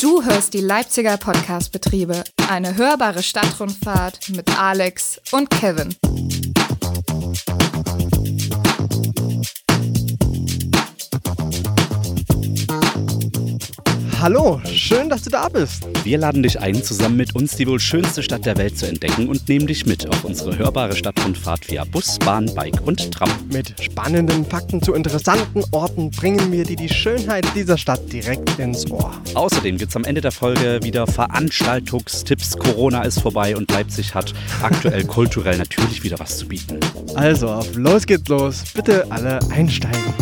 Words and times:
Du 0.00 0.24
hörst 0.24 0.54
die 0.54 0.62
Leipziger 0.62 1.18
Podcast-Betriebe, 1.18 2.24
eine 2.48 2.74
hörbare 2.74 3.22
Stadtrundfahrt 3.22 4.30
mit 4.30 4.58
Alex 4.58 5.20
und 5.30 5.50
Kevin. 5.50 5.94
Hallo, 14.20 14.60
schön, 14.70 15.08
dass 15.08 15.22
du 15.22 15.30
da 15.30 15.48
bist. 15.48 15.88
Wir 16.04 16.18
laden 16.18 16.42
dich 16.42 16.60
ein, 16.60 16.82
zusammen 16.82 17.16
mit 17.16 17.34
uns 17.34 17.56
die 17.56 17.66
wohl 17.66 17.80
schönste 17.80 18.22
Stadt 18.22 18.44
der 18.44 18.58
Welt 18.58 18.76
zu 18.76 18.86
entdecken 18.86 19.30
und 19.30 19.48
nehmen 19.48 19.66
dich 19.66 19.86
mit 19.86 20.06
auf 20.10 20.24
unsere 20.24 20.58
hörbare 20.58 20.94
Stadtrundfahrt 20.94 21.70
via 21.70 21.84
Bus, 21.84 22.18
Bahn, 22.18 22.54
Bike 22.54 22.86
und 22.86 23.12
Tram. 23.12 23.30
Mit 23.50 23.74
spannenden 23.82 24.44
Fakten 24.44 24.82
zu 24.82 24.92
interessanten 24.92 25.64
Orten 25.70 26.10
bringen 26.10 26.52
wir 26.52 26.64
dir 26.64 26.76
die 26.76 26.90
Schönheit 26.90 27.46
dieser 27.54 27.78
Stadt 27.78 28.12
direkt 28.12 28.58
ins 28.58 28.90
Ohr. 28.90 29.10
Außerdem 29.32 29.78
gibt 29.78 29.88
es 29.88 29.96
am 29.96 30.04
Ende 30.04 30.20
der 30.20 30.32
Folge 30.32 30.80
wieder 30.82 31.06
Veranstaltungstipps. 31.06 32.58
Corona 32.58 33.04
ist 33.04 33.22
vorbei 33.22 33.56
und 33.56 33.70
Leipzig 33.70 34.14
hat 34.14 34.34
aktuell 34.60 35.04
kulturell 35.06 35.56
natürlich 35.56 36.02
wieder 36.02 36.18
was 36.18 36.36
zu 36.36 36.46
bieten. 36.46 36.78
Also, 37.14 37.48
auf 37.48 37.74
los 37.74 38.04
geht's 38.04 38.28
los. 38.28 38.64
Bitte 38.74 39.06
alle 39.10 39.38
einsteigen. 39.50 40.12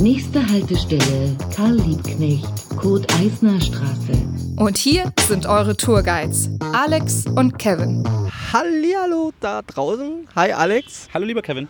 Nächste 0.00 0.40
Haltestelle 0.48 1.36
Karl 1.54 1.74
Liebknecht, 1.74 2.48
Kurt 2.78 3.12
Eisner 3.16 3.60
Straße. 3.60 4.12
Und 4.56 4.78
hier 4.78 5.12
sind 5.28 5.44
eure 5.44 5.76
Tourguides, 5.76 6.48
Alex 6.72 7.26
und 7.26 7.58
Kevin. 7.58 8.02
Hallihallo 8.50 9.32
da 9.40 9.60
draußen. 9.60 10.26
Hi 10.34 10.52
Alex. 10.52 11.10
Hallo 11.12 11.26
lieber 11.26 11.42
Kevin. 11.42 11.68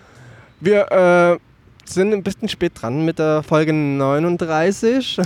Wir 0.60 0.92
äh, 0.92 1.38
sind 1.84 2.12
ein 2.12 2.22
bisschen 2.22 2.48
spät 2.48 2.72
dran 2.76 3.04
mit 3.04 3.18
der 3.18 3.42
Folge 3.42 3.72
39. 3.72 5.18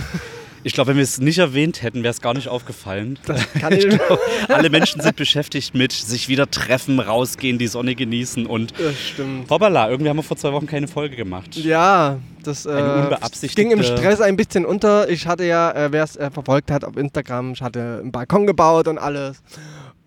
Ich 0.65 0.73
glaube, 0.73 0.89
wenn 0.89 0.95
wir 0.97 1.03
es 1.03 1.19
nicht 1.19 1.37
erwähnt 1.37 1.83
hätten, 1.83 2.01
wäre 2.01 2.09
es 2.11 2.21
gar 2.21 2.33
nicht 2.33 2.47
aufgefallen. 2.47 3.19
Kann 3.61 3.71
ich, 3.71 3.87
glaub, 3.87 4.19
alle 4.49 4.71
Menschen 4.71 4.99
sind 4.99 5.15
beschäftigt 5.15 5.75
mit 5.75 5.91
sich 5.91 6.27
wieder 6.27 6.49
treffen, 6.49 6.99
rausgehen, 6.99 7.59
die 7.59 7.67
Sonne 7.67 7.93
genießen 7.93 8.47
und 8.47 8.73
Das 8.79 8.99
stimmt. 8.99 9.47
hoppala, 9.47 9.91
irgendwie 9.91 10.09
haben 10.09 10.17
wir 10.17 10.23
vor 10.23 10.37
zwei 10.37 10.51
Wochen 10.53 10.65
keine 10.65 10.87
Folge 10.87 11.15
gemacht. 11.15 11.55
Ja, 11.55 12.17
das 12.41 12.65
äh, 12.65 13.07
ging 13.53 13.69
im 13.69 13.83
Stress 13.83 14.21
ein 14.21 14.37
bisschen 14.37 14.65
unter. 14.65 15.07
Ich 15.07 15.27
hatte 15.27 15.45
ja, 15.45 15.69
äh, 15.69 15.91
wer 15.91 16.03
es 16.03 16.15
äh, 16.15 16.31
verfolgt 16.31 16.71
hat 16.71 16.83
auf 16.83 16.97
Instagram, 16.97 17.53
ich 17.53 17.61
hatte 17.61 17.99
einen 18.01 18.11
Balkon 18.11 18.47
gebaut 18.47 18.87
und 18.87 18.97
alles. 18.97 19.43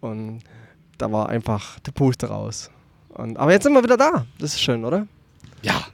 Und 0.00 0.40
da 0.98 1.12
war 1.12 1.28
einfach 1.28 1.78
der 1.80 1.92
Puste 1.92 2.26
raus. 2.26 2.68
Und, 3.10 3.36
aber 3.36 3.52
jetzt 3.52 3.62
sind 3.62 3.74
wir 3.74 3.84
wieder 3.84 3.96
da. 3.96 4.26
Das 4.40 4.54
ist 4.54 4.60
schön, 4.60 4.84
oder? 4.84 5.06
Ja, 5.62 5.86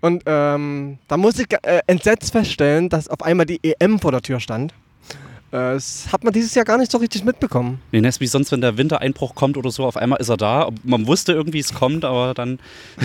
Und 0.00 0.22
ähm, 0.26 0.98
da 1.08 1.16
muss 1.16 1.38
ich 1.38 1.46
äh, 1.62 1.80
entsetzt 1.86 2.32
feststellen, 2.32 2.88
dass 2.88 3.08
auf 3.08 3.22
einmal 3.22 3.46
die 3.46 3.60
EM 3.62 3.98
vor 3.98 4.12
der 4.12 4.22
Tür 4.22 4.40
stand. 4.40 4.72
Äh, 5.50 5.74
das 5.74 6.08
hat 6.12 6.24
man 6.24 6.32
dieses 6.32 6.54
Jahr 6.54 6.64
gar 6.64 6.76
nicht 6.78 6.92
so 6.92 6.98
richtig 6.98 7.24
mitbekommen. 7.24 7.80
Nee, 7.90 8.00
das 8.02 8.16
ist 8.16 8.20
wie 8.20 8.26
sonst, 8.26 8.52
wenn 8.52 8.60
der 8.60 8.76
Wintereinbruch 8.76 9.34
kommt 9.34 9.56
oder 9.56 9.70
so, 9.70 9.84
auf 9.84 9.96
einmal 9.96 10.20
ist 10.20 10.28
er 10.28 10.36
da. 10.36 10.68
Man 10.84 11.06
wusste 11.06 11.32
irgendwie, 11.32 11.58
es 11.58 11.72
kommt, 11.72 12.04
aber 12.04 12.34
dann. 12.34 12.58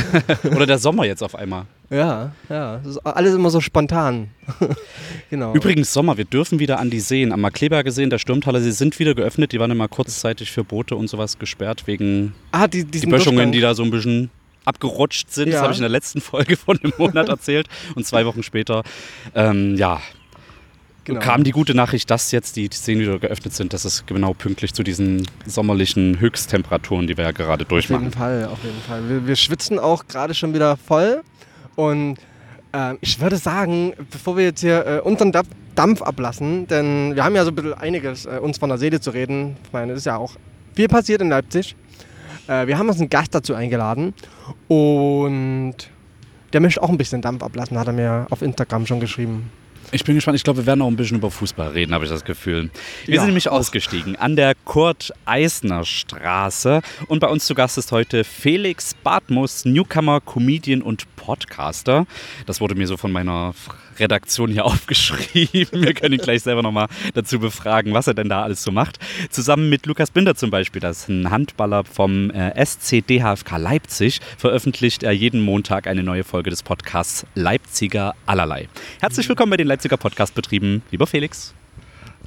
oder 0.56 0.66
der 0.66 0.78
Sommer 0.78 1.06
jetzt 1.06 1.24
auf 1.24 1.36
einmal. 1.36 1.66
Ja, 1.90 2.32
ja. 2.50 2.78
Das 2.78 2.96
ist 2.96 3.06
alles 3.06 3.34
immer 3.36 3.50
so 3.50 3.62
spontan. 3.62 4.30
genau. 5.30 5.54
Übrigens, 5.54 5.94
Sommer, 5.94 6.18
wir 6.18 6.26
dürfen 6.26 6.60
wieder 6.60 6.80
an 6.80 6.90
die 6.90 7.00
Seen. 7.00 7.32
Am 7.32 7.42
Markleberger 7.42 7.92
See 7.92 8.04
in 8.04 8.10
der 8.10 8.20
Sturmtaler 8.20 8.62
See 8.62 8.72
sind 8.72 9.00
wieder 9.00 9.16
geöffnet. 9.16 9.52
Die 9.52 9.60
waren 9.60 9.72
immer 9.72 9.88
kurzzeitig 9.88 10.52
für 10.52 10.64
Boote 10.64 10.96
und 10.96 11.08
sowas 11.08 11.40
gesperrt, 11.40 11.84
wegen 11.86 12.34
ah, 12.52 12.68
die, 12.68 12.84
die 12.84 13.00
Böschungen, 13.06 13.38
Durchgang. 13.38 13.52
die 13.54 13.62
da 13.62 13.74
so 13.74 13.84
ein 13.84 13.92
bisschen 13.92 14.32
abgerutscht 14.66 15.32
sind. 15.32 15.48
Das 15.48 15.56
Ja. 15.56 15.62
habe 15.64 15.74
ich 15.74 15.78
in 15.80 15.84
der 15.84 15.90
letzten 15.90 16.22
Folge 16.22 16.58
von 16.58 16.78
dem 16.78 16.94
Monat 16.98 17.30
erzählt. 17.30 17.68
Und 17.96 18.06
zwei 18.06 18.26
Wochen 18.26 18.44
später, 18.44 18.84
ähm, 19.36 19.76
ja, 19.76 20.02
Genau. 21.06 21.20
kam 21.20 21.44
die 21.44 21.52
gute 21.52 21.76
Nachricht, 21.76 22.10
dass 22.10 22.32
jetzt 22.32 22.56
die 22.56 22.70
Seen 22.72 22.98
wieder 23.00 23.20
geöffnet 23.20 23.54
sind. 23.54 23.74
Das 23.74 23.84
ist 23.84 24.08
genau 24.08 24.34
pünktlich 24.34 24.74
zu 24.74 24.84
diesen 24.84 25.28
sommerlichen 25.46 26.18
Höchsttemperaturen, 26.22 27.08
die 27.08 27.18
wir 27.18 27.26
ja 27.26 27.32
gerade 27.32 27.52
Auf 27.52 27.60
jeden 27.60 27.70
durchmachen. 27.70 28.12
Fall, 28.12 28.46
auf 28.46 28.64
jeden 28.64 28.80
Fall. 28.88 29.10
Wir, 29.10 29.28
wir 29.28 29.36
schwitzen 29.36 29.80
auch 29.80 30.08
gerade 30.08 30.34
schon 30.34 30.54
wieder 30.54 30.78
voll. 30.78 31.22
Und 31.76 32.20
ähm, 32.72 33.00
ich 33.02 33.20
würde 33.20 33.36
sagen, 33.36 33.94
bevor 34.12 34.38
wir 34.38 34.46
jetzt 34.46 34.62
hier 34.62 34.86
äh, 34.86 35.00
unseren 35.02 35.34
Dampf 35.76 36.02
ablassen, 36.02 36.68
denn 36.68 37.16
wir 37.16 37.26
haben 37.26 37.36
ja 37.36 37.44
so 37.44 37.52
ein 37.52 37.56
bisschen 37.56 37.74
einiges 37.74 38.26
äh, 38.26 38.40
uns 38.42 38.58
von 38.58 38.70
der 38.70 38.78
Seele 38.78 39.02
zu 39.02 39.10
reden. 39.10 39.58
Ich 39.66 39.74
meine, 39.74 39.92
es 39.92 40.00
ist 40.00 40.06
ja 40.06 40.16
auch 40.16 40.36
viel 40.74 40.88
passiert 40.88 41.22
in 41.22 41.28
Leipzig. 41.28 41.76
Äh, 42.48 42.68
wir 42.68 42.78
haben 42.78 42.88
uns 42.90 43.00
einen 43.00 43.10
Gast 43.10 43.34
dazu 43.36 43.54
eingeladen 43.56 44.14
und 44.68 45.76
der 46.52 46.60
möchte 46.62 46.82
auch 46.84 46.90
ein 46.90 46.98
bisschen 46.98 47.22
Dampf 47.22 47.42
ablassen, 47.44 47.80
hat 47.80 47.88
er 47.88 47.94
mir 47.94 48.28
auf 48.30 48.42
Instagram 48.42 48.86
schon 48.86 49.00
geschrieben. 49.00 49.50
Ich 49.92 50.04
bin 50.04 50.16
gespannt. 50.16 50.36
Ich 50.38 50.44
glaube, 50.44 50.58
wir 50.60 50.66
werden 50.66 50.82
auch 50.82 50.88
ein 50.88 50.96
bisschen 50.96 51.18
über 51.18 51.30
Fußball 51.30 51.68
reden, 51.70 51.94
habe 51.94 52.06
ich 52.06 52.10
das 52.10 52.24
Gefühl. 52.24 52.72
Wir 53.06 53.16
Ja, 53.16 53.22
sind 53.22 53.28
nämlich 53.28 53.48
ausgestiegen 53.48 54.16
an 54.16 54.36
der 54.36 54.56
Kurt-Eisner-Straße. 54.66 56.82
Und 57.08 57.20
bei 57.20 57.28
uns 57.28 57.46
zu 57.46 57.54
Gast 57.54 57.78
ist 57.78 57.92
heute 57.92 58.24
Felix 58.24 58.96
Bartmus, 58.96 59.66
Newcomer, 59.66 60.20
Comedian 60.20 60.82
und 60.82 61.06
Podcaster. 61.16 62.08
Das 62.48 62.60
wurde 62.60 62.74
mir 62.74 62.88
so 62.88 62.98
von 62.98 63.12
meiner 63.12 63.54
Redaktion 64.00 64.52
hier 64.52 64.66
aufgeschrieben. 64.66 65.82
Wir 65.82 65.94
können 65.94 66.14
ihn 66.14 66.22
gleich 66.22 66.44
selber 66.44 66.62
nochmal 66.62 66.88
dazu 67.14 67.40
befragen, 67.40 67.94
was 67.94 68.08
er 68.08 68.14
denn 68.14 68.30
da 68.30 68.44
alles 68.44 68.64
so 68.64 68.72
macht. 68.72 69.00
Zusammen 69.30 69.70
mit 69.70 69.86
Lukas 69.86 70.12
Binder 70.12 70.36
zum 70.36 70.50
Beispiel, 70.50 70.82
das 70.82 71.04
ist 71.04 71.10
ein 71.10 71.32
Handballer 71.32 71.84
vom 71.84 72.30
äh, 72.32 72.54
SCDHFK 72.64 73.58
Leipzig, 73.58 74.20
veröffentlicht 74.38 75.04
er 75.04 75.12
jeden 75.12 75.42
Montag 75.42 75.88
eine 75.88 76.04
neue 76.04 76.24
Folge 76.24 76.50
des 76.50 76.64
Podcasts 76.64 77.26
Leipziger 77.36 78.16
Allerlei. 78.26 78.68
Herzlich 79.00 79.28
willkommen 79.30 79.52
bei 79.52 79.58
den 79.58 79.68
Leipziger 79.68 79.98
Podcastbetrieben, 79.98 80.84
lieber 80.92 81.08
Felix. 81.08 81.54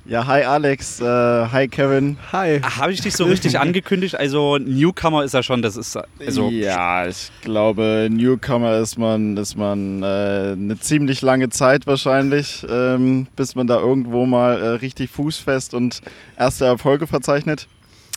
Ja, 0.09 0.25
hi 0.29 0.45
Alex, 0.45 1.01
äh, 1.01 1.05
hi 1.05 1.67
Kevin. 1.67 2.17
Hi. 2.31 2.61
Habe 2.61 2.93
ich 2.93 3.01
dich 3.01 3.17
so 3.17 3.25
richtig 3.25 3.59
angekündigt? 3.59 4.15
Also 4.17 4.57
Newcomer 4.57 5.25
ist 5.25 5.35
ja 5.35 5.43
schon, 5.43 5.63
das 5.63 5.77
ist 5.77 5.99
also 6.25 6.49
ja, 6.49 7.09
ich 7.09 7.33
glaube, 7.43 8.07
Newcomer 8.09 8.77
ist 8.77 8.99
man, 8.99 9.37
ist 9.37 9.57
man 9.57 10.05
äh, 10.05 10.53
eine 10.53 10.79
ziemlich 10.79 11.23
lange 11.23 11.49
Zeit 11.49 11.89
wahrscheinlich, 11.89 12.65
ähm, 12.71 13.27
bis 13.35 13.57
man 13.57 13.67
da 13.67 13.81
irgendwo 13.81 14.27
mal 14.27 14.63
äh, 14.63 14.69
richtig 14.77 15.11
fußfest 15.11 15.75
und 15.75 16.03
erste 16.39 16.67
Erfolge 16.67 17.09
verzeichnet. 17.09 17.67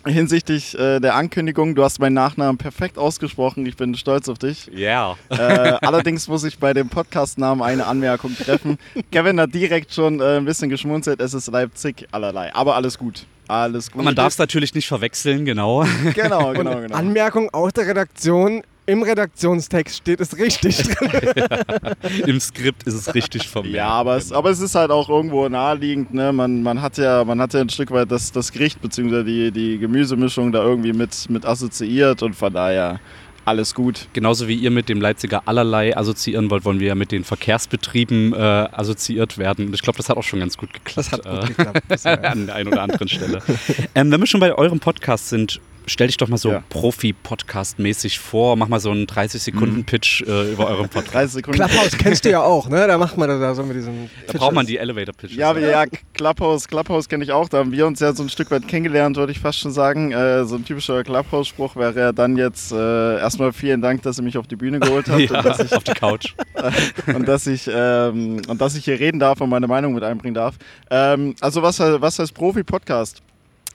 Hinsichtlich 0.09 0.77
äh, 0.77 0.99
der 0.99 1.15
Ankündigung, 1.15 1.75
du 1.75 1.83
hast 1.83 1.99
meinen 1.99 2.13
Nachnamen 2.13 2.57
perfekt 2.57 2.97
ausgesprochen, 2.97 3.65
ich 3.65 3.77
bin 3.77 3.95
stolz 3.95 4.27
auf 4.29 4.37
dich. 4.37 4.69
ja. 4.73 5.15
Äh, 5.29 5.37
allerdings 5.81 6.27
muss 6.27 6.43
ich 6.43 6.59
bei 6.59 6.73
dem 6.73 6.89
Podcastnamen 6.89 7.63
eine 7.63 7.85
Anmerkung 7.85 8.35
treffen. 8.35 8.77
Kevin 9.11 9.39
hat 9.39 9.53
direkt 9.53 9.93
schon 9.93 10.19
äh, 10.19 10.37
ein 10.37 10.45
bisschen 10.45 10.69
geschmunzelt, 10.69 11.21
es 11.21 11.33
ist 11.33 11.47
Leipzig 11.47 12.07
allerlei. 12.11 12.53
Aber 12.53 12.75
alles 12.75 12.97
gut. 12.97 13.25
Alles 13.47 13.91
gut. 13.91 14.03
Man 14.03 14.13
darf 14.13 14.33
es 14.33 14.37
natürlich 14.37 14.75
nicht 14.75 14.87
verwechseln, 14.87 15.43
genau. 15.43 15.83
Genau, 16.13 16.53
genau, 16.53 16.81
genau. 16.81 16.95
Anmerkung 16.95 17.49
aus 17.49 17.73
der 17.73 17.87
Redaktion. 17.87 18.61
Im 18.89 19.03
Redaktionstext 19.03 19.97
steht 19.97 20.19
es 20.19 20.35
richtig 20.35 20.77
drin. 20.81 21.45
Im 22.25 22.39
Skript 22.39 22.83
ist 22.87 22.95
es 22.95 23.13
richtig 23.13 23.47
vermerkt. 23.47 23.75
Ja, 23.75 23.89
aber 23.89 24.17
es, 24.17 24.31
aber 24.31 24.49
es 24.49 24.59
ist 24.59 24.73
halt 24.73 24.89
auch 24.89 25.09
irgendwo 25.09 25.47
naheliegend. 25.47 26.11
Ne? 26.11 26.33
Man, 26.33 26.63
man, 26.63 26.81
hat 26.81 26.97
ja, 26.97 27.23
man 27.23 27.39
hat 27.39 27.53
ja 27.53 27.61
ein 27.61 27.69
Stück 27.69 27.91
weit 27.91 28.11
das, 28.11 28.31
das 28.31 28.51
Gericht 28.51 28.81
bzw. 28.81 29.23
Die, 29.23 29.51
die 29.51 29.77
Gemüsemischung 29.77 30.51
da 30.51 30.63
irgendwie 30.63 30.93
mit, 30.93 31.29
mit 31.29 31.45
assoziiert 31.45 32.23
und 32.23 32.35
von 32.35 32.51
daher 32.51 32.99
alles 33.45 33.75
gut. 33.75 34.07
Genauso 34.13 34.47
wie 34.47 34.55
ihr 34.55 34.71
mit 34.71 34.89
dem 34.89 35.01
Leipziger 35.01 35.43
Allerlei 35.45 35.95
assoziieren 35.95 36.49
wollt, 36.49 36.65
wollen 36.65 36.79
wir 36.79 36.87
ja 36.87 36.95
mit 36.95 37.11
den 37.11 37.23
Verkehrsbetrieben 37.23 38.33
äh, 38.33 38.37
assoziiert 38.37 39.37
werden. 39.37 39.67
Und 39.67 39.75
ich 39.75 39.83
glaube, 39.83 39.97
das 39.97 40.09
hat 40.09 40.17
auch 40.17 40.23
schon 40.23 40.39
ganz 40.39 40.57
gut 40.57 40.73
geklappt. 40.73 40.97
Das 40.97 41.11
hat 41.11 41.23
gut 41.23 41.57
geklappt. 41.57 42.05
Äh, 42.05 42.09
an 42.27 42.47
der 42.47 42.55
einen 42.55 42.69
oder 42.69 42.81
anderen 42.81 43.07
Stelle. 43.07 43.41
ähm, 43.93 44.11
wenn 44.11 44.19
wir 44.19 44.27
schon 44.27 44.39
bei 44.39 44.53
eurem 44.55 44.79
Podcast 44.79 45.29
sind, 45.29 45.61
stell 45.89 46.07
dich 46.07 46.17
doch 46.17 46.27
mal 46.27 46.37
so 46.37 46.51
Ja. 46.51 46.63
Profi-Podcast-mäßig 46.69 48.19
vor. 48.19 48.55
Mach 48.55 48.67
mal 48.67 48.79
so 48.79 48.91
einen 48.91 49.05
30-Sekunden-Pitch 49.05 50.21
äh, 50.21 50.53
über 50.53 50.67
euren 50.67 50.89
Podcast. 50.89 51.13
30 51.13 51.31
Sekunden. 51.33 51.59
Clubhouse 51.59 51.97
kennst 51.97 52.25
du 52.25 52.29
ja 52.29 52.41
auch, 52.41 52.69
ne? 52.69 52.87
Da 52.87 52.97
macht 52.97 53.17
man 53.17 53.29
das 53.29 53.39
da 53.39 53.55
so 53.55 53.63
mit 53.63 53.75
diesem. 53.75 54.09
Da 54.27 54.33
braucht 54.33 54.53
man 54.53 54.65
die 54.65 54.77
Elevator-Pitches. 54.77 55.37
Ja, 55.37 55.49
aber 55.49 55.59
ja, 55.59 55.85
Clubhouse, 56.13 56.67
Clubhouse 56.67 57.09
kenne 57.09 57.23
ich 57.23 57.31
auch. 57.31 57.49
Da 57.49 57.59
haben 57.59 57.71
wir 57.71 57.87
uns 57.87 57.99
ja 57.99 58.13
so 58.13 58.23
ein 58.23 58.29
Stück 58.29 58.51
weit 58.51 58.67
kennengelernt, 58.67 59.17
würde 59.17 59.31
ich 59.31 59.39
fast 59.39 59.59
schon 59.59 59.71
sagen. 59.71 60.11
Äh, 60.11 60.45
so 60.45 60.55
ein 60.55 60.65
typischer 60.65 61.03
Clubhouse-Spruch 61.03 61.75
wäre 61.75 61.99
ja 61.99 62.11
dann 62.11 62.37
jetzt 62.37 62.71
äh, 62.71 63.17
erstmal 63.19 63.53
vielen 63.53 63.81
Dank, 63.81 64.03
dass 64.03 64.17
ihr 64.19 64.23
mich 64.23 64.37
auf 64.37 64.47
die 64.47 64.55
Bühne 64.55 64.79
geholt 64.79 65.07
habt 65.09 65.19
ja, 65.21 65.37
und, 65.37 65.45
dass 65.45 65.59
ich, 65.59 65.73
auf 65.73 65.83
die 65.83 65.93
Couch. 65.93 66.33
und, 67.07 67.27
dass 67.27 67.47
ich, 67.47 67.69
ähm, 67.73 68.41
und 68.47 68.61
dass 68.61 68.75
ich 68.75 68.85
hier 68.85 68.99
reden 68.99 69.19
darf 69.19 69.41
und 69.41 69.49
meine 69.49 69.67
Meinung 69.67 69.93
mit 69.93 70.03
einbringen 70.03 70.35
darf. 70.35 70.55
Ähm, 70.89 71.35
also 71.41 71.61
was, 71.61 71.79
was 71.79 72.19
heißt 72.19 72.33
Profi-Podcast? 72.33 73.21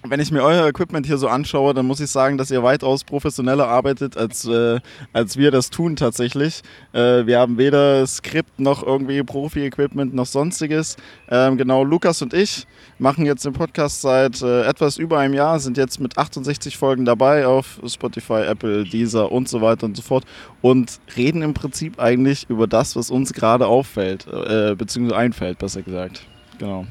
Wenn 0.07 0.21
ich 0.21 0.31
mir 0.31 0.43
euer 0.43 0.69
Equipment 0.69 1.07
hier 1.07 1.17
so 1.17 1.29
anschaue, 1.29 1.73
dann 1.73 1.87
muss 1.87 2.01
ich 2.01 2.11
sagen, 2.11 2.37
dass 2.37 2.51
ihr 2.51 2.63
weitaus 2.63 3.05
professioneller 3.05 3.67
arbeitet, 3.69 4.17
als, 4.17 4.45
äh, 4.45 4.81
als 5.13 5.39
wir 5.39 5.51
das 5.51 5.71
tun 5.71 5.97
tatsächlich. 5.97 6.63
Äh, 6.93 7.27
wir 7.27 7.39
haben 7.39 7.57
weder 7.57 8.07
Skript 8.07 8.61
noch 8.61 8.83
irgendwie 8.83 9.23
Profi-Equipment 9.23 10.15
noch 10.15 10.27
sonstiges. 10.27 10.97
Ähm, 11.31 11.57
genau, 11.57 11.85
Lukas 11.85 12.21
und 12.21 12.35
ich 12.35 12.67
machen 12.99 13.25
jetzt 13.25 13.45
den 13.47 13.55
Podcast 13.55 14.03
seit 14.03 14.43
äh, 14.43 14.65
etwas 14.65 14.99
über 14.99 15.19
einem 15.19 15.35
Jahr, 15.35 15.59
sind 15.59 15.79
jetzt 15.79 15.99
mit 16.01 16.19
68 16.19 16.77
Folgen 16.77 17.07
dabei 17.07 17.47
auf 17.47 17.81
Spotify, 17.87 18.43
Apple, 18.47 18.85
Deezer 18.85 19.33
und 19.33 19.49
so 19.49 19.63
weiter 19.63 19.87
und 19.87 19.97
so 19.97 20.03
fort 20.03 20.25
und 20.61 21.01
reden 21.17 21.41
im 21.41 21.55
Prinzip 21.55 21.99
eigentlich 21.99 22.49
über 22.51 22.67
das, 22.67 22.95
was 22.95 23.11
uns 23.11 23.33
gerade 23.33 23.67
auffällt, 23.67 24.27
äh, 24.27 24.75
beziehungsweise 24.77 25.19
einfällt, 25.19 25.59
besser 25.59 25.83
gesagt. 25.83 26.23
Genau. 26.59 26.87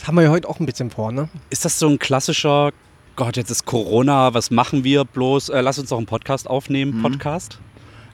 Das 0.00 0.08
haben 0.08 0.14
wir 0.14 0.22
ja 0.22 0.30
heute 0.30 0.48
auch 0.48 0.58
ein 0.60 0.64
bisschen 0.66 0.90
vor, 0.90 1.12
ne? 1.12 1.28
Ist 1.50 1.66
das 1.66 1.78
so 1.78 1.86
ein 1.86 1.98
klassischer, 1.98 2.70
Gott, 3.16 3.36
jetzt 3.36 3.50
ist 3.50 3.66
Corona, 3.66 4.32
was 4.32 4.50
machen 4.50 4.82
wir 4.82 5.04
bloß? 5.04 5.50
Äh, 5.50 5.60
lass 5.60 5.78
uns 5.78 5.90
doch 5.90 5.98
einen 5.98 6.06
Podcast 6.06 6.48
aufnehmen, 6.48 6.96
Mhm. 6.98 7.02
Podcast. 7.02 7.58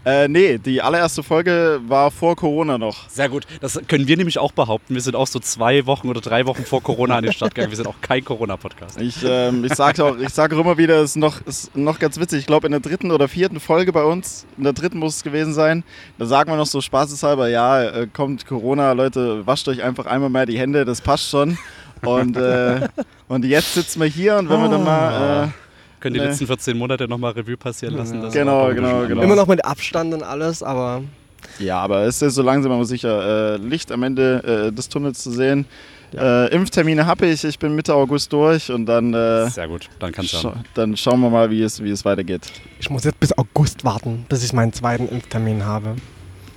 Äh, 0.06 0.28
nee, 0.28 0.56
die 0.56 0.80
allererste 0.80 1.24
Folge 1.24 1.80
war 1.88 2.12
vor 2.12 2.36
Corona 2.36 2.78
noch. 2.78 3.08
Sehr 3.10 3.28
gut. 3.28 3.44
Das 3.60 3.80
können 3.88 4.06
wir 4.06 4.16
nämlich 4.16 4.38
auch 4.38 4.52
behaupten. 4.52 4.94
Wir 4.94 5.00
sind 5.00 5.16
auch 5.16 5.26
so 5.26 5.40
zwei 5.40 5.84
Wochen 5.86 6.08
oder 6.08 6.20
drei 6.20 6.46
Wochen 6.46 6.64
vor 6.64 6.80
Corona 6.80 7.16
an 7.16 7.24
den 7.24 7.32
Start 7.32 7.56
gegangen. 7.56 7.72
Wir 7.72 7.76
sind 7.76 7.88
auch 7.88 8.00
kein 8.00 8.24
Corona-Podcast. 8.24 9.00
Ich, 9.00 9.16
ähm, 9.26 9.64
ich 9.64 9.74
sage 9.74 10.04
auch, 10.04 10.16
ich 10.16 10.28
sage 10.28 10.54
auch 10.54 10.60
immer 10.60 10.78
wieder, 10.78 11.00
es 11.00 11.10
ist 11.10 11.16
noch, 11.16 11.40
ist 11.44 11.76
noch 11.76 11.98
ganz 11.98 12.20
witzig. 12.20 12.38
Ich 12.38 12.46
glaube, 12.46 12.68
in 12.68 12.70
der 12.70 12.78
dritten 12.78 13.10
oder 13.10 13.26
vierten 13.26 13.58
Folge 13.58 13.92
bei 13.92 14.04
uns, 14.04 14.46
in 14.56 14.62
der 14.62 14.74
dritten 14.74 15.00
muss 15.00 15.16
es 15.16 15.22
gewesen 15.24 15.52
sein, 15.52 15.82
da 16.18 16.26
sagen 16.26 16.52
wir 16.52 16.56
noch 16.56 16.66
so 16.66 16.80
spaßeshalber, 16.80 17.48
ja, 17.48 17.82
äh, 17.82 18.06
kommt 18.06 18.46
Corona, 18.46 18.92
Leute, 18.92 19.44
wascht 19.44 19.66
euch 19.66 19.82
einfach 19.82 20.06
einmal 20.06 20.30
mehr 20.30 20.46
die 20.46 20.56
Hände, 20.56 20.84
das 20.84 21.00
passt 21.00 21.30
schon. 21.30 21.58
Und, 22.02 22.36
äh, 22.36 22.86
und 23.26 23.44
jetzt 23.44 23.74
sitzen 23.74 24.00
wir 24.00 24.06
hier 24.06 24.36
und 24.36 24.48
wenn 24.50 24.60
wir 24.60 24.68
dann 24.68 24.84
mal... 24.84 25.46
Äh, 25.46 25.65
Können 26.06 26.14
die 26.14 26.20
Nee. 26.20 26.26
letzten 26.28 26.46
14 26.46 26.78
Monate 26.78 27.08
nochmal 27.08 27.32
Revue 27.32 27.56
passieren 27.56 27.96
lassen. 27.96 28.22
Das 28.22 28.32
Genau, 28.32 28.72
genau, 28.72 29.06
genau. 29.08 29.22
Immer 29.22 29.34
noch 29.34 29.48
mit 29.48 29.64
Abstand 29.64 30.14
und 30.14 30.22
alles, 30.22 30.62
aber 30.62 31.02
Ja, 31.58 31.78
aber 31.80 32.02
es 32.04 32.22
ist 32.22 32.34
so 32.36 32.42
langsam 32.42 32.70
aber 32.70 32.84
sicher 32.84 33.54
äh, 33.54 33.56
Licht 33.56 33.90
am 33.90 34.04
Ende 34.04 34.68
äh, 34.68 34.72
des 34.72 34.88
Tunnels 34.88 35.20
zu 35.22 35.32
sehen. 35.32 35.66
Äh, 36.16 36.54
Impftermine 36.54 37.06
habe 37.06 37.26
ich, 37.26 37.42
ich 37.42 37.58
bin 37.58 37.74
Mitte 37.74 37.92
August 37.92 38.32
durch 38.32 38.70
und 38.70 38.86
dann, 38.86 39.12
äh, 39.12 39.50
Sehr 39.50 39.66
gut, 39.66 39.88
dann 39.98 40.12
kannst 40.12 40.32
du. 40.32 40.38
scha 40.38 40.54
dann 40.74 40.96
schauen 40.96 41.20
wir 41.20 41.28
mal, 41.30 41.50
wie 41.50 41.60
es, 41.62 41.82
wie 41.82 41.90
es 41.90 42.04
weitergeht. 42.04 42.42
ich 42.78 42.88
muss 42.88 43.02
jetzt 43.02 43.18
bis 43.18 43.36
August 43.36 43.84
warten, 43.84 44.24
bis 44.28 44.44
ich 44.44 44.52
meinen 44.52 44.72
zweiten 44.72 45.08
Impftermin 45.08 45.64
habe. 45.66 45.96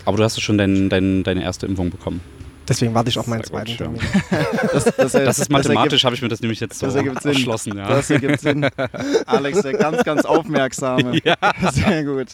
Aber 0.06 0.18
du 0.18 0.24
hast 0.24 0.38
ja 0.38 0.44
schon 0.44 0.60
dein, 0.60 0.90
dein, 0.90 1.24
deine 1.24 1.42
erste 1.42 1.66
Impfung 1.66 1.90
bekommen. 1.90 2.22
Deswegen 2.70 2.94
warte 2.94 3.10
ich 3.10 3.18
auf 3.20 3.28
meinen 3.28 3.44
zweiten. 3.44 3.76
Termin. 3.76 4.00
Das, 4.72 4.86
das, 4.86 5.12
Das 5.14 5.40
ist 5.40 5.50
mathematisch, 5.50 6.04
habe 6.06 6.16
ich 6.16 6.22
mir 6.22 6.28
das 6.28 6.42
nämlich 6.42 6.60
jetzt 6.60 6.78
so 6.80 6.86
das 6.86 6.96
ergibt 6.96 7.22
Sinn. 7.24 7.32
erschlossen. 7.34 7.78
Ja. 7.78 7.88
Das 7.88 8.10
ergibt 8.10 8.40
Sinn. 8.40 8.70
Alex, 9.26 9.62
der 9.64 9.74
ganz, 9.74 10.04
ganz 10.04 10.24
aufmerksame. 10.26 11.20
Ja. 11.24 11.36
Sehr 11.72 12.04
gut. 12.04 12.28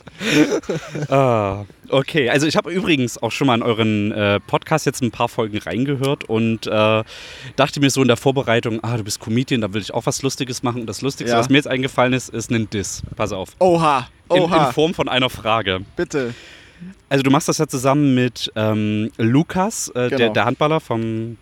Ah, 1.10 1.64
okay, 1.90 2.30
also 2.30 2.48
ich 2.48 2.56
habe 2.58 2.72
übrigens 2.72 3.22
auch 3.22 3.32
schon 3.32 3.48
mal 3.48 3.56
in 3.56 3.64
euren 3.64 4.12
äh, 4.12 4.40
Podcast 4.42 4.86
jetzt 4.86 5.02
ein 5.02 5.12
paar 5.12 5.30
Folgen 5.30 5.58
reingehört 5.58 6.26
und 6.26 6.68
äh, 6.68 7.04
dachte 7.56 7.80
mir 7.80 7.90
so 7.90 8.02
in 8.02 8.08
der 8.08 8.18
Vorbereitung, 8.18 8.84
ah, 8.84 8.98
du 8.98 9.04
bist 9.04 9.20
Comedian, 9.20 9.62
da 9.62 9.74
will 9.74 9.82
ich 9.82 9.94
auch 9.94 10.06
was 10.06 10.22
Lustiges 10.22 10.64
machen. 10.64 10.82
Und 10.82 10.88
das 10.88 11.02
Lustigste, 11.02 11.34
Ja. 11.34 11.40
was 11.40 11.50
mir 11.50 11.56
jetzt 11.58 11.68
eingefallen 11.68 12.14
ist, 12.14 12.30
ist 12.30 12.52
ein 12.52 12.70
Diss. 12.70 13.02
Pass 13.16 13.32
auf. 13.32 13.50
Oha, 13.60 14.08
In, 14.30 14.38
in 14.38 14.44
oha, 14.44 14.72
Form 14.72 14.94
von 14.94 15.08
einer 15.10 15.30
Frage. 15.30 15.82
bitte. 15.96 16.34
Also 17.16 17.24
du 17.24 17.32
machst 17.32 17.48
das 17.48 17.60
ja 17.60 17.66
zusammen 17.68 18.14
mit 18.14 18.52
ähm, 18.58 19.10
Lukas, 19.18 19.88
äh, 19.88 20.10
der, 20.10 20.18
Genau. 20.20 20.34
der 20.34 20.44
Handballer 20.44 20.82
vom 20.82 21.38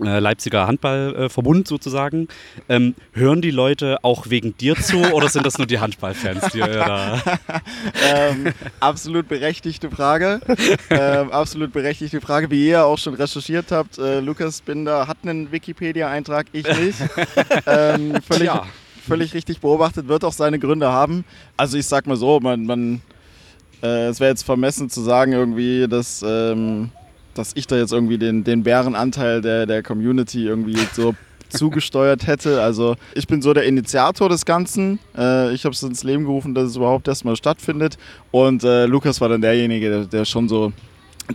äh, 0.00 0.20
Leipziger 0.20 0.68
Handballverbund 0.68 1.66
sozusagen. 1.66 2.28
Ähm, 2.68 2.94
hören 3.12 3.42
die 3.42 3.50
Leute 3.50 3.98
auch 4.04 4.30
wegen 4.30 4.56
dir 4.56 4.76
zu 4.76 4.98
oder 5.12 5.28
sind 5.28 5.44
das 5.44 5.58
nur 5.58 5.66
die 5.66 5.80
Handballfans, 5.80 6.52
die 6.52 6.60
ähm, 6.60 8.52
absolut 8.78 9.26
berechtigte 9.26 9.90
Frage. 9.90 10.38
ähm, 10.90 11.32
absolut 11.32 11.72
berechtigte 11.72 12.20
Frage, 12.20 12.48
wie 12.52 12.68
ihr 12.68 12.84
auch 12.84 12.98
schon 12.98 13.14
recherchiert 13.14 13.72
habt. 13.72 13.98
Äh, 13.98 14.20
Lukas 14.20 14.60
Binder 14.60 15.08
hat 15.08 15.16
einen 15.24 15.50
Wikipedia-Eintrag, 15.50 16.46
ich 16.52 16.68
nicht. 16.68 16.98
ähm, 17.66 18.14
völlig, 18.24 18.46
Ja. 18.46 18.64
völlig 19.08 19.34
richtig 19.34 19.58
beobachtet, 19.60 20.06
wird 20.06 20.22
auch 20.22 20.32
seine 20.32 20.60
Gründe 20.60 20.92
haben. 20.92 21.24
Also 21.56 21.76
ich 21.78 21.86
sag 21.86 22.06
mal 22.06 22.16
so, 22.16 22.38
man, 22.38 22.64
man 22.64 23.00
äh, 23.82 24.08
es 24.08 24.20
wäre 24.20 24.30
jetzt 24.30 24.44
vermessen 24.44 24.90
zu 24.90 25.00
sagen 25.00 25.32
irgendwie, 25.32 25.86
dass, 25.88 26.24
ähm, 26.26 26.90
dass 27.34 27.52
ich 27.54 27.66
da 27.66 27.76
jetzt 27.76 27.92
irgendwie 27.92 28.18
den, 28.18 28.44
den 28.44 28.62
Bärenanteil 28.62 29.40
der, 29.40 29.66
der 29.66 29.82
Community 29.82 30.46
irgendwie 30.46 30.78
so 30.94 31.14
zugesteuert 31.48 32.26
hätte. 32.26 32.62
Also 32.62 32.96
ich 33.14 33.26
bin 33.26 33.42
so 33.42 33.52
der 33.54 33.64
Initiator 33.64 34.28
des 34.28 34.44
Ganzen. 34.44 34.98
Äh, 35.16 35.52
ich 35.54 35.64
habe 35.64 35.74
es 35.74 35.82
ins 35.82 36.02
Leben 36.02 36.24
gerufen, 36.24 36.54
dass 36.54 36.70
es 36.70 36.76
überhaupt 36.76 37.08
erstmal 37.08 37.36
stattfindet. 37.36 37.98
Und 38.30 38.64
äh, 38.64 38.86
Lukas 38.86 39.20
war 39.20 39.28
dann 39.28 39.40
derjenige, 39.40 39.90
der, 39.90 40.04
der 40.04 40.24
schon 40.24 40.48
so 40.48 40.72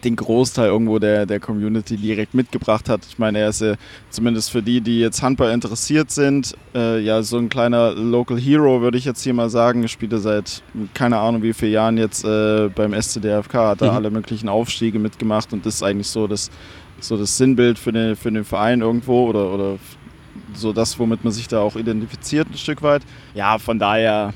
den 0.03 0.15
Großteil 0.15 0.67
irgendwo 0.67 0.99
der, 0.99 1.25
der 1.25 1.39
Community 1.39 1.97
direkt 1.97 2.33
mitgebracht 2.33 2.87
hat. 2.89 3.01
Ich 3.07 3.19
meine, 3.19 3.39
er 3.39 3.49
ist 3.49 3.61
ja 3.61 3.75
zumindest 4.09 4.51
für 4.51 4.63
die, 4.63 4.81
die 4.81 4.99
jetzt 4.99 5.21
Handball 5.21 5.51
interessiert 5.51 6.11
sind, 6.11 6.55
äh, 6.73 6.99
ja 6.99 7.21
so 7.23 7.37
ein 7.37 7.49
kleiner 7.49 7.91
Local 7.93 8.39
Hero, 8.39 8.81
würde 8.81 8.97
ich 8.97 9.05
jetzt 9.05 9.21
hier 9.23 9.33
mal 9.33 9.49
sagen. 9.49 9.87
Spielt 9.87 10.13
er 10.13 10.19
seit 10.19 10.63
keine 10.93 11.17
Ahnung 11.17 11.43
wie 11.43 11.53
vielen 11.53 11.73
Jahren 11.73 11.97
jetzt 11.97 12.23
äh, 12.23 12.69
beim 12.73 12.93
SCDFK, 12.93 13.53
hat 13.69 13.81
er 13.81 13.91
Mhm. 13.91 13.97
alle 13.97 14.11
möglichen 14.11 14.47
Aufstiege 14.49 14.99
mitgemacht 14.99 15.51
und 15.53 15.65
das 15.65 15.75
ist 15.75 15.83
eigentlich 15.83 16.07
so 16.07 16.27
das, 16.27 16.49
so 16.99 17.17
das 17.17 17.37
Sinnbild 17.37 17.77
für 17.79 17.91
den, 17.91 18.15
für 18.15 18.31
den 18.31 18.45
Verein 18.45 18.81
irgendwo 18.81 19.27
oder, 19.27 19.51
oder 19.53 19.77
so 20.53 20.71
das, 20.73 20.97
womit 20.99 21.23
man 21.23 21.33
sich 21.33 21.47
da 21.47 21.59
auch 21.59 21.75
identifiziert 21.75 22.47
ein 22.49 22.57
Stück 22.57 22.81
weit. 22.81 23.01
Ja, 23.33 23.57
von 23.57 23.79
daher, 23.79 24.33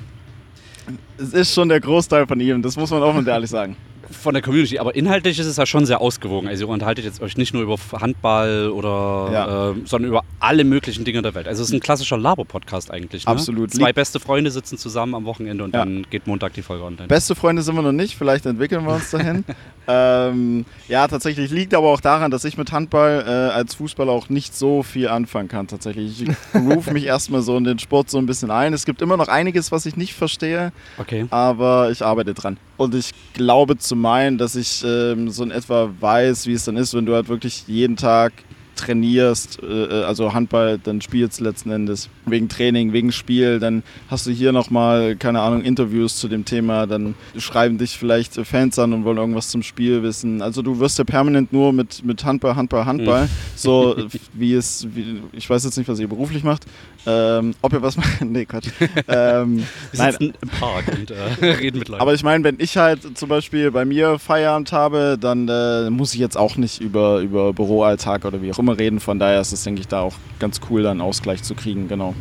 es 1.18 1.34
ist 1.34 1.54
schon 1.54 1.70
der 1.70 1.80
Großteil 1.80 2.28
von 2.28 2.40
ihm, 2.40 2.62
das 2.62 2.76
muss 2.78 2.92
man 2.92 3.02
offen 3.04 3.20
und 3.20 3.28
ehrlich 3.28 3.50
sagen. 3.50 3.76
Von 4.12 4.34
der 4.34 4.44
Community, 4.44 4.78
aber 4.80 4.96
inhaltlich 4.96 5.40
ist 5.40 5.46
es 5.48 5.58
ja 5.58 5.66
schon 5.66 5.86
sehr 5.86 6.02
ausgewogen. 6.02 6.48
Also 6.48 6.66
ihr 6.66 6.70
unterhaltet 6.70 7.06
jetzt 7.06 7.22
euch 7.22 7.38
nicht 7.38 7.54
nur 7.54 7.64
über 7.64 7.76
Handball 8.00 8.70
oder, 8.70 9.30
Ja. 9.34 9.72
äh, 9.72 9.76
sondern 9.86 10.10
über 10.12 10.24
alle 10.40 10.64
möglichen 10.64 11.06
Dinge 11.06 11.22
der 11.22 11.34
Welt. 11.36 11.48
Also 11.48 11.64
es 11.64 11.70
ist 11.70 11.74
ein 11.74 11.80
klassischer 11.80 12.18
Laber-Podcast 12.18 12.92
eigentlich. 12.92 13.26
Ne? 13.26 13.32
Absolut. 13.32 13.72
Zwei 13.74 13.94
beste 13.94 14.20
Freunde 14.20 14.52
sitzen 14.52 14.78
zusammen 14.78 15.16
am 15.16 15.26
Wochenende 15.26 15.64
und 15.64 15.74
Ja. 15.74 15.80
dann 15.86 16.06
geht 16.10 16.28
Montag 16.28 16.54
die 16.54 16.62
Folge 16.62 16.84
online. 16.84 17.08
Beste 17.08 17.36
Freunde 17.36 17.62
sind 17.62 17.76
wir 17.76 17.82
noch 17.82 17.92
nicht, 17.92 18.16
vielleicht 18.16 18.46
entwickeln 18.46 18.86
wir 18.86 18.94
uns 18.96 19.10
dahin. 19.12 19.44
ähm, 19.88 20.66
ja, 20.88 21.08
tatsächlich 21.08 21.52
liegt 21.52 21.74
aber 21.74 21.88
auch 21.88 22.02
daran, 22.02 22.32
dass 22.32 22.44
ich 22.46 22.58
mit 22.58 22.72
Handball 22.72 23.24
äh, 23.28 23.30
als 23.54 23.76
Fußballer 23.76 24.12
auch 24.12 24.30
nicht 24.30 24.56
so 24.56 24.84
viel 24.84 25.08
anfangen 25.08 25.48
kann. 25.48 25.68
Tatsächlich. 25.68 26.24
Ich 26.24 26.30
groove 26.54 26.92
mich 26.92 27.06
erstmal 27.06 27.42
so 27.42 27.58
in 27.58 27.64
den 27.64 27.80
Sport 27.80 28.10
so 28.10 28.18
ein 28.18 28.26
bisschen 28.26 28.52
ein. 28.52 28.74
Es 28.74 28.86
gibt 28.86 29.02
immer 29.02 29.18
noch 29.18 29.28
einiges, 29.28 29.72
was 29.72 29.86
ich 29.86 29.96
nicht 29.96 30.14
verstehe, 30.14 30.72
Okay. 30.98 31.26
aber 31.30 31.92
ich 31.92 32.04
arbeite 32.04 32.34
dran. 32.34 32.58
Und 32.78 32.94
ich 32.94 33.12
glaube 33.34 33.78
zu 33.78 33.95
meinen, 33.96 34.38
dass 34.38 34.56
ich 34.56 34.84
ähm, 34.86 35.30
so 35.30 35.44
in 35.44 35.52
etwa 35.52 35.92
weiß, 36.00 36.48
wie 36.48 36.54
es 36.54 36.66
dann 36.66 36.78
ist, 36.78 36.94
wenn 36.94 37.06
du 37.06 37.14
halt 37.16 37.28
wirklich 37.28 37.64
jeden 37.68 37.96
Tag 37.96 38.34
trainierst, 38.76 39.60
äh, 39.64 40.04
also 40.04 40.34
Handball 40.34 40.80
dann 40.82 41.02
spielst 41.02 41.40
letzten 41.40 41.72
Endes, 41.72 42.10
wegen 42.26 42.50
Training, 42.50 42.94
wegen 42.94 43.12
Spiel, 43.12 43.60
dann 43.60 43.84
hast 44.10 44.28
du 44.28 44.32
hier 44.32 44.52
nochmal, 44.52 45.16
keine 45.16 45.42
Ahnung, 45.42 45.62
Interviews 45.62 46.18
zu 46.18 46.28
dem 46.28 46.46
Thema, 46.46 46.88
dann 46.88 47.16
schreiben 47.38 47.78
dich 47.78 47.98
vielleicht 47.98 48.36
Fans 48.46 48.78
an 48.80 48.94
und 48.94 49.06
wollen 49.06 49.18
irgendwas 49.18 49.50
zum 49.50 49.64
Spiel 49.64 50.04
wissen. 50.04 50.42
Also 50.42 50.62
du 50.62 50.80
wirst 50.80 50.98
ja 50.98 51.04
permanent 51.04 51.54
nur 51.54 51.74
mit, 51.74 52.04
mit 52.04 52.24
Handball, 52.24 52.56
Handball, 52.56 52.86
Handball, 52.86 53.30
so 53.56 53.96
wie 54.34 54.54
es, 54.54 54.88
wie, 54.94 55.22
ich 55.32 55.50
weiß 55.50 55.64
jetzt 55.64 55.78
nicht, 55.78 55.88
was 55.88 56.00
ihr 56.00 56.08
beruflich 56.08 56.44
macht, 56.44 56.66
ähm, 57.06 57.54
ob 57.62 57.74
ihr 57.74 57.82
was 57.82 57.98
macht, 57.98 58.22
nee, 58.22 58.46
Quatsch. 58.46 58.70
ähm, 59.08 59.58
Wir 59.92 60.00
nein, 60.00 60.12
sitzen 60.12 60.34
im 60.42 60.50
Park 60.50 60.86
und 60.98 61.12
äh, 61.12 61.46
reden 61.46 61.80
mit 61.80 61.90
Leuten. 61.90 62.02
aber 62.02 62.14
ich 62.14 62.24
meine, 62.24 62.44
wenn 62.44 62.56
ich 62.60 62.78
halt 62.78 63.18
zum 63.18 63.30
Beispiel 63.30 63.72
bei 63.72 63.86
mir 63.86 64.20
Feierabend 64.20 64.72
habe, 64.72 65.18
dann 65.20 65.48
äh, 65.48 65.90
muss 65.90 66.14
ich 66.14 66.20
jetzt 66.20 66.38
auch 66.38 66.58
nicht 66.58 66.82
über, 66.82 67.20
über 67.20 67.54
Büroalltag 67.54 68.26
oder 68.26 68.42
wie 68.42 68.52
auch 68.52 68.60
immer 68.60 68.65
reden. 68.74 69.00
Von 69.00 69.20
daher 69.20 69.42
ist 69.42 69.52
es, 69.52 69.64
denke 69.64 69.82
ich, 69.82 69.88
da 69.88 70.02
auch 70.02 70.16
ganz 70.40 70.60
cool, 70.70 70.84
da 70.84 70.92
einen 70.92 71.02
Ausgleich 71.02 71.44
zu 71.44 71.56
kriegen, 71.56 71.88
genau. 71.88 72.14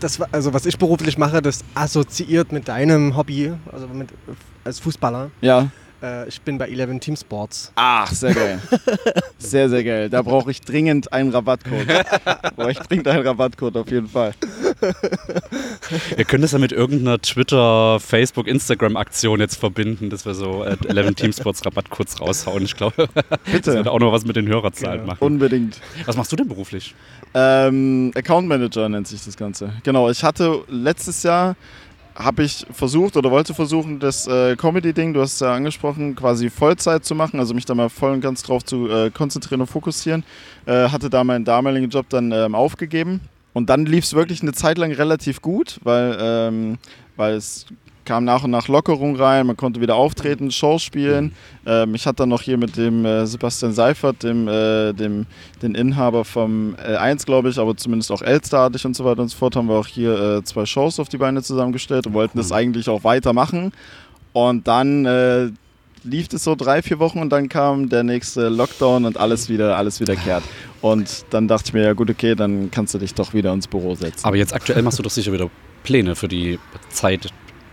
Das, 0.00 0.20
also 0.32 0.54
was 0.54 0.64
ich 0.64 0.78
beruflich 0.78 1.18
mache, 1.18 1.42
das 1.42 1.62
assoziiert 1.74 2.52
mit 2.52 2.68
deinem 2.68 3.16
Hobby, 3.16 3.52
also 3.70 3.86
mit, 3.88 4.08
als 4.64 4.78
Fußballer. 4.80 5.30
Ja. 5.42 5.68
Äh, 6.02 6.28
ich 6.28 6.40
bin 6.40 6.56
bei 6.58 6.68
11 6.68 6.98
Team 7.00 7.16
Sports. 7.16 7.72
Ach, 7.76 8.10
sehr 8.10 8.34
geil. 8.34 8.60
Sehr, 9.38 9.68
sehr 9.68 9.84
geil. 9.84 10.10
Da 10.10 10.22
brauche 10.22 10.50
ich 10.50 10.60
dringend 10.60 11.12
einen 11.12 11.30
Rabattcode. 11.30 11.86
brauche 12.56 12.70
ich 12.70 12.78
dringend 12.78 13.08
einen 13.08 13.26
Rabattcode 13.26 13.76
auf 13.78 13.90
jeden 13.90 14.08
Fall. 14.08 14.32
wir 16.16 16.24
können 16.24 16.42
das 16.42 16.52
ja 16.52 16.58
mit 16.58 16.72
irgendeiner 16.72 17.20
Twitter, 17.20 17.98
Facebook, 18.00 18.46
Instagram-Aktion 18.46 19.40
jetzt 19.40 19.56
verbinden, 19.56 20.10
dass 20.10 20.26
wir 20.26 20.34
so 20.34 20.64
äh, 20.64 20.76
11 20.86 21.14
Teamsports 21.14 21.64
Rabatt 21.64 21.90
kurz 21.90 22.20
raushauen. 22.20 22.64
Ich 22.64 22.76
glaube, 22.76 23.08
das 23.14 23.24
Bitte. 23.52 23.74
wird 23.74 23.88
auch 23.88 23.98
noch 24.00 24.12
was 24.12 24.24
mit 24.24 24.36
den 24.36 24.46
Hörerzahlen 24.48 25.00
Ja. 25.00 25.06
machen. 25.06 25.18
Unbedingt. 25.24 25.80
Was 26.06 26.16
machst 26.16 26.32
du 26.32 26.36
denn 26.36 26.48
beruflich? 26.48 26.94
Ähm, 27.34 28.10
Account 28.16 28.48
Manager 28.48 28.88
nennt 28.88 29.06
sich 29.06 29.24
das 29.24 29.36
Ganze. 29.36 29.72
Genau, 29.84 30.10
ich 30.10 30.22
hatte 30.24 30.62
letztes 30.68 31.22
Jahr 31.22 31.56
habe 32.22 32.42
ich 32.42 32.66
versucht 32.70 33.16
oder 33.16 33.30
wollte 33.30 33.54
versuchen, 33.54 33.98
das 33.98 34.26
äh, 34.26 34.56
Comedy-Ding, 34.56 35.14
du 35.14 35.20
hast 35.20 35.34
es 35.34 35.40
ja 35.40 35.54
angesprochen, 35.54 36.14
quasi 36.14 36.50
Vollzeit 36.50 37.04
zu 37.04 37.14
machen, 37.14 37.40
also 37.40 37.54
mich 37.54 37.64
da 37.64 37.74
mal 37.74 37.88
voll 37.88 38.12
und 38.12 38.20
ganz 38.20 38.42
drauf 38.42 38.64
zu 38.64 38.88
äh, 38.88 39.10
konzentrieren 39.10 39.60
und 39.62 39.66
fokussieren. 39.66 40.24
Äh, 40.66 40.88
hatte 40.88 41.10
da 41.10 41.24
meinen 41.24 41.44
damaligen 41.44 41.88
Job 41.88 42.08
dann 42.08 42.32
ähm, 42.32 42.54
aufgegeben 42.54 43.20
und 43.52 43.70
dann 43.70 43.86
lief 43.86 44.04
es 44.04 44.14
wirklich 44.14 44.42
eine 44.42 44.52
Zeit 44.52 44.78
lang 44.78 44.92
relativ 44.92 45.42
gut, 45.42 45.80
weil, 45.82 46.16
ähm, 46.20 46.78
weil 47.16 47.34
es 47.34 47.66
kam 48.10 48.24
nach 48.24 48.42
und 48.42 48.50
nach 48.50 48.66
Lockerung 48.66 49.14
rein, 49.14 49.46
man 49.46 49.56
konnte 49.56 49.80
wieder 49.80 49.94
auftreten, 49.94 50.50
Shows 50.50 50.82
spielen. 50.82 51.32
Ähm, 51.64 51.94
ich 51.94 52.08
hatte 52.08 52.16
dann 52.16 52.30
noch 52.30 52.42
hier 52.42 52.58
mit 52.58 52.76
dem 52.76 53.04
äh, 53.04 53.24
Sebastian 53.24 53.72
Seifert, 53.72 54.24
dem, 54.24 54.48
äh, 54.48 54.92
dem 54.92 55.26
den 55.62 55.76
Inhaber 55.76 56.24
vom 56.24 56.74
L1, 56.74 57.24
glaube 57.24 57.50
ich, 57.50 57.58
aber 57.60 57.76
zumindest 57.76 58.10
auch 58.10 58.20
Elster 58.20 58.62
hatte 58.62 58.78
ich 58.78 58.84
und 58.84 58.96
so 58.96 59.04
weiter 59.04 59.22
und 59.22 59.28
so 59.28 59.36
fort, 59.36 59.54
haben 59.54 59.68
wir 59.68 59.76
auch 59.76 59.86
hier 59.86 60.38
äh, 60.38 60.42
zwei 60.42 60.66
Shows 60.66 60.98
auf 60.98 61.08
die 61.08 61.18
Beine 61.18 61.40
zusammengestellt 61.40 62.08
und 62.08 62.14
wollten 62.14 62.36
das 62.36 62.50
eigentlich 62.50 62.88
auch 62.88 63.04
weitermachen. 63.04 63.70
Und 64.32 64.66
dann 64.66 65.06
äh, 65.06 65.50
lief 66.02 66.26
es 66.32 66.42
so 66.42 66.56
drei, 66.56 66.82
vier 66.82 66.98
Wochen 66.98 67.20
und 67.20 67.30
dann 67.30 67.48
kam 67.48 67.90
der 67.90 68.02
nächste 68.02 68.48
Lockdown 68.48 69.04
und 69.04 69.18
alles 69.18 69.48
wieder, 69.48 69.76
alles 69.76 70.00
wieder 70.00 70.16
kehrt. 70.16 70.42
Und 70.80 71.26
dann 71.30 71.46
dachte 71.46 71.68
ich 71.68 71.74
mir, 71.74 71.84
ja 71.84 71.92
gut, 71.92 72.10
okay, 72.10 72.34
dann 72.34 72.72
kannst 72.72 72.92
du 72.92 72.98
dich 72.98 73.14
doch 73.14 73.34
wieder 73.34 73.52
ins 73.52 73.68
Büro 73.68 73.94
setzen. 73.94 74.24
Aber 74.24 74.34
jetzt 74.34 74.52
aktuell 74.52 74.82
machst 74.82 74.98
du 74.98 75.04
doch 75.04 75.10
sicher 75.12 75.32
wieder 75.32 75.48
Pläne 75.84 76.16
für 76.16 76.26
die 76.26 76.58
Zeit 76.90 77.32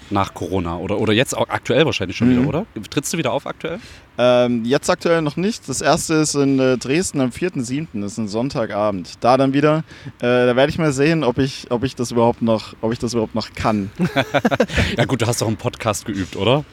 nach 0.10 0.34
Corona 0.34 0.78
oder, 0.78 1.00
oder 1.00 1.14
jetzt 1.14 1.36
auch 1.36 1.50
aktuell 1.50 1.86
wahrscheinlich 1.86 2.18
schon 2.18 2.30
Mhm. 2.30 2.40
wieder, 2.40 2.48
oder? 2.50 2.66
Trittst 2.90 3.14
du 3.14 3.18
wieder 3.18 3.32
auf 3.34 3.46
aktuell? 3.46 3.80
Ähm, 4.20 4.66
jetzt 4.66 4.90
aktuell 4.90 5.22
noch 5.22 5.36
nicht. 5.38 5.70
Das 5.70 5.82
erste 5.82 6.16
ist 6.16 6.34
in 6.34 6.60
äh, 6.60 6.78
Dresden 6.78 7.22
am 7.22 7.30
4.7., 7.30 7.88
das 8.02 8.14
ist 8.14 8.18
ein 8.18 8.28
Sonntagabend. 8.28 9.14
Da 9.20 9.38
dann 9.38 9.54
wieder, 9.54 9.84
äh, 10.20 10.24
da 10.48 10.56
werde 10.56 10.70
ich 10.72 10.80
mal 10.80 10.92
sehen, 10.92 11.24
ob 11.24 11.38
ich, 11.38 11.68
ob 11.70 11.84
ich 11.84 11.96
das 11.96 12.12
überhaupt 12.12 12.42
noch, 12.42 12.74
ob 12.82 12.92
ich 12.94 13.00
das 13.00 13.14
überhaupt 13.14 13.36
noch 13.36 13.54
kann. 13.54 13.92
Ja 14.98 15.06
gut, 15.06 15.22
du 15.22 15.28
hast 15.28 15.42
doch 15.42 15.48
einen 15.48 15.58
Podcast 15.58 16.06
geübt, 16.06 16.36
oder? 16.36 16.64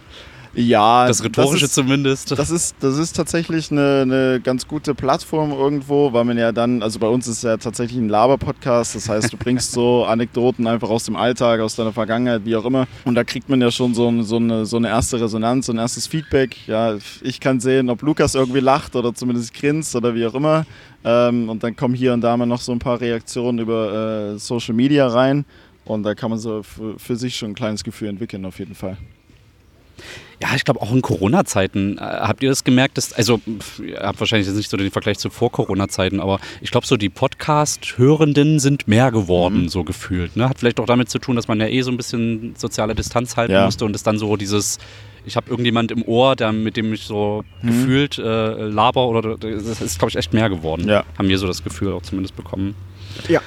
Ja, 0.54 1.06
Das 1.06 1.24
Rhetorische 1.24 1.64
ist, 1.64 1.74
zumindest. 1.74 2.30
Das 2.38 2.50
ist, 2.50 2.76
das 2.80 2.98
ist 2.98 3.14
tatsächlich 3.16 3.70
eine, 3.72 4.02
eine 4.02 4.40
ganz 4.42 4.68
gute 4.68 4.94
Plattform 4.94 5.52
irgendwo, 5.52 6.12
weil 6.12 6.24
man 6.24 6.38
ja 6.38 6.52
dann, 6.52 6.82
also 6.82 6.98
bei 6.98 7.08
uns 7.08 7.26
ist 7.26 7.42
ja 7.42 7.56
tatsächlich 7.56 7.98
ein 7.98 8.08
Laber-Podcast, 8.08 8.94
das 8.94 9.08
heißt, 9.08 9.32
du 9.32 9.36
bringst 9.36 9.72
so 9.72 10.04
Anekdoten 10.08 10.66
einfach 10.66 10.90
aus 10.90 11.04
dem 11.04 11.16
Alltag, 11.16 11.60
aus 11.60 11.74
deiner 11.76 11.92
Vergangenheit, 11.92 12.42
wie 12.44 12.54
auch 12.56 12.64
immer. 12.64 12.86
Und 13.04 13.16
da 13.16 13.24
kriegt 13.24 13.48
man 13.48 13.60
ja 13.60 13.70
schon 13.70 13.94
so, 13.94 14.22
so, 14.22 14.36
eine, 14.36 14.64
so 14.64 14.76
eine 14.76 14.88
erste 14.88 15.20
Resonanz, 15.20 15.66
so 15.66 15.72
ein 15.72 15.78
erstes 15.78 16.06
Feedback. 16.06 16.56
Ja, 16.66 16.96
ich 17.22 17.40
kann 17.40 17.60
sehen, 17.60 17.90
ob 17.90 18.02
Lukas 18.02 18.34
irgendwie 18.34 18.60
lacht 18.60 18.94
oder 18.96 19.14
zumindest 19.14 19.54
grinst 19.54 19.96
oder 19.96 20.14
wie 20.14 20.26
auch 20.26 20.34
immer. 20.34 20.66
Ähm, 21.04 21.48
und 21.48 21.62
dann 21.62 21.76
kommen 21.76 21.94
hier 21.94 22.12
und 22.12 22.20
da 22.20 22.36
mal 22.36 22.46
noch 22.46 22.60
so 22.60 22.72
ein 22.72 22.78
paar 22.78 23.00
Reaktionen 23.00 23.58
über 23.58 24.34
äh, 24.34 24.38
Social 24.38 24.74
Media 24.74 25.06
rein. 25.06 25.44
Und 25.84 26.02
da 26.04 26.14
kann 26.14 26.30
man 26.30 26.38
so 26.38 26.62
für, 26.62 26.98
für 26.98 27.16
sich 27.16 27.36
schon 27.36 27.50
ein 27.50 27.54
kleines 27.54 27.84
Gefühl 27.84 28.08
entwickeln, 28.08 28.44
auf 28.46 28.58
jeden 28.58 28.74
Fall. 28.74 28.96
Ja, 30.42 30.48
ich 30.56 30.64
glaube 30.64 30.82
auch 30.82 30.92
in 30.92 31.00
Corona-Zeiten. 31.00 31.96
Äh, 31.98 32.00
habt 32.00 32.42
ihr 32.42 32.48
das 32.50 32.64
gemerkt? 32.64 32.98
Dass, 32.98 33.12
also, 33.12 33.40
ihr 33.84 34.00
habt 34.00 34.20
wahrscheinlich 34.20 34.46
jetzt 34.48 34.56
nicht 34.56 34.68
so 34.70 34.76
den 34.76 34.90
Vergleich 34.90 35.18
zu 35.18 35.30
Vor-Corona-Zeiten, 35.30 36.20
aber 36.20 36.38
ich 36.60 36.70
glaube, 36.70 36.86
so 36.86 36.96
die 36.96 37.08
Podcast-Hörenden 37.08 38.58
sind 38.58 38.86
mehr 38.88 39.10
geworden, 39.10 39.62
Mhm. 39.62 39.68
so 39.68 39.84
gefühlt. 39.84 40.36
Ne? 40.36 40.48
Hat 40.48 40.58
vielleicht 40.58 40.80
auch 40.80 40.86
damit 40.86 41.08
zu 41.10 41.18
tun, 41.18 41.36
dass 41.36 41.48
man 41.48 41.60
ja 41.60 41.66
eh 41.66 41.82
so 41.82 41.90
ein 41.90 41.96
bisschen 41.96 42.54
soziale 42.56 42.94
Distanz 42.94 43.36
halten 43.36 43.52
Ja. 43.52 43.64
musste 43.64 43.84
und 43.84 43.94
es 43.96 44.02
dann 44.02 44.18
so 44.18 44.36
dieses. 44.36 44.78
Ich 45.26 45.36
habe 45.36 45.48
irgendjemand 45.48 45.90
im 45.90 46.02
Ohr, 46.02 46.36
der, 46.36 46.52
mit 46.52 46.76
dem 46.76 46.92
ich 46.92 47.04
so 47.04 47.44
Mhm. 47.62 47.66
gefühlt 47.68 48.18
äh, 48.18 48.22
laber 48.68 49.06
oder 49.08 49.36
das 49.38 49.80
ist, 49.80 49.98
glaube 49.98 50.10
ich, 50.10 50.16
echt 50.16 50.34
mehr 50.34 50.50
geworden. 50.50 50.86
Ja. 50.86 51.04
Haben 51.16 51.28
wir 51.28 51.38
so 51.38 51.46
das 51.46 51.64
Gefühl 51.64 51.92
auch 51.92 52.02
zumindest 52.02 52.36
bekommen. 52.36 52.74
Ja. 53.28 53.40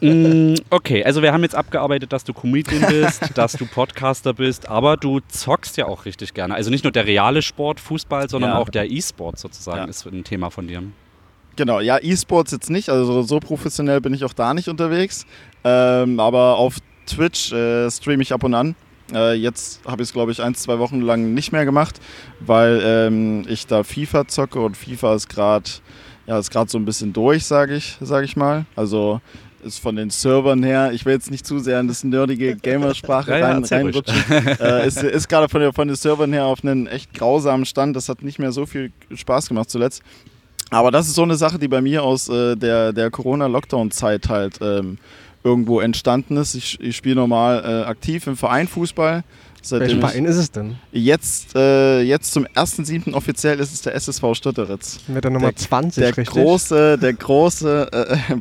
Mm, 0.00 0.54
Okay, 0.70 1.04
also 1.04 1.22
wir 1.22 1.32
haben 1.32 1.42
jetzt 1.42 1.54
abgearbeitet, 1.54 2.12
dass 2.12 2.24
du 2.24 2.32
Comedian 2.32 2.84
bist, 2.88 3.22
dass 3.34 3.52
du 3.52 3.66
Podcaster 3.66 4.34
bist, 4.34 4.68
aber 4.68 4.96
du 4.96 5.20
zockst 5.28 5.76
ja 5.76 5.86
auch 5.86 6.04
richtig 6.04 6.34
gerne. 6.34 6.54
Also 6.54 6.70
nicht 6.70 6.84
nur 6.84 6.92
der 6.92 7.06
reale 7.06 7.42
Sport, 7.42 7.80
Fußball, 7.80 8.28
sondern 8.28 8.50
Ja. 8.52 8.58
auch 8.58 8.68
der 8.68 8.90
E-Sport 8.90 9.38
sozusagen 9.38 9.78
Ja. 9.78 9.84
ist 9.84 10.06
ein 10.06 10.24
Thema 10.24 10.50
von 10.50 10.66
dir. 10.68 10.82
Genau, 11.56 11.80
ja, 11.80 11.98
E-Sports 12.00 12.52
jetzt 12.52 12.70
nicht, 12.70 12.88
also 12.88 13.22
so 13.22 13.40
professionell 13.40 14.00
bin 14.00 14.14
ich 14.14 14.24
auch 14.24 14.32
da 14.32 14.54
nicht 14.54 14.68
unterwegs. 14.68 15.26
Ähm, 15.64 16.20
aber 16.20 16.56
auf 16.56 16.76
Twitch 17.06 17.52
äh, 17.52 17.90
streame 17.90 18.22
ich 18.22 18.32
ab 18.32 18.44
und 18.44 18.54
an. 18.54 18.76
Äh, 19.12 19.34
jetzt 19.34 19.80
habe 19.86 20.02
ich 20.02 20.08
es, 20.08 20.12
glaube 20.12 20.30
ich, 20.32 20.42
ein, 20.42 20.54
zwei 20.54 20.78
Wochen 20.78 21.00
lang 21.00 21.32
nicht 21.34 21.50
mehr 21.50 21.64
gemacht, 21.64 21.98
weil 22.40 22.80
ähm, 22.84 23.44
ich 23.48 23.66
da 23.66 23.82
FIFA 23.82 24.28
zocke 24.28 24.60
und 24.60 24.76
FIFA 24.76 25.14
ist 25.14 25.28
gerade 25.28 25.68
ja, 26.26 26.38
ist 26.38 26.50
gerade 26.50 26.70
so 26.70 26.76
ein 26.78 26.84
bisschen 26.84 27.14
durch, 27.14 27.46
sage 27.46 27.74
ich, 27.74 27.96
sag 28.02 28.22
ich 28.22 28.36
mal. 28.36 28.66
Also 28.76 29.22
ist 29.68 29.78
von 29.78 29.94
den 29.96 30.10
Servern 30.10 30.62
her, 30.62 30.90
ich 30.92 31.04
will 31.06 31.12
jetzt 31.14 31.30
nicht 31.30 31.46
zu 31.46 31.58
sehr 31.60 31.78
in 31.80 31.88
das 31.88 32.02
nerdige 32.04 32.56
Gamersprache 32.62 33.30
Ja, 33.30 33.38
ja, 33.38 33.46
rein, 33.50 33.58
ruhig. 33.58 33.70
reinrutschen. 33.72 34.16
äh, 34.60 34.86
ist, 34.86 35.02
ist 35.02 35.28
gerade 35.28 35.48
von, 35.48 35.60
der- 35.60 35.72
von 35.72 35.86
den 35.88 35.96
Servern 35.96 36.32
her 36.32 36.44
auf 36.46 36.64
einen 36.64 36.86
echt 36.86 37.14
grausamen 37.14 37.64
Stand. 37.66 37.94
Das 37.96 38.08
hat 38.08 38.22
nicht 38.22 38.38
mehr 38.38 38.52
so 38.52 38.66
viel 38.66 38.90
Spaß 39.14 39.48
gemacht 39.48 39.70
zuletzt. 39.70 40.02
Aber 40.70 40.90
das 40.90 41.08
ist 41.08 41.14
so 41.14 41.22
eine 41.22 41.36
Sache, 41.36 41.58
die 41.58 41.68
bei 41.68 41.80
mir 41.80 42.02
aus 42.02 42.28
äh, 42.28 42.54
der, 42.56 42.92
der 42.92 43.10
Corona-Lockdown-Zeit 43.10 44.28
halt 44.28 44.58
ähm, 44.60 44.98
irgendwo 45.44 45.80
entstanden 45.80 46.36
ist. 46.36 46.54
Ich, 46.54 46.80
ich 46.80 46.96
spiele 46.96 47.16
normal 47.16 47.62
äh, 47.64 47.84
aktiv 47.88 48.26
im 48.26 48.36
Verein 48.36 48.68
Fußball. 48.68 49.24
Ich- 49.60 49.96
Verein 49.98 50.24
ist 50.24 50.36
es 50.36 50.50
denn? 50.52 50.76
Jetzt, 50.92 51.54
äh, 51.56 52.00
jetzt 52.00 52.32
zum 52.32 52.46
1.7. 52.46 53.12
offiziell 53.12 53.58
ist 53.58 53.74
es 53.74 53.82
der 53.82 53.94
SSV 53.96 54.34
Stötteritz. 54.34 55.00
Mit 55.08 55.24
der 55.24 55.30
Nummer 55.32 55.48
Der- 55.48 55.56
20, 55.56 56.00
Der 56.00 56.16
richtig? 56.16 56.28
große, 56.42 56.96
der 56.96 57.12
große, 57.12 57.88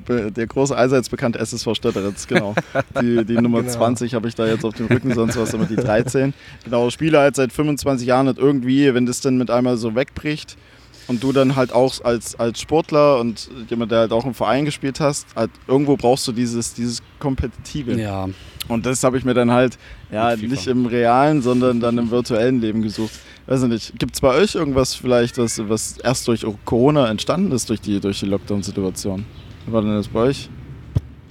äh, 0.07 0.31
der 0.31 0.47
große 0.47 0.77
allseits 0.77 1.09
bekannte 1.09 1.39
SSV 1.39 1.73
Stötteritz, 1.75 2.27
genau. 2.27 2.53
Die, 3.01 3.25
die 3.25 3.33
Nummer 3.41 3.61
Genau. 3.61 3.73
20 3.73 4.13
habe 4.13 4.27
ich 4.29 4.35
da 4.35 4.45
jetzt 4.45 4.63
auf 4.63 4.75
dem 4.75 4.85
Rücken, 4.85 5.13
sonst 5.15 5.35
war 5.35 5.43
es 5.43 5.53
immer 5.53 5.65
die 5.65 5.75
13. 5.75 6.33
Genau, 6.63 6.89
spiele 6.91 7.19
halt 7.19 7.35
seit 7.35 7.51
25 7.51 8.07
Jahren 8.07 8.27
und 8.29 8.37
irgendwie, 8.37 8.93
wenn 8.93 9.05
das 9.05 9.19
dann 9.19 9.37
mit 9.37 9.49
einmal 9.49 9.75
so 9.77 9.95
wegbricht 9.95 10.55
und 11.07 11.23
du 11.23 11.31
dann 11.31 11.55
halt 11.55 11.71
auch 11.73 12.03
als, 12.03 12.35
als 12.39 12.61
Sportler 12.61 13.19
und 13.19 13.49
jemand, 13.69 13.91
der 13.91 13.99
halt 13.99 14.11
auch 14.11 14.25
im 14.25 14.33
Verein 14.33 14.65
gespielt 14.65 14.99
hast, 14.99 15.27
halt 15.35 15.51
irgendwo 15.67 15.95
brauchst 15.95 16.27
du 16.27 16.31
dieses, 16.31 16.73
dieses 16.73 17.01
Kompetitive. 17.19 17.99
Ja, 17.99 18.27
Und 18.67 18.85
das 18.85 19.03
habe 19.03 19.17
ich 19.17 19.25
mir 19.25 19.33
dann 19.33 19.51
halt 19.51 19.77
ja, 20.11 20.35
nicht 20.35 20.67
im 20.67 20.85
realen, 20.85 21.41
sondern 21.41 21.79
dann 21.79 21.97
im 21.97 22.11
virtuellen 22.11 22.61
Leben 22.61 22.81
gesucht. 22.81 23.13
Weiß 23.45 23.63
ich 23.63 23.69
nicht. 23.69 23.99
Gibt 23.99 24.15
es 24.15 24.21
bei 24.21 24.35
euch 24.35 24.55
irgendwas 24.55 24.93
vielleicht, 24.93 25.37
was, 25.37 25.61
was 25.69 25.97
erst 25.99 26.27
durch 26.27 26.45
Corona 26.65 27.09
entstanden 27.09 27.53
ist, 27.53 27.69
durch 27.69 27.79
die, 27.79 27.99
durch 28.01 28.19
die 28.19 28.25
Lockdown-Situation? 28.25 29.25
Wie 29.65 29.71
war 29.71 29.81
denn 29.81 29.95
das 29.95 30.09
bei 30.09 30.19
euch? 30.19 30.49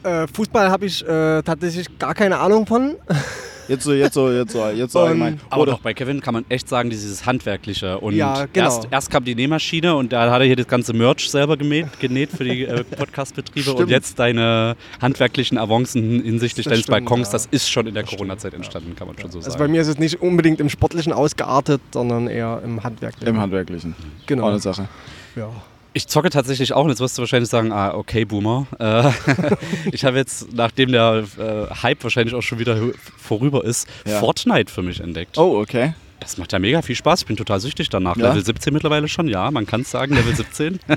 Äh, 0.02 0.26
Fußball 0.32 0.70
habe 0.70 0.86
ich 0.86 1.06
äh, 1.06 1.42
tatsächlich 1.42 1.98
gar 1.98 2.14
keine 2.14 2.38
Ahnung 2.38 2.66
von. 2.66 2.96
Jetzt 3.68 3.84
so, 3.84 3.92
jetzt 3.92 4.14
so, 4.14 4.30
jetzt 4.30 4.52
so, 4.52 4.68
jetzt 4.68 4.92
so 4.92 5.00
allgemein. 5.00 5.40
aber 5.50 5.62
Oder 5.62 5.72
doch 5.72 5.80
bei 5.80 5.92
Kevin 5.94 6.20
kann 6.20 6.34
man 6.34 6.44
echt 6.48 6.68
sagen, 6.68 6.88
dieses 6.90 7.26
Handwerkliche. 7.26 7.98
Und 7.98 8.14
Ja, 8.14 8.46
genau. 8.52 8.66
erst, 8.66 8.88
erst 8.90 9.10
kam 9.10 9.24
die 9.24 9.34
Nähmaschine 9.34 9.94
und 9.96 10.12
da 10.12 10.30
hat 10.30 10.40
er 10.40 10.46
hier 10.46 10.56
das 10.56 10.68
ganze 10.68 10.92
Merch 10.92 11.28
selber 11.30 11.56
genäht, 11.56 11.98
genäht 12.00 12.30
für 12.30 12.44
die 12.44 12.64
äh, 12.64 12.84
Podcast-Betriebe. 12.96 13.72
Und 13.74 13.90
jetzt 13.90 14.18
deine 14.18 14.76
handwerklichen 15.00 15.58
Avancen 15.58 16.22
hinsichtlich 16.22 16.64
Das 16.64 16.70
deines 16.72 16.84
stimmt, 16.84 17.06
Balkons, 17.06 17.28
ja. 17.28 17.32
das 17.32 17.46
ist 17.46 17.68
schon 17.70 17.86
in 17.86 17.94
der 17.94 18.04
Corona-Zeit 18.04 18.54
entstanden, 18.54 18.94
kann 18.96 19.06
man 19.08 19.18
schon 19.18 19.30
so 19.30 19.38
Also 19.38 19.50
sagen. 19.50 19.58
bei 19.62 19.68
mir 19.68 19.80
ist 19.80 19.88
es 19.88 19.98
nicht 19.98 20.20
unbedingt 20.22 20.60
im 20.60 20.68
Sportlichen 20.68 21.12
ausgeartet, 21.12 21.80
sondern 21.92 22.28
eher 22.28 22.60
im 22.64 22.82
Handwerklichen. 22.84 23.28
Im 23.34 23.40
Handwerklichen. 23.40 23.94
Genau. 24.26 24.48
eine 24.48 24.58
Sache. 24.60 24.88
Ja. 25.34 25.48
Ich 25.96 26.08
zocke 26.08 26.28
tatsächlich 26.28 26.74
auch 26.74 26.84
und 26.84 26.90
jetzt 26.90 27.00
wirst 27.00 27.16
du 27.16 27.22
wahrscheinlich 27.22 27.48
sagen, 27.48 27.72
ah, 27.72 27.94
okay, 27.94 28.26
Boomer. 28.26 28.66
Äh, 28.78 29.10
ich 29.92 30.04
habe 30.04 30.18
jetzt, 30.18 30.52
nachdem 30.52 30.92
der 30.92 31.24
äh, 31.38 31.74
Hype 31.82 32.04
wahrscheinlich 32.04 32.34
auch 32.34 32.42
schon 32.42 32.58
wieder 32.58 32.78
vorüber 33.16 33.64
ist, 33.64 33.88
Ja. 34.04 34.18
Fortnite 34.18 34.70
für 34.70 34.82
mich 34.82 35.00
entdeckt. 35.00 35.38
Oh, 35.38 35.58
okay. 35.58 35.94
Das 36.20 36.36
macht 36.36 36.52
ja 36.52 36.58
mega 36.58 36.82
viel 36.82 36.96
Spaß. 36.96 37.20
Ich 37.20 37.26
bin 37.26 37.38
total 37.38 37.60
süchtig 37.60 37.88
danach. 37.88 38.14
Ja? 38.18 38.28
Level 38.28 38.44
17 38.44 38.74
mittlerweile 38.74 39.08
schon, 39.08 39.26
ja, 39.26 39.50
man 39.50 39.64
kann 39.64 39.80
es 39.80 39.90
sagen, 39.90 40.14
Level 40.14 40.36
17. 40.36 40.80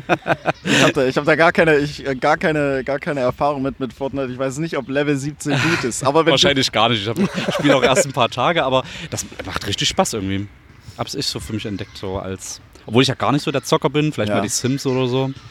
Ich 0.65 0.83
habe 0.83 0.91
da, 0.91 1.07
ich 1.07 1.15
hab 1.15 1.23
da 1.23 1.35
gar, 1.37 1.53
keine, 1.53 1.77
ich, 1.77 2.05
äh, 2.05 2.15
gar, 2.15 2.35
keine, 2.35 2.83
gar 2.83 2.99
keine 2.99 3.21
Erfahrung 3.21 3.61
mit, 3.61 3.79
mit 3.79 3.93
Fortnite. 3.93 4.33
Ich 4.33 4.37
weiß 4.37 4.57
nicht, 4.57 4.75
ob 4.77 4.89
Level 4.89 5.15
17 5.15 5.53
gut 5.53 5.83
ist. 5.85 6.03
Aber 6.03 6.25
Wahrscheinlich 6.25 6.73
gar 6.73 6.89
nicht. 6.89 7.07
Ich 7.07 7.53
spiele 7.53 7.77
auch 7.77 7.83
erst 7.83 8.05
ein 8.05 8.11
paar 8.11 8.29
Tage, 8.29 8.65
aber 8.65 8.83
das 9.11 9.25
macht 9.45 9.65
richtig 9.65 9.87
Spaß 9.87 10.15
irgendwie. 10.15 10.49
Hab's 10.97 11.15
ich 11.15 11.25
so 11.25 11.39
für 11.39 11.53
mich 11.53 11.65
entdeckt, 11.65 11.97
so 11.97 12.17
als. 12.17 12.59
Obwohl 12.85 13.01
ich 13.03 13.07
ja 13.09 13.15
gar 13.15 13.31
nicht 13.31 13.43
so 13.43 13.51
der 13.51 13.63
Zocker 13.63 13.89
bin, 13.89 14.11
vielleicht 14.13 14.29
Ja. 14.29 14.35
mal 14.37 14.41
die 14.41 14.49
Sims 14.49 14.85
oder 14.85 15.07
so. 15.07 15.31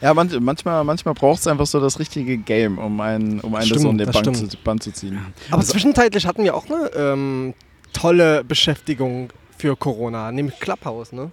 Ja, 0.00 0.14
manch, 0.14 0.32
manchmal, 0.38 0.84
manchmal 0.84 1.12
braucht 1.14 1.40
es 1.40 1.48
einfach 1.48 1.66
so 1.66 1.80
das 1.80 1.98
richtige 1.98 2.36
Game, 2.36 2.78
um 2.78 3.00
einen, 3.00 3.40
um 3.40 3.52
einen 3.56 3.66
Stimmt, 3.66 3.80
so 3.80 3.90
in 3.90 3.98
den 3.98 4.12
stimmt. 4.12 4.36
zu, 4.52 4.56
Band 4.62 4.80
zu 4.84 4.92
ziehen. 4.92 5.18
Aber 5.50 5.60
zwischenzeitlich 5.64 6.24
hatten 6.24 6.44
wir 6.44 6.54
auch 6.54 6.66
eine 6.66 6.88
ähm, 6.94 7.54
tolle 7.92 8.44
Beschäftigung 8.44 9.30
für 9.56 9.74
Corona, 9.76 10.30
nämlich 10.30 10.60
Clubhouse, 10.60 11.10
ne? 11.10 11.32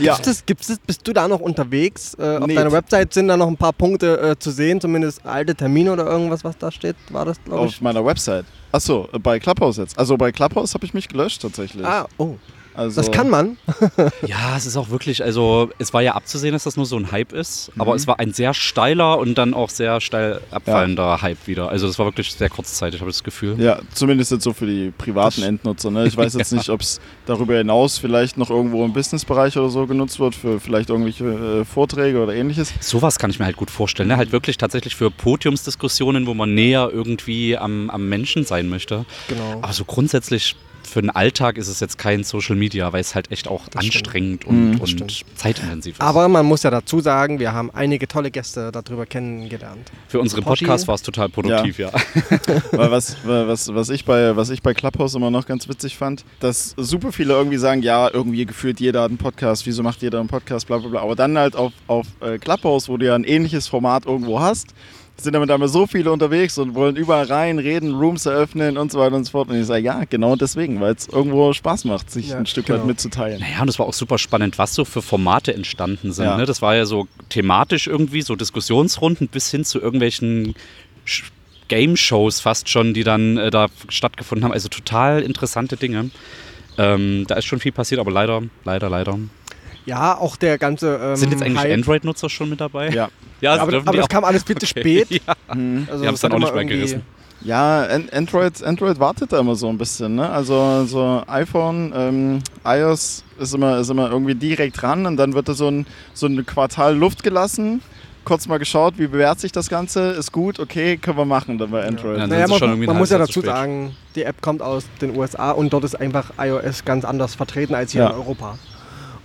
Ja, 0.00 0.14
Gibt's 0.14 0.26
das, 0.28 0.46
gibt's 0.46 0.66
das, 0.66 0.78
bist 0.80 1.06
du 1.06 1.12
da 1.12 1.28
noch 1.28 1.38
unterwegs? 1.38 2.14
Äh, 2.18 2.38
auf 2.38 2.46
Nee. 2.48 2.56
deiner 2.56 2.72
Website 2.72 3.14
sind 3.14 3.28
da 3.28 3.36
noch 3.36 3.46
ein 3.46 3.56
paar 3.56 3.72
Punkte 3.72 4.18
äh, 4.20 4.36
zu 4.38 4.50
sehen, 4.50 4.80
zumindest 4.80 5.24
alte 5.24 5.54
Termine 5.54 5.92
oder 5.92 6.04
irgendwas, 6.06 6.42
was 6.42 6.58
da 6.58 6.72
steht, 6.72 6.96
war 7.10 7.24
das, 7.24 7.36
glaube 7.44 7.60
auf 7.60 7.68
ich. 7.70 7.80
meiner 7.82 8.04
Website. 8.04 8.46
Achso, 8.72 9.08
bei 9.22 9.38
Clubhouse 9.38 9.76
jetzt. 9.76 9.96
Also 9.96 10.16
bei 10.16 10.32
Clubhouse 10.32 10.74
habe 10.74 10.84
ich 10.86 10.92
mich 10.92 11.06
gelöscht 11.08 11.42
tatsächlich. 11.42 11.86
Ah, 11.86 12.08
oh. 12.16 12.34
Also, 12.74 13.00
Das 13.00 13.10
kann 13.10 13.28
man. 13.30 13.56
Ja, 14.26 14.56
es 14.56 14.66
ist 14.66 14.76
auch 14.76 14.90
wirklich, 14.90 15.22
also 15.22 15.70
es 15.78 15.92
war 15.92 16.00
ja 16.02 16.14
abzusehen, 16.14 16.52
dass 16.52 16.64
das 16.64 16.76
nur 16.76 16.86
so 16.86 16.96
ein 16.96 17.10
Hype 17.12 17.32
ist, 17.32 17.70
Mhm. 17.74 17.80
aber 17.80 17.94
es 17.94 18.06
war 18.06 18.18
ein 18.18 18.32
sehr 18.32 18.54
steiler 18.54 19.18
und 19.18 19.36
dann 19.36 19.54
auch 19.54 19.68
sehr 19.70 20.00
steil 20.00 20.40
abfallender 20.50 21.20
Hype 21.22 21.46
wieder. 21.46 21.68
Also 21.68 21.86
das 21.86 21.98
war 21.98 22.06
wirklich 22.06 22.32
sehr 22.32 22.48
kurzzeitig, 22.48 23.00
habe 23.00 23.10
ich 23.10 23.16
das 23.16 23.24
Gefühl. 23.24 23.60
Ja, 23.60 23.80
zumindest 23.94 24.30
jetzt 24.32 24.44
so 24.44 24.52
für 24.52 24.66
die 24.66 24.90
privaten 24.96 25.42
Endnutzer. 25.42 25.90
Ne? 25.90 26.06
Ich 26.12 26.16
weiß 26.16 26.34
jetzt 26.34 26.52
nicht, 26.52 26.68
ob 26.68 26.80
es 26.80 27.00
darüber 27.26 27.56
hinaus 27.56 27.98
vielleicht 27.98 28.36
noch 28.38 28.50
irgendwo 28.50 28.84
im 28.84 28.92
Businessbereich 28.92 29.56
oder 29.56 29.68
so 29.70 29.86
genutzt 29.86 30.20
wird, 30.20 30.34
für 30.34 30.60
vielleicht 30.60 30.90
irgendwelche 30.90 31.24
äh, 31.60 31.64
Vorträge 31.64 32.22
oder 32.22 32.34
ähnliches. 32.34 32.72
Sowas 32.80 33.18
kann 33.18 33.30
ich 33.30 33.38
mir 33.38 33.44
halt 33.46 33.56
gut 33.56 33.70
vorstellen. 33.70 34.08
Ne? 34.08 34.16
Halt 34.16 34.32
wirklich 34.32 34.58
tatsächlich 34.58 34.94
für 34.96 35.10
Podiumsdiskussionen, 35.10 36.26
wo 36.26 36.34
man 36.34 36.54
näher 36.54 36.90
irgendwie 36.92 37.56
am, 37.56 37.90
am 37.90 38.08
Menschen 38.08 38.44
sein 38.44 38.68
möchte. 38.68 39.04
Genau. 39.28 39.58
Aber 39.62 39.72
so 39.72 39.84
grundsätzlich 39.84 40.56
für 40.92 41.00
den 41.00 41.10
Alltag 41.10 41.56
ist 41.56 41.68
es 41.68 41.80
jetzt 41.80 41.96
kein 41.98 42.22
Social 42.22 42.54
Media, 42.54 42.92
weil 42.92 43.00
es 43.00 43.14
halt 43.14 43.30
echt 43.32 43.48
auch 43.48 43.68
Das 43.68 43.84
stimmt. 43.84 44.06
anstrengend 44.06 44.46
Mhm, 44.46 44.50
und, 44.50 44.72
das 44.72 44.80
und 44.80 44.88
stimmt. 44.88 45.24
zeitintensiv 45.36 45.94
ist. 45.94 46.00
Aber 46.00 46.28
man 46.28 46.44
muss 46.44 46.62
ja 46.62 46.70
dazu 46.70 47.00
sagen, 47.00 47.38
wir 47.38 47.52
haben 47.52 47.70
einige 47.72 48.06
tolle 48.06 48.30
Gäste 48.30 48.70
darüber 48.70 49.06
kennengelernt. 49.06 49.90
für 50.08 50.20
unseren 50.20 50.44
Podcast 50.44 50.86
war 50.88 50.94
es 50.94 51.02
total 51.02 51.28
produktiv, 51.28 51.78
ja. 51.78 51.90
Weil 52.72 52.90
was, 52.90 53.16
was, 53.24 53.74
was, 53.74 53.88
ich 53.88 54.04
bei, 54.04 54.36
was 54.36 54.50
ich 54.50 54.62
bei 54.62 54.74
Clubhouse 54.74 55.14
immer 55.14 55.30
noch 55.30 55.46
ganz 55.46 55.68
witzig 55.68 55.96
fand, 55.96 56.24
dass 56.40 56.74
super 56.76 57.10
viele 57.10 57.32
irgendwie 57.32 57.58
sagen, 57.58 57.82
ja, 57.82 58.10
irgendwie 58.12 58.44
gefühlt 58.44 58.78
jeder 58.78 59.02
hat 59.02 59.08
einen 59.08 59.18
Podcast, 59.18 59.66
wieso 59.66 59.82
macht 59.82 60.02
jeder 60.02 60.20
einen 60.20 60.28
Podcast, 60.28 60.66
bla 60.66 60.78
bla 60.78 60.88
bla. 60.88 61.00
Aber 61.00 61.16
dann 61.16 61.38
halt 61.38 61.56
auf, 61.56 61.72
auf 61.86 62.06
äh, 62.20 62.38
Clubhouse, 62.38 62.88
wo 62.88 62.96
du 62.98 63.06
ja 63.06 63.14
ein 63.14 63.24
ähnliches 63.24 63.66
Format 63.66 64.04
irgendwo 64.04 64.40
hast, 64.40 64.74
sind 65.16 65.34
damit 65.34 65.50
einmal 65.50 65.68
so 65.68 65.86
viele 65.86 66.10
unterwegs 66.10 66.58
und 66.58 66.74
wollen 66.74 66.96
überall 66.96 67.26
rein, 67.26 67.58
reden, 67.58 67.94
Rooms 67.94 68.26
eröffnen 68.26 68.76
und 68.76 68.90
so 68.90 68.98
weiter 68.98 69.14
und 69.16 69.24
so 69.24 69.32
fort. 69.32 69.48
Und 69.48 69.60
ich 69.60 69.66
sage, 69.66 69.82
ja, 69.82 70.02
genau 70.08 70.36
deswegen, 70.36 70.80
weil 70.80 70.94
es 70.94 71.06
irgendwo 71.06 71.52
Spaß 71.52 71.84
macht, 71.84 72.10
sich 72.10 72.30
Ja, 72.30 72.38
ein 72.38 72.46
Stück 72.46 72.66
genau. 72.66 72.80
weit 72.80 72.86
mitzuteilen. 72.86 73.40
Naja, 73.40 73.62
und 73.62 73.68
es 73.68 73.78
war 73.78 73.86
auch 73.86 73.92
super 73.92 74.18
spannend, 74.18 74.58
was 74.58 74.74
so 74.74 74.84
für 74.84 75.02
Formate 75.02 75.54
entstanden 75.54 76.12
sind. 76.12 76.24
Ja. 76.24 76.36
Ne? 76.36 76.46
Das 76.46 76.62
war 76.62 76.74
ja 76.74 76.86
so 76.86 77.06
thematisch 77.28 77.86
irgendwie, 77.86 78.22
so 78.22 78.34
Diskussionsrunden 78.34 79.28
bis 79.28 79.50
hin 79.50 79.64
zu 79.64 79.80
irgendwelchen 79.80 80.54
Game-Shows 81.68 82.40
fast 82.40 82.68
schon, 82.68 82.94
die 82.94 83.04
dann 83.04 83.36
äh, 83.36 83.50
da 83.50 83.68
stattgefunden 83.88 84.44
haben. 84.44 84.52
Also 84.52 84.68
total 84.68 85.22
interessante 85.22 85.76
Dinge. 85.76 86.10
Ähm, 86.78 87.24
da 87.28 87.34
ist 87.36 87.44
schon 87.44 87.60
viel 87.60 87.72
passiert, 87.72 88.00
aber 88.00 88.10
leider, 88.10 88.42
leider, 88.64 88.88
leider. 88.88 89.18
Ja, 89.86 90.16
auch 90.16 90.36
der 90.36 90.58
ganze. 90.58 90.96
Ähm, 91.02 91.16
Sind 91.16 91.30
jetzt 91.32 91.42
eigentlich. 91.42 91.72
Android-Nutzer 91.72 92.28
schon 92.30 92.48
mit 92.50 92.60
dabei? 92.60 92.90
Ja. 92.90 93.08
Ja, 93.40 93.54
Aber, 93.54 93.70
dürfen 93.72 93.88
aber 93.88 93.96
die 93.96 94.00
das 94.00 94.08
kam 94.08 94.24
alles 94.24 94.44
zu 94.44 94.52
Okay. 94.54 94.66
spät. 94.66 95.08
Ja. 95.10 95.54
Mhm. 95.54 95.88
Also 95.90 96.02
Die 96.02 96.06
haben's 96.08 96.20
das 96.20 96.30
dann 96.30 96.32
auch 96.34 96.44
nicht 96.44 96.54
mehr 96.54 96.64
gerissen. 96.64 97.02
Ja, 97.44 97.82
An- 97.86 98.08
Android, 98.12 98.62
Android 98.62 99.00
wartet 99.00 99.32
da 99.32 99.40
immer 99.40 99.56
so 99.56 99.68
ein 99.68 99.76
bisschen, 99.76 100.14
ne? 100.14 100.30
Also 100.30 100.84
so 100.84 101.22
iPhone, 101.26 101.92
ähm, 101.96 102.38
iOS 102.64 103.24
ist 103.40 103.52
immer, 103.54 103.78
ist 103.80 103.90
immer 103.90 104.08
irgendwie 104.10 104.36
direkt 104.36 104.80
dran 104.80 105.06
und 105.06 105.16
dann 105.16 105.34
wird 105.34 105.48
da 105.48 105.54
so 105.54 105.66
ein, 105.68 105.84
so 106.14 106.26
ein 106.26 106.46
Quartal 106.46 106.94
Luft 106.96 107.24
gelassen. 107.24 107.82
Kurz 108.24 108.46
mal 108.46 108.58
geschaut, 108.58 108.94
wie 108.98 109.08
bewährt 109.08 109.40
sich 109.40 109.50
das 109.50 109.68
Ganze, 109.68 110.10
ist 110.10 110.30
gut, 110.30 110.60
okay, 110.60 110.96
können 110.96 111.18
wir 111.18 111.24
machen 111.24 111.58
dann 111.58 111.72
bei 111.72 111.84
Android. 111.84 112.18
Ja. 112.18 112.26
Dann 112.28 112.30
Naja, 112.30 112.46
man, 112.46 112.78
man 112.84 112.96
muss 112.98 113.10
ja 113.10 113.18
dazu 113.18 113.40
sagen, 113.40 113.96
die 114.14 114.22
App 114.22 114.40
kommt 114.40 114.62
aus 114.62 114.84
den 115.00 115.16
USA 115.16 115.50
und 115.50 115.72
dort 115.72 115.82
ist 115.82 116.00
einfach 116.00 116.30
iOS 116.38 116.84
ganz 116.84 117.04
anders 117.04 117.34
vertreten 117.34 117.74
als 117.74 117.90
hier 117.90 118.02
Ja. 118.02 118.10
in 118.10 118.14
Europa. 118.14 118.56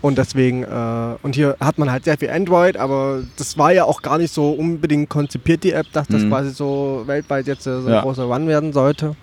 Und 0.07 0.17
deswegen, 0.17 0.63
äh, 0.63 1.15
und 1.21 1.35
hier 1.35 1.57
hat 1.59 1.77
man 1.77 1.91
halt 1.91 2.05
sehr 2.05 2.17
viel 2.17 2.29
Android, 2.29 2.77
aber 2.77 3.23
das 3.35 3.57
war 3.57 3.73
ja 3.73 3.83
auch 3.83 4.01
gar 4.01 4.17
nicht 4.17 4.33
so 4.33 4.51
unbedingt 4.51 5.09
konzipiert, 5.09 5.65
die 5.65 5.73
App, 5.73 5.87
dass 5.91 6.07
das 6.07 6.23
Mhm. 6.23 6.29
quasi 6.29 6.51
so 6.51 7.03
weltweit 7.07 7.45
jetzt 7.45 7.67
äh, 7.67 7.81
so 7.81 7.89
Ja. 7.89 7.97
ein 7.97 8.03
großer 8.03 8.23
Run 8.23 8.47
werden 8.47 8.71
sollte. 8.71 9.17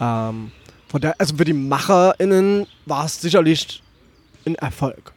Ähm, 0.00 0.50
von 0.88 1.00
der, 1.02 1.14
also 1.18 1.36
für 1.36 1.44
die 1.44 1.52
MacherInnen 1.52 2.66
war 2.86 3.04
es 3.04 3.20
sicherlich 3.20 3.82
ein 4.46 4.54
Erfolg. 4.54 5.12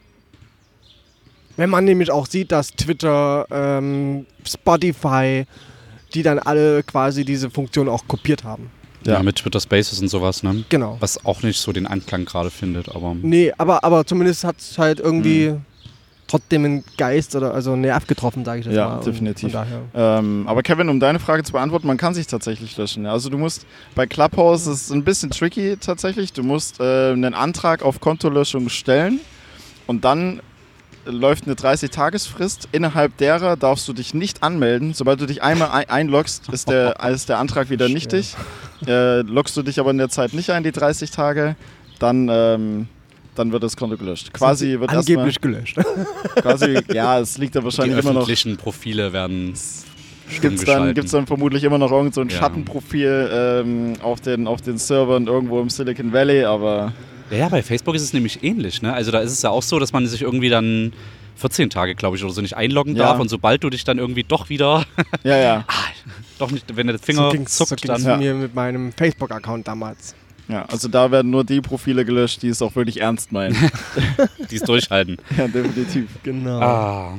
Wenn 1.56 1.70
man 1.70 1.86
nämlich 1.86 2.10
auch 2.10 2.26
sieht, 2.26 2.52
dass 2.52 2.68
Twitter, 2.72 3.46
ähm, 3.50 4.26
Spotify, 4.46 5.46
die 6.12 6.22
dann 6.22 6.38
alle 6.38 6.82
quasi 6.82 7.24
diese 7.24 7.48
Funktion 7.48 7.88
auch 7.88 8.06
kopiert 8.06 8.44
haben. 8.44 8.70
Ja. 9.06 9.14
Ja. 9.14 9.22
mit 9.22 9.36
Twitter 9.36 9.60
Spaces 9.60 10.00
und 10.00 10.08
sowas, 10.08 10.42
ne? 10.42 10.64
Genau. 10.68 10.96
Was 11.00 11.24
auch 11.24 11.42
nicht 11.42 11.58
so 11.58 11.72
den 11.72 11.86
Anklang 11.86 12.24
gerade 12.24 12.50
findet, 12.50 12.88
aber. 12.88 13.14
Nee, 13.20 13.52
aber, 13.58 13.84
aber 13.84 14.06
zumindest 14.06 14.44
hat 14.44 14.56
es 14.58 14.78
halt 14.78 15.00
irgendwie 15.00 15.56
trotzdem 16.32 16.64
einen 16.64 16.84
Geist 16.96 17.36
oder 17.36 17.52
also 17.52 17.72
einen 17.72 17.82
Nerv 17.82 18.06
getroffen, 18.06 18.44
sage 18.44 18.60
ich 18.60 18.66
das 18.66 18.74
Ja, 18.74 18.88
mal. 18.88 18.96
Und 18.96 19.06
definitiv. 19.06 19.54
Ähm, 19.94 20.44
aber 20.48 20.62
Kevin, 20.62 20.88
um 20.88 20.98
deine 20.98 21.18
Frage 21.18 21.42
zu 21.42 21.52
beantworten, 21.52 21.86
man 21.86 21.98
kann 21.98 22.14
sich 22.14 22.26
tatsächlich 22.26 22.74
löschen. 22.78 23.04
Also 23.04 23.28
du 23.28 23.36
musst 23.36 23.66
bei 23.94 24.06
Clubhouse, 24.06 24.64
das 24.64 24.82
ist 24.82 24.92
ein 24.92 25.04
bisschen 25.04 25.30
tricky 25.30 25.76
tatsächlich, 25.78 26.32
du 26.32 26.42
musst 26.42 26.80
äh, 26.80 27.12
einen 27.12 27.34
Antrag 27.34 27.82
auf 27.82 28.00
Kontolöschung 28.00 28.70
stellen 28.70 29.20
und 29.86 30.06
dann 30.06 30.40
läuft 31.04 31.44
eine 31.44 31.54
30-Tagesfrist. 31.54 32.68
Innerhalb 32.72 33.16
derer 33.18 33.56
darfst 33.56 33.86
du 33.88 33.92
dich 33.92 34.14
nicht 34.14 34.42
anmelden. 34.42 34.94
Sobald 34.94 35.20
du 35.20 35.26
dich 35.26 35.42
einmal 35.42 35.70
ein 35.70 35.90
einloggst, 35.90 36.48
ist 36.50 36.70
der, 36.70 36.98
ist 37.10 37.28
der 37.28 37.38
Antrag 37.38 37.68
wieder 37.68 37.88
nichtig. 37.88 38.36
Äh, 38.86 39.20
loggst 39.22 39.56
du 39.56 39.62
dich 39.62 39.78
aber 39.80 39.90
in 39.90 39.98
der 39.98 40.08
Zeit 40.08 40.32
nicht 40.34 40.50
ein, 40.50 40.62
die 40.62 40.72
30 40.72 41.10
Tage, 41.10 41.56
dann, 41.98 42.28
ähm, 42.30 42.86
dann 43.34 43.52
wird 43.52 43.62
das 43.62 43.76
Konto 43.76 43.96
gelöscht. 43.96 44.32
Quasi 44.32 44.78
wird 44.80 44.92
erstmal, 44.92 44.98
Angeblich 44.98 45.40
gelöscht. 45.40 45.76
quasi, 46.36 46.78
ja, 46.92 47.20
es 47.20 47.38
liegt 47.38 47.54
da 47.54 47.60
Die 47.60 47.64
wahrscheinlich 47.64 47.98
immer 47.98 48.12
noch 48.12 48.22
öffentlichen 48.22 48.56
Profile 48.56 49.12
werden 49.12 49.54
Gibt 50.40 50.58
es 50.58 50.64
dann, 50.64 50.94
gibt's 50.94 51.10
dann 51.10 51.26
vermutlich 51.26 51.62
immer 51.64 51.78
noch 51.78 51.92
irgend 51.92 52.14
so 52.14 52.20
ein 52.20 52.28
Ja. 52.28 52.38
Schattenprofil 52.38 53.30
ähm, 53.32 53.92
auf, 54.02 54.20
den, 54.20 54.46
auf 54.46 54.62
den 54.62 54.78
Servern 54.78 55.26
irgendwo 55.26 55.60
im 55.60 55.68
Silicon 55.68 56.12
Valley, 56.12 56.44
aber 56.44 56.92
Ja, 57.30 57.36
ja, 57.38 57.48
bei 57.48 57.62
Facebook 57.62 57.94
ist 57.94 58.02
es 58.02 58.12
nämlich 58.12 58.42
ähnlich. 58.42 58.82
Ne? 58.82 58.92
Also 58.92 59.10
da 59.10 59.20
ist 59.20 59.32
es 59.32 59.42
ja 59.42 59.50
auch 59.50 59.62
so, 59.62 59.78
dass 59.78 59.92
man 59.92 60.06
sich 60.06 60.22
irgendwie 60.22 60.48
dann 60.48 60.92
14 61.36 61.70
Tage, 61.70 61.94
glaube 61.94 62.16
ich, 62.16 62.24
oder 62.24 62.32
so 62.32 62.40
nicht 62.40 62.56
einloggen 62.56 62.96
Ja. 62.96 63.04
darf. 63.06 63.20
Und 63.20 63.28
sobald 63.28 63.64
du 63.64 63.70
dich 63.70 63.84
dann 63.84 63.98
irgendwie 63.98 64.24
doch 64.24 64.48
wieder, 64.48 64.84
ja, 65.24 65.36
ja. 65.36 65.64
doch 66.38 66.50
nicht, 66.50 66.76
wenn 66.76 66.86
der 66.86 66.98
Finger 66.98 67.26
so 67.26 67.30
ging's, 67.30 67.56
so 67.56 67.64
zuckt, 67.64 67.82
ging's 67.82 68.02
dann. 68.04 68.10
Ja. 68.10 68.16
mir 68.16 68.34
mit 68.34 68.54
meinem 68.54 68.92
Facebook-Account 68.92 69.66
damals. 69.68 70.14
ja. 70.48 70.64
Also 70.66 70.88
da 70.88 71.10
werden 71.10 71.30
nur 71.30 71.44
die 71.44 71.60
Profile 71.60 72.04
gelöscht, 72.04 72.42
die 72.42 72.48
es 72.48 72.60
auch 72.62 72.74
wirklich 72.76 73.00
ernst 73.00 73.32
meinen. 73.32 73.56
die 74.50 74.56
es 74.56 74.62
durchhalten. 74.62 75.18
ja, 75.36 75.48
definitiv. 75.48 76.08
Genau. 76.22 76.60
Ah. 76.60 77.18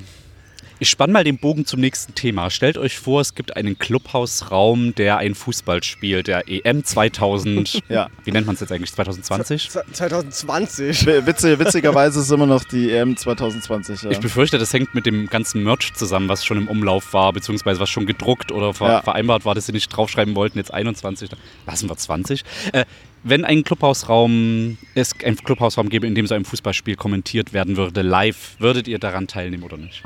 Ich 0.83 0.89
spanne 0.89 1.13
mal 1.13 1.23
den 1.23 1.37
Bogen 1.37 1.65
zum 1.65 1.79
nächsten 1.79 2.13
Thema. 2.13 2.49
Stellt 2.49 2.77
euch 2.77 2.99
vor, 2.99 3.21
es 3.21 3.35
gibt 3.35 3.55
einen 3.55 3.79
Clubhausraum, 3.79 4.93
der 4.93 5.15
ein 5.15 5.33
Fußball 5.33 5.81
spielt, 5.81 6.27
der 6.27 6.43
EM 6.49 6.83
2000. 6.83 7.79
Ja. 7.89 8.09
Wie 8.25 8.31
nennt 8.33 8.47
man 8.47 8.55
es 8.55 8.59
jetzt 8.59 8.73
eigentlich? 8.73 8.91
2020? 8.91 9.69
Z- 9.69 9.85
2020. 9.93 11.05
W- 11.05 11.25
Witze, 11.25 11.57
witzigerweise 11.59 12.19
ist 12.19 12.29
immer 12.31 12.47
noch 12.47 12.65
die 12.65 12.91
EM 12.91 13.15
2020. 13.15 14.01
Ja. 14.01 14.11
Ich 14.11 14.19
befürchte, 14.19 14.57
das 14.57 14.73
hängt 14.73 14.93
mit 14.93 15.05
dem 15.05 15.27
ganzen 15.27 15.63
Merch 15.63 15.93
zusammen, 15.93 16.27
was 16.27 16.43
schon 16.43 16.57
im 16.57 16.67
Umlauf 16.67 17.13
war, 17.13 17.31
beziehungsweise 17.31 17.79
was 17.79 17.89
schon 17.89 18.05
gedruckt 18.05 18.51
oder 18.51 18.73
ver 18.73 18.87
Ja. 18.89 19.01
vereinbart 19.03 19.45
war, 19.45 19.55
dass 19.55 19.67
sie 19.67 19.71
nicht 19.71 19.87
draufschreiben 19.87 20.35
wollten, 20.35 20.57
jetzt 20.57 20.73
21. 20.73 21.29
Lassen 21.65 21.87
wir 21.89 21.95
20. 21.95 22.43
Äh, 22.73 22.83
wenn 23.23 23.45
ein 23.45 23.63
Clubhausraum, 23.63 24.77
es 24.95 25.13
ein 25.23 25.37
Clubhausraum 25.37 25.87
gäbe, 25.87 26.07
in 26.07 26.15
dem 26.15 26.27
so 26.27 26.35
ein 26.35 26.43
Fußballspiel 26.43 26.97
kommentiert 26.97 27.53
werden 27.53 27.77
würde, 27.77 28.01
live, 28.01 28.55
würdet 28.59 28.89
ihr 28.89 28.99
daran 28.99 29.27
teilnehmen 29.27 29.63
oder 29.63 29.77
nicht? 29.77 30.03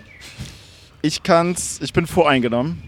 Ich 1.01 1.23
kann's, 1.23 1.79
ich 1.81 1.93
bin 1.93 2.07
voreingenommen. 2.07 2.81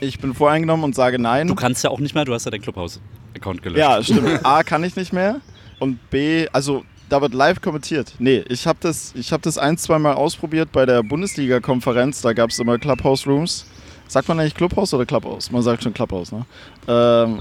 Ich 0.00 0.18
bin 0.18 0.34
voreingenommen 0.34 0.84
und 0.84 0.94
sage 0.94 1.18
nein. 1.18 1.46
Du 1.46 1.54
kannst 1.54 1.84
ja 1.84 1.90
auch 1.90 2.00
nicht 2.00 2.14
mehr, 2.14 2.24
du 2.24 2.32
hast 2.32 2.44
ja 2.44 2.50
dein 2.50 2.62
Clubhaus-Account 2.62 3.62
gelöscht. 3.62 3.80
Ja, 3.80 4.02
stimmt. 4.02 4.44
A 4.44 4.62
kann 4.62 4.82
ich 4.84 4.96
nicht 4.96 5.12
mehr 5.12 5.40
und 5.78 6.10
B, 6.10 6.46
also 6.52 6.84
da 7.08 7.20
wird 7.20 7.34
live 7.34 7.60
kommentiert. 7.60 8.14
Nee, 8.18 8.44
ich 8.48 8.66
habe 8.66 8.78
das, 8.80 9.12
ich 9.16 9.32
hab 9.32 9.42
das 9.42 9.58
ein, 9.58 9.76
zwei 9.76 9.98
Mal 9.98 10.14
ausprobiert 10.14 10.70
bei 10.72 10.86
der 10.86 11.02
Bundesliga-Konferenz. 11.02 12.20
Da 12.22 12.32
gab 12.32 12.50
es 12.50 12.58
immer 12.58 12.78
Clubhouse-Rooms. 12.78 13.66
Sagt 14.06 14.28
man 14.28 14.38
eigentlich 14.40 14.54
Clubhouse 14.54 14.94
oder 14.94 15.06
Clubhouse? 15.06 15.50
Man 15.50 15.62
sagt 15.62 15.82
schon 15.82 15.92
Clubhouse, 15.92 16.32
ne? 16.32 16.46
Ähm, 16.88 17.40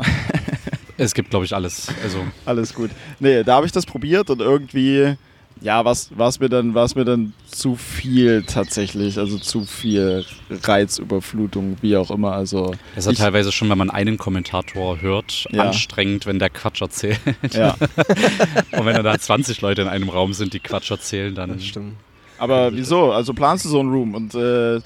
Es 0.97 1.13
gibt, 1.13 1.29
glaube 1.29 1.45
ich, 1.45 1.55
alles. 1.55 1.87
Also, 2.03 2.19
alles 2.45 2.73
gut. 2.73 2.91
Nee, 3.19 3.43
da 3.43 3.55
habe 3.55 3.65
ich 3.65 3.71
das 3.71 3.85
probiert 3.85 4.29
und 4.29 4.41
irgendwie, 4.41 5.15
ja, 5.61 5.83
war 5.85 5.91
es 5.91 6.39
mir, 6.39 6.49
dann- 6.49 6.73
war's 6.73 6.95
mir 6.95 7.05
dann 7.05 7.33
zu 7.49 7.75
viel 7.75 8.43
tatsächlich. 8.43 9.17
Also 9.17 9.37
zu 9.37 9.65
viel 9.65 10.25
Reizüberflutung, 10.49 11.77
wie 11.81 11.97
auch 11.97 12.11
immer. 12.11 12.31
Also, 12.33 12.73
es 12.95 13.05
ist 13.05 13.17
ja 13.19 13.25
teilweise 13.25 13.51
schon, 13.51 13.69
wenn 13.69 13.77
man 13.77 13.89
einen 13.89 14.17
Kommentator 14.17 15.01
hört, 15.01 15.47
Ja. 15.51 15.63
anstrengend, 15.65 16.25
wenn 16.25 16.39
der 16.39 16.49
Quatsch 16.49 16.81
erzählt. 16.81 17.19
ja. 17.51 17.75
Und 18.71 18.85
wenn 18.85 18.95
dann 18.95 19.03
da 19.03 19.17
20 19.19 19.61
Leute 19.61 19.81
in 19.81 19.87
einem 19.87 20.09
Raum 20.09 20.33
sind, 20.33 20.53
die 20.53 20.59
Quatsch 20.59 20.91
erzählen, 20.91 21.33
dann. 21.35 21.53
Das 21.53 21.65
stimmt. 21.65 21.95
Aber 22.37 22.73
wieso? 22.73 23.11
Also 23.11 23.33
planst 23.33 23.65
du 23.65 23.69
so 23.69 23.81
einen 23.81 23.91
Room 23.91 24.15
und 24.15 24.33
äh, 24.33 24.79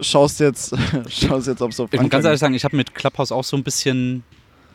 schaust 0.00 0.38
jetzt, 0.38 0.72
schaust 1.08 1.48
jetzt, 1.48 1.60
ob 1.60 1.72
es 1.72 1.80
auf 1.80 1.88
Ich 1.92 2.00
muss 2.00 2.10
ganz 2.10 2.24
ehrlich 2.24 2.38
sagen, 2.38 2.54
ich 2.54 2.62
habe 2.64 2.76
mit 2.76 2.94
Clubhouse 2.94 3.32
auch 3.32 3.42
so 3.42 3.56
ein 3.56 3.64
bisschen 3.64 4.22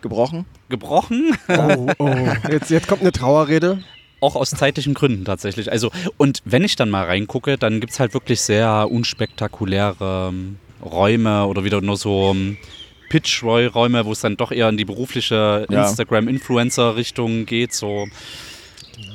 gebrochen. 0.01 0.45
gebrochen. 0.67 1.31
Oh, 1.47 1.87
oh. 1.99 2.09
Jetzt, 2.51 2.69
jetzt 2.69 2.87
kommt 2.87 3.01
eine 3.01 3.11
Trauerrede. 3.13 3.79
Auch 4.19 4.35
aus 4.35 4.49
zeitlichen 4.49 4.93
Gründen 4.93 5.25
tatsächlich. 5.25 5.71
Also, 5.71 5.91
und 6.17 6.41
wenn 6.45 6.63
ich 6.63 6.75
dann 6.75 6.89
mal 6.89 7.05
reingucke, 7.05 7.57
dann 7.57 7.79
gibt 7.79 7.93
es 7.93 7.99
halt 7.99 8.13
wirklich 8.13 8.41
sehr 8.41 8.89
unspektakuläre 8.89 10.29
ähm, 10.29 10.57
Räume 10.83 11.45
oder 11.45 11.63
wieder 11.63 11.81
nur 11.81 11.97
so 11.97 12.31
ähm, 12.31 12.57
Pitch-Räume, 13.09 14.05
wo 14.05 14.11
es 14.11 14.21
dann 14.21 14.37
doch 14.37 14.51
eher 14.51 14.69
in 14.69 14.77
die 14.77 14.85
berufliche. 14.85 15.65
Instagram-Influencer-Richtung 15.69 17.45
geht. 17.45 17.73
So, 17.73 18.07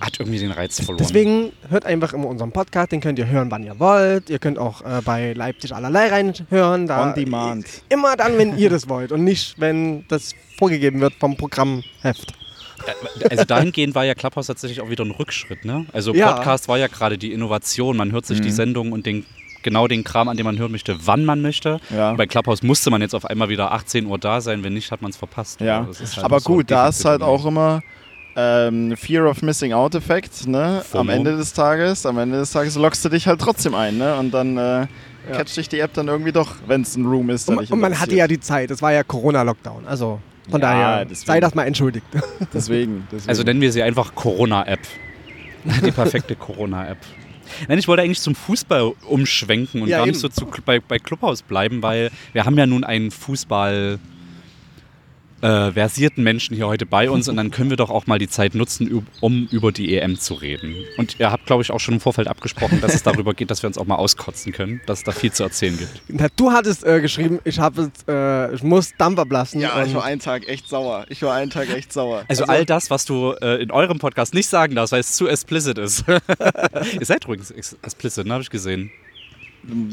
hat 0.01 0.19
irgendwie 0.21 0.39
den 0.39 0.51
Reiz 0.51 0.77
verloren. 0.77 0.99
Deswegen 0.99 1.53
hört 1.69 1.85
einfach 1.85 2.13
immer 2.13 2.27
unseren 2.29 2.53
Podcast, 2.53 2.93
den 2.93 3.01
könnt 3.01 3.19
ihr 3.19 3.27
hören, 3.27 3.51
wann 3.51 3.65
ihr 3.65 3.79
wollt. 3.79 4.31
Ihr 4.31 4.39
könnt 4.39 4.59
auch 4.59 4.83
äh, 4.83 5.01
bei 5.05 5.33
Leipzig 5.33 5.75
allerlei 5.75 6.09
reinhören. 6.09 6.87
Da 6.87 7.09
On 7.09 7.15
demand. 7.15 7.67
Immer 7.89 8.17
dann, 8.17 8.39
wenn 8.39 8.57
ihr 8.57 8.71
das 8.71 8.89
wollt 8.89 9.13
und 9.13 9.25
nicht, 9.25 9.61
wenn 9.61 10.07
das 10.09 10.35
vorgegeben 10.59 11.01
wird 11.01 11.15
vom 11.15 11.37
Programmheft. 11.37 12.33
Also 13.31 13.45
dahingehend 13.45 13.95
war 13.95 14.05
ja 14.05 14.15
Clubhouse 14.15 14.47
tatsächlich 14.47 14.81
auch 14.81 14.91
wieder 14.91 15.05
ein 15.05 15.11
Rückschritt, 15.11 15.65
ne? 15.65 15.87
Also 15.93 16.15
Ja. 16.15 16.33
Podcast 16.33 16.69
war 16.69 16.79
ja 16.79 16.87
gerade 16.89 17.19
die 17.19 17.33
Innovation. 17.33 17.97
Man 17.97 18.13
hört 18.13 18.27
sich 18.27 18.41
die 18.41 18.51
Sendung 18.51 18.93
und 18.93 19.07
den, 19.07 19.25
genau 19.63 19.89
den 19.89 20.05
Kram, 20.05 20.29
an 20.29 20.37
dem 20.37 20.45
man 20.45 20.59
hören 20.59 20.73
möchte, 20.73 20.97
wann 21.07 21.25
man 21.25 21.41
möchte. 21.43 21.81
Ja. 21.91 22.15
Bei 22.15 22.27
Clubhouse 22.27 22.63
musste 22.63 22.91
man 22.91 23.01
jetzt 23.01 23.15
auf 23.15 23.25
einmal 23.27 23.49
wieder 23.49 23.73
18 23.73 24.07
Uhr 24.07 24.19
da 24.19 24.41
sein, 24.41 24.65
wenn 24.65 24.75
nicht, 24.75 24.91
hat 24.91 25.03
man 25.03 25.11
es 25.11 25.17
verpasst. 25.17 25.61
Ja, 25.61 25.83
Das 25.83 26.01
ist 26.01 26.17
halt 26.17 26.25
aber 26.25 26.41
so 26.41 26.53
gut, 26.53 26.71
da 26.71 26.89
ist 26.89 27.05
halt 27.05 27.23
auch 27.23 27.47
immer 27.47 27.83
ähm, 28.35 28.97
Fear 28.97 29.29
of 29.29 29.43
Missing 29.43 29.73
Out 29.73 29.95
Effekt, 29.95 30.47
ne? 30.47 30.79
Am 30.79 30.83
FOMO. 30.85 31.13
Ende 31.13 31.37
des 31.37 31.53
Tages, 31.53 32.07
am 32.07 32.19
Ende 32.19 32.39
des 32.39 32.51
Tages 32.51 32.77
lockst 32.77 33.05
du 33.05 33.09
dich 33.11 33.27
halt 33.27 33.41
trotzdem 33.41 33.75
ein, 33.75 33.99
ne? 33.99 34.17
Und 34.17 34.33
dann 34.33 34.57
äh, 34.57 34.87
catcht 35.33 35.57
dich 35.57 35.69
die 35.69 35.79
App 35.81 35.93
dann 35.95 36.09
irgendwie 36.09 36.33
doch, 36.33 36.55
wenn 36.67 36.81
es 36.83 36.97
ein 36.97 37.05
Room 37.05 37.29
ist. 37.31 37.49
Und, 37.49 37.71
und 37.71 37.79
man 37.81 38.01
hatte 38.01 38.15
ja 38.15 38.27
die 38.27 38.41
Zeit, 38.41 38.71
es 38.71 38.81
war 38.83 38.93
ja 38.93 39.03
Corona-Lockdown. 39.03 39.87
Also 39.87 40.19
von 40.51 40.61
Ja, 40.61 40.67
daher 40.71 41.05
deswegen. 41.05 41.27
sei 41.27 41.41
das 41.41 41.55
mal 41.55 41.65
entschuldigt. 41.65 42.07
Deswegen, 42.53 43.07
deswegen. 43.13 43.29
Also 43.29 43.43
nennen 43.43 43.61
wir 43.61 43.73
sie 43.73 43.83
einfach 43.83 44.15
Corona-App. 44.15 44.81
Die 45.85 45.91
perfekte 45.93 46.35
Corona-App. 46.37 46.99
Nein, 47.69 47.79
ich 47.79 47.87
wollte 47.87 48.03
eigentlich 48.03 48.21
zum 48.21 48.35
Fußball 48.35 48.93
umschwenken 49.09 49.83
und 49.83 49.89
Ja, 49.89 49.99
gar 49.99 50.07
nicht 50.07 50.15
eben. 50.15 50.21
so 50.21 50.29
zu, 50.29 50.47
bei, 50.65 50.81
bei 50.81 50.99
Clubhouse 50.99 51.43
bleiben, 51.43 51.83
weil 51.83 52.11
wir 52.33 52.45
haben 52.47 52.57
ja 52.59 52.67
nun 52.67 52.83
einen 52.83 53.11
Fußball 53.11 53.99
äh, 55.43 55.73
versierten 55.73 56.23
Menschen 56.25 56.57
hier 56.57 56.67
heute 56.69 56.87
bei 56.87 57.11
uns 57.11 57.29
und 57.29 57.37
dann 57.37 57.51
können 57.51 57.69
wir 57.71 57.77
doch 57.77 57.91
auch 57.91 58.07
mal 58.07 58.19
die 58.19 58.29
Zeit 58.29 58.55
nutzen, 58.55 59.07
um 59.21 59.49
über 59.51 59.73
die 59.73 59.97
EM 59.97 60.19
zu 60.19 60.35
reden. 60.35 60.75
Und 60.97 61.17
ihr 61.19 61.31
habt, 61.31 61.47
glaube 61.47 61.63
ich, 61.63 61.71
auch 61.71 61.81
schon 61.81 61.95
im 61.95 62.01
Vorfeld 62.01 62.29
abgesprochen, 62.29 62.81
dass 62.81 62.95
es 62.95 63.03
darüber 63.03 63.35
geht, 63.35 63.51
dass 63.51 63.63
wir 63.63 63.67
uns 63.67 63.77
auch 63.77 63.87
mal 63.87 63.97
auskotzen 63.97 64.53
können, 64.53 64.81
dass 64.87 65.01
es 65.01 65.05
da 65.05 65.13
viel 65.13 65.33
zu 65.33 65.43
erzählen 65.43 65.77
gibt. 65.77 66.03
Na, 66.09 66.29
du 66.37 66.53
hattest 66.53 66.85
äh, 66.85 67.01
geschrieben, 67.01 67.41
ich, 67.45 67.59
hab 67.59 67.75
äh, 68.09 68.55
ich 68.55 68.63
muss 68.63 68.93
Dampf 68.97 69.19
ablassen. 69.19 69.61
ja, 69.61 69.85
ich 69.85 69.95
war 69.95 70.05
einen 70.05 70.21
Tag 70.21 70.49
echt 70.49 70.69
sauer. 70.69 71.07
Ich 71.09 71.23
war 71.23 71.35
einen 71.35 71.51
Tag 71.51 71.69
echt 71.71 71.93
sauer. 71.93 72.25
Also, 72.29 72.45
all 72.45 72.65
das, 72.65 72.91
was 72.91 73.05
du 73.05 73.33
äh, 73.43 73.63
in 73.63 73.71
eurem 73.71 73.99
Podcast 73.99 74.35
nicht 74.35 74.47
sagen 74.49 74.75
darfst, 74.75 74.93
weil 74.93 75.01
es 75.01 75.13
zu 75.13 75.27
explicit 75.29 75.77
ist. 75.79 76.05
ihr 77.01 77.05
seid 77.07 77.25
übrigens 77.25 77.51
ex- 77.51 77.77
explicit, 77.83 78.27
ne? 78.27 78.33
Habe 78.35 78.43
ich 78.43 78.51
gesehen. 78.51 78.91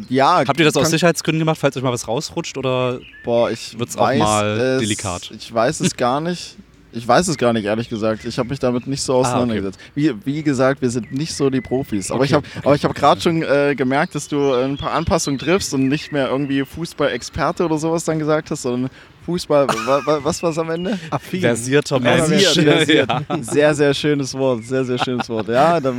Ja, 0.09 0.43
Habt 0.47 0.59
ihr 0.59 0.65
das 0.65 0.75
aus 0.77 0.89
Sicherheitsgründen 0.89 1.39
gemacht, 1.39 1.59
falls 1.59 1.77
euch 1.77 1.83
mal 1.83 1.91
was 1.91 2.07
rausrutscht 2.07 2.57
oder 2.57 2.99
Boah, 3.23 3.51
ich 3.51 3.77
Wird's 3.77 3.97
auch 3.97 4.13
mal 4.15 4.57
es, 4.59 4.81
delikat? 4.81 5.31
Ich 5.35 5.53
weiß 5.53 5.81
es 5.81 5.95
gar 5.95 6.19
nicht. 6.21 6.55
Ich 6.91 7.07
weiß 7.07 7.27
es 7.27 7.37
gar 7.37 7.53
nicht, 7.53 7.65
ehrlich 7.65 7.87
gesagt. 7.87 8.25
Ich 8.25 8.39
habe 8.39 8.49
mich 8.49 8.57
damit 8.57 8.87
nicht 8.87 9.03
so 9.03 9.13
auseinandergesetzt. 9.13 9.79
wie, 9.93 10.11
wie 10.25 10.41
gesagt, 10.41 10.81
wir 10.81 10.89
sind 10.89 11.11
nicht 11.11 11.35
so 11.35 11.51
die 11.51 11.61
Profis. 11.61 12.09
Aber 12.09 12.21
Okay, 12.21 12.29
ich 12.29 12.33
habe 12.65 12.75
ich 12.75 12.83
hab 12.83 12.95
gerade 12.95 13.21
schon 13.21 13.43
äh, 13.43 13.75
gemerkt, 13.75 14.15
dass 14.15 14.27
du 14.27 14.37
äh, 14.37 14.63
ein 14.63 14.75
paar 14.77 14.93
Anpassungen 14.93 15.37
triffst 15.37 15.71
und 15.75 15.87
nicht 15.87 16.11
mehr 16.11 16.29
irgendwie 16.29 16.65
Fußball-Experte 16.65 17.63
oder 17.63 17.77
sowas 17.77 18.05
dann 18.05 18.17
gesagt 18.17 18.49
hast, 18.49 18.63
sondern 18.63 18.89
Fußball. 19.27 19.67
wa, 19.67 20.01
wa, 20.03 20.19
was 20.23 20.41
war 20.41 20.49
es 20.49 20.57
am 20.57 20.71
Ende? 20.71 20.97
affin. 21.11 21.41
versierter 21.41 21.99
Mensch? 21.99 22.43
Versiert, 22.43 22.53
versiert. 22.75 23.09
Ja. 23.29 23.37
Sehr, 23.43 23.75
sehr 23.75 23.93
schönes 23.93 24.33
Wort. 24.33 24.63
Sehr, 24.63 24.83
sehr 24.83 24.97
schönes 24.97 25.29
Wort. 25.29 25.47
Ja, 25.47 25.79
da, 25.79 25.93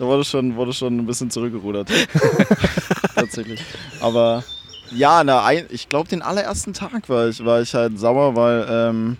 da 0.00 0.06
wurde, 0.06 0.24
schon, 0.24 0.56
wurde 0.56 0.72
schon 0.72 0.96
ein 0.96 1.04
bisschen 1.04 1.30
zurückgerudert. 1.30 1.90
Tatsächlich. 3.14 3.62
Aber 4.00 4.42
ja, 4.92 5.22
na, 5.22 5.52
ich 5.52 5.90
glaube, 5.90 6.08
den 6.08 6.22
allerersten 6.22 6.72
Tag 6.72 7.06
war 7.10 7.28
ich, 7.28 7.44
war 7.44 7.60
ich 7.60 7.74
halt 7.74 7.98
sauer, 7.98 8.34
weil, 8.34 8.66
ähm, 8.70 9.18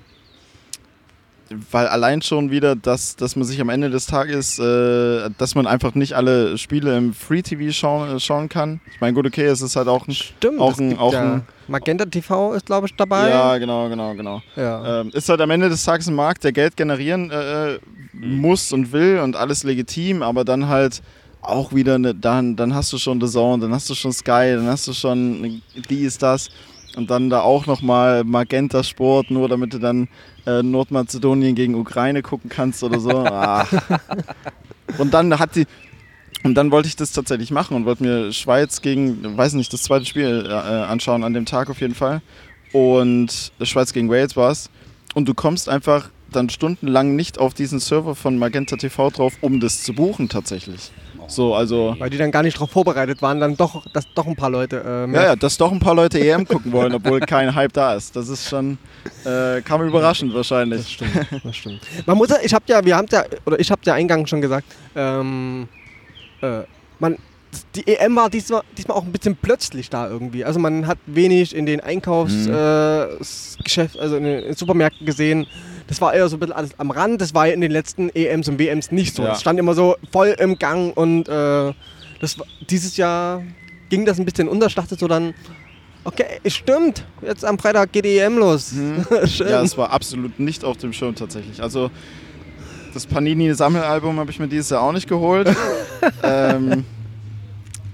weil 1.71 1.89
allein 1.89 2.23
schon 2.23 2.51
wieder, 2.51 2.77
dass, 2.77 3.17
dass 3.17 3.35
man 3.35 3.45
sich 3.45 3.61
am 3.61 3.69
Ende 3.71 3.91
des 3.91 4.07
Tages, 4.07 4.59
äh, 4.61 5.31
dass 5.37 5.55
man 5.57 5.67
einfach 5.67 5.95
nicht 5.95 6.13
alle 6.15 6.57
Spiele 6.59 6.97
im 6.97 7.13
Free-TV 7.13 7.73
schauen, 7.73 8.17
äh, 8.17 8.21
schauen 8.21 8.49
kann. 8.49 8.81
Ich 8.95 9.01
meine, 9.01 9.15
gut, 9.15 9.27
okay, 9.27 9.47
es 9.47 9.61
ist 9.61 9.75
halt 9.75 9.89
auch 9.89 10.07
ein. 10.07 10.15
Stimmt, 10.15 10.61
Auch 10.61 10.73
es 10.73 10.79
ein- 10.79 10.97
auch 10.99 11.13
ja 11.13 11.35
ein- 11.35 11.43
Magenta 11.67 12.05
TV 12.05 12.55
ist, 12.55 12.67
glaube 12.67 12.87
ich, 12.87 12.95
dabei. 12.95 13.31
Ja, 13.31 13.59
genau, 13.59 13.89
genau, 13.89 14.15
genau. 14.15 14.43
Ja. 14.57 15.01
Ähm, 15.01 15.11
ist 15.13 15.29
halt 15.29 15.41
am 15.41 15.51
Ende 15.51 15.69
des 15.69 15.83
Tages 15.85 16.07
ein 16.09 16.15
Markt, 16.15 16.45
der 16.45 16.53
Geld 16.53 16.77
generieren 16.77 17.31
äh, 17.31 17.79
muss 18.13 18.73
und 18.73 18.93
will 18.93 19.19
und 19.21 19.35
alles 19.37 19.65
legitim, 19.65 20.23
aber 20.23 20.45
dann 20.45 20.69
halt 20.69 21.03
auch 21.43 21.73
wieder, 21.73 21.99
ne, 21.99 22.15
dann, 22.15 22.55
dann 22.55 22.75
hast 22.75 22.93
du 22.93 22.99
schon 22.99 23.21
The 23.21 23.27
Zone, 23.27 23.63
dann 23.63 23.73
hast 23.73 23.89
du 23.89 23.95
schon 23.95 24.13
Sky, 24.13 24.53
dann 24.55 24.67
hast 24.67 24.87
du 24.87 24.93
schon 24.93 25.63
dies, 25.89 26.19
das 26.19 26.49
und 26.97 27.11
dann 27.11 27.31
da 27.31 27.41
auch 27.41 27.67
nochmal 27.67 28.25
Magenta 28.25 28.83
Sport, 28.83 29.31
nur 29.31 29.49
damit 29.49 29.75
du 29.75 29.79
dann 29.79 30.09
äh, 30.47 30.63
Nordmazedonien 30.63 31.55
gegen 31.55 31.75
Ukraine 31.75 32.23
gucken 32.23 32.51
kannst 32.51 32.83
oder 32.83 33.01
so. 33.01 33.11
Ach. 33.11 33.73
Und 34.99 35.15
dann 35.15 35.39
hat 35.39 35.55
die, 35.55 35.67
und 36.43 36.55
dann 36.55 36.71
wollte 36.71 36.89
ich 36.89 36.97
das 36.97 37.13
tatsächlich 37.13 37.51
machen 37.51 37.77
und 37.77 37.85
wollte 37.85 38.03
mir 38.03 38.33
Schweiz 38.33 38.81
gegen, 38.81 39.37
weiß 39.37 39.53
nicht, 39.53 39.73
das 39.73 39.83
zweite 39.83 40.05
Spiel 40.05 40.47
äh, 40.49 40.53
anschauen 40.53 41.23
an 41.23 41.35
dem 41.35 41.45
Tag 41.45 41.71
auf 41.71 41.81
jeden 41.81 41.95
Fall. 41.95 42.23
Und 42.73 43.53
Schweiz 43.63 43.93
gegen 43.93 44.11
Wales 44.11 44.37
war 44.37 44.51
es. 44.51 44.71
Und 45.15 45.29
du 45.29 45.35
kommst 45.35 45.69
einfach 45.69 46.11
dann 46.33 46.49
stundenlang 46.49 47.17
nicht 47.17 47.39
auf 47.39 47.53
diesen 47.53 47.81
Server 47.81 48.15
von 48.15 48.39
Magenta 48.39 48.77
TV 48.77 49.11
drauf, 49.11 49.35
um 49.41 49.61
das 49.61 49.83
zu 49.83 49.93
buchen 49.93 50.29
tatsächlich. 50.29 50.91
So, 51.31 51.55
also. 51.55 51.95
Weil 51.99 52.11
die 52.11 52.19
dann 52.19 52.33
gar 52.33 52.43
nicht 52.43 52.57
darauf 52.57 52.71
vorbereitet 52.71 53.23
waren, 53.23 53.39
dann 53.39 53.57
doch, 53.57 53.87
dass 53.93 54.05
doch 54.15 54.27
ein 54.27 54.35
paar 54.35 54.51
Leute 54.51 54.83
äh, 54.85 55.07
mehr 55.07 55.23
Ja, 55.23 55.27
ja, 55.29 55.37
dass 55.37 55.57
doch 55.57 55.71
ein 55.71 55.79
paar 55.79 55.95
Leute 55.95 56.19
EM 56.19 56.45
gucken 56.47 56.73
wollen, 56.73 56.93
obwohl 56.93 57.21
kein 57.21 57.55
Hype 57.55 57.73
da 57.73 57.95
ist. 57.95 58.17
Das 58.17 58.29
ist 58.29 58.49
schon, 58.49 58.79
äh, 59.25 59.61
kam 59.63 59.87
überraschend 59.87 60.33
Das 60.33 60.37
wahrscheinlich. 60.37 60.89
stimmt, 60.89 61.13
das 61.45 61.57
stimmt. 61.57 61.81
Man 62.07 62.19
muss 62.19 62.31
ja, 62.31 62.39
ich 62.43 62.53
habe 62.53 62.65
ja, 62.67 62.85
wir 62.85 62.97
haben 62.97 63.07
ja, 63.13 63.23
oder 63.47 63.61
ich 63.61 63.71
habe 63.71 63.81
ja 63.85 63.95
eingangs 63.95 64.29
schon 64.29 64.41
gesagt, 64.41 64.67
ähm, 64.97 65.69
äh, 66.43 66.63
man, 66.99 67.17
die 67.77 67.87
EM 67.87 68.17
war 68.17 68.29
diesmal, 68.29 68.63
diesmal 68.77 68.97
auch 68.97 69.05
ein 69.05 69.13
bisschen 69.13 69.37
plötzlich 69.37 69.89
da 69.89 70.09
irgendwie. 70.09 70.45
Also 70.45 70.59
man 70.59 70.89
hat 70.89 70.99
wenig 71.07 71.55
in 71.55 71.65
den 71.65 71.81
Einkaufsgeschäften, 71.81 74.01
also 74.01 74.17
in 74.17 74.25
den 74.25 74.53
Supermärkten 74.55 75.07
gesehen. 75.07 75.47
Das 75.91 76.01
war 76.01 76.15
eher 76.15 76.29
so 76.29 76.37
ein 76.37 76.41
bisschen 76.41 76.55
alles 76.55 76.71
am 76.79 76.93
Rand. 76.93 77.21
Das 77.21 77.35
war 77.35 77.49
ja 77.49 77.53
in 77.53 77.61
den 77.61 77.73
letzten 77.73 78.11
EMs 78.11 78.49
und 78.49 78.61
WMs 78.61 78.93
nicht 78.93 79.13
so. 79.17 79.25
Ja. 79.25 79.33
Es 79.33 79.41
stand 79.41 79.59
immer 79.59 79.75
so 79.75 79.97
voll 80.13 80.37
im 80.39 80.57
Gang 80.57 80.97
und 80.97 81.29
äh, 81.29 81.73
das 82.21 82.37
dieses 82.71 82.97
Jahr 82.97 83.43
ging 83.89 84.07
das 84.07 84.21
ein 84.21 84.25
bisschen 84.25 84.49
unter. 84.49 84.69
Ich 84.69 84.77
dachte 84.77 84.95
so 84.95 85.09
dann, 85.09 85.35
okay, 86.05 86.27
es 86.45 86.55
stimmt, 86.55 87.05
jetzt 87.23 87.45
am 87.45 87.59
Freitag 87.59 87.91
geht 87.91 88.05
die 88.05 88.19
EM 88.19 88.39
los. 88.39 88.73
Schön. 89.27 89.49
Ja, 89.49 89.63
es 89.63 89.77
war 89.77 89.91
absolut 89.91 90.39
nicht 90.39 90.65
auf 90.65 90.77
dem 90.77 90.93
Schirm 90.93 91.17
tatsächlich. 91.17 91.61
Also 91.61 91.91
das 92.95 93.05
Panini-Sammelalbum 93.07 94.21
habe 94.21 94.31
ich 94.31 94.39
mir 94.39 94.47
dieses 94.47 94.71
Jahr 94.71 94.83
auch 94.83 94.93
nicht 94.93 95.09
geholt. 95.09 95.53
ähm, 96.23 96.85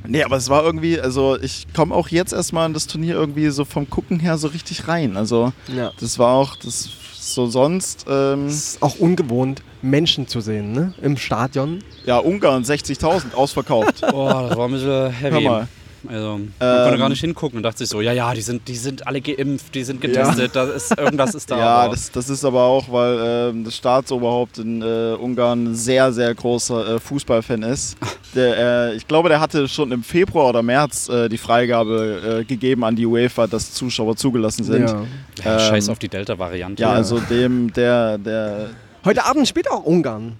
nee, 0.06 0.22
aber 0.22 0.36
es 0.36 0.50
war 0.50 0.64
irgendwie, 0.64 1.00
also 1.00 1.40
ich 1.40 1.66
komme 1.74 1.94
auch 1.94 2.08
jetzt 2.08 2.34
erstmal 2.34 2.66
in 2.66 2.74
das 2.74 2.86
Turnier 2.88 3.14
irgendwie 3.14 3.48
so 3.48 3.64
vom 3.64 3.88
Gucken 3.88 4.20
her 4.20 4.36
so 4.36 4.48
richtig 4.48 4.86
rein. 4.86 5.16
Also 5.16 5.54
ja. 5.74 5.92
das 5.98 6.18
war 6.18 6.34
auch 6.34 6.56
das 6.56 6.90
so 7.34 7.46
sonst. 7.46 8.06
Ähm, 8.08 8.46
Es 8.46 8.54
ist 8.74 8.82
auch 8.82 8.98
ungewohnt, 8.98 9.62
Menschen 9.82 10.26
zu 10.28 10.40
sehen, 10.40 10.72
ne? 10.72 10.94
Im 11.02 11.16
Stadion. 11.16 11.80
ja, 12.04 12.18
Ungarn 12.18 12.62
60.000 12.64 13.34
ausverkauft. 13.34 14.02
Oh, 14.12 14.28
das 14.48 14.56
war 14.56 14.66
ein 14.68 14.72
bisschen 14.72 14.88
Hör 14.88 15.10
heavy. 15.12 15.44
mal. 15.44 15.68
Also, 16.08 16.38
man 16.38 16.52
Ähm, 16.60 16.82
konnte 16.84 16.98
gar 16.98 17.08
nicht 17.08 17.20
hingucken 17.20 17.56
und 17.58 17.62
dachte 17.62 17.78
sich 17.78 17.88
so, 17.88 18.00
ja, 18.00 18.12
ja, 18.12 18.32
die 18.34 18.40
sind, 18.42 18.66
die 18.68 18.76
sind 18.76 19.06
alle 19.06 19.20
geimpft, 19.20 19.74
die 19.74 19.84
sind 19.84 20.00
getestet, 20.00 20.54
da 20.54 20.64
ist, 20.64 20.96
irgendwas 20.98 21.34
ist 21.34 21.50
da. 21.50 21.58
Ja, 21.58 21.66
aber- 21.78 21.94
das, 21.94 22.10
das 22.10 22.28
ist 22.30 22.44
aber 22.44 22.62
auch, 22.62 22.90
weil 22.90 23.18
ähm, 23.50 23.64
das 23.64 23.76
Staatsoberhaupt 23.76 24.58
in 24.58 24.82
äh, 24.82 25.14
Ungarn 25.18 25.64
ein 25.68 25.74
sehr, 25.74 26.12
sehr 26.12 26.34
großer 26.34 26.96
äh, 26.96 27.00
Fußballfan 27.00 27.62
ist. 27.62 27.96
Der, 28.34 28.90
äh, 28.90 28.96
ich 28.96 29.06
glaube, 29.08 29.30
der 29.30 29.40
hatte 29.40 29.66
schon 29.66 29.92
im 29.92 30.02
Februar 30.02 30.50
oder 30.50 30.62
März 30.62 31.08
äh, 31.08 31.28
die 31.30 31.38
Freigabe 31.38 32.40
äh, 32.40 32.44
gegeben 32.44 32.84
an 32.84 32.94
die 32.94 33.06
UEFA, 33.06 33.46
dass 33.46 33.72
Zuschauer 33.72 34.14
zugelassen 34.16 34.62
sind. 34.64 34.90
Ja, 34.90 35.02
ja, 35.42 35.58
scheiß 35.58 35.86
ähm, 35.86 35.92
auf 35.92 35.98
die 35.98 36.08
Delta-Variante. 36.08 36.86
also 36.86 37.18
dem, 37.18 37.72
der, 37.72 38.18
der. 38.18 38.70
Heute 39.06 39.24
Abend 39.24 39.48
spielt 39.48 39.70
auch 39.70 39.84
Ungarn. 39.84 40.36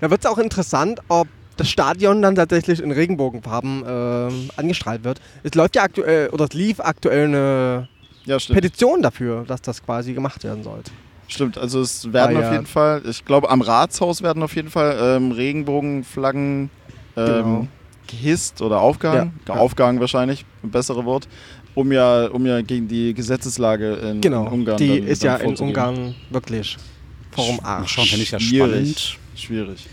Da 0.00 0.10
wird 0.10 0.22
es 0.22 0.30
auch 0.30 0.36
interessant, 0.38 1.00
ob 1.08 1.26
das 1.56 1.68
Stadion 1.70 2.20
dann 2.22 2.34
tatsächlich 2.34 2.80
in 2.82 2.90
Regenbogenfarben 2.90 3.84
ähm, 3.86 4.50
angestrahlt 4.56 5.04
wird. 5.04 5.20
Es 5.42 5.54
läuft 5.54 5.76
ja 5.76 5.82
aktuell, 5.82 6.28
oder 6.30 6.44
es 6.44 6.52
lief 6.52 6.80
aktuell 6.80 7.26
eine 7.28 7.88
Ja. 8.24 8.38
Petition 8.38 9.02
dafür, 9.02 9.44
dass 9.46 9.62
das 9.62 9.82
quasi 9.84 10.14
gemacht 10.14 10.42
werden 10.44 10.62
sollte. 10.64 10.90
Stimmt, 11.28 11.56
also 11.56 11.80
es 11.80 12.12
werden 12.12 12.36
Ah, 12.36 12.40
auf 12.40 12.44
ja. 12.46 12.52
jeden 12.52 12.66
Fall, 12.66 13.02
ich 13.08 13.24
glaube, 13.24 13.48
am 13.50 13.62
Ratshaus 13.62 14.22
werden 14.22 14.42
auf 14.42 14.54
jeden 14.56 14.68
Fall 14.70 14.96
ähm, 15.00 15.32
Regenbogenflaggen 15.32 16.70
ähm, 17.16 17.26
Genau. 17.26 17.68
gehisst 18.08 18.60
oder 18.60 18.80
aufgehangen. 18.80 19.38
Ja. 19.48 19.54
Aufgehangen 19.54 20.00
wahrscheinlich, 20.00 20.44
ein 20.62 20.70
bessere 20.70 21.04
Wort. 21.04 21.28
Um 21.74 21.90
ja, 21.92 22.26
um 22.26 22.44
ja 22.46 22.60
gegen 22.60 22.86
die 22.88 23.14
Gesetzeslage 23.14 23.94
in, 23.94 24.20
Genau. 24.20 24.46
in 24.46 24.52
Ungarn 24.52 24.76
Die 24.78 25.00
dann, 25.00 25.08
ist 25.08 25.24
dann 25.24 25.40
ja 25.40 25.46
in. 25.48 25.56
Ungarn 25.56 26.14
wirklich 26.30 26.76
Forum 27.32 27.58
8. 27.62 27.88
schauen, 27.90 28.04
finde 28.06 28.22
ich 28.22 28.30
ja 28.30 28.38
Schwierig. 28.38 28.70
spannend. 28.70 29.18
Schwierig. 29.34 29.86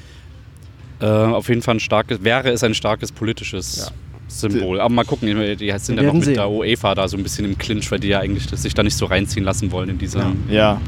Äh, 1.02 1.06
auf 1.06 1.50
jeden 1.50 1.62
Fall 1.62 1.76
ein 1.76 1.80
starkes, 1.80 2.24
wäre 2.24 2.50
es 2.52 2.64
ein 2.64 2.74
starkes 2.74 3.12
politisches 3.12 3.88
Ja. 3.88 3.92
Symbol. 4.28 4.80
Aber 4.80 4.94
mal 4.94 5.04
gucken, 5.04 5.28
die 5.28 5.78
sind 5.80 5.98
ja 5.98 6.04
noch 6.04 6.14
mit 6.14 6.24
sehen. 6.24 6.36
der 6.36 6.50
UEFA 6.50 6.96
da 6.96 7.08
so 7.10 7.18
ein 7.18 7.24
bisschen 7.24 7.44
im 7.46 7.58
Clinch, 7.58 7.92
weil 7.92 8.00
die 8.00 8.08
ja 8.10 8.20
eigentlich 8.20 8.48
sich 8.50 8.74
da 8.74 8.82
nicht 8.82 8.96
so 8.96 9.06
reinziehen 9.06 9.44
lassen 9.44 9.72
wollen 9.74 9.90
in 9.90 9.98
dieser. 9.98 10.32
Ja. 10.50 10.80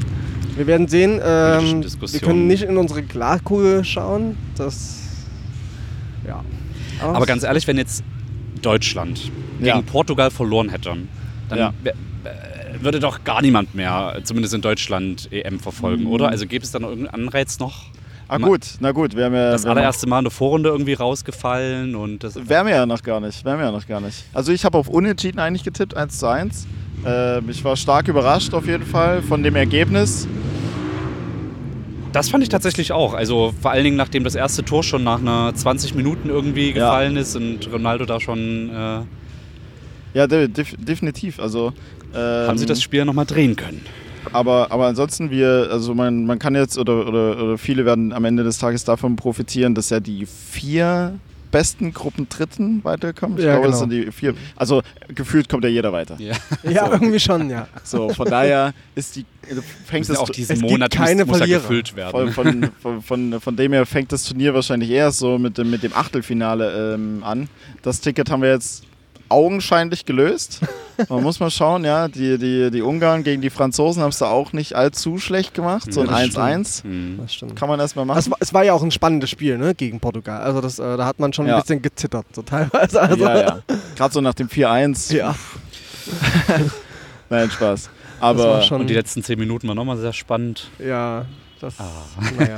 Wir 0.56 0.66
werden 0.68 0.88
sehen. 0.88 1.20
Ähm, 1.24 1.84
wir 1.84 2.20
können 2.22 2.48
nicht 2.48 2.64
in 2.64 2.78
unsere 2.78 3.04
Glaskugel 3.04 3.84
schauen. 3.84 4.38
Das. 4.56 5.00
Ja. 6.26 6.44
Aber 7.02 7.26
ganz 7.26 7.44
ehrlich, 7.44 7.68
wenn 7.68 7.78
jetzt 7.78 8.04
Deutschland 8.62 9.30
gegen 9.58 9.66
Ja. 9.66 9.82
Portugal 9.82 10.32
verloren 10.32 10.70
hätte, 10.70 10.96
dann 11.50 11.58
Ja. 11.60 11.74
äh, 11.84 11.92
würde 12.82 13.00
doch 13.00 13.24
gar 13.24 13.42
niemand 13.42 13.76
mehr, 13.76 14.20
zumindest 14.24 14.54
in 14.54 14.62
Deutschland, 14.62 15.28
EM 15.32 15.60
verfolgen, 15.60 16.06
oder? 16.06 16.30
Also 16.30 16.46
gäbe 16.48 16.64
es 16.64 16.72
da 16.72 16.80
noch 16.80 16.90
irgendeinen 16.90 17.26
Anreiz 17.26 17.60
noch? 17.60 17.86
Ah 18.28 18.38
gut, 18.38 18.62
na 18.80 18.92
gut, 18.92 19.16
haben 19.16 19.34
ja... 19.36 19.52
Das 19.52 19.66
allererste 19.66 20.08
Mal 20.08 20.20
in 20.20 20.26
der 20.26 20.32
Vorrunde 20.32 20.70
irgendwie 20.70 20.94
rausgefallen 20.94 21.96
und 21.96 22.24
das. 22.24 22.36
Wären 22.48 22.68
wir 22.68 22.74
ja 22.76 22.86
noch 22.86 23.04
gar 23.04 23.20
nicht, 23.20 23.44
wären 23.46 23.60
wir 23.60 23.66
ja 23.66 23.72
noch 23.72 23.86
gar 23.86 24.00
nicht. 24.02 24.24
Also 24.34 24.52
ich 24.52 24.66
habe 24.66 24.78
auf 24.78 24.88
Unentschieden 24.88 25.40
eigentlich 25.40 25.64
getippt, 25.64 25.96
1 25.96 26.20
zu 26.20 26.28
1. 26.28 26.68
Ähm, 27.06 27.50
ich 27.50 27.64
war 27.64 27.76
stark 27.76 28.08
überrascht 28.08 28.54
auf 28.54 28.66
jeden 28.66 28.86
Fall 28.86 29.22
von 29.22 29.44
dem 29.44 29.56
Ergebnis. 29.56 30.28
Das 32.14 32.30
fand 32.30 32.44
ich 32.44 32.50
tatsächlich 32.50 32.92
auch. 32.92 33.14
Also 33.14 33.54
vor 33.62 33.72
allen 33.72 33.84
Dingen, 33.84 33.98
nachdem 33.98 34.24
das 34.24 34.36
erste 34.36 34.64
Tor 34.64 34.84
schon 34.84 35.04
nach 35.04 35.20
einer 35.20 35.54
20 35.54 35.96
Minuten 35.96 36.30
irgendwie 36.30 36.68
Ja. 36.68 36.74
gefallen 36.74 37.18
ist 37.18 37.36
und 37.36 37.72
Ronaldo 37.72 38.06
da 38.06 38.20
schon. 38.20 38.70
Äh, 38.70 39.00
Ja, 40.14 40.28
de 40.28 40.48
def 40.48 40.76
definitiv. 40.78 41.40
Also, 41.40 41.74
ähm, 42.16 42.48
haben 42.48 42.58
sie 42.60 42.68
das 42.68 42.84
Spiel 42.84 43.04
nochmal 43.04 43.26
drehen 43.26 43.56
können. 43.56 43.82
Aber, 44.32 44.72
aber 44.72 44.88
ansonsten, 44.88 45.30
wir, 45.30 45.68
also 45.72 45.94
man, 45.94 46.26
man 46.26 46.40
kann 46.40 46.56
jetzt, 46.56 46.78
oder, 46.78 47.08
oder, 47.08 47.44
oder 47.44 47.58
viele 47.58 47.86
werden 47.86 48.14
am 48.14 48.26
Ende 48.26 48.44
des 48.44 48.58
Tages 48.58 48.84
davon 48.84 49.16
profitieren, 49.16 49.76
dass 49.76 49.90
ja 49.90 50.00
die 50.00 50.26
vier 50.26 51.16
besten 51.52 51.94
Gruppen 51.94 52.28
Dritten 52.30 52.84
weiterkommen. 52.84 53.38
Ich 53.38 53.44
Ja, 53.46 53.52
glaube, 53.54 53.68
das 53.68 53.80
genau. 53.80 53.92
sind 53.92 54.06
die 54.08 54.12
vier. 54.12 54.34
Also 54.56 54.82
gefühlt 55.10 55.48
kommt 55.48 55.64
ja 55.64 55.70
jeder 55.70 55.94
weiter. 55.94 56.16
Ja. 56.20 56.34
Ja, 56.70 56.92
irgendwie 56.92 57.20
schon, 57.20 57.50
ja. 57.50 57.68
So, 57.84 58.10
von 58.10 58.28
daher 58.28 58.74
ist 58.96 59.16
die, 59.16 59.26
fängt 59.86 60.10
das 60.10 60.18
auch 60.18 60.30
diesen 60.30 60.54
es 60.56 60.60
gibt 60.62 60.72
Monat 60.72 60.92
keine 60.92 61.26
muss, 61.26 61.40
muss 61.40 61.48
gefüllt 61.48 61.96
werden. 61.96 62.32
Von, 62.32 62.54
von, 62.54 62.72
von, 62.82 63.02
von, 63.04 63.40
von 63.40 63.56
dem 63.56 63.72
her 63.74 63.86
fängt 63.86 64.12
das 64.12 64.24
Turnier 64.24 64.56
wahrscheinlich 64.56 64.90
erst 64.90 65.20
so 65.20 65.38
mit 65.38 65.58
dem, 65.60 65.70
mit 65.70 65.84
dem 65.84 65.94
Achtelfinale 65.94 66.96
ähm, 66.96 67.24
an. 67.24 67.48
Das 67.84 68.02
Ticket 68.02 68.32
haben 68.32 68.42
wir 68.42 68.50
jetzt 68.50 68.84
augenscheinlich 69.34 70.06
gelöst. 70.06 70.62
Man 71.10 71.24
muss 71.24 71.40
mal 71.40 71.50
schauen, 71.50 71.84
ja, 71.84 72.08
die, 72.08 72.38
die, 72.38 72.70
die 72.72 72.82
Ungarn 72.84 73.24
gegen 73.24 73.42
die 73.42 73.50
Franzosen 73.50 74.02
haben 74.04 74.10
es 74.12 74.20
da 74.20 74.28
auch 74.28 74.54
nicht 74.54 74.76
allzu 74.76 75.18
schlecht 75.18 75.54
gemacht. 75.56 75.92
So 75.92 76.02
ein 76.02 76.08
das 76.08 76.38
1-1 76.38 76.84
Hm. 76.84 77.20
Das 77.22 77.34
stimmt. 77.34 77.56
kann 77.56 77.68
man 77.68 77.80
erstmal 77.80 78.06
machen. 78.06 78.20
Es 78.20 78.30
war, 78.30 78.38
es 78.40 78.54
war 78.54 78.64
ja 78.64 78.74
auch 78.74 78.84
ein 78.84 78.92
spannendes 78.92 79.30
Spiel, 79.32 79.58
ne, 79.58 79.74
gegen 79.76 80.00
Portugal. 80.00 80.42
Also 80.42 80.62
das, 80.62 80.78
äh, 80.80 80.98
da 80.98 81.06
hat 81.06 81.20
man 81.20 81.34
schon 81.34 81.48
Ja. 81.48 81.56
ein 81.56 81.62
bisschen 81.62 81.82
gezittert, 81.82 82.28
so 82.34 82.44
teilweise. 82.44 83.02
Also, 83.02 83.26
ja, 83.26 83.38
ja. 83.42 83.60
Gerade 83.96 84.14
so 84.14 84.22
nach 84.22 84.36
dem 84.36 84.48
4-1. 84.50 85.14
Ja. 85.16 85.36
Nein, 87.30 87.50
Spaß. 87.52 87.90
Aber, 88.20 88.62
schon, 88.62 88.82
Und 88.82 88.88
die 88.90 88.94
letzten 88.94 89.24
10 89.24 89.38
Minuten 89.40 89.68
waren 89.68 89.76
nochmal 89.76 89.98
sehr 89.98 90.14
spannend. 90.14 90.70
ja, 90.80 91.26
das, 91.60 91.80
Ah. 91.80 91.86
naja. 92.38 92.58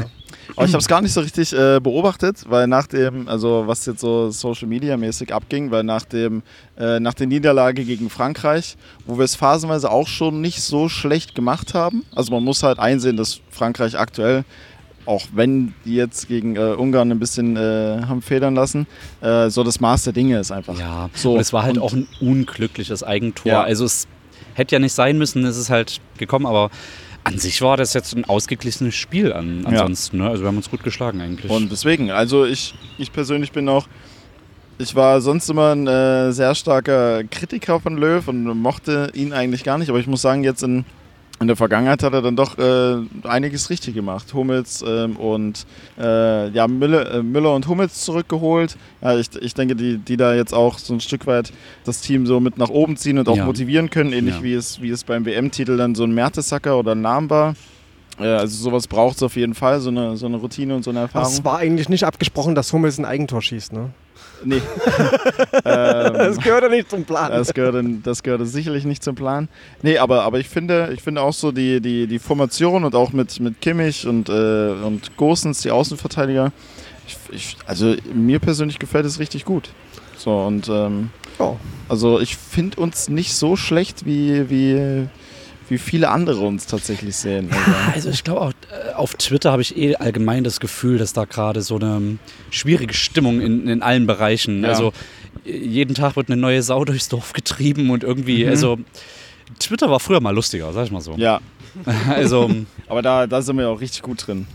Aber 0.56 0.66
ich 0.66 0.74
habe 0.74 0.82
es 0.82 0.88
gar 0.88 1.02
nicht 1.02 1.14
so 1.14 1.22
richtig 1.22 1.54
äh, 1.54 1.80
beobachtet, 1.82 2.44
weil 2.48 2.68
nach 2.68 2.88
dem, 2.88 3.28
also 3.28 3.64
was 3.68 3.86
jetzt 3.86 4.02
so 4.02 4.30
Social 4.32 4.68
Media 4.68 4.98
mäßig 4.98 5.34
abging, 5.34 5.72
weil 5.72 5.84
nach 5.84 6.04
dem, 6.04 6.44
äh, 6.78 7.00
nach 7.00 7.14
der 7.14 7.28
Niederlage 7.28 7.84
gegen 7.86 8.10
Frankreich, 8.10 8.76
wo 9.06 9.18
wir 9.18 9.26
es 9.26 9.36
phasenweise 9.36 9.92
auch 9.92 10.08
schon 10.08 10.42
nicht 10.42 10.62
so 10.62 10.90
schlecht 10.90 11.36
gemacht 11.36 11.74
haben. 11.74 12.04
Also 12.16 12.32
man 12.34 12.44
muss 12.44 12.64
halt 12.64 12.80
einsehen, 12.80 13.18
dass 13.18 13.40
Frankreich 13.50 13.98
aktuell 13.98 14.44
auch 15.08 15.22
wenn 15.36 15.76
die 15.86 15.94
jetzt 15.94 16.28
gegen 16.28 16.56
äh, 16.56 16.60
Ungarn 16.76 17.12
ein 17.12 17.20
bisschen 17.20 17.56
äh, 17.56 18.02
haben 18.08 18.24
federn 18.24 18.56
lassen, 18.56 18.88
äh, 19.22 19.52
so 19.52 19.64
das 19.64 19.80
Maß 19.80 20.06
der 20.06 20.14
Dinge 20.14 20.40
ist 20.40 20.52
einfach. 20.52 20.80
Ja, 20.80 21.12
So, 21.14 21.34
und 21.36 21.42
es 21.42 21.54
war 21.54 21.62
halt 21.62 21.78
und- 21.78 21.84
auch 21.84 21.94
ein 21.94 22.08
unglückliches 22.22 23.04
Eigentor. 23.04 23.52
Ja. 23.52 23.62
Also 23.62 23.86
es 23.86 24.08
hätte 24.56 24.74
ja 24.76 24.80
nicht 24.80 24.94
sein 24.94 25.20
müssen, 25.20 25.46
es 25.46 25.58
ist 25.58 25.70
halt 25.70 26.02
gekommen, 26.18 26.48
aber 26.48 26.72
an 27.26 27.40
sich 27.40 27.62
war 27.62 27.76
das 27.76 27.94
jetzt 27.94 28.16
ein 28.16 28.24
ausgeglichenes 28.24 28.96
Spiel 28.96 29.34
an, 29.34 29.66
ansonsten. 29.66 30.20
Ne? 30.20 30.30
Also 30.30 30.44
wir 30.44 30.48
haben 30.48 30.58
uns 30.58 30.70
gut 30.70 30.84
geschlagen 30.84 31.22
eigentlich. 31.22 31.52
Und 31.52 31.72
deswegen, 31.72 32.12
also 32.12 32.46
ich, 32.46 32.76
ich 32.98 33.12
persönlich 33.12 33.52
bin 33.52 33.68
auch, 33.68 33.88
ich 34.78 34.96
war 34.96 35.20
sonst 35.22 35.50
immer 35.50 35.74
ein 35.74 35.88
äh, 35.88 36.32
sehr 36.32 36.54
starker 36.54 37.24
Kritiker 37.24 37.80
von 37.80 37.98
Löw 37.98 38.28
und 38.28 38.44
mochte 38.44 39.12
ihn 39.16 39.34
eigentlich 39.34 39.64
gar 39.64 39.78
nicht, 39.78 39.90
aber 39.90 40.00
ich 40.00 40.08
muss 40.08 40.22
sagen, 40.22 40.44
jetzt 40.44 40.62
in, 40.62 40.86
in 41.40 41.48
der 41.48 41.56
Vergangenheit 41.58 42.02
hat 42.02 42.14
er 42.14 42.22
dann 42.22 42.36
doch 42.38 42.58
äh, 42.58 42.96
einiges 43.28 43.70
richtig 43.70 43.94
gemacht. 43.94 44.34
Hummels 44.34 44.84
ähm, 44.88 45.18
und 45.18 45.66
äh, 46.00 46.50
ja, 46.50 46.68
Müller, 46.68 47.12
äh, 47.16 47.24
Müller 47.24 47.54
und 47.54 47.68
Hummels 47.68 48.06
zurückgeholt. 48.06 48.78
Ja, 49.02 49.18
ich, 49.18 49.28
ich 49.42 49.54
denke, 49.54 49.76
die, 49.76 49.98
die 49.98 50.16
da 50.16 50.34
jetzt 50.34 50.54
auch 50.54 50.78
so 50.80 50.94
ein 50.94 51.02
Stück 51.02 51.28
weit 51.28 51.52
das 51.84 52.00
Team 52.02 52.26
so 52.26 52.40
mit 52.40 52.58
nach 52.58 52.70
oben 52.70 52.96
ziehen 52.96 53.18
und 53.20 53.28
auch 53.28 53.36
Ja. 53.36 53.46
motivieren 53.46 53.90
können, 53.90 54.14
ähnlich 54.14 54.36
Ja. 54.38 54.44
wie, 54.44 54.54
es, 54.54 54.82
wie 54.82 54.90
es 54.92 55.04
beim 55.04 55.26
WM-Titel 55.26 55.76
dann 55.76 55.94
so 55.94 56.04
ein 56.06 56.14
Mertesacker 56.14 56.78
oder 56.80 56.94
ein 56.94 57.02
Lahm 57.02 57.30
war. 57.30 57.56
Also 58.18 58.56
sowas 58.64 58.88
braucht 58.88 59.18
es 59.18 59.24
auf 59.24 59.36
jeden 59.36 59.56
Fall, 59.56 59.82
so 59.82 59.90
eine, 59.90 60.16
so 60.16 60.26
eine 60.28 60.38
Routine 60.38 60.74
und 60.74 60.84
so 60.84 60.90
eine 60.92 61.00
Erfahrung. 61.02 61.28
Es 61.34 61.44
war 61.44 61.58
eigentlich 61.58 61.90
nicht 61.90 62.06
abgesprochen, 62.06 62.56
dass 62.56 62.72
Hummels 62.72 62.98
ein 62.98 63.04
Eigentor 63.04 63.42
schießt, 63.42 63.74
ne? 63.74 63.90
Nee. 64.44 64.62
ähm, 65.66 66.14
Das 66.14 66.38
gehört 66.38 66.64
ja 66.64 66.70
nicht 66.70 66.90
zum 66.90 67.04
Plan. 67.06 67.32
das, 67.32 67.54
gehörte, 67.54 67.84
das 68.04 68.22
gehörte 68.24 68.46
sicherlich 68.46 68.86
nicht 68.86 69.04
zum 69.04 69.16
Plan. 69.16 69.48
Nee, 69.82 69.98
aber, 69.98 70.24
aber 70.24 70.40
ich 70.40 70.50
finde, 70.50 70.92
ich 70.94 71.02
finde 71.02 71.22
auch 71.22 71.34
so 71.34 71.52
die, 71.52 71.82
die, 71.82 72.08
die 72.08 72.20
Formation 72.20 72.84
und 72.84 72.96
auch 72.96 73.12
mit, 73.14 73.40
mit 73.40 73.62
Kimmich 73.62 74.06
und, 74.08 74.30
äh, 74.30 74.32
und 74.84 75.16
Gosens, 75.18 75.62
die 75.62 75.72
Außenverteidiger, 75.72 76.52
ich, 77.08 77.18
ich, 77.32 77.58
also 77.66 77.96
mir 78.14 78.40
persönlich 78.40 78.80
gefällt 78.80 79.06
es 79.06 79.20
richtig 79.20 79.46
gut. 79.46 79.70
So 80.18 80.32
und 80.46 80.70
ähm, 80.70 81.10
Ja. 81.40 81.56
also 81.90 82.20
ich 82.20 82.38
finde 82.38 82.80
uns 82.80 83.10
nicht 83.10 83.34
so 83.36 83.56
schlecht, 83.56 84.06
wie, 84.06 84.50
wie, 84.50 85.08
wie 85.70 85.78
viele 85.78 86.10
andere 86.10 86.42
uns 86.42 86.66
tatsächlich 86.68 87.16
sehen. 87.16 87.50
Also, 87.52 87.72
Also 87.94 88.10
ich 88.12 88.24
glaube 88.24 88.42
auch, 88.42 88.52
äh, 88.72 88.94
auf 88.94 89.16
Twitter 89.16 89.52
habe 89.52 89.62
ich 89.62 89.76
eh 89.78 89.96
allgemein 89.96 90.44
das 90.44 90.60
Gefühl, 90.60 90.98
dass 90.98 91.14
da 91.14 91.26
gerade 91.26 91.62
so 91.62 91.76
eine 91.78 91.96
ähm, 91.98 92.20
schwierige 92.52 92.94
Stimmung 92.94 93.42
in, 93.42 93.68
in 93.68 93.82
allen 93.82 94.06
Bereichen. 94.08 94.64
Ja. 94.64 94.70
Also 94.70 94.94
äh, 95.46 95.58
jeden 95.58 95.96
Tag 95.96 96.16
wird 96.16 96.30
eine 96.30 96.38
neue 96.40 96.62
Sau 96.62 96.86
durchs 96.86 97.10
Dorf 97.10 97.34
getrieben 97.34 97.90
und 97.90 98.04
irgendwie, 98.04 98.44
Mhm. 98.46 98.50
also 98.50 98.78
Twitter 99.60 99.90
war 99.90 100.00
früher 100.00 100.22
mal 100.22 100.34
lustiger, 100.36 100.72
sag 100.74 100.86
ich 100.86 100.92
mal 100.92 101.02
so. 101.02 101.14
ja, 101.18 101.40
Also 102.10 102.50
aber 102.88 103.02
da, 103.02 103.28
da 103.28 103.42
sind 103.42 103.58
wir 103.58 103.70
auch 103.70 103.80
richtig 103.82 104.02
gut 104.02 104.28
drin. 104.28 104.48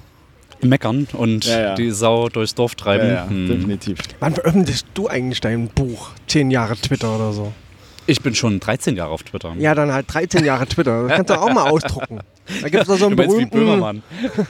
meckern 0.63 1.07
und 1.15 1.45
Ja, 1.47 1.61
ja. 1.61 1.75
die 1.75 1.91
Sau 1.91 2.29
durchs 2.29 2.55
Dorf 2.55 2.75
treiben. 2.75 3.07
Ja, 3.09 3.15
ja, 3.15 3.29
Hm. 3.29 3.49
definitiv. 3.49 3.99
Wann 4.21 4.35
veröffentlichst 4.35 4.87
du 4.95 5.09
eigentlich 5.09 5.41
dein 5.41 5.69
Buch? 5.69 6.11
Zehn 6.27 6.51
Jahre 6.51 6.77
Twitter 6.77 7.15
oder 7.17 7.33
so? 7.33 7.53
Ich 8.11 8.21
bin 8.23 8.35
schon 8.35 8.59
13 8.59 8.97
Jahre 8.97 9.11
auf 9.13 9.23
Twitter. 9.23 9.55
Ja, 9.59 9.73
dann 9.75 9.93
halt 9.93 10.13
13 10.13 10.45
Jahre 10.45 10.67
Twitter. 10.67 11.07
Das 11.07 11.17
kannst 11.17 11.31
du 11.31 11.41
auch 11.41 11.53
mal 11.53 11.71
ausdrucken. 11.71 12.19
Da 12.61 12.69
gibt 12.69 12.83
es 12.83 12.89
da 12.89 12.97
so 12.97 13.07
einen 13.07 13.15
berühmten... 13.15 13.51
Böhmermann. 13.57 14.03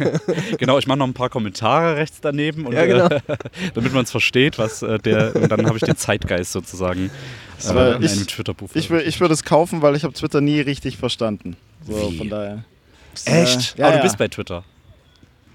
genau, 0.58 0.78
ich 0.78 0.86
mache 0.86 0.98
noch 0.98 1.06
ein 1.06 1.12
paar 1.12 1.28
Kommentare 1.28 1.96
rechts 1.96 2.20
daneben, 2.22 2.64
und, 2.64 2.72
Ja, 2.72 2.86
genau. 2.86 3.06
äh, 3.06 3.20
damit 3.74 3.92
man 3.92 4.04
es 4.04 4.10
versteht, 4.10 4.58
was 4.58 4.80
äh, 4.82 4.98
der. 4.98 5.36
Und 5.36 5.52
dann 5.52 5.66
habe 5.66 5.76
ich 5.76 5.82
den 5.82 5.96
Zeitgeist 5.96 6.52
sozusagen 6.52 7.10
äh, 7.62 7.68
Aber 7.68 7.96
in 7.96 8.02
ich- 8.02 8.12
einem 8.12 8.26
Twitter-Buch. 8.26 8.70
Ich, 8.72 8.90
ich 8.90 9.20
würde 9.20 9.34
es 9.34 9.44
kaufen, 9.44 9.82
weil 9.82 9.94
ich 9.94 10.04
habe 10.04 10.14
Twitter 10.14 10.40
nie 10.40 10.60
richtig 10.60 10.96
verstanden. 10.96 11.56
So, 11.86 12.10
Wie? 12.10 12.16
von 12.16 12.30
daher. 12.30 12.64
Echt? 13.26 13.76
Ja, 13.76 13.86
Aber 13.86 13.96
ja. 13.96 14.00
du 14.00 14.04
bist 14.04 14.16
bei 14.16 14.28
Twitter. 14.28 14.64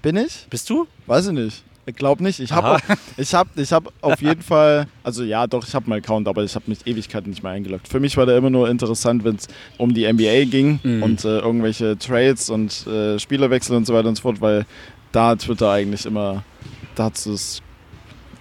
Bin 0.02 0.16
ich? 0.16 0.46
Bist 0.48 0.70
du? 0.70 0.86
Weiß 1.06 1.26
ich 1.26 1.32
nicht. 1.32 1.64
Ich 1.88 1.94
glaube 1.94 2.22
nicht. 2.22 2.40
Ich 2.40 2.50
habe 2.52 2.78
ich 3.16 3.32
hab, 3.34 3.46
ich 3.56 3.72
hab 3.72 3.92
auf 4.02 4.20
jeden 4.20 4.42
Fall, 4.52 4.88
also 5.04 5.22
ja, 5.22 5.46
doch, 5.46 5.66
ich 5.66 5.74
habe 5.74 5.88
meinen 5.88 6.02
Account, 6.02 6.26
aber 6.26 6.42
ich 6.42 6.54
habe 6.56 6.64
mich 6.68 6.84
Ewigkeiten 6.86 7.30
nicht 7.30 7.42
mehr 7.44 7.52
eingeloggt. 7.52 7.86
Für 7.88 8.00
mich 8.00 8.16
war 8.16 8.26
der 8.26 8.36
immer 8.36 8.50
nur 8.50 8.68
interessant, 8.68 9.22
wenn 9.24 9.36
es 9.36 9.46
um 9.78 9.94
die 9.94 10.10
NBA 10.12 10.44
ging 10.50 10.80
Mhm. 10.82 11.02
und 11.02 11.24
äh, 11.24 11.38
irgendwelche 11.38 11.96
Trades 11.96 12.50
und 12.50 12.86
äh, 12.88 13.18
Spielerwechsel 13.20 13.76
und 13.76 13.86
so 13.86 13.94
weiter 13.94 14.08
und 14.08 14.16
so 14.16 14.22
fort, 14.22 14.40
weil 14.40 14.66
da 15.12 15.28
hat 15.28 15.40
Twitter 15.42 15.70
eigentlich 15.70 16.04
immer, 16.06 16.42
da 16.96 17.04
hat 17.04 17.24
es 17.24 17.62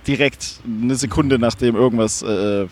direkt 0.07 0.59
eine 0.65 0.95
Sekunde 0.95 1.39
nachdem 1.39 1.75
irgendwas 1.75 2.21
äh, 2.23 2.65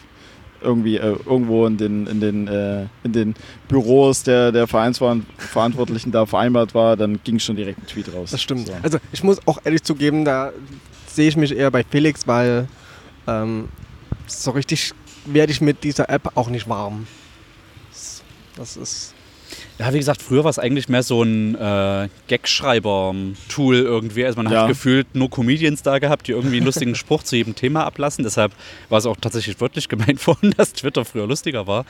irgendwie 0.63 0.97
äh, 0.97 1.15
irgendwo 1.26 1.65
in 1.65 1.78
den, 1.78 2.08
in 2.08 2.19
den, 2.19 2.47
äh, 2.47 2.86
in 3.04 3.12
den 3.13 3.36
Büros 3.67 4.23
der, 4.23 4.52
der 4.52 4.67
Vereinsverantwortlichen 4.67 6.12
da 6.12 6.26
vereinbart 6.26 6.73
war, 6.73 6.95
dann 6.97 7.19
ging 7.23 7.39
schon 7.39 7.56
direkt 7.56 7.80
ein 7.80 7.88
Tweet 7.88 8.13
raus. 8.13 8.32
Das 8.32 8.41
stimmt. 8.41 8.67
So. 8.67 8.73
Also 8.82 8.97
ich 9.12 9.23
muss 9.23 9.39
auch 9.47 9.60
ehrlich 9.63 9.84
zugeben, 9.84 10.26
da 10.26 10.52
sehe 11.08 11.28
ich 11.28 11.38
mich 11.38 11.56
eher 11.56 11.69
bei 11.71 11.84
Felix, 11.84 12.28
weil 12.28 12.67
ähm, 13.28 13.69
so 14.28 14.52
richtig 14.52 14.91
werde 15.26 15.52
ich 15.52 15.62
mit 15.62 15.84
dieser 15.84 16.10
App 16.10 16.32
auch 16.36 16.49
nicht 16.49 16.67
warm. 16.67 17.08
Das- 17.91 18.23
Das 18.56 18.78
ist... 18.78 19.13
Ja, 19.80 19.92
wie 19.94 19.98
gesagt, 19.98 20.22
früher 20.22 20.44
war 20.44 20.50
es 20.52 20.60
eigentlich 20.60 20.88
mehr 20.88 21.04
so 21.04 21.24
ein 21.24 21.56
äh, 21.56 22.08
Gagschreiber-Tool 22.30 23.76
irgendwie. 23.78 24.26
Also 24.26 24.42
man 24.42 24.52
Ja. 24.52 24.62
hat 24.62 24.68
gefühlt 24.70 25.13
nur 25.16 25.30
Comedians 25.30 25.82
da 25.82 26.00
gehabt, 26.00 26.28
die 26.28 26.32
irgendwie 26.32 26.58
einen 26.58 26.66
lustigen 26.66 26.96
Spruch 26.96 27.24
zu 27.24 27.36
jedem 27.36 27.56
Thema 27.56 27.84
ablassen. 27.86 28.24
Deshalb 28.24 28.52
war 28.89 29.00
es 29.00 29.06
auch 29.06 29.18
tatsächlich 29.18 29.60
wörtlich 29.62 29.89
gemeint 29.89 30.26
worden, 30.28 30.54
dass 30.58 30.74
Twitter 30.74 31.06
früher 31.06 31.28
lustiger 31.28 31.68
war. 31.68 31.86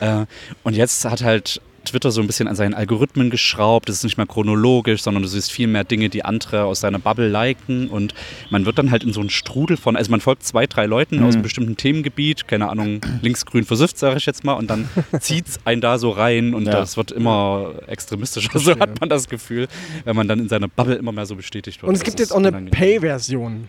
Äh, 0.00 0.26
und 0.62 0.74
jetzt 0.74 1.04
hat 1.04 1.22
halt 1.22 1.60
Twitter 1.90 2.10
so 2.10 2.20
ein 2.20 2.26
bisschen 2.26 2.48
an 2.48 2.56
seinen 2.56 2.74
Algorithmen 2.74 3.30
geschraubt. 3.30 3.88
Es 3.88 3.96
ist 3.98 4.04
nicht 4.04 4.16
mehr 4.16 4.26
chronologisch, 4.26 5.02
sondern 5.02 5.22
du 5.22 5.28
siehst 5.28 5.50
viel 5.50 5.66
mehr 5.66 5.84
Dinge, 5.84 6.08
die 6.08 6.24
andere 6.24 6.64
aus 6.64 6.80
seiner 6.80 6.98
Bubble 6.98 7.28
liken. 7.28 7.88
Und 7.88 8.14
man 8.50 8.64
wird 8.66 8.78
dann 8.78 8.90
halt 8.90 9.04
in 9.04 9.12
so 9.12 9.20
einen 9.20 9.30
Strudel 9.30 9.76
von, 9.76 9.96
also 9.96 10.10
man 10.10 10.20
folgt 10.20 10.44
zwei, 10.44 10.66
drei 10.66 10.86
Leuten 10.86 11.22
aus 11.24 11.34
einem 11.34 11.42
bestimmten 11.42 11.76
Themengebiet, 11.76 12.48
keine 12.48 12.68
Ahnung, 12.70 13.00
linksgrün 13.22 13.64
versifft, 13.64 13.98
sage 13.98 14.16
ich 14.18 14.26
jetzt 14.26 14.44
mal, 14.44 14.54
und 14.54 14.68
dann 14.70 14.88
zieht 15.20 15.48
es 15.48 15.58
einen 15.64 15.80
da 15.80 15.98
so 15.98 16.10
rein 16.10 16.54
und 16.54 16.66
Ja. 16.66 16.72
das 16.72 16.96
wird 16.96 17.10
immer 17.12 17.72
extremistischer, 17.86 18.58
so 18.58 18.78
hat 18.78 19.00
man 19.00 19.08
das 19.08 19.28
Gefühl, 19.28 19.68
wenn 20.04 20.16
man 20.16 20.28
dann 20.28 20.38
in 20.40 20.48
seiner 20.48 20.68
Bubble 20.68 20.96
immer 20.96 21.12
mehr 21.12 21.26
so 21.26 21.34
bestätigt 21.36 21.80
wird. 21.82 21.88
Und 21.88 21.94
es 21.94 22.00
Das 22.00 22.06
gibt 22.06 22.20
jetzt 22.20 22.32
auch 22.32 22.38
eine. 22.38 22.52
Pay-Version. 22.70 23.68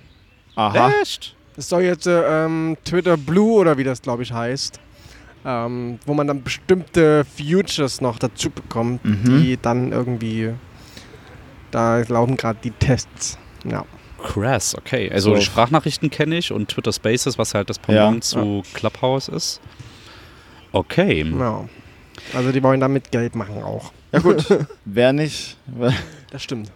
Aha. 0.55 0.93
Echt? 1.01 1.35
Es 1.57 1.69
soll 1.69 1.81
jetzt 1.83 2.07
äh, 2.07 2.45
ähm, 2.45 2.77
Twitter 2.85 3.17
Blue 3.17 3.53
oder 3.59 3.77
wie 3.77 3.83
das 3.83 4.01
glaube 4.01 4.23
ich 4.23 4.31
heißt, 4.31 4.79
ähm, 5.45 5.99
wo 6.05 6.13
man 6.13 6.27
dann 6.27 6.43
bestimmte 6.43 7.25
Futures 7.25 8.01
noch 8.01 8.19
dazu 8.19 8.49
bekommt, 8.49 9.03
Mhm. 9.05 9.41
die 9.41 9.57
dann 9.61 9.91
irgendwie, 9.91 10.53
da 11.71 11.99
laufen 12.07 12.37
gerade 12.37 12.59
die 12.63 12.71
Tests. 12.71 13.37
Ja. 13.63 13.85
Krass, 14.23 14.75
okay. 14.75 15.09
Also 15.11 15.35
So. 15.35 15.41
Sprachnachrichten 15.41 16.09
kenne 16.09 16.37
ich 16.37 16.51
und 16.51 16.69
Twitter 16.69 16.91
Spaces, 16.91 17.37
was 17.37 17.53
halt 17.53 17.69
das 17.69 17.79
Pendant 17.79 18.15
Ja. 18.25 18.29
zu 18.41 18.63
Clubhouse 18.73 19.27
ist. 19.29 19.61
Okay. 20.71 21.25
ja. 21.37 21.65
Also 22.33 22.51
die 22.51 22.61
wollen 22.61 22.79
damit 22.81 23.11
Geld 23.11 23.35
machen 23.35 23.63
auch. 23.63 23.93
Ja 24.11 24.19
gut, 24.19 24.45
wer 24.85 25.13
nicht? 25.13 25.57
Das 26.31 26.43
stimmt. 26.43 26.69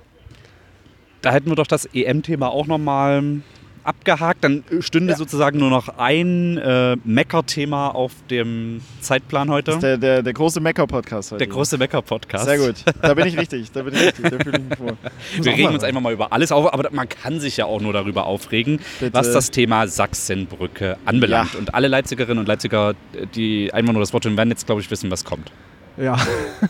Da 1.21 1.31
hätten 1.31 1.49
wir 1.49 1.55
doch 1.55 1.67
das 1.67 1.85
EM-Thema 1.93 2.49
auch 2.49 2.65
nochmal 2.67 3.41
abgehakt. 3.83 4.43
Dann 4.43 4.63
stünde 4.79 5.15
sozusagen 5.15 5.59
nur 5.59 5.69
noch 5.69 5.97
ein 5.97 6.57
äh, 6.57 6.95
Mecker-Thema 7.03 7.89
auf 7.89 8.11
dem 8.29 8.81
Zeitplan 9.01 9.49
heute. 9.49 9.65
Das 9.65 9.75
ist 9.75 9.83
der, 9.83 9.97
der, 9.97 10.23
der 10.23 10.33
große 10.33 10.59
Mecker-Podcast 10.59 11.31
heute. 11.31 11.45
Der 11.45 11.53
große 11.53 11.77
Mecker-Podcast. 11.77 12.45
Sehr 12.45 12.57
gut. 12.57 12.75
Da 13.01 13.13
bin 13.13 13.27
ich 13.27 13.37
richtig. 13.39 13.71
Da 13.71 13.83
bin 13.83 13.93
ich 13.93 14.01
richtig. 14.01 14.23
Da 14.23 14.37
fühle 14.39 14.57
ich 14.57 14.69
mich 14.69 14.79
wohl. 14.79 14.97
Wir 15.41 15.51
regen 15.51 15.73
uns 15.73 15.83
einfach 15.83 16.01
mal 16.01 16.13
über 16.13 16.31
alles 16.33 16.51
auf, 16.51 16.73
aber 16.73 16.89
man 16.91 17.09
kann 17.09 17.39
sich 17.39 17.57
ja 17.57 17.65
auch 17.65 17.81
nur 17.81 17.93
darüber 17.93 18.25
aufregen, 18.25 18.79
Bitte. 18.99 19.13
was 19.13 19.31
das 19.31 19.51
Thema 19.51 19.87
Sachsenbrücke 19.87 20.97
anbelangt. 21.05 21.53
Ja. 21.53 21.59
Und 21.59 21.73
alle 21.73 21.87
Leipzigerinnen 21.87 22.39
und 22.39 22.47
Leipziger, 22.47 22.93
die 23.35 23.73
einfach 23.73 23.93
nur 23.93 24.01
das 24.01 24.13
Wort 24.13 24.25
hören, 24.25 24.37
werden 24.37 24.49
jetzt, 24.49 24.65
glaube 24.65 24.81
ich, 24.81 24.89
wissen, 24.91 25.11
was 25.11 25.23
kommt. 25.23 25.51
Ja. 25.97 26.17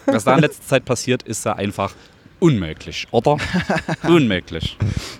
Was 0.05 0.25
da 0.25 0.35
in 0.35 0.41
letzter 0.41 0.63
Zeit 0.65 0.85
passiert, 0.85 1.23
ist 1.23 1.45
da 1.45 1.53
einfach 1.53 1.93
unmöglich, 2.43 3.07
oder? 3.11 3.37
unmöglich. 4.03 4.77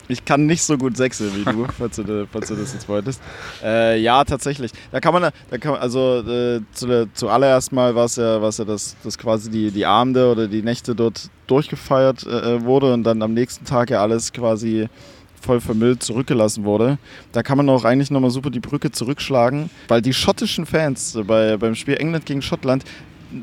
Ich 0.09 0.25
kann 0.25 0.45
nicht 0.45 0.62
so 0.62 0.77
gut 0.77 0.97
Sächse 0.97 1.33
wie 1.33 1.45
du, 1.45 1.65
falls 1.77 1.95
du, 1.95 2.27
falls 2.29 2.49
du 2.49 2.55
das 2.55 2.73
jetzt 2.73 2.89
wolltest. 2.89 3.21
Äh, 3.63 4.01
ja, 4.01 4.25
tatsächlich. 4.25 4.71
Da 4.91 4.99
kann 4.99 5.13
man, 5.13 5.31
da 5.49 5.57
kann 5.57 5.71
man 5.71 5.81
also 5.81 6.19
äh, 6.19 6.59
zu, 6.73 7.07
zuallererst 7.13 7.71
mal 7.71 7.95
war 7.95 8.05
es 8.05 8.17
ja, 8.17 8.41
war's 8.41 8.57
ja 8.57 8.65
dass, 8.65 8.97
dass 9.03 9.17
quasi 9.17 9.49
die, 9.49 9.71
die 9.71 9.86
Abende 9.86 10.29
oder 10.29 10.49
die 10.49 10.62
Nächte 10.62 10.95
dort 10.95 11.29
durchgefeiert 11.47 12.27
äh, 12.27 12.62
wurde 12.62 12.93
und 12.93 13.05
dann 13.05 13.21
am 13.21 13.33
nächsten 13.33 13.63
Tag 13.63 13.89
ja 13.89 14.01
alles 14.01 14.33
quasi 14.33 14.89
voll 15.41 15.62
vermüllt 15.62 16.03
zurückgelassen 16.03 16.65
wurde. 16.65 16.97
Da 17.31 17.41
kann 17.41 17.57
man 17.57 17.69
auch 17.69 17.86
eigentlich 17.86 18.12
nochmal 18.12 18.31
super 18.31 18.49
die 18.49 18.59
Brücke 18.59 18.91
zurückschlagen, 18.91 19.69
weil 19.88 20.01
die 20.01 20.13
schottischen 20.13 20.65
Fans 20.65 21.15
äh, 21.15 21.23
bei, 21.23 21.55
beim 21.55 21.75
Spiel 21.75 21.95
England 21.95 22.25
gegen 22.25 22.41
Schottland, 22.41 22.83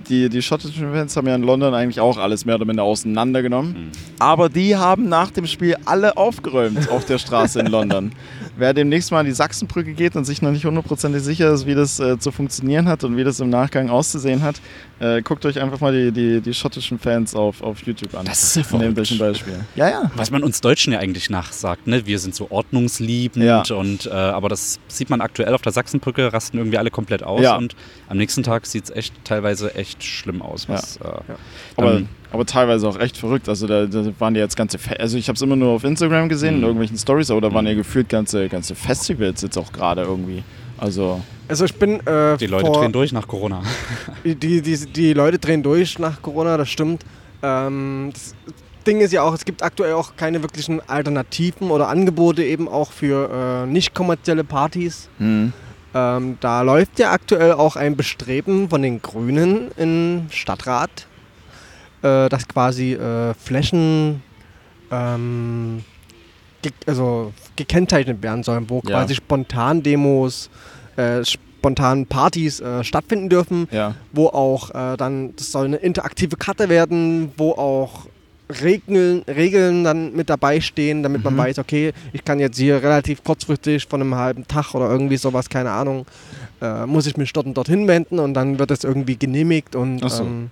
die, 0.09 0.29
die 0.29 0.43
schottischen 0.43 0.93
Fans 0.93 1.17
haben 1.17 1.27
ja 1.27 1.35
in 1.35 1.43
London 1.43 1.75
eigentlich 1.75 2.01
auch 2.01 2.17
alles 2.17 2.45
mehr 2.45 2.55
oder 2.55 2.65
minder 2.65 2.85
auseinandergenommen. 2.85 3.91
Aber 4.19 4.49
die 4.49 4.77
haben 4.77 5.09
nach 5.09 5.31
dem 5.31 5.47
Spiel 5.47 5.77
alle 5.85 6.17
aufgeräumt 6.17 6.89
auf 6.91 7.05
der 7.05 7.19
Straße 7.19 7.61
in 7.61 7.67
London. 7.67 8.13
Wer 8.57 8.75
demnächst 8.75 9.11
mal 9.11 9.21
an 9.21 9.27
die 9.27 9.33
Sachsenbrücke 9.33 9.93
geht 9.95 10.17
und 10.17 10.25
sich 10.25 10.43
noch 10.43 10.51
nicht 10.51 10.65
hundertprozentig 10.65 11.23
sicher 11.23 11.51
ist, 11.53 11.67
wie 11.67 11.75
das 11.75 11.99
äh, 11.99 12.19
zu 12.19 12.31
funktionieren 12.31 12.89
hat 12.89 13.05
und 13.05 13.17
wie 13.17 13.25
das 13.25 13.41
im 13.41 13.51
Nachgang 13.51 13.91
auszusehen 13.91 14.43
hat, 14.43 14.61
äh, 15.01 15.23
guckt 15.23 15.45
euch 15.47 15.61
einfach 15.61 15.81
mal 15.81 15.93
die, 15.93 16.13
die, 16.13 16.41
die 16.41 16.55
schottischen 16.55 16.99
Fans 16.99 17.35
auf, 17.35 17.63
auf 17.63 17.81
YouTube 17.83 18.15
an. 18.15 18.27
Das 18.27 18.43
ist 18.43 18.57
ja 18.57 18.63
Von 18.63 18.69
verrückt. 18.81 18.83
irgendwelchen 18.85 19.19
Beispielen. 19.19 19.67
Ja, 19.75 19.89
ja. 19.89 20.11
Was 20.15 20.31
man 20.31 20.43
uns 20.45 20.61
Deutschen 20.61 20.93
ja 20.93 20.99
eigentlich 20.99 21.31
nachsagt, 21.31 21.87
ne? 21.87 22.07
wir 22.07 22.19
sind 22.19 22.35
so 22.35 22.51
ordnungsliebend 22.51 23.45
Ja. 23.45 23.63
und 23.75 24.07
äh, 24.07 24.11
aber 24.11 24.49
das 24.49 24.79
sieht 24.89 25.11
man 25.11 25.21
aktuell 25.21 25.55
auf 25.55 25.63
der 25.63 25.73
Sachsenbrücke, 25.73 26.33
rasten 26.33 26.59
irgendwie 26.59 26.79
alle 26.79 26.91
komplett 26.91 27.23
aus 27.23 27.41
Ja. 27.43 27.57
und 27.57 27.75
am 28.09 28.17
nächsten 28.19 28.43
Tag 28.43 28.67
sieht 28.67 28.85
es 28.85 28.91
echt 28.91 29.15
teilweise 29.25 29.75
echt 29.75 30.05
schlimm 30.05 30.43
aus. 30.43 30.69
Was, 30.69 30.97
äh, 30.99 31.03
Aber, 31.77 31.93
dann- 31.95 32.09
aber 32.33 32.47
teilweise 32.47 32.89
auch 32.89 32.99
echt 32.99 33.17
verrückt. 33.17 33.49
Also 33.49 33.67
da, 33.67 33.87
da 33.87 34.05
waren 34.19 34.35
ja 34.35 34.43
jetzt 34.43 34.57
ganze, 34.57 34.79
Fe 34.79 35.01
also 35.01 35.17
ich 35.17 35.29
habe 35.29 35.35
es 35.37 35.43
immer 35.43 35.57
nur 35.57 35.71
auf 35.71 35.85
Instagram 35.85 36.29
gesehen, 36.29 36.55
in 36.55 36.59
Mhm. 36.59 36.65
irgendwelchen 36.65 36.99
Stories, 36.99 37.31
aber 37.31 37.41
da 37.41 37.53
waren 37.53 37.67
ja 37.67 37.75
gefühlt 37.75 38.09
ganze, 38.09 38.49
ganze 38.49 38.75
Festivals 38.75 39.43
jetzt 39.43 39.57
auch 39.57 39.73
gerade 39.73 40.03
irgendwie. 40.03 40.43
Also 40.79 41.21
Also 41.51 41.65
ich 41.65 41.75
bin 41.75 42.05
äh, 42.07 42.37
die 42.37 42.47
Leute 42.47 42.67
vor, 42.67 42.81
drehen 42.81 42.93
durch 42.93 43.13
nach 43.13 43.27
Corona. 43.27 43.63
Die, 44.25 44.35
die, 44.37 44.63
die 44.63 45.13
Leute 45.13 45.39
drehen 45.39 45.63
durch 45.63 45.99
nach 45.99 46.23
Corona, 46.23 46.57
das 46.57 46.71
stimmt. 46.71 47.05
Ähm, 47.43 48.11
das 48.13 48.35
Ding 48.87 49.01
ist 49.01 49.13
ja 49.13 49.23
auch, 49.23 49.35
es 49.35 49.45
gibt 49.45 49.63
aktuell 49.63 49.93
auch 49.95 50.17
keine 50.17 50.43
wirklichen 50.43 50.81
Alternativen 50.89 51.71
oder 51.71 51.89
Angebote 51.89 52.45
eben 52.45 52.69
auch 52.69 52.93
für 52.93 53.65
äh, 53.65 53.67
nicht 53.67 53.95
kommerzielle 53.95 54.45
Partys. 54.45 55.09
hm. 55.19 55.53
Ähm, 55.93 56.39
da 56.39 56.63
läuft 56.63 57.01
ja 57.01 57.11
aktuell 57.11 57.53
auch 57.53 57.75
ein 57.75 57.97
Bestreben 57.97 58.71
von 58.71 58.81
den 58.81 59.03
Grünen 59.03 59.73
im 59.77 60.27
Stadtrat, 60.31 61.09
äh, 62.03 62.29
dass 62.29 62.47
quasi 62.47 62.93
äh, 62.93 63.35
Flächen 63.35 64.23
ähm, 64.93 65.83
ge 66.63 66.71
also 66.87 67.33
gekennzeichnet 67.57 68.23
werden 68.23 68.45
sollen, 68.45 68.71
wo 68.71 68.77
Ja. 68.87 69.01
quasi 69.01 69.17
spontan 69.17 69.83
Demos, 69.83 70.49
äh, 70.97 71.25
spontan 71.25 72.07
Partys 72.07 72.61
äh, 72.61 72.83
stattfinden 72.85 73.29
dürfen 73.29 73.69
ja. 73.71 73.95
wo 74.13 74.29
auch 74.29 74.71
äh, 74.71 74.97
dann, 74.97 75.35
das 75.37 75.53
soll 75.53 75.67
eine 75.67 75.77
interaktive 75.77 76.37
Karte 76.37 76.69
werden, 76.69 77.33
wo 77.37 77.53
auch 77.53 78.07
Regeln, 78.63 79.23
Regeln 79.29 79.85
dann 79.85 80.13
mit 80.17 80.29
dabei 80.29 80.61
stehen, 80.61 81.03
damit 81.05 81.23
man 81.23 81.35
Mhm. 81.35 81.39
weiß, 81.39 81.59
okay, 81.61 81.93
ich 82.13 82.25
kann 82.25 82.41
jetzt 82.41 82.57
hier 82.59 82.83
relativ 82.83 83.23
kurzfristig 83.23 83.87
von 83.87 84.01
einem 84.01 84.15
halben 84.17 84.47
Tag 84.49 84.75
oder 84.75 84.91
irgendwie 84.91 85.17
sowas, 85.19 85.49
keine 85.49 85.71
Ahnung, 85.71 86.05
äh, 86.61 86.85
muss 86.87 87.07
ich 87.07 87.17
mich 87.17 87.33
dort 87.33 87.47
und 87.47 87.55
dorthin 87.57 87.87
wenden 87.87 88.19
und 88.19 88.35
dann 88.35 88.59
wird 88.59 88.73
es 88.73 88.83
irgendwie 88.83 89.17
genehmigt 89.17 89.77
und 89.77 90.01
so. 90.11 90.25
ähm, 90.25 90.51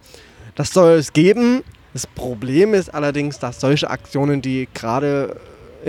das 0.54 0.70
soll 0.70 0.92
es 0.92 1.12
geben. 1.12 1.62
Das 1.92 2.06
Problem 2.06 2.74
ist 2.74 2.94
allerdings, 2.94 3.38
dass 3.40 3.60
solche 3.60 3.90
Aktionen, 3.90 4.42
die 4.42 4.68
gerade 4.74 5.34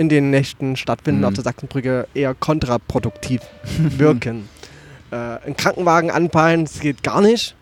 in 0.00 0.08
den 0.08 0.30
Nächten 0.30 0.76
stattfinden 0.76 1.20
Mhm. 1.20 1.26
auf 1.26 1.34
der 1.34 1.44
Sachsenbrücke, 1.44 2.08
eher 2.14 2.34
kontraproduktiv 2.34 3.42
wirken. 3.78 4.48
Äh, 5.12 5.16
einen 5.44 5.56
Krankenwagen 5.56 6.12
anpeilen, 6.12 6.66
das 6.66 6.78
geht 6.78 7.02
gar 7.02 7.20
nicht. 7.20 7.56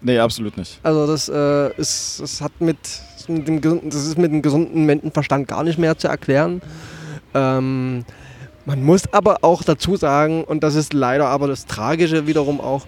Nee, 0.00 0.20
absolut 0.20 0.56
nicht. 0.56 0.78
Also 0.84 1.08
das 1.08 1.28
äh, 1.28 1.74
ist, 1.76 2.20
das 2.20 2.40
hat 2.40 2.52
mit, 2.60 2.78
mit 3.26 3.48
dem 3.48 3.60
gesunden, 3.60 3.90
das 3.90 4.06
ist 4.06 4.16
mit 4.16 4.30
dem 4.30 4.42
gesunden 4.42 4.86
Menschenverstand 4.86 5.48
gar 5.48 5.64
nicht 5.64 5.76
mehr 5.76 5.98
zu 5.98 6.06
erklären. 6.06 6.62
Ähm, 7.34 8.04
man 8.64 8.84
muss 8.84 9.12
aber 9.12 9.38
auch 9.42 9.64
dazu 9.64 9.96
sagen, 9.96 10.44
und 10.44 10.62
das 10.62 10.76
ist 10.76 10.92
leider 10.92 11.26
aber 11.26 11.48
das 11.48 11.66
Tragische 11.66 12.28
wiederum 12.28 12.60
auch, 12.60 12.86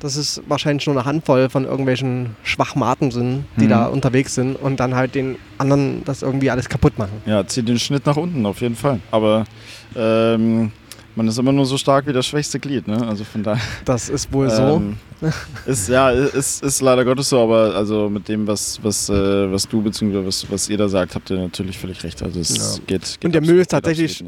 dass 0.00 0.16
es 0.16 0.42
wahrscheinlich 0.46 0.86
nur 0.86 0.96
eine 0.96 1.04
Handvoll 1.04 1.48
von 1.48 1.64
irgendwelchen 1.64 2.36
Schwachmaten 2.42 3.10
sind, 3.10 3.44
die 3.56 3.64
Mhm. 3.64 3.68
da 3.70 3.86
unterwegs 3.86 4.34
sind 4.34 4.56
und 4.56 4.78
dann 4.78 4.94
halt 4.94 5.14
den 5.14 5.36
anderen 5.58 6.04
das 6.04 6.22
irgendwie 6.22 6.50
alles 6.50 6.68
kaputt 6.68 6.98
machen. 6.98 7.22
Ja, 7.26 7.46
zieht 7.46 7.66
den 7.68 7.78
Schnitt 7.78 8.04
nach 8.06 8.16
unten, 8.16 8.44
auf 8.46 8.60
jeden 8.60 8.76
Fall. 8.76 9.00
Aber 9.10 9.44
ähm, 9.94 10.70
man 11.14 11.28
ist 11.28 11.38
immer 11.38 11.52
nur 11.52 11.64
so 11.64 11.78
stark 11.78 12.06
wie 12.06 12.12
das 12.12 12.26
schwächste 12.26 12.60
Glied, 12.60 12.86
ne? 12.86 13.06
Also 13.08 13.24
von 13.24 13.42
daher. 13.42 13.62
Das 13.86 14.08
ist 14.10 14.30
wohl 14.32 14.50
so. 14.50 14.62
Ähm, 14.62 14.96
ist, 15.64 15.88
ja, 15.88 16.10
ist, 16.10 16.62
ist 16.62 16.82
leider 16.82 17.02
Gottes 17.06 17.30
so, 17.30 17.40
aber 17.42 17.74
also 17.74 18.10
mit 18.10 18.28
dem, 18.28 18.46
was, 18.46 18.78
was, 18.82 19.08
äh, 19.08 19.50
was 19.50 19.66
du 19.66 19.80
bzw. 19.80 20.26
Was, 20.26 20.50
was 20.50 20.68
ihr 20.68 20.76
da 20.76 20.88
sagt, 20.88 21.14
habt 21.14 21.30
ihr 21.30 21.38
natürlich 21.38 21.78
völlig 21.78 22.04
recht. 22.04 22.22
Also 22.22 22.38
es 22.40 22.54
Ja. 22.54 22.82
geht, 22.86 23.02
geht 23.18 23.24
Und 23.24 23.32
der 23.32 23.40
Müll 23.40 23.60
ist 23.60 23.70
tatsächlich 23.70 24.22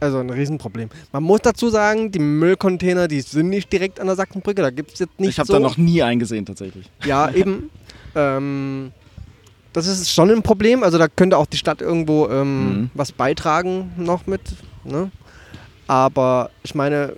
also 0.00 0.18
ein 0.18 0.30
Riesenproblem. 0.30 0.88
Man 1.12 1.22
muss 1.22 1.40
dazu 1.42 1.68
sagen, 1.68 2.10
die 2.10 2.18
Müllcontainer, 2.18 3.06
die 3.08 3.20
sind 3.20 3.48
nicht 3.50 3.72
direkt 3.72 4.00
an 4.00 4.06
der 4.06 4.16
Sachsenbrücke, 4.16 4.62
da 4.62 4.70
gibt 4.70 4.92
es 4.94 4.98
jetzt 5.00 5.18
nicht 5.20 5.30
ich 5.30 5.38
habe 5.38 5.46
so. 5.46 5.52
da 5.52 5.60
noch 5.60 5.76
nie 5.76 6.02
eingesehen 6.02 6.46
tatsächlich. 6.46 6.86
Ja, 7.04 7.30
eben. 7.34 7.70
ähm, 8.14 8.92
das 9.72 9.86
ist 9.86 10.10
schon 10.10 10.30
ein 10.30 10.42
Problem. 10.42 10.82
Also 10.82 10.98
da 10.98 11.06
könnte 11.06 11.36
auch 11.38 11.46
die 11.46 11.56
Stadt 11.58 11.80
irgendwo 11.80 12.28
ähm, 12.28 12.64
Mhm. 12.80 12.90
was 12.94 13.12
beitragen 13.12 13.92
noch 13.96 14.26
mit. 14.26 14.40
Ne? 14.84 15.10
Aber 15.86 16.50
ich 16.62 16.74
meine, 16.74 17.14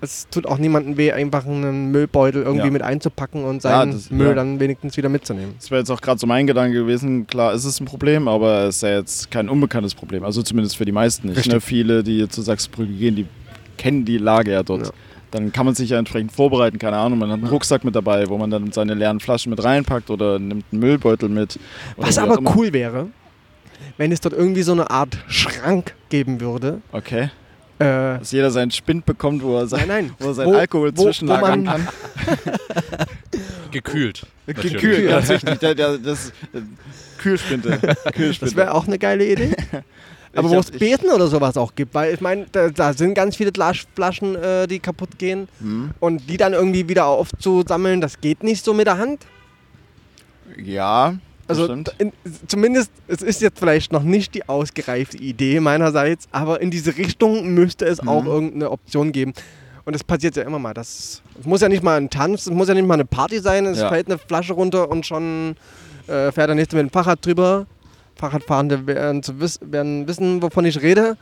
es 0.00 0.28
tut 0.30 0.46
auch 0.46 0.58
niemandem 0.58 0.96
weh, 0.96 1.10
einfach 1.12 1.44
einen 1.46 1.90
Müllbeutel 1.90 2.42
irgendwie 2.42 2.66
Ja. 2.66 2.72
mit 2.72 2.82
einzupacken 2.82 3.44
und 3.44 3.56
Ja, 3.64 3.70
seinen 3.80 3.92
das- 3.92 4.10
Müll 4.10 4.28
ja. 4.28 4.34
dann 4.34 4.60
wenigstens 4.60 4.96
wieder 4.96 5.08
mitzunehmen. 5.08 5.54
Das 5.58 5.70
wäre 5.70 5.80
jetzt 5.80 5.90
auch 5.90 6.00
gerade 6.00 6.18
so 6.20 6.26
mein 6.26 6.46
Gedanke 6.46 6.74
gewesen. 6.74 7.26
Klar 7.26 7.52
ist 7.54 7.64
es 7.64 7.80
ein 7.80 7.84
Problem, 7.86 8.28
aber 8.28 8.64
es 8.64 8.76
ist 8.76 8.82
ja 8.82 8.90
jetzt 8.98 9.30
kein 9.30 9.48
unbekanntes 9.48 9.94
Problem. 9.94 10.24
Also 10.24 10.42
zumindest 10.42 10.76
für 10.76 10.84
die 10.84 10.92
meisten 10.92 11.28
nicht. 11.28 11.46
Ne? 11.50 11.60
Viele, 11.60 12.02
die 12.04 12.18
jetzt 12.18 12.34
zur 12.34 12.44
Sachsenbrücke 12.44 12.92
gehen, 12.92 13.16
die 13.16 13.26
kennen 13.76 14.04
die 14.04 14.18
Lage 14.18 14.52
ja 14.52 14.62
dort. 14.62 14.86
Ja. 14.86 14.92
Dann 15.30 15.52
kann 15.52 15.66
man 15.66 15.74
sich 15.74 15.90
ja 15.90 15.98
entsprechend 15.98 16.32
vorbereiten, 16.32 16.78
keine 16.78 16.96
Ahnung. 16.96 17.18
Man 17.18 17.30
hat 17.30 17.38
einen 17.40 17.48
Rucksack 17.48 17.84
mit 17.84 17.94
dabei, 17.94 18.28
wo 18.28 18.38
man 18.38 18.50
dann 18.50 18.72
seine 18.72 18.94
leeren 18.94 19.20
Flaschen 19.20 19.50
mit 19.50 19.62
reinpackt 19.62 20.08
oder 20.10 20.38
nimmt 20.38 20.64
einen 20.72 20.80
Müllbeutel 20.80 21.28
mit. 21.28 21.58
Was 21.98 22.16
aber 22.16 22.38
cool 22.56 22.72
wäre, 22.72 23.08
wenn 23.98 24.10
es 24.10 24.20
dort 24.22 24.34
irgendwie 24.34 24.62
so 24.62 24.72
eine 24.72 24.90
Art 24.90 25.18
Schrank 25.28 25.94
geben 26.08 26.40
würde. 26.40 26.80
Okay. 26.92 27.30
Äh, 27.78 28.18
Dass 28.18 28.32
jeder 28.32 28.50
seinen 28.50 28.70
Spind 28.72 29.06
bekommt, 29.06 29.42
wo 29.42 29.56
er, 29.58 29.66
sein, 29.68 29.86
nein, 29.86 30.06
nein. 30.06 30.14
wo 30.18 30.28
er 30.28 30.34
seinen 30.34 30.52
Wo- 30.52 30.56
Alkohol 30.58 30.90
wo- 30.94 31.02
wo 31.02 31.04
zwischenlagern 31.04 31.62
man- 31.64 31.84
kann. 31.86 31.88
Gekühlt. 33.70 34.26
natürlich. 34.46 34.72
Gekühlt, 34.72 35.08
ganz 35.10 35.28
wichtig. 35.28 35.58
Der, 35.60 35.74
der, 35.74 35.98
das, 35.98 36.30
äh, 36.52 36.60
Kühlspinte. 37.18 37.78
Kühlspinte. 38.14 38.44
Das 38.46 38.56
wäre 38.56 38.74
auch 38.74 38.86
eine 38.86 38.98
geile 38.98 39.24
Idee. 39.26 39.54
Aber 40.34 40.50
wo 40.50 40.58
es 40.58 40.70
Besen 40.70 41.10
oder 41.10 41.26
sowas 41.26 41.56
auch 41.56 41.74
gibt, 41.74 41.94
weil 41.94 42.14
ich 42.14 42.20
meine, 42.20 42.46
da, 42.52 42.68
da 42.68 42.92
sind 42.92 43.14
ganz 43.14 43.36
viele 43.36 43.50
Glasflaschen, 43.50 44.36
äh, 44.36 44.66
die 44.66 44.78
kaputt 44.78 45.18
gehen. 45.18 45.48
Hm. 45.60 45.90
Und 46.00 46.28
die 46.28 46.36
dann 46.36 46.52
irgendwie 46.52 46.88
wieder 46.88 47.06
aufzusammeln, 47.06 48.00
das 48.00 48.20
geht 48.20 48.42
nicht 48.42 48.64
so 48.64 48.74
mit 48.74 48.86
der 48.86 48.98
Hand. 48.98 49.26
Ja, 50.62 51.10
das 51.12 51.18
Also 51.48 51.72
in, 51.72 52.12
zumindest, 52.46 52.90
es 53.08 53.22
ist 53.22 53.40
jetzt 53.40 53.58
vielleicht 53.58 53.92
noch 53.92 54.02
nicht 54.02 54.34
die 54.34 54.48
ausgereifte 54.48 55.16
Idee 55.18 55.60
meinerseits, 55.60 56.28
aber 56.30 56.60
in 56.60 56.70
diese 56.70 56.96
Richtung 56.96 57.48
müsste 57.54 57.86
es 57.86 58.00
auch 58.00 58.22
Mhm. 58.22 58.28
irgendeine 58.28 58.70
Option 58.70 59.12
geben. 59.12 59.32
Und 59.84 59.94
das 59.94 60.04
passiert 60.04 60.36
ja 60.36 60.42
immer 60.42 60.58
mal. 60.58 60.74
Das, 60.74 61.22
es 61.40 61.46
muss 61.46 61.62
ja 61.62 61.68
nicht 61.70 61.82
mal 61.82 61.96
ein 61.96 62.10
Tanz, 62.10 62.42
es 62.46 62.52
muss 62.52 62.68
ja 62.68 62.74
nicht 62.74 62.86
mal 62.86 62.94
eine 62.94 63.06
Party 63.06 63.38
sein. 63.40 63.64
Es 63.66 63.78
Ja. 63.80 63.88
fällt 63.88 64.06
eine 64.08 64.18
Flasche 64.18 64.52
runter 64.52 64.90
und 64.90 65.06
schon 65.06 65.56
äh, 66.06 66.30
fährt 66.32 66.48
der 66.48 66.54
nächste 66.54 66.76
mit 66.76 66.84
dem 66.86 66.90
Fahrrad 66.90 67.24
drüber. 67.24 67.66
Fahrradfahrende 68.16 68.86
werden, 68.86 69.22
wiss, 69.38 69.58
werden 69.62 70.06
wissen, 70.08 70.42
wovon 70.42 70.64
ich 70.66 70.82
rede. 70.82 71.16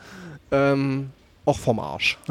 Ähm, 0.50 1.10
auch 1.44 1.58
vom 1.58 1.78
Arsch. 1.78 2.18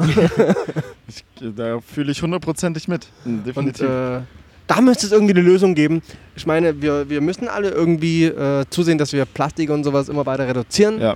Da 1.40 1.80
fühle 1.80 2.12
ich 2.12 2.22
hundertprozentig 2.22 2.88
mit. 2.88 3.08
Und 3.24 3.44
Definitiv. 3.44 3.86
äh, 3.88 4.20
da 4.66 4.80
müsste 4.80 5.06
es 5.06 5.12
irgendwie 5.12 5.34
eine 5.34 5.42
Lösung 5.42 5.74
geben. 5.74 6.02
Ich 6.34 6.46
meine, 6.46 6.80
wir, 6.82 7.08
wir 7.08 7.20
müssen 7.20 7.48
alle 7.48 7.70
irgendwie 7.70 8.24
äh, 8.24 8.64
zusehen, 8.70 8.98
dass 8.98 9.12
wir 9.12 9.24
Plastik 9.24 9.70
und 9.70 9.84
sowas 9.84 10.08
immer 10.08 10.26
weiter 10.26 10.46
reduzieren. 10.46 11.00
ja. 11.00 11.14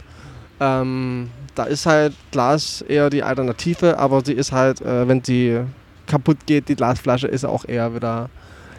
Ähm, 0.60 1.30
da 1.54 1.64
ist 1.64 1.86
halt 1.86 2.14
Glas 2.30 2.82
eher 2.82 3.10
die 3.10 3.22
Alternative, 3.22 3.98
aber 3.98 4.24
sie 4.24 4.32
ist 4.32 4.52
halt, 4.52 4.80
äh, 4.80 5.08
wenn 5.08 5.22
sie 5.22 5.60
kaputt 6.06 6.38
geht, 6.46 6.68
die 6.68 6.76
Glasflasche 6.76 7.26
ist 7.26 7.44
auch 7.44 7.64
eher 7.66 7.94
wieder 7.94 8.30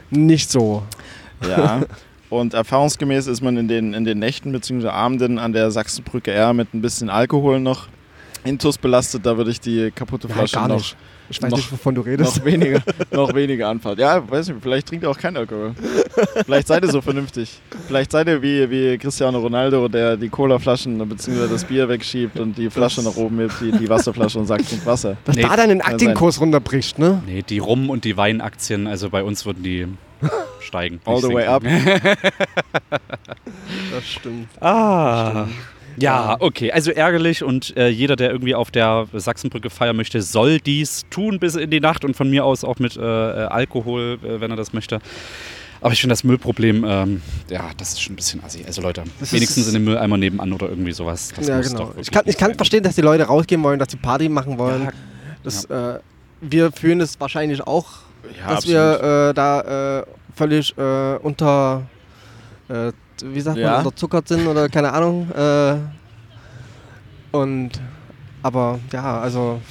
nicht 0.10 0.50
so. 0.52 0.84
Ja. 1.48 1.82
Und 2.30 2.54
erfahrungsgemäß 2.54 3.28
ist 3.28 3.42
man 3.42 3.58
in 3.58 3.68
den, 3.68 3.94
in 3.94 4.06
den 4.06 4.20
Nächten 4.20 4.52
bzw. 4.52 4.88
Abenden 4.88 5.38
an 5.38 5.52
der 5.52 5.70
Sachsenbrücke 5.70 6.32
eher 6.32 6.54
mit 6.54 6.74
ein 6.74 6.82
bisschen 6.82 7.10
Alkohol 7.10 7.60
noch 7.60 7.88
intus 8.44 8.78
belastet. 8.78 9.26
Da 9.26 9.36
würde 9.38 9.52
ich 9.52 9.60
die 9.60 9.92
kaputte 9.94 10.28
Ja, 10.28 10.34
Flasche 10.36 10.56
gar 10.56 10.68
noch, 10.68 10.76
nicht. 10.78 10.96
Ich 11.30 11.42
weiß 11.42 11.50
noch- 11.52 11.58
nicht, 11.60 11.72
wovon 11.72 11.96
du 11.96 12.02
redest. 12.02 12.38
noch 12.40 12.46
weniger, 12.46 12.82
noch 13.12 13.34
weniger 13.34 13.70
anfallen. 13.70 13.98
Ja, 14.00 14.30
weiß 14.30 14.50
nicht, 14.50 14.58
vielleicht 14.62 14.88
trinkt 14.90 15.04
ihr 15.06 15.10
auch 15.10 15.18
keinen 15.18 15.38
Alkohol. 15.38 15.74
Vielleicht 16.46 16.68
seid 16.68 16.84
ihr 16.84 16.92
so 16.92 17.00
vernünftig. 17.02 17.62
Vielleicht 17.88 18.12
seid 18.12 18.28
ihr 18.28 18.42
wie, 18.42 18.70
wie 18.70 18.98
Cristiano 18.98 19.40
Ronaldo, 19.40 19.88
der 19.88 20.18
die 20.18 20.28
Colaflaschen 20.28 20.98
bzw. 21.08 21.48
das 21.50 21.64
Bier 21.64 21.88
wegschiebt 21.88 22.38
und 22.38 22.58
die 22.58 22.70
Flasche 22.70 23.02
nach 23.02 23.16
oben 23.16 23.40
hebt, 23.40 23.54
die, 23.62 23.72
die 23.72 23.88
Wasserflasche 23.88 24.40
und 24.40 24.46
sagt, 24.48 24.68
trinkt 24.68 24.86
Wasser. 24.86 25.16
Dass 25.24 25.36
Nee, 25.38 25.44
da 25.44 25.56
dann 25.56 25.70
den 25.70 25.80
kann 25.80 25.94
Aktienkurs 25.94 26.42
runterbricht, 26.42 27.00
ne? 27.00 27.24
Nee, 27.26 27.44
die 27.48 27.60
Rum- 27.60 27.90
und 27.90 28.04
die 28.04 28.18
Weinaktien, 28.18 28.88
also 28.88 29.10
bei 29.10 29.24
uns 29.24 29.46
würden 29.46 29.64
die 29.64 29.88
steigen. 30.60 31.00
All 31.06 31.22
the 31.22 31.30
way 31.30 31.46
sinken. 31.48 32.08
up. 32.10 32.18
Das 33.94 34.06
stimmt. 34.06 34.48
Ah. 34.62 35.46
Ja, 36.02 36.38
okay. 36.40 36.72
Also 36.72 36.92
ärgerlich 36.92 37.44
und 37.44 37.76
äh, 37.78 37.88
jeder, 37.88 38.16
der 38.16 38.32
irgendwie 38.32 38.56
auf 38.56 38.72
der 38.72 39.08
Sachsenbrücke 39.14 39.70
feiern 39.70 39.96
möchte, 39.96 40.22
soll 40.22 40.60
dies 40.60 41.06
tun 41.10 41.40
bis 41.40 41.56
in 41.56 41.70
die 41.70 41.80
Nacht 41.80 42.04
und 42.06 42.16
von 42.16 42.30
mir 42.30 42.46
aus 42.46 42.64
auch 42.64 42.80
mit 42.80 42.98
äh, 42.98 43.02
äh, 43.02 43.46
Alkohol, 43.48 44.20
äh, 44.24 44.42
wenn 44.42 44.52
er 44.52 44.58
das 44.58 44.74
möchte. 44.74 45.00
Aber 45.82 45.94
ich 45.94 46.02
finde 46.02 46.14
das 46.14 46.24
Müllproblem, 46.24 46.86
ähm, 46.88 47.22
ja, 47.50 47.72
das 47.78 47.94
ist 47.94 48.02
schon 48.04 48.14
ein 48.14 48.16
bisschen 48.16 48.44
assi. 48.44 48.64
Also 48.68 48.84
Leute, 48.84 49.04
Das 49.20 49.34
wenigstens 49.34 49.68
in 49.68 49.74
den 49.74 49.84
Mülleimer 49.84 50.16
nebenan 50.18 50.54
oder 50.54 50.70
irgendwie 50.70 50.92
sowas. 50.92 51.34
Das 51.36 51.48
ja, 51.48 51.60
genau. 51.60 51.92
Ich 52.00 52.12
kann, 52.12 52.24
ich 52.28 52.38
kann 52.38 52.54
verstehen, 52.54 52.84
dass 52.84 52.94
die 52.96 53.02
Leute 53.02 53.24
rausgehen 53.24 53.64
wollen, 53.64 53.80
dass 53.80 53.90
sie 53.90 53.98
Party 53.98 54.30
machen 54.30 54.60
wollen. 54.60 54.84
Ja, 54.84 54.92
Das, 55.44 55.66
äh, 55.66 56.00
wir 56.40 56.72
fühlen 56.72 57.02
es 57.02 57.20
wahrscheinlich 57.20 57.62
auch, 57.66 57.88
Ja, 58.40 58.54
dass 58.54 58.68
wir 58.68 59.30
äh, 59.30 59.34
da 59.34 60.02
äh, 60.02 60.06
völlig 60.36 60.78
äh, 60.78 61.16
unter, 61.16 61.84
äh, 62.70 62.92
wie 63.26 63.42
sagt 63.42 63.58
Ja. 63.58 63.72
man, 63.78 63.86
unterzuckert 63.86 64.28
sind 64.28 64.48
oder 64.48 64.70
keine 64.70 64.92
Ahnung. 64.94 65.30
Äh, 65.32 65.76
und, 67.32 67.72
aber 68.44 68.80
ja, 68.92 69.20
also 69.22 69.62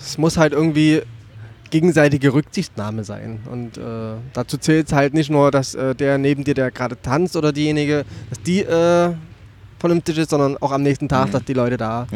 es 0.00 0.18
muss 0.18 0.36
halt 0.36 0.52
irgendwie 0.52 1.02
gegenseitige 1.70 2.32
Rücksichtnahme 2.32 3.04
sein. 3.04 3.40
Und 3.50 3.76
äh, 3.76 3.80
dazu 4.32 4.56
zählt 4.56 4.86
es 4.86 4.92
halt 4.92 5.12
nicht 5.14 5.30
nur, 5.30 5.50
dass 5.50 5.74
äh, 5.74 5.94
der 5.94 6.16
neben 6.18 6.44
dir, 6.44 6.54
der 6.54 6.70
gerade 6.70 7.00
tanzt 7.00 7.36
oder 7.36 7.52
diejenige, 7.52 8.04
dass 8.30 8.40
die 8.42 8.60
äh, 8.62 9.12
vernünftig 9.78 10.16
ist, 10.18 10.30
sondern 10.30 10.56
auch 10.58 10.72
am 10.72 10.82
nächsten 10.82 11.08
Tag, 11.08 11.28
Mhm. 11.28 11.32
dass 11.32 11.44
die 11.44 11.52
Leute 11.52 11.76
da 11.76 12.06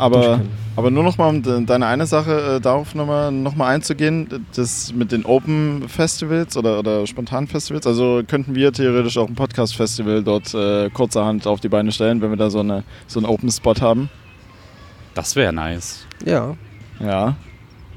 Aber, 0.00 0.40
aber 0.76 0.90
nur 0.90 1.02
noch 1.02 1.18
mal, 1.18 1.28
um 1.28 1.42
de- 1.42 1.64
deine 1.64 1.86
eine 1.86 2.06
Sache 2.06 2.56
äh, 2.56 2.60
darauf 2.60 2.94
nochmal 2.94 3.30
noch 3.30 3.54
mal 3.54 3.68
einzugehen, 3.68 4.46
das 4.56 4.92
mit 4.94 5.12
den 5.12 5.24
Open 5.24 5.88
Festivals 5.88 6.56
oder, 6.56 6.78
oder 6.78 7.06
spontanen 7.06 7.46
Festivals, 7.48 7.86
also 7.86 8.22
könnten 8.26 8.54
wir 8.54 8.72
theoretisch 8.72 9.18
auch 9.18 9.28
ein 9.28 9.34
Podcast-Festival 9.34 10.22
dort 10.22 10.54
äh, 10.54 10.90
kurzerhand 10.90 11.46
auf 11.46 11.60
die 11.60 11.68
Beine 11.68 11.92
stellen, 11.92 12.20
wenn 12.22 12.30
wir 12.30 12.36
da 12.36 12.50
so, 12.50 12.60
eine, 12.60 12.84
so 13.06 13.20
einen 13.20 13.26
Open-Spot 13.26 13.74
haben. 13.80 14.08
Das 15.14 15.36
wäre 15.36 15.52
nice. 15.52 16.06
Ja, 16.24 16.56
Ja. 17.00 17.36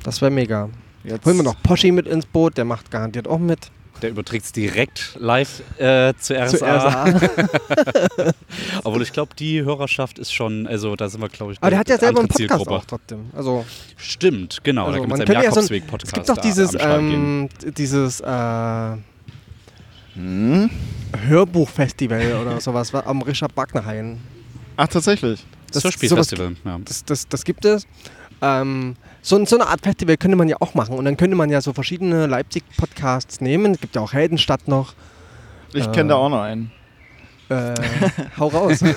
das 0.03 0.21
wäre 0.21 0.31
mega. 0.31 0.69
Jetzt 1.03 1.25
Holen 1.25 1.37
wir 1.37 1.43
noch 1.43 1.61
Poschi 1.63 1.91
mit 1.91 2.07
ins 2.07 2.25
Boot, 2.25 2.57
der 2.57 2.65
macht 2.65 2.89
garantiert 2.91 3.27
auch 3.27 3.39
mit. 3.39 3.71
Der 4.03 4.09
überträgt 4.11 4.45
es 4.45 4.51
direkt 4.51 5.15
live 5.17 5.61
äh, 5.79 6.13
zu 6.19 6.33
RSA. 6.37 6.57
Zu 6.57 6.65
RSA. 6.65 8.33
Obwohl 8.83 9.01
ich 9.01 9.13
glaube, 9.13 9.33
die 9.39 9.63
Hörerschaft 9.63 10.19
ist 10.19 10.33
schon, 10.33 10.67
also 10.67 10.95
da 10.95 11.07
sind 11.09 11.21
wir, 11.21 11.29
glaube 11.29 11.53
ich, 11.53 11.57
Aber 11.61 11.69
der 11.69 11.79
hat 11.79 11.87
ja 11.89 11.97
selber 11.97 12.19
einen 12.19 12.27
Podcast 12.27 12.67
auch 12.67 12.85
trotzdem. 12.85 13.25
Also, 13.35 13.65
Stimmt, 13.95 14.59
genau. 14.63 14.87
also 14.87 14.99
da 15.01 15.07
man 15.07 15.19
gibt 15.19 15.29
es 15.29 15.33
könnte 15.35 15.45
ja 15.45 15.51
so 15.51 15.59
ein, 15.61 15.65
Jakobsweg-Podcast. 15.67 16.07
es 16.07 16.13
gibt 16.13 16.29
doch 16.29 16.37
dieses, 16.37 16.75
ähm, 16.79 17.49
dieses 17.77 18.19
äh, 18.19 18.97
Hm? 20.15 20.69
Hörbuchfestival 21.27 22.33
oder 22.41 22.59
sowas 22.61 22.93
wa- 22.93 23.03
am 23.05 23.21
Richard 23.21 23.55
Wagner 23.55 23.85
Hain. 23.85 24.19
Ach, 24.77 24.87
tatsächlich. 24.87 25.43
Das 25.71 25.81
sowas- 25.83 25.93
Hörspielfestival. 25.95 26.55
Ja. 26.65 26.79
Das, 26.85 27.03
das, 27.05 27.27
das 27.27 27.43
gibt 27.43 27.65
es. 27.65 27.87
Ähm, 28.41 28.95
so, 29.23 29.43
so 29.45 29.55
eine 29.57 29.67
Art 29.67 29.81
Festival 29.81 30.17
könnte 30.17 30.37
man 30.37 30.47
ja 30.49 30.57
auch 30.59 30.75
machen. 30.75 30.95
Und 30.97 31.05
dann 31.05 31.17
könnte 31.17 31.35
man 31.35 31.49
ja 31.49 31.61
so 31.61 31.73
verschiedene 31.73 32.27
Leipzig-Podcasts 32.27 33.41
nehmen. 33.41 33.71
Es 33.73 33.79
gibt 33.81 33.95
ja 33.95 34.01
auch 34.01 34.13
Heldenstadt 34.13 34.67
noch. 34.67 34.93
Ich 35.73 35.87
Äh, 35.87 35.91
kenne 35.91 36.09
da 36.09 36.15
auch 36.15 36.29
noch 36.29 36.41
einen. 36.41 36.71
Äh, 37.49 37.73
hau 38.37 38.47
raus. 38.47 38.81
und 38.81 38.93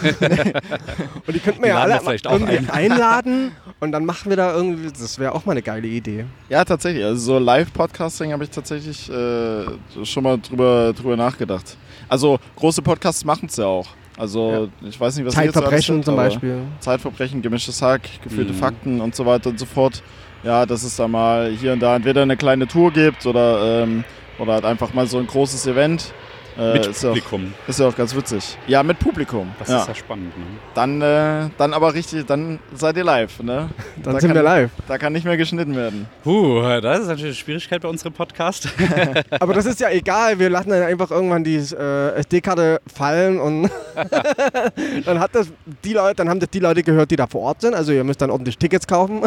die 1.34 1.40
könnten 1.40 1.60
wir 1.62 1.64
Die 1.64 1.68
ja 1.68 1.78
alle 1.80 2.00
vielleicht 2.00 2.26
irgendwie 2.26 2.58
ein. 2.58 2.70
einladen 2.70 3.52
und 3.80 3.92
dann 3.92 4.04
machen 4.04 4.30
wir 4.30 4.36
da 4.36 4.54
irgendwie, 4.54 4.88
das 4.90 5.18
wäre 5.18 5.34
auch 5.34 5.44
mal 5.46 5.52
eine 5.52 5.62
geile 5.62 5.86
Idee. 5.88 6.24
Ja, 6.48 6.64
tatsächlich. 6.64 7.04
Also 7.04 7.20
so 7.20 7.38
Live-Podcasting 7.38 8.32
habe 8.32 8.44
ich 8.44 8.50
tatsächlich 8.50 9.10
äh, 9.10 9.64
schon 10.04 10.22
mal 10.22 10.38
drüber, 10.38 10.92
drüber 10.92 11.16
nachgedacht. 11.16 11.76
Also 12.08 12.38
große 12.56 12.82
Podcasts 12.82 13.24
machen 13.24 13.46
es 13.48 13.56
ja 13.56 13.66
auch. 13.66 13.88
Also 14.16 14.68
ich 14.82 14.98
weiß 14.98 15.16
nicht, 15.16 15.26
was 15.26 15.36
ihr 15.36 15.44
jetzt 15.44 15.54
Zeitverbrechen 15.54 15.96
habt, 15.96 16.04
zum 16.06 16.16
Beispiel. 16.16 16.58
Zeitverbrechen, 16.80 17.42
gemischtes 17.42 17.82
Hack, 17.82 18.02
gefühlte 18.22 18.52
Mhm. 18.52 18.56
Fakten 18.56 19.00
und 19.00 19.14
so 19.14 19.26
weiter 19.26 19.50
und 19.50 19.58
so 19.58 19.66
fort. 19.66 20.02
Ja, 20.42 20.64
dass 20.64 20.84
es 20.84 20.96
da 20.96 21.08
mal 21.08 21.50
hier 21.50 21.72
und 21.72 21.80
da 21.80 21.96
entweder 21.96 22.22
eine 22.22 22.36
kleine 22.36 22.66
Tour 22.66 22.92
gibt 22.92 23.26
oder, 23.26 23.82
ähm, 23.82 24.04
oder 24.38 24.54
halt 24.54 24.64
einfach 24.64 24.94
mal 24.94 25.06
so 25.06 25.18
ein 25.18 25.26
großes 25.26 25.66
Event. 25.66 26.12
Äh, 26.58 26.72
Mit 26.74 26.86
ist, 26.86 27.04
auch, 27.04 27.08
Publikum. 27.08 27.52
ist 27.66 27.80
ja 27.80 27.88
auch 27.88 27.94
ganz 27.96 28.14
witzig. 28.16 28.56
Ja, 28.66 28.82
mit 28.82 28.98
Publikum. 28.98 29.50
Das 29.58 29.68
ja. 29.68 29.80
ist 29.82 29.88
ja 29.88 29.94
spannend. 29.94 30.36
Ne? 30.38 30.44
Dann, 30.74 31.02
äh, 31.02 31.50
dann 31.58 31.74
aber 31.74 31.92
richtig, 31.92 32.24
dann 32.24 32.58
seid 32.74 32.96
ihr 32.96 33.04
live. 33.04 33.42
Ne? 33.42 33.68
Dann 34.02 34.14
Da 34.14 34.20
sind 34.20 34.28
kann- 34.30 34.36
wir 34.36 34.42
live. 34.42 34.70
Da 34.88 34.96
kann 34.96 35.12
nicht 35.12 35.24
mehr 35.24 35.36
geschnitten 35.36 35.76
werden. 35.76 36.06
Puh, 36.24 36.62
das 36.80 37.00
ist 37.00 37.06
natürlich 37.08 37.24
eine 37.24 37.34
Schwierigkeit 37.34 37.82
bei 37.82 37.88
unserem 37.88 38.14
Podcast. 38.14 38.68
Aber 39.38 39.52
das 39.52 39.66
ist 39.66 39.80
ja 39.80 39.90
egal, 39.90 40.38
wir 40.38 40.48
lassen 40.48 40.70
dann 40.70 40.82
einfach 40.82 41.10
irgendwann 41.10 41.44
die 41.44 41.56
äh, 41.56 42.14
SD-Karte 42.14 42.80
fallen 42.92 43.38
und 43.38 43.70
dann 45.04 45.20
hat 45.20 45.34
das 45.34 45.48
die 45.84 45.92
Leute, 45.92 46.16
dann 46.16 46.30
haben 46.30 46.40
das 46.40 46.48
die 46.50 46.60
Leute 46.60 46.82
gehört, 46.82 47.10
die 47.10 47.16
da 47.16 47.26
vor 47.26 47.42
Ort 47.42 47.60
sind. 47.60 47.74
Also 47.74 47.92
ihr 47.92 48.02
müsst 48.04 48.22
dann 48.22 48.30
ordentlich 48.30 48.56
Tickets 48.56 48.86
kaufen. 48.86 49.22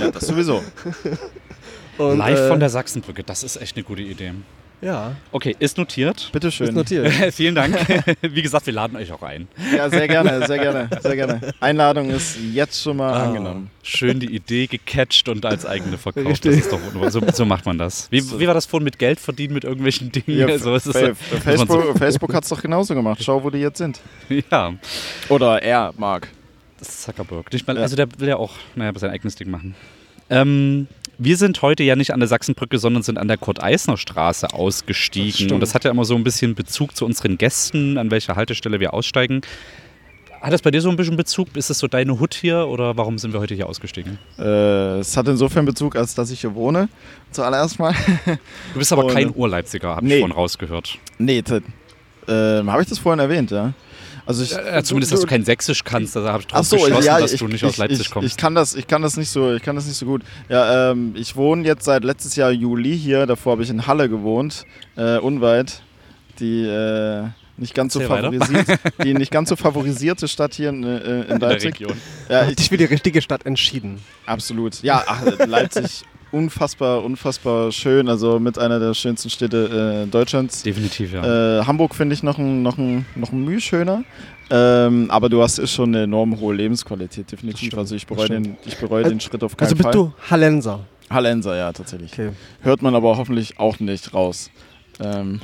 Ja, 0.00 0.10
das 0.12 0.26
sowieso. 0.26 0.62
Und, 1.98 2.18
Live 2.18 2.38
äh, 2.38 2.48
von 2.48 2.60
der 2.60 2.70
Sachsenbrücke, 2.70 3.24
das 3.24 3.42
ist 3.42 3.60
echt 3.60 3.76
eine 3.76 3.84
gute 3.84 4.02
Idee. 4.02 4.32
Ja, 4.82 5.14
Okay, 5.30 5.54
ist 5.58 5.76
notiert. 5.76 6.30
Bitteschön. 6.32 6.68
ist 6.68 6.74
notiert. 6.74 7.12
Vielen 7.34 7.54
Dank. 7.54 7.76
Wie 8.22 8.40
gesagt, 8.40 8.64
wir 8.64 8.72
laden 8.72 8.96
euch 8.96 9.12
auch 9.12 9.22
ein. 9.22 9.46
Ja, 9.76 9.90
sehr 9.90 10.08
gerne, 10.08 10.46
sehr 10.46 10.58
gerne, 10.62 10.88
sehr 11.02 11.16
gerne. 11.16 11.40
Einladung 11.60 12.08
ist 12.08 12.38
jetzt 12.54 12.82
schon 12.82 12.96
mal 12.96 13.12
Ah, 13.12 13.24
angenommen. 13.26 13.70
Schön 13.82 14.20
die 14.20 14.34
Idee 14.34 14.66
gecatcht 14.66 15.28
und 15.28 15.44
als 15.44 15.66
eigene 15.66 15.98
verkauft. 15.98 16.26
Richtig. 16.26 16.52
Das 16.52 16.60
ist 16.64 16.72
doch 16.72 16.80
wunderbar. 16.82 17.10
So, 17.10 17.20
so 17.32 17.44
macht 17.44 17.66
man 17.66 17.76
das. 17.76 18.08
Wie, 18.10 18.22
wie 18.40 18.46
war 18.46 18.54
das 18.54 18.64
vorhin 18.64 18.84
mit 18.84 18.98
Geld 18.98 19.20
verdienen 19.20 19.52
mit 19.52 19.64
irgendwelchen 19.64 20.12
Dingen? 20.12 20.38
Ja, 20.48 20.58
so 20.58 20.74
ist 20.74 20.86
es, 20.86 20.96
Fa- 20.96 21.08
muss 21.08 21.18
man 21.30 21.40
Facebook, 21.42 21.98
Facebook 21.98 22.34
hat 22.34 22.44
es 22.44 22.48
doch 22.48 22.62
genauso 22.62 22.94
gemacht. 22.94 23.22
Schau, 23.22 23.44
wo 23.44 23.50
die 23.50 23.58
jetzt 23.58 23.76
sind. 23.78 24.00
So, 24.30 24.34
ja, 24.50 24.72
Oder 25.28 25.62
er, 25.62 25.92
Mark. 25.98 26.28
das 26.78 26.88
ist 26.88 27.02
Zuckerberg. 27.02 27.52
Nicht 27.52 27.66
mal, 27.66 27.76
Ja. 27.76 27.82
Also 27.82 27.96
der 27.96 28.08
will 28.18 28.28
ja 28.28 28.36
auch 28.36 28.54
naja, 28.74 28.92
sein 28.96 29.10
eigenes 29.10 29.34
Ding 29.34 29.50
machen. 29.50 29.74
Ähm, 30.32 30.86
wir 31.22 31.36
sind 31.36 31.60
heute 31.62 31.82
ja 31.82 31.96
nicht 31.96 32.12
an 32.14 32.20
der 32.20 32.28
Sachsenbrücke, 32.28 32.78
sondern 32.78 33.02
sind 33.02 33.18
an 33.18 33.28
der 33.28 33.36
Kurt-Eisner-Straße 33.36 34.52
ausgestiegen. 34.54 35.32
stimmt. 35.32 35.52
und 35.52 35.60
das 35.60 35.74
hat 35.74 35.84
ja 35.84 35.90
immer 35.90 36.04
so 36.06 36.14
ein 36.16 36.24
bisschen 36.24 36.54
Bezug 36.54 36.96
zu 36.96 37.04
unseren 37.04 37.36
Gästen, 37.36 37.98
an 37.98 38.10
welcher 38.10 38.36
Haltestelle 38.36 38.80
wir 38.80 38.94
aussteigen. 38.94 39.42
Hat 40.40 40.54
das 40.54 40.62
bei 40.62 40.70
dir 40.70 40.80
so 40.80 40.88
ein 40.88 40.96
bisschen 40.96 41.18
Bezug? 41.18 41.54
Ist 41.54 41.68
das 41.68 41.78
so 41.78 41.86
deine 41.86 42.18
Hut 42.18 42.32
hier 42.32 42.66
oder 42.66 42.96
warum 42.96 43.18
sind 43.18 43.34
wir 43.34 43.40
heute 43.40 43.54
hier 43.54 43.68
ausgestiegen? 43.68 44.18
Äh, 44.38 44.98
es 45.00 45.14
hat 45.14 45.28
insofern 45.28 45.66
Bezug, 45.66 45.96
als 45.96 46.14
dass 46.14 46.30
ich 46.30 46.40
hier 46.40 46.54
wohne, 46.54 46.88
zuallererst 47.30 47.78
mal. 47.78 47.94
Du 48.72 48.78
bist 48.78 48.90
aber 48.90 49.04
Und- 49.04 49.12
kein 49.12 49.34
Urleipziger, 49.34 49.96
habe 49.96 50.06
Nee. 50.06 50.14
ich 50.14 50.20
vorhin 50.20 50.34
rausgehört. 50.34 50.96
nee, 51.18 51.42
ähm, 52.28 52.70
habe 52.72 52.82
ich 52.82 52.88
das 52.88 52.98
vorhin 52.98 53.18
erwähnt, 53.18 53.50
ja? 53.50 53.74
Also 54.30 54.44
ich, 54.44 54.56
Äh, 54.56 54.80
zumindest, 54.84 55.12
dass 55.12 55.22
du 55.22 55.26
kein 55.26 55.44
Sächsisch 55.44 55.82
kannst, 55.82 56.14
da 56.14 56.22
habe 56.22 56.42
ich 56.42 56.46
drauf 56.46 56.64
so, 56.64 56.76
geschlossen, 56.76 57.04
ja, 57.04 57.18
dass 57.18 57.32
ich, 57.32 57.40
du 57.40 57.48
nicht 57.48 57.64
ich, 57.64 57.68
aus 57.68 57.78
Leipzig 57.78 58.02
ich, 58.02 58.10
kommst. 58.12 58.28
Ich 58.28 58.36
kann 58.36 58.54
das, 58.54 58.76
ich 58.76 58.86
kann 58.86 59.02
das 59.02 59.16
nicht 59.16 59.28
so, 59.28 59.52
ich 59.52 59.62
kann 59.62 59.74
das 59.74 59.86
nicht 59.86 59.96
so 59.96 60.06
gut. 60.06 60.22
Ja, 60.48 60.92
ähm, 60.92 61.14
ich 61.16 61.34
wohne 61.34 61.66
jetzt 61.66 61.84
seit 61.84 62.04
letztes 62.04 62.36
Jahr 62.36 62.52
Juli 62.52 62.96
hier. 62.96 63.26
Davor 63.26 63.54
habe 63.54 63.64
ich 63.64 63.70
in 63.70 63.88
Halle 63.88 64.08
gewohnt, 64.08 64.66
äh, 64.96 65.18
unweit. 65.18 65.82
Die 66.38 66.62
äh, 66.64 67.24
nicht 67.56 67.74
ganz 67.74 67.92
so 67.92 68.00
favorisiert, 68.00 68.66
die 69.04 69.14
nicht 69.14 69.32
ganz 69.32 69.48
so 69.48 69.56
favorisierte 69.56 70.28
Stadt 70.28 70.54
hier 70.54 70.68
in, 70.68 70.84
äh, 70.84 70.98
in 70.98 71.22
in 71.22 71.38
der 71.40 71.48
Leipzig. 71.50 71.74
Region. 71.74 71.96
Ja, 72.28 72.48
ich, 72.48 72.54
dich 72.54 72.68
für 72.68 72.76
die 72.76 72.84
richtige 72.84 73.20
Stadt 73.20 73.44
entschieden. 73.46 73.98
absolut. 74.26 74.80
Ja, 74.82 75.02
ach, 75.08 75.22
Leipzig 75.44 76.04
unfassbar, 76.32 77.02
unfassbar 77.04 77.72
schön. 77.72 78.08
Also 78.08 78.38
mit 78.38 78.58
einer 78.58 78.78
der 78.78 78.94
schönsten 78.94 79.30
Städte 79.30 80.04
äh, 80.06 80.10
Deutschlands. 80.10 80.62
Definitiv, 80.62 81.12
ja. 81.12 81.60
Äh, 81.60 81.64
Hamburg 81.64 81.94
finde 81.94 82.14
ich 82.14 82.22
noch 82.22 82.38
ein, 82.38 82.62
noch 82.62 82.78
ein, 82.78 83.06
noch 83.14 83.32
ein 83.32 83.44
Mühe 83.44 83.60
schöner. 83.60 84.04
Ähm, 84.50 85.10
aber 85.10 85.28
du 85.28 85.42
hast 85.42 85.66
schon 85.68 85.94
eine 85.94 86.04
enorm 86.04 86.40
hohe 86.40 86.54
Lebensqualität, 86.54 87.30
definitiv. 87.30 87.76
also 87.78 87.94
ich 87.94 88.06
bereue, 88.06 88.28
den, 88.28 88.56
ich 88.66 88.76
bereue 88.78 89.04
Also- 89.04 89.14
den 89.14 89.20
Schritt 89.20 89.44
auf 89.44 89.56
keinen 89.56 89.66
Also 89.66 89.76
bist 89.76 89.84
Fall. 89.84 89.92
du 89.92 90.12
Hallenser. 90.28 90.80
Hallenser, 91.08 91.56
ja, 91.56 91.72
tatsächlich. 91.72 92.12
Okay. 92.12 92.30
Hört 92.62 92.82
man 92.82 92.94
aber 92.94 93.16
hoffentlich 93.16 93.58
auch 93.58 93.78
nicht 93.80 94.12
raus. 94.14 94.50
Ähm, 95.00 95.40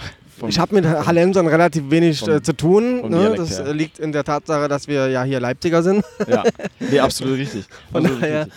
Ich 0.49 0.59
habe 0.59 0.75
mit 0.75 0.85
Hallensern 0.85 1.47
relativ 1.47 1.89
wenig 1.91 2.19
vom- 2.21 2.31
äh, 2.31 2.43
zu 2.43 2.53
tun. 2.53 3.09
Ne? 3.09 3.35
Das 3.37 3.59
her. 3.59 3.73
liegt 3.73 3.99
in 3.99 4.13
der 4.13 4.23
Tatsache, 4.23 4.69
dass 4.69 4.87
wir 4.87 5.09
ja 5.09 5.23
hier 5.25 5.41
Leipziger 5.41 5.83
sind. 5.83 6.05
Ja, 6.29 6.43
nee, 6.79 6.99
absolut 7.01 7.39
richtig. 7.39 7.65
Von 7.93 8.03
Absolut 8.05 8.23
daher, 8.23 8.41
richtig. 8.47 8.55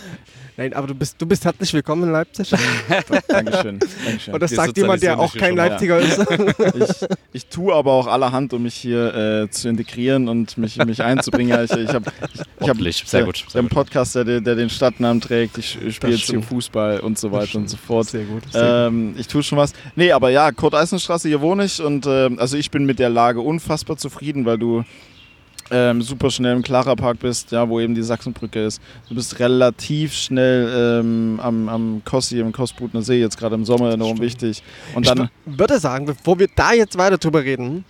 Nein, 0.59 0.73
aber 0.73 0.87
du 0.87 0.93
bist, 0.95 1.15
du 1.21 1.25
bist 1.25 1.45
herzlich 1.45 1.73
willkommen 1.73 2.03
in 2.03 2.11
Leipzig. 2.11 2.49
Dankeschön. 3.27 3.79
Dankeschön. 4.05 4.33
Und 4.33 4.43
das 4.43 4.51
Wir 4.51 4.55
sagt 4.57 4.77
jemand, 4.77 5.01
der 5.01 5.19
auch 5.19 5.33
kein. 5.33 5.55
Leipziger 5.55 5.99
ist. 5.99 6.19
ich, 6.75 7.07
ich 7.33 7.45
tue 7.47 7.73
aber 7.73 7.93
auch 7.93 8.07
allerhand, 8.07 8.53
um 8.53 8.63
mich 8.63 8.75
hier 8.75 9.15
äh, 9.15 9.49
zu 9.49 9.69
integrieren 9.69 10.27
und 10.27 10.57
mich, 10.57 10.77
mich 10.77 11.01
einzubringen. 11.01 11.49
Ja, 11.49 11.63
ich 11.63 11.71
ich 11.71 11.89
habe 11.89 12.05
ich, 12.33 12.41
ich 12.59 12.69
hab. 12.69 12.77
Sehr 13.07 13.23
gut, 13.23 13.45
sehr 13.47 13.59
einen 13.59 13.69
gut. 13.69 13.75
Podcast, 13.75 14.15
der, 14.15 14.25
den- 14.25 14.43
der 14.43 14.55
den 14.55 14.69
Stadtnamen 14.69 15.21
trägt. 15.21 15.57
Ich 15.57 15.77
spiele 15.91 16.13
jetzt 16.13 16.25
hier. 16.29 16.41
Fußball 16.41 16.99
und 16.99 17.17
so 17.17 17.31
weiter 17.31 17.57
und 17.57 17.69
so 17.69 17.77
fort. 17.77 18.07
Sehr 18.07 18.25
gut. 18.25 18.43
Sehr 18.51 18.87
Ähm, 18.87 19.15
ich 19.17 19.27
tue 19.27 19.43
schon 19.43 19.57
was. 19.57 19.73
Nee, 19.95 20.11
aber 20.11 20.29
ja, 20.29 20.51
Kurt-Eisenstraße, 20.51 21.27
hier 21.29 21.41
wohne 21.41 21.65
ich 21.65 21.81
und 21.81 22.05
ähm, 22.05 22.37
also 22.39 22.57
ich 22.57 22.69
bin 22.69 22.85
mit 22.85 22.99
der 22.99 23.09
Lage 23.09 23.39
unfassbar 23.41 23.97
zufrieden, 23.97 24.45
weil 24.45 24.57
du 24.57 24.83
ähm, 25.71 26.01
super 26.01 26.29
schnell 26.31 26.55
im 26.55 26.61
Klarer 26.63 26.95
Park 26.95 27.19
bist, 27.19 27.51
ja, 27.51 27.67
wo 27.69 27.79
eben 27.79 27.93
die 27.95 28.01
Sachsenbrücke 28.03 28.63
ist. 28.65 28.81
Du 29.07 29.15
bist 29.15 29.39
relativ 29.39 30.13
schnell 30.13 30.99
ähm, 31.01 31.39
am, 31.41 31.69
am 31.69 32.01
Kossi, 32.05 32.39
im 32.39 32.51
Kostbrutner 32.51 33.01
See, 33.01 33.19
jetzt 33.19 33.37
gerade 33.37 33.55
im 33.55 33.65
Sommer 33.65 33.91
enorm 33.93 34.17
stimmt. 34.17 34.21
wichtig. 34.21 34.63
Und 34.95 35.03
ich 35.05 35.13
dann, 35.13 35.29
w- 35.45 35.57
würde 35.59 35.79
sagen, 35.79 36.05
bevor 36.05 36.39
wir 36.39 36.47
da 36.55 36.73
jetzt 36.73 36.97
weiter 36.97 37.17
drüber 37.17 37.43
reden, 37.43 37.85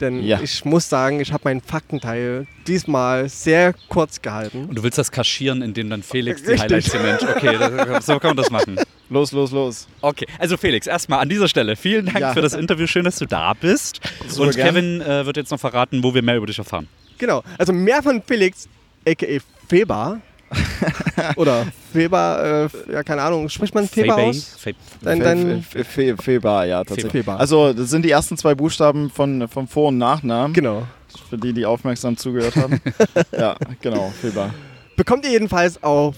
denn 0.00 0.22
Ja. 0.24 0.40
ich 0.40 0.64
muss 0.64 0.88
sagen, 0.88 1.20
ich 1.20 1.32
habe 1.32 1.42
meinen 1.44 1.60
Faktenteil 1.60 2.46
diesmal 2.66 3.28
sehr 3.28 3.74
kurz 3.88 4.22
gehalten. 4.22 4.64
Und 4.66 4.78
du 4.78 4.82
willst 4.82 4.96
das 4.96 5.10
kaschieren, 5.10 5.60
indem 5.60 5.90
dann 5.90 6.02
Felix 6.02 6.42
die 6.42 6.52
Richtig. 6.52 6.62
Highlights 6.70 6.92
hier 6.92 7.00
Mensch. 7.02 7.22
Okay, 7.22 7.58
das, 7.58 8.06
so 8.06 8.18
kann 8.18 8.30
man 8.30 8.36
das 8.38 8.50
machen. 8.50 8.76
los, 9.10 9.32
los, 9.32 9.50
los. 9.50 9.88
Okay, 10.00 10.26
also 10.38 10.56
Felix, 10.56 10.86
erstmal 10.86 11.20
an 11.20 11.28
dieser 11.28 11.48
Stelle 11.48 11.76
vielen 11.76 12.06
Dank 12.06 12.18
Ja. 12.20 12.32
für 12.32 12.40
das 12.40 12.54
Interview. 12.54 12.86
Schön, 12.86 13.04
dass 13.04 13.18
du 13.18 13.26
da 13.26 13.52
bist. 13.52 14.00
Super 14.26 14.46
Und 14.48 14.56
gern. 14.56 14.68
Kevin 14.68 15.00
äh, 15.02 15.26
wird 15.26 15.36
jetzt 15.36 15.50
noch 15.50 15.60
verraten, 15.60 16.02
wo 16.02 16.14
wir 16.14 16.22
mehr 16.22 16.36
über 16.38 16.46
dich 16.46 16.56
erfahren. 16.58 16.88
Genau, 17.20 17.42
also 17.58 17.72
mehr 17.72 18.02
von 18.02 18.20
Felix, 18.26 18.68
a.k.a. 19.06 19.38
Feber. 19.68 20.20
Oder 21.36 21.64
Feber, 21.92 22.68
äh, 22.88 22.92
ja, 22.92 23.02
keine 23.04 23.22
Ahnung, 23.22 23.48
spricht 23.48 23.72
man 23.72 23.86
Feber 23.86 24.14
Fabey? 24.14 24.30
aus? 24.30 24.56
Fab 24.58 24.74
Dein, 25.00 25.20
dein, 25.20 25.62
Fe- 25.62 25.84
Fe- 25.84 26.16
Feber, 26.16 26.64
ja, 26.64 26.82
tatsächlich. 26.82 27.12
Feber. 27.12 27.38
Also, 27.38 27.72
das 27.72 27.90
sind 27.90 28.04
die 28.04 28.10
ersten 28.10 28.36
zwei 28.36 28.56
Buchstaben 28.56 29.10
von, 29.10 29.46
vom 29.46 29.68
Vor- 29.68 29.88
und 29.88 29.98
Nachnamen. 29.98 30.52
genau. 30.52 30.82
Für 31.28 31.38
die, 31.38 31.52
die 31.52 31.64
aufmerksam 31.66 32.16
zugehört 32.16 32.56
haben. 32.56 32.80
ja, 33.38 33.54
genau, 33.80 34.12
Feber. 34.20 34.52
Bekommt 34.96 35.24
ihr 35.24 35.30
jedenfalls 35.32 35.80
auf 35.82 36.16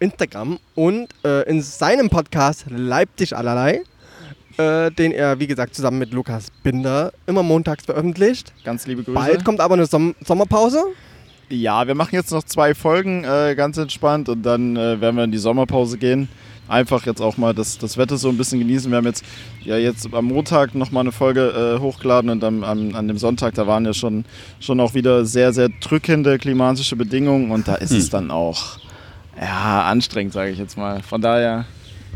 Instagram 0.00 0.58
und 0.74 1.08
äh, 1.24 1.42
in 1.48 1.60
seinem 1.62 2.08
Podcast 2.08 2.64
Leipzig 2.70 3.36
allerlei, 3.36 3.82
äh, 4.56 4.90
den 4.90 5.12
er, 5.12 5.38
wie 5.40 5.46
gesagt, 5.46 5.74
zusammen 5.74 5.98
mit 5.98 6.12
Lukas 6.12 6.50
Binder 6.62 7.12
immer 7.26 7.42
montags 7.42 7.84
veröffentlicht. 7.84 8.52
Ganz 8.64 8.86
liebe 8.86 9.02
Grüße. 9.02 9.18
Bald 9.18 9.44
kommt 9.44 9.60
aber 9.60 9.74
eine 9.74 9.86
Som 9.86 10.14
Sommerpause. 10.24 10.82
Ja, 11.50 11.86
wir 11.86 11.94
machen 11.94 12.14
jetzt 12.14 12.32
noch 12.32 12.42
zwei 12.42 12.74
Folgen 12.74 13.24
äh, 13.24 13.54
ganz 13.56 13.76
entspannt 13.76 14.28
und 14.28 14.42
dann 14.42 14.76
äh, 14.76 15.00
werden 15.00 15.16
wir 15.16 15.24
in 15.24 15.32
die 15.32 15.38
Sommerpause 15.38 15.98
gehen. 15.98 16.28
Einfach 16.66 17.04
jetzt 17.04 17.20
auch 17.20 17.36
mal 17.36 17.52
das, 17.54 17.76
das 17.76 17.98
Wetter 17.98 18.16
so 18.16 18.30
ein 18.30 18.38
bisschen 18.38 18.58
genießen. 18.58 18.90
Wir 18.90 18.96
haben 18.96 19.04
jetzt 19.04 19.22
ja 19.62 19.76
jetzt 19.76 20.08
am 20.14 20.24
Montag 20.24 20.74
nochmal 20.74 21.02
eine 21.02 21.12
Folge 21.12 21.76
äh, 21.76 21.80
hochgeladen 21.80 22.30
und 22.30 22.42
am, 22.42 22.64
am, 22.64 22.94
an 22.94 23.06
dem 23.06 23.18
Sonntag, 23.18 23.54
da 23.54 23.66
waren 23.66 23.84
ja 23.84 23.92
schon, 23.92 24.24
schon 24.60 24.80
auch 24.80 24.94
wieder 24.94 25.26
sehr, 25.26 25.52
sehr 25.52 25.68
drückende 25.68 26.38
klimatische 26.38 26.96
Bedingungen 26.96 27.50
und 27.50 27.68
da 27.68 27.74
ist 27.74 27.90
Hm. 27.90 27.98
es 27.98 28.08
dann 28.08 28.30
auch 28.30 28.78
ja, 29.38 29.82
anstrengend, 29.84 30.32
sage 30.32 30.52
ich 30.52 30.58
jetzt 30.58 30.78
mal. 30.78 31.02
Von 31.02 31.20
daher 31.20 31.66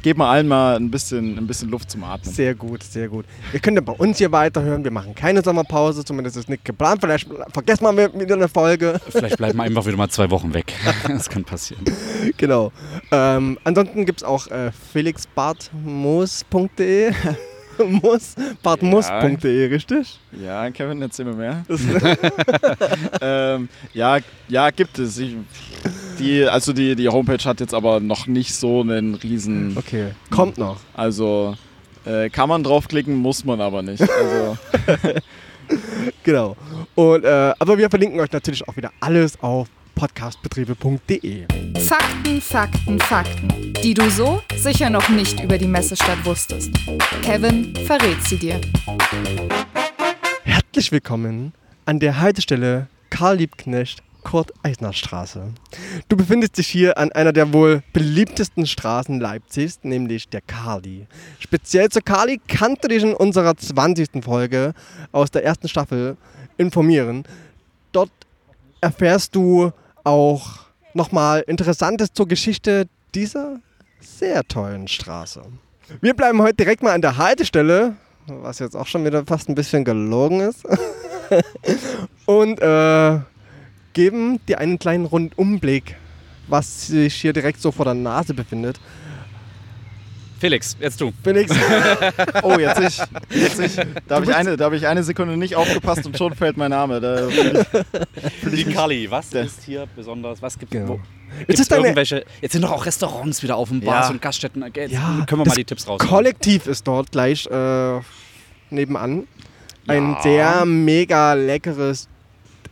gebt 0.03 0.19
mal 0.19 0.31
allen 0.31 0.49
mal 0.49 0.77
ein 0.77 0.91
bisschen, 0.91 1.39
ein 1.39 1.47
bisschen 1.47 1.71
Luft 1.71 1.91
zum 1.91 2.05
Atmen. 2.05 2.31
Sehr 2.33 2.55
gut, 2.55 2.83
sehr 2.83 3.09
gut. 3.09 3.25
Ihr 3.53 3.61
könnt 3.61 3.77
ja 3.77 3.83
bei 3.83 3.93
uns 3.93 4.17
hier 4.19 4.33
weiterhören. 4.33 4.85
Wir 4.85 4.91
machen 4.91 5.15
keine 5.15 5.43
Sommerpause, 5.43 6.05
zumindest 6.05 6.37
ist 6.37 6.49
nicht 6.49 6.65
geplant. 6.65 7.01
Vielleicht 7.01 7.29
vergessen 7.53 7.85
wir 7.85 8.13
wieder 8.19 8.35
eine 8.35 8.49
Folge. 8.49 9.01
Vielleicht 9.09 9.37
bleiben 9.39 9.59
wir 9.59 9.65
einfach 9.65 9.87
wieder 9.87 9.97
mal 9.97 10.09
zwei 10.09 10.31
Wochen 10.31 10.55
weg. 10.55 10.73
Das 11.09 11.29
kann 11.29 11.45
passieren. 11.45 11.85
genau. 12.37 12.71
Ähm, 13.11 13.59
ansonsten 13.65 14.07
gibt 14.07 14.21
es 14.21 14.25
auch 14.25 14.47
äh, 14.49 14.71
felixbartmoos.de. 14.93 17.13
Muss, 17.87 18.35
bartmus.de, 18.63 19.67
richtig? 19.67 20.19
Ja, 20.33 20.71
Kevin, 20.71 21.03
erzähl 21.03 21.27
mir 21.27 21.35
mehr. 21.35 21.65
ähm, 23.21 23.69
ja, 23.93 24.19
ja, 24.49 24.71
gibt 24.71 24.99
es. 24.99 25.19
Ich, 25.19 25.37
die, 26.19 26.45
also 26.45 26.73
die, 26.73 26.97
die 26.97 27.09
Homepage 27.09 27.45
hat 27.45 27.61
jetzt 27.61 27.75
aber 27.75 28.01
noch 28.01 28.27
nicht 28.27 28.55
so 28.55 28.81
einen 28.81 29.15
riesen. 29.15 29.77
Okay, 29.77 30.13
kommt 30.31 30.59
noch. 30.59 30.79
Also 30.95 31.57
äh, 32.05 32.31
kann 32.31 32.49
man 32.49 32.63
draufklicken, 32.63 33.17
muss 33.17 33.45
man 33.45 33.61
aber 33.61 33.83
nicht. 33.83 34.03
Also 34.03 34.59
Genau. 36.23 36.57
Und, 36.95 37.25
äh, 37.25 37.53
aber 37.59 37.79
wir 37.79 37.91
verlinken 37.91 38.21
euch 38.21 38.33
natürlich 38.33 38.67
auch 38.69 38.77
wieder 38.77 38.91
alles 39.01 39.41
auf 39.43 39.69
podcastbetriebe.de. 39.95 41.47
Fakten, 41.81 42.41
Fakten, 42.41 42.99
Fakten, 43.01 43.73
die 43.83 43.95
du 43.95 44.09
so 44.11 44.41
sicher 44.57 44.91
noch 44.91 45.09
nicht 45.09 45.43
über 45.43 45.59
die 45.59 45.67
Messestadt 45.67 46.25
wusstest. 46.25 46.71
Kevin 47.23 47.75
verrät 47.85 48.23
sie 48.25 48.37
dir. 48.37 48.61
Herzlich 50.45 50.93
willkommen 50.93 51.53
an 51.85 51.99
der 51.99 52.21
Haltestelle 52.21 52.87
Karl 53.11 53.39
Liebknecht, 53.39 54.03
Kurt 54.23 54.53
Eisner 54.63 54.93
Straße. 54.93 55.49
Du 56.09 56.17
befindest 56.17 56.59
dich 56.59 56.69
hier 56.69 56.99
an 56.99 57.13
einer 57.13 57.33
der 57.33 57.53
wohl 57.53 57.83
beliebtesten 57.93 58.67
Straßen 58.67 59.21
Leipzigs, 59.21 59.81
nämlich 59.83 60.29
der 60.29 60.41
Kali. 60.41 61.07
Speziell 61.39 61.89
zur 61.89 62.03
Kali 62.03 62.41
kannst 62.47 62.85
du 62.85 62.89
dich 62.89 63.03
in 63.03 63.15
unserer 63.15 63.57
20. 63.57 64.23
Folge 64.23 64.75
aus 65.13 65.31
der 65.31 65.45
ersten 65.45 65.69
Staffel 65.69 66.17
informieren. 66.57 67.25
Dort 67.93 68.11
erfährst 68.81 69.35
du 69.35 69.73
auch 70.05 70.61
nochmal 70.95 71.45
Interessantes 71.47 72.13
zur 72.13 72.29
Geschichte 72.29 72.89
dieser 73.15 73.61
sehr 74.01 74.45
tollen 74.45 74.89
Straße. 74.89 75.43
Wir 76.01 76.15
bleiben 76.15 76.43
heute 76.43 76.57
direkt 76.57 76.83
mal 76.83 76.93
an 76.93 77.01
der 77.01 77.17
Haltestelle, 77.17 77.97
was 78.27 78.59
jetzt 78.59 78.77
auch 78.77 78.87
schon 78.87 79.05
wieder 79.05 79.25
fast 79.25 79.49
ein 79.49 79.55
bisschen 79.55 79.85
gelogen 79.85 80.41
ist. 80.41 80.65
Und 82.27 82.61
äh, 82.61 83.21
geben 83.93 84.41
dir 84.47 84.59
einen 84.59 84.79
kleinen 84.79 85.05
Rundumblick, 85.07 85.97
was 86.49 86.87
sich 86.89 87.15
hier 87.15 87.33
direkt 87.33 87.61
so 87.61 87.73
vor 87.73 87.85
der 87.85 87.95
Nase 87.95 88.35
befindet. 88.35 88.79
Felix, 90.41 90.77
jetzt 90.79 91.01
du. 91.01 91.13
Felix, 91.25 91.51
Oh, 92.45 92.57
jetzt 92.61 92.79
ich. 92.81 93.03
Jetzt 93.37 93.59
ich. 93.59 93.75
Da 94.07 94.15
habe 94.17 94.25
ich, 94.25 94.33
eine- 94.35 94.57
da 94.57 94.67
hab 94.67 94.73
ich 94.73 94.87
eine 94.87 95.03
Sekunde 95.03 95.37
nicht 95.37 95.57
aufgepasst 95.57 96.07
und 96.07 96.17
schon 96.17 96.33
fällt 96.37 96.57
mein 96.57 96.71
Name. 96.71 97.01
Da 97.01 97.27
Die 98.49 98.65
Kali, 98.67 99.11
was 99.11 99.33
ist 99.33 99.65
hier 99.65 99.89
besonders? 99.97 100.41
Was 100.41 100.57
gibt 100.57 100.71
Genau. 100.71 100.91
wo, 100.91 101.01
Jetzt 101.41 101.47
gibt's 101.49 101.61
ist 101.63 101.73
irgendwelche? 101.73 102.25
Jetzt 102.41 102.53
sind 102.53 102.63
doch 102.63 102.71
auch 102.71 102.87
Restaurants 102.87 103.43
wieder 103.43 103.57
auf 103.57 103.69
dem 103.71 103.81
Bars 103.81 104.07
Ja. 104.07 104.13
und 104.13 104.23
Gaststätten. 104.23 104.65
Jetzt 104.73 104.93
Ja, 104.93 105.25
können 105.27 105.41
wir 105.43 105.49
mal 105.49 105.57
die 105.57 105.65
Tipps 105.65 105.89
raus. 105.89 105.99
Kollektiv 105.99 106.69
ist 106.69 106.87
dort 106.87 107.11
gleich 107.11 107.45
äh, 107.47 108.01
nebenan. 108.71 109.27
Ein 109.89 110.13
Ja. 110.13 110.23
sehr 110.23 110.65
mega 110.67 111.33
leckeres 111.35 112.09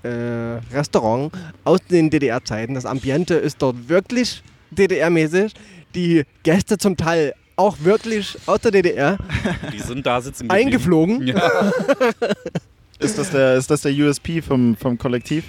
äh, 0.02 0.74
Restaurant 0.74 1.32
aus 1.64 1.80
den 1.90 2.10
DDR-Zeiten. 2.10 2.74
Das 2.74 2.86
Ambiente 2.86 3.34
ist 3.34 3.60
dort 3.60 3.88
wirklich 3.88 4.42
DDR-mäßig. 4.70 5.52
Die 5.94 6.24
Gäste 6.42 6.78
zum 6.78 6.96
Teil 6.96 7.34
auch 7.56 7.76
wirklich 7.80 8.36
aus 8.46 8.60
der 8.60 8.70
DDR 8.70 9.18
Die 9.72 9.78
sind 9.80 10.04
da 10.06 10.20
sitzen 10.20 10.48
geblieben. 10.48 10.66
eingeflogen. 10.66 11.26
Ja. 11.26 11.72
ist, 12.98 13.18
das 13.18 13.30
der, 13.30 13.56
ist 13.56 13.70
das 13.70 13.80
der 13.82 13.92
USP 13.92 14.42
vom, 14.42 14.76
vom 14.76 14.98
Kollektiv? 14.98 15.44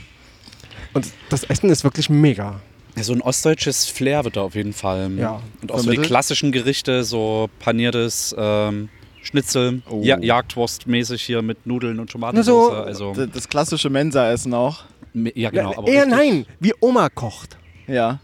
Und 0.93 1.07
das 1.29 1.43
Essen 1.43 1.69
ist 1.69 1.83
wirklich 1.83 2.09
mega. 2.09 2.61
Ja, 2.95 3.03
so 3.03 3.13
ein 3.13 3.21
ostdeutsches 3.21 3.85
Flair 3.85 4.23
wird 4.23 4.37
da 4.37 4.41
auf 4.41 4.55
jeden 4.55 4.73
Fall. 4.73 5.11
Ja. 5.17 5.41
Und 5.61 5.71
auch 5.71 5.79
so 5.79 5.91
die 5.91 5.97
klassischen 5.97 6.51
Gerichte, 6.51 7.03
so 7.03 7.49
paniertes 7.59 8.33
ähm, 8.37 8.89
Schnitzel, 9.27 9.81
Oh. 9.89 10.01
ja, 10.03 10.17
Jagdwurst-mäßig 10.17 11.21
hier 11.21 11.41
mit 11.41 11.65
Nudeln 11.67 11.99
und 11.99 12.05
Na 12.07 12.11
Tomatensauce. 12.11 12.45
so, 12.69 12.71
also, 13.11 13.25
Das 13.33 13.47
klassische 13.47 13.89
Mensa-Essen 13.89 14.53
auch. 14.53 14.83
ja, 15.13 15.49
genau. 15.49 15.73
Aber 15.77 15.87
Eher 15.87 16.05
nein, 16.05 16.45
wie 16.59 16.73
Oma 16.79 17.09
kocht. 17.09 17.57
Ja. 17.87 18.19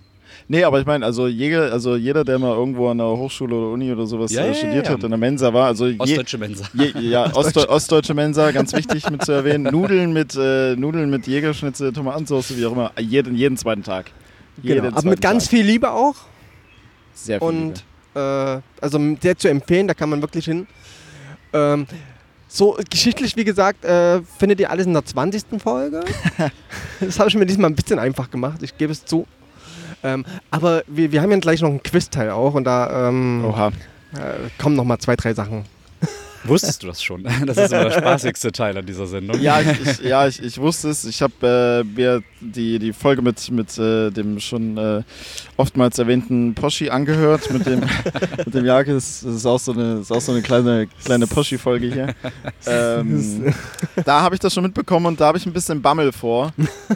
Nee, 0.47 0.63
aber 0.65 0.79
ich 0.79 0.85
meine, 0.85 1.05
also 1.05 1.27
jeder, 1.27 1.71
also 1.71 1.95
jeder, 1.95 2.23
der 2.25 2.37
mal 2.37 2.53
irgendwo 2.55 2.89
an 2.89 2.97
der 2.97 3.07
Hochschule 3.07 3.55
oder 3.55 3.67
Uni 3.73 3.91
oder 3.91 4.05
sowas 4.05 4.31
Ja, 4.33 4.43
äh, 4.43 4.47
ja, 4.47 4.53
studiert 4.53 4.87
ja. 4.87 4.93
hat, 4.93 5.03
in 5.03 5.09
der 5.09 5.17
Mensa 5.17 5.53
war, 5.53 5.67
also 5.67 5.87
je, 5.87 5.95
Ostdeutsche 5.99 6.37
Mensa. 6.37 6.65
je, 6.73 6.91
ja, 6.99 7.31
Ostdeu 7.35 7.65
ostdeutsche 7.69 8.13
Mensa, 8.13 8.51
ganz 8.51 8.73
wichtig 8.73 9.09
mit 9.09 9.23
zu 9.23 9.31
erwähnen. 9.31 9.63
Nudeln 9.71 10.11
mit 10.11 10.35
äh, 10.35 10.75
Nudeln 10.75 11.09
mit 11.09 11.27
Jägerschnitzel, 11.27 11.93
Tomatensauce, 11.93 12.57
wie 12.57 12.65
auch 12.65 12.73
immer, 12.73 12.91
jeden, 12.99 13.35
jeden 13.35 13.55
zweiten 13.57 13.83
Tag. 13.83 14.11
Jeden 14.61 14.75
Genau. 14.77 14.87
Aber 14.89 14.95
zweiten 14.97 15.09
mit 15.09 15.21
ganz 15.21 15.43
Tag. 15.45 15.51
viel 15.51 15.65
Liebe 15.65 15.91
auch. 15.91 16.15
Sehr 17.13 17.39
viel 17.39 17.47
Liebe. 17.49 17.61
Und 17.61 17.83
äh, 18.15 18.61
also 18.81 18.99
sehr 19.21 19.37
zu 19.37 19.47
empfehlen, 19.49 19.87
da 19.87 19.93
kann 19.93 20.09
man 20.09 20.21
wirklich 20.21 20.45
hin. 20.45 20.67
Ähm, 21.53 21.87
so 22.47 22.77
geschichtlich, 22.89 23.35
wie 23.35 23.43
gesagt, 23.43 23.83
äh, 23.83 24.21
findet 24.37 24.59
ihr 24.59 24.69
alles 24.69 24.85
in 24.85 24.93
der 24.93 25.03
20. 25.03 25.61
Folge. 25.61 26.03
das 26.99 27.19
habe 27.19 27.29
ich 27.29 27.35
mir 27.35 27.45
diesmal 27.45 27.71
ein 27.71 27.75
bisschen 27.75 27.97
einfach 27.97 28.29
gemacht, 28.29 28.61
ich 28.61 28.77
gebe 28.77 28.91
es 28.91 29.05
zu. 29.05 29.25
Ähm, 30.03 30.25
aber 30.51 30.83
wir, 30.87 31.11
wir 31.11 31.21
haben 31.21 31.31
ja 31.31 31.37
gleich 31.37 31.61
noch 31.61 31.69
einen 31.69 31.81
Quiz-Teil 31.81 32.29
auch 32.29 32.53
und 32.53 32.65
da 32.65 33.09
ähm, 33.09 33.45
Oha. 33.45 33.69
äh, 33.69 34.49
kommen 34.61 34.75
noch 34.75 34.83
mal 34.83 34.99
zwei, 34.99 35.15
drei 35.15 35.33
Sachen. 35.33 35.65
Wusstest 36.43 36.83
du 36.83 36.87
das 36.87 37.01
schon? 37.01 37.23
Das 37.45 37.57
ist 37.57 37.71
immer 37.71 37.85
der 37.85 37.91
spaßigste 37.91 38.51
Teil 38.51 38.77
an 38.77 38.85
dieser 38.85 39.07
Sendung. 39.07 39.39
Ja, 39.39 39.61
ich, 39.61 39.81
ich, 39.81 39.99
ja 40.01 40.27
ich, 40.27 40.43
ich 40.43 40.59
wusste 40.59 40.89
es. 40.89 41.05
Ich 41.05 41.21
habe 41.21 41.83
äh, 41.83 41.83
mir 41.83 42.21
die, 42.41 42.79
die 42.79 42.93
Folge 42.93 43.21
mit, 43.21 43.49
mit 43.49 43.77
äh, 43.77 44.11
dem 44.11 44.39
schon 44.39 44.77
äh, 44.77 45.03
oftmals 45.57 45.99
erwähnten 45.99 46.53
Poschi 46.53 46.89
angehört, 46.89 47.51
mit 47.51 47.65
dem, 47.65 47.81
mit 48.45 48.53
dem 48.53 48.65
Jake. 48.65 48.93
Das, 48.93 49.21
das 49.21 49.35
ist 49.35 49.45
auch 49.45 49.59
so 49.59 49.73
eine, 49.73 49.99
ist 49.99 50.11
auch 50.11 50.21
so 50.21 50.31
eine 50.31 50.41
kleine, 50.41 50.87
kleine 51.03 51.27
Poschi-Folge 51.27 51.87
hier. 51.87 52.15
Ähm, 52.65 53.53
da 54.05 54.21
habe 54.21 54.35
ich 54.35 54.41
das 54.41 54.53
schon 54.53 54.63
mitbekommen 54.63 55.05
und 55.07 55.21
da 55.21 55.27
habe 55.27 55.37
ich 55.37 55.45
ein 55.45 55.53
bisschen 55.53 55.81
Bammel 55.81 56.11
vor, 56.11 56.53
äh, 56.89 56.95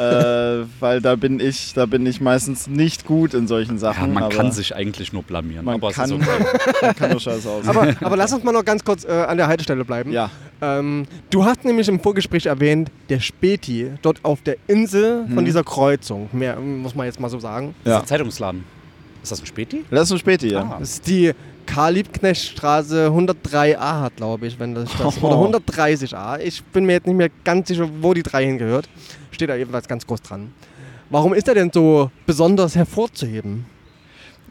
weil 0.80 1.02
da 1.02 1.16
bin 1.16 1.40
ich, 1.40 1.74
da 1.74 1.86
bin 1.86 2.06
ich 2.06 2.22
meistens 2.22 2.68
nicht 2.68 3.06
gut 3.06 3.34
in 3.34 3.48
solchen 3.48 3.78
Sachen. 3.78 4.08
Ja, 4.08 4.14
man 4.14 4.24
aber 4.24 4.36
kann 4.36 4.52
sich 4.52 4.76
eigentlich 4.76 5.14
nur 5.14 5.24
blamieren. 5.24 5.66
man 5.66 5.76
aber 5.76 5.92
kann, 5.92 6.12
es 6.12 6.18
ist 6.18 6.28
okay. 6.28 6.76
man 6.82 6.96
kann 6.96 7.12
nur 7.12 7.20
scheiße 7.20 7.50
aus. 7.50 7.68
Aber, 7.68 7.94
aber 8.02 8.18
lass 8.18 8.34
uns 8.34 8.44
mal 8.44 8.52
noch 8.52 8.66
ganz 8.66 8.84
kurz 8.84 9.06
äh, 9.06 9.12
an 9.12 9.38
der 9.38 9.48
Haltestelle 9.48 9.86
bleiben. 9.86 10.12
ja, 10.12 10.30
Ähm, 10.62 11.06
du 11.30 11.46
hast 11.46 11.64
nämlich 11.66 11.88
im 11.88 12.00
Vorgespräch 12.00 12.46
erwähnt, 12.48 12.90
der 13.10 13.20
Späti, 13.20 13.92
dort 14.02 14.24
auf 14.24 14.42
der 14.42 14.58
Insel 14.68 15.26
von 15.28 15.44
Mhm. 15.44 15.46
dieser 15.46 15.64
Kreuzung, 15.64 16.30
mehr 16.32 16.58
ähm, 16.58 16.80
muss 16.80 16.96
man 16.96 17.06
jetzt 17.06 17.20
mal 17.20 17.30
so 17.30 17.40
sagen. 17.40 17.76
Das 17.84 17.92
ist 17.92 17.96
Ja. 17.96 18.00
ein 18.02 18.08
Zeitungsladen. 18.08 18.64
Ist 19.22 19.32
das 19.32 19.42
ein 19.42 19.46
Späti? 19.46 19.84
das 19.92 20.04
ist 20.04 20.10
so 20.10 20.18
späti, 20.18 20.50
ja. 20.52 20.62
Ah. 20.62 20.78
Das 20.80 20.92
ist 20.92 21.08
die 21.08 21.32
Karl-Liebknecht-Straße 21.66 23.10
103a, 23.12 24.10
glaube 24.16 24.48
ich, 24.48 24.60
wenn 24.60 24.74
das 24.74 24.90
das 24.98 25.22
Oder 25.22 25.36
130a. 25.60 26.40
Ich 26.40 26.64
bin 26.64 26.86
mir 26.86 26.94
jetzt 26.94 27.08
nicht 27.08 27.16
mehr 27.18 27.30
ganz 27.44 27.68
sicher, 27.68 27.90
wo 28.02 28.14
die 28.14 28.24
3 28.24 28.46
hingehört. 28.46 28.88
Steht 29.32 29.50
da 29.50 29.56
jedenfalls 29.56 29.88
ganz 29.88 30.08
groß 30.08 30.22
dran. 30.22 30.52
Warum 31.10 31.34
ist 31.34 31.48
er 31.48 31.56
denn 31.56 31.72
so 31.74 32.10
besonders 32.26 32.76
hervorzuheben? 32.76 33.66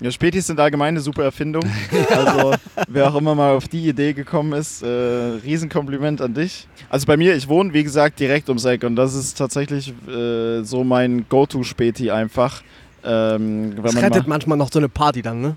Ja, 0.00 0.10
Spätis 0.10 0.46
sind 0.46 0.60
allgemein 0.60 0.88
eine 0.88 1.00
super 1.00 1.24
Erfindung. 1.24 1.64
Also, 2.10 2.52
wer 2.88 3.08
auch 3.08 3.16
immer 3.16 3.34
mal 3.34 3.54
auf 3.54 3.66
die 3.68 3.88
Idee 3.88 4.12
gekommen 4.12 4.52
ist, 4.52 4.82
äh, 4.82 4.86
Riesenkompliment 4.86 6.20
an 6.20 6.34
dich. 6.34 6.68
Also 6.90 7.06
bei 7.06 7.16
mir, 7.16 7.34
ich 7.34 7.48
wohne, 7.48 7.72
wie 7.72 7.82
gesagt, 7.82 8.20
direkt 8.20 8.48
ums 8.48 8.64
Eck 8.64 8.84
und 8.84 8.96
das 8.96 9.14
ist 9.14 9.38
tatsächlich 9.38 9.94
äh, 10.08 10.62
so 10.62 10.84
mein 10.84 11.26
Go-To-Späti 11.28 12.10
einfach. 12.10 12.62
Ähm, 13.04 13.74
Das 13.82 13.96
rettet 13.96 14.26
mal, 14.26 14.34
manchmal 14.34 14.58
noch 14.58 14.70
so 14.70 14.78
eine 14.78 14.88
Party 14.88 15.22
dann, 15.22 15.40
ne? 15.40 15.56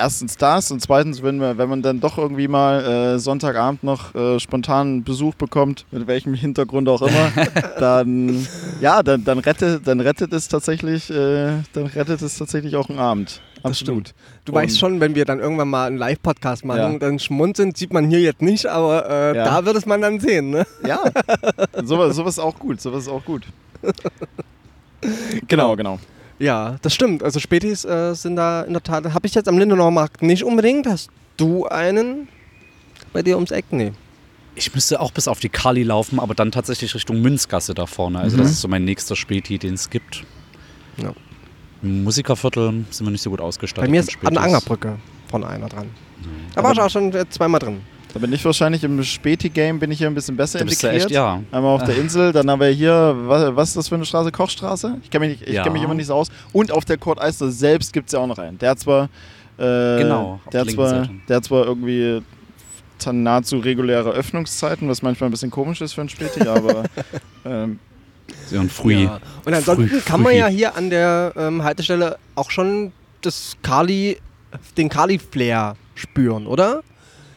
erstens 0.00 0.36
das 0.36 0.70
und 0.70 0.80
zweitens, 0.80 1.22
wenn 1.22 1.36
man, 1.38 1.58
wenn 1.58 1.68
man 1.68 1.82
dann 1.82 2.00
doch 2.00 2.16
irgendwie 2.16 2.48
mal 2.48 2.84
äh, 3.14 3.18
Sonntagabend 3.18 3.84
noch 3.84 4.14
äh, 4.14 4.40
spontan 4.40 5.04
Besuch 5.04 5.34
bekommt, 5.34 5.84
mit 5.90 6.06
welchem 6.06 6.34
Hintergrund 6.34 6.88
auch 6.88 7.02
immer, 7.02 7.30
dann, 7.78 8.46
ja, 8.80 9.02
dann, 9.02 9.24
dann, 9.24 9.38
rettet, 9.38 9.86
dann 9.86 10.00
rettet 10.00 10.32
es 10.32 10.48
tatsächlich, 10.48 11.10
äh, 11.10 11.62
dann 11.74 11.86
rettet 11.94 12.22
es 12.22 12.38
tatsächlich 12.38 12.76
auch 12.76 12.88
einen 12.88 12.98
Abend. 12.98 13.42
Das 13.62 13.72
Absolut. 13.72 14.08
stimmt. 14.08 14.14
Du 14.46 14.52
Und- 14.52 14.58
weißt 14.58 14.78
schon, 14.78 15.00
wenn 15.00 15.14
wir 15.14 15.24
dann 15.24 15.38
irgendwann 15.40 15.68
mal 15.68 15.86
einen 15.86 15.98
Live-Podcast 15.98 16.64
machen, 16.64 16.92
Ja. 16.94 16.98
dann 16.98 17.18
schmunzeln 17.18 17.74
sieht 17.74 17.92
man 17.92 18.08
hier 18.08 18.20
jetzt 18.20 18.40
nicht, 18.42 18.66
aber 18.66 19.08
äh, 19.08 19.36
Ja. 19.36 19.44
da 19.44 19.64
wird 19.66 19.76
es 19.76 19.84
man 19.86 20.00
dann 20.00 20.18
sehen, 20.20 20.50
ne? 20.50 20.66
Ja, 20.86 21.02
sowas, 21.84 22.16
sowas 22.16 22.34
ist 22.34 22.38
auch 22.38 22.58
gut, 22.58 22.80
sowas 22.80 23.02
ist 23.04 23.08
auch 23.08 23.24
gut. 23.24 23.44
Genau, 25.48 25.76
genau. 25.76 25.98
Ja, 26.38 26.76
das 26.82 26.94
stimmt. 26.94 27.22
Also 27.22 27.38
Spätis 27.40 27.84
äh, 27.84 28.14
sind 28.14 28.36
da 28.36 28.62
in 28.62 28.72
der 28.72 28.82
Tat. 28.82 29.04
Habe 29.12 29.26
ich 29.26 29.34
jetzt 29.34 29.48
am 29.48 29.58
Lindenauer 29.58 29.90
Markt 29.90 30.22
nicht 30.22 30.44
unbedingt. 30.44 30.86
Hast 30.86 31.10
du 31.36 31.66
einen 31.66 32.28
bei 33.12 33.22
dir 33.22 33.36
ums 33.36 33.50
Eck? 33.50 33.66
Nee. 33.70 33.92
Ich 34.54 34.74
müsste 34.74 35.00
auch 35.00 35.12
bis 35.12 35.28
auf 35.28 35.38
die 35.40 35.48
Kali 35.48 35.82
laufen, 35.82 36.18
aber 36.18 36.34
dann 36.34 36.50
tatsächlich 36.50 36.94
Richtung 36.94 37.20
Münzgasse 37.20 37.74
da 37.74 37.86
vorne. 37.86 38.20
Also 38.20 38.36
Mhm. 38.36 38.42
das 38.42 38.50
ist 38.52 38.60
so 38.62 38.68
mein 38.68 38.84
nächster 38.84 39.16
Späti, 39.16 39.58
den 39.58 39.74
es 39.74 39.90
gibt. 39.90 40.24
Ja. 40.96 41.12
Im 41.82 42.04
Musikerviertel 42.04 42.84
sind 42.90 43.06
wir 43.06 43.10
nicht 43.10 43.22
so 43.22 43.30
gut 43.30 43.40
ausgestattet. 43.40 43.84
Bei 43.86 43.90
mir 43.90 44.00
ist 44.00 44.16
an 44.24 44.34
der. 44.34 44.42
Angerbrücke 44.42 44.96
von 45.28 45.44
einer 45.44 45.68
dran. 45.68 45.86
Da 46.54 46.62
war 46.62 46.72
ich 46.72 46.80
auch 46.80 46.90
schon 46.90 47.12
äh, 47.14 47.24
zweimal 47.30 47.58
drin. 47.60 47.80
Da 48.12 48.18
bin 48.18 48.32
ich 48.32 48.44
wahrscheinlich 48.44 48.82
im 48.82 49.02
Späti-Game 49.02 49.78
bin 49.78 49.90
ich 49.92 49.98
hier 49.98 50.08
ein 50.08 50.14
bisschen 50.14 50.36
besser 50.36 50.58
Da 50.58 50.64
bist 50.64 50.82
du 50.82 50.88
integriert. 50.88 51.06
echt, 51.10 51.14
ja. 51.14 51.40
Einmal 51.52 51.76
auf 51.76 51.84
der 51.84 51.96
Insel, 52.00 52.32
dann 52.32 52.50
haben 52.50 52.58
wir 52.60 52.66
hier, 52.68 53.14
was, 53.24 53.54
was 53.54 53.68
ist 53.68 53.76
das 53.76 53.88
für 53.88 53.94
eine 53.94 54.04
Straße? 54.04 54.32
Kochstraße? 54.32 54.98
Ich 55.04 55.10
kenne 55.10 55.28
mich, 55.28 55.38
nicht- 55.38 55.48
ich 55.48 55.54
Ja. 55.54 55.62
kenn 55.62 55.72
mich 55.72 55.82
immer 55.82 55.94
nicht 55.94 56.08
so 56.08 56.14
aus. 56.14 56.28
Und 56.52 56.72
auf 56.72 56.84
der 56.84 56.98
Kurt 56.98 57.20
Eisler 57.20 57.50
selbst 57.50 57.92
gibt 57.92 58.08
es 58.08 58.12
ja 58.12 58.18
auch 58.18 58.26
noch 58.26 58.38
einen. 58.38 58.58
Der 58.58 58.70
hat 58.70 58.80
zwar, 58.80 59.04
äh, 59.58 59.98
Genau, 60.02 60.40
der 60.52 60.62
hat 60.62 60.70
zwar, 60.70 60.88
Seite. 60.88 61.10
der 61.28 61.36
hat 61.36 61.44
zwar 61.44 61.64
irgendwie 61.66 62.20
nahezu 63.12 63.58
reguläre 63.58 64.10
Öffnungszeiten, 64.10 64.88
was 64.88 65.00
manchmal 65.02 65.28
ein 65.28 65.30
bisschen 65.30 65.50
komisch 65.52 65.80
ist 65.80 65.92
für 65.94 66.00
ein 66.02 66.08
Späti, 66.08 66.46
aber 66.46 66.82
ähm, 67.46 67.78
So 68.50 68.60
ein 68.60 68.70
Früh. 68.70 69.04
Ja. 69.04 69.20
Und 69.44 69.54
ansonsten 69.54 69.88
Früh- 69.88 70.00
kann 70.00 70.22
man 70.22 70.32
früh. 70.32 70.38
ja 70.38 70.46
hier 70.48 70.76
an 70.76 70.90
der 70.90 71.32
ähm, 71.36 71.62
Haltestelle 71.62 72.18
auch 72.34 72.50
schon 72.50 72.92
das 73.22 73.56
Kali, 73.62 74.18
den 74.76 74.88
Kali-Flair 74.88 75.76
spüren, 75.94 76.46
oder? 76.46 76.82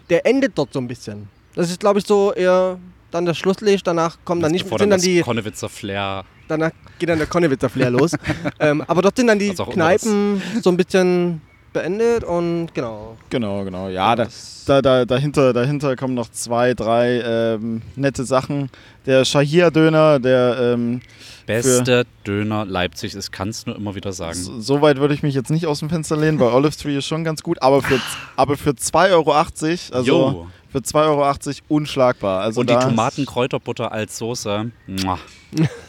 Der 0.09 0.25
endet 0.25 0.57
dort 0.57 0.73
so 0.73 0.79
ein 0.79 0.87
bisschen. 0.87 1.27
Das 1.55 1.69
ist, 1.69 1.79
glaube 1.79 1.99
ich, 1.99 2.05
so 2.05 2.33
eher 2.33 2.77
dann 3.11 3.25
das 3.25 3.37
Schlusslicht. 3.37 3.85
Danach 3.85 4.17
kommen 4.25 4.41
dann 4.41 4.51
nicht 4.51 4.67
sind 4.67 4.79
dann 4.81 4.89
dann 4.89 5.01
die, 5.01 5.21
Konnewitzer 5.21 5.69
Flair. 5.69 6.23
danach 6.47 6.71
geht 6.99 7.09
dann 7.09 7.19
der 7.19 7.27
Konnewitzer 7.27 7.69
Flair 7.69 7.91
los. 7.91 8.11
ähm, 8.59 8.83
aber 8.87 9.01
dort 9.01 9.17
sind 9.17 9.27
dann 9.27 9.39
die 9.39 9.53
Kneipen 9.53 10.41
so 10.61 10.69
ein 10.69 10.77
bisschen 10.77 11.41
beendet 11.73 12.23
und 12.23 12.69
genau. 12.73 13.17
genau, 13.29 13.63
genau. 13.63 13.89
Ja, 13.89 14.15
da, 14.15 14.25
Das- 14.25 14.63
da, 14.65 14.81
da, 14.81 15.03
dahinter, 15.05 15.51
dahinter 15.51 15.95
kommen 15.95 16.13
noch 16.13 16.29
zwei, 16.31 16.73
drei 16.73 17.19
ähm, 17.21 17.81
nette 17.95 18.23
Sachen. 18.23 18.69
Der 19.05 19.25
Shahir-Döner, 19.25 20.19
der 20.19 20.73
ähm, 20.75 21.01
Beste 21.45 22.05
Döner 22.25 22.63
Leipzig 22.65 23.13
ist, 23.15 23.31
kannst 23.31 23.67
nur 23.67 23.75
immer 23.75 23.95
wieder 23.95 24.13
sagen. 24.13 24.35
So 24.35 24.61
so 24.61 24.81
weit 24.81 24.97
würde 24.97 25.13
ich 25.13 25.23
mich 25.23 25.35
jetzt 25.35 25.49
nicht 25.49 25.65
aus 25.65 25.79
dem 25.79 25.89
Fenster 25.89 26.15
lehnen, 26.15 26.39
weil 26.39 26.53
Olive 26.53 26.75
Tree 26.77 26.95
ist 26.97 27.05
schon 27.07 27.23
ganz 27.25 27.43
gut, 27.43 27.61
aber 27.61 27.81
für, 27.81 27.99
aber 28.37 28.55
für 28.55 28.69
2,80 28.71 29.11
Euro, 29.11 29.31
also 29.33 30.01
Jo. 30.07 30.47
für 30.71 30.77
2,80 30.79 30.95
Euro 31.07 31.55
unschlagbar. 31.67 32.41
Also 32.41 32.61
Und 32.61 32.69
die 32.69 32.75
Tomatenkräuterbutter 32.75 33.91
als 33.91 34.17
Soße. 34.17 34.71
Muah. 34.87 35.19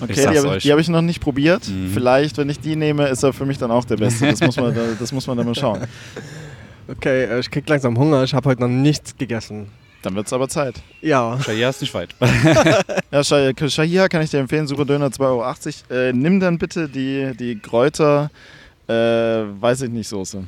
Okay, 0.00 0.12
ich 0.12 0.16
die 0.16 0.26
habe 0.38 0.56
ich, 0.58 0.70
hab 0.70 0.78
ich 0.78 0.88
noch 0.88 1.02
nicht 1.02 1.20
probiert. 1.20 1.68
Mhm. 1.68 1.90
Vielleicht, 1.92 2.36
wenn 2.38 2.48
ich 2.50 2.60
die 2.60 2.76
nehme, 2.76 3.08
ist 3.08 3.22
er 3.22 3.32
für 3.32 3.46
mich 3.46 3.58
dann 3.58 3.70
auch 3.70 3.84
der 3.84 3.96
Beste. 3.96 4.26
Das 4.28 4.40
muss 4.40 4.56
man, 4.56 4.74
da- 4.74 4.80
das 4.98 5.12
muss 5.12 5.26
man 5.26 5.36
dann 5.36 5.46
mal 5.46 5.54
schauen. 5.54 5.80
Okay, 6.88 7.24
äh, 7.24 7.40
ich 7.40 7.50
krieg 7.50 7.68
langsam 7.68 7.96
Hunger. 7.98 8.22
Ich 8.24 8.34
habe 8.34 8.48
heute 8.48 8.60
noch 8.62 8.68
nichts 8.68 9.16
gegessen. 9.16 9.68
Dann 10.02 10.14
wird 10.16 10.26
es 10.26 10.32
aber 10.34 10.48
Zeit. 10.50 10.74
Ja. 11.00 11.38
Ja, 11.58 11.70
ist 11.70 11.80
nicht 11.80 11.94
weit. 11.94 12.14
Ja, 13.10 13.20
Shah- 13.20 13.68
Shahia 13.70 14.08
kann 14.08 14.22
ich 14.22 14.30
dir 14.30 14.38
empfehlen, 14.40 14.66
super 14.66 14.84
Döner, 14.84 15.06
2,80 15.06 15.20
Euro. 15.20 15.44
Äh, 15.90 16.12
nimm 16.12 16.40
dann 16.40 16.58
bitte 16.58 16.88
die, 16.88 17.32
die 17.38 17.58
Kräuter, 17.58 18.30
äh, 18.88 18.92
weiß 18.92 19.82
ich 19.82 19.90
nicht, 19.90 20.08
Soße. 20.08 20.44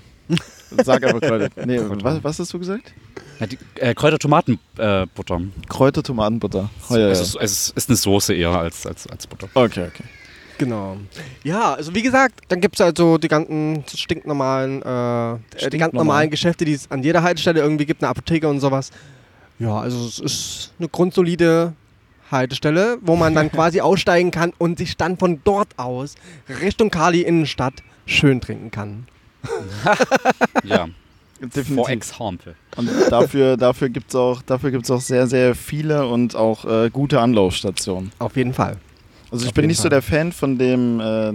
Sag 0.84 1.04
einfach 1.04 1.20
Kräuter. 1.20 1.48
Nee, 1.66 1.80
was, 1.80 2.22
was 2.24 2.38
hast 2.38 2.52
du 2.52 2.58
gesagt? 2.58 2.92
Ja, 3.38 3.46
die 3.46 3.58
äh, 3.76 3.94
Kräuter-Tomatenbutter. 3.94 5.40
Kräuter, 5.68 6.02
Tomatenbutter. 6.02 6.70
Oh, 6.88 6.96
ja, 6.96 7.08
es, 7.08 7.34
ja. 7.34 7.40
ist, 7.40 7.66
es 7.66 7.70
ist 7.70 7.88
eine 7.90 7.96
Soße 7.96 8.34
eher 8.34 8.50
als, 8.50 8.86
als, 8.86 9.06
als 9.06 9.26
Butter. 9.26 9.48
Okay, 9.54 9.86
okay. 9.88 10.04
Genau. 10.58 10.96
Ja, 11.44 11.74
also 11.74 11.94
wie 11.94 12.02
gesagt, 12.02 12.40
dann 12.48 12.60
gibt 12.60 12.76
es 12.76 12.80
also 12.80 13.18
die 13.18 13.28
ganzen 13.28 13.84
stinknormalen, 13.86 14.82
äh, 14.82 15.32
äh, 15.32 15.36
die 15.36 15.50
ganz 15.50 15.62
Stinknormal. 15.62 15.92
normalen 15.92 16.30
Geschäfte, 16.30 16.64
die 16.64 16.72
es 16.72 16.90
an 16.90 17.02
jeder 17.02 17.22
Haltestelle 17.22 17.60
irgendwie 17.60 17.84
gibt, 17.84 18.02
eine 18.02 18.10
Apotheke 18.10 18.48
und 18.48 18.60
sowas. 18.60 18.90
Ja, 19.58 19.78
also 19.80 20.06
es 20.06 20.18
ist 20.18 20.72
eine 20.78 20.88
grundsolide 20.88 21.74
Haltestelle, 22.30 22.98
wo 23.02 23.16
man 23.16 23.34
dann 23.34 23.52
quasi 23.52 23.80
aussteigen 23.80 24.30
kann 24.30 24.52
und 24.56 24.78
sich 24.78 24.96
dann 24.96 25.18
von 25.18 25.40
dort 25.44 25.78
aus 25.78 26.14
Richtung 26.48 26.90
Kali 26.90 27.20
Innenstadt 27.20 27.82
schön 28.06 28.40
trinken 28.40 28.70
kann. 28.70 29.06
Ja, 30.64 30.88
Definitiv. 31.40 31.74
vor 31.76 31.88
Example. 31.90 32.54
Und 32.76 32.88
dafür, 33.10 33.56
dafür 33.56 33.88
gibt 33.88 34.10
es 34.10 34.16
auch, 34.16 34.42
dafür 34.42 34.70
gibt's 34.70 34.90
auch 34.90 35.00
sehr, 35.00 35.26
sehr 35.26 35.54
viele 35.54 36.06
und 36.06 36.34
auch 36.34 36.64
äh, 36.64 36.90
gute 36.90 37.20
Anlaufstationen. 37.20 38.12
Auf 38.18 38.36
jeden 38.36 38.54
Fall. 38.54 38.76
Also 39.30 39.44
ich 39.44 39.48
Auf 39.50 39.54
bin 39.54 39.66
nicht 39.66 39.76
so 39.78 39.82
Fall. 39.84 39.90
der 39.90 40.02
Fan 40.02 40.32
von 40.32 40.56
dem, 40.58 41.00
äh, 41.00 41.32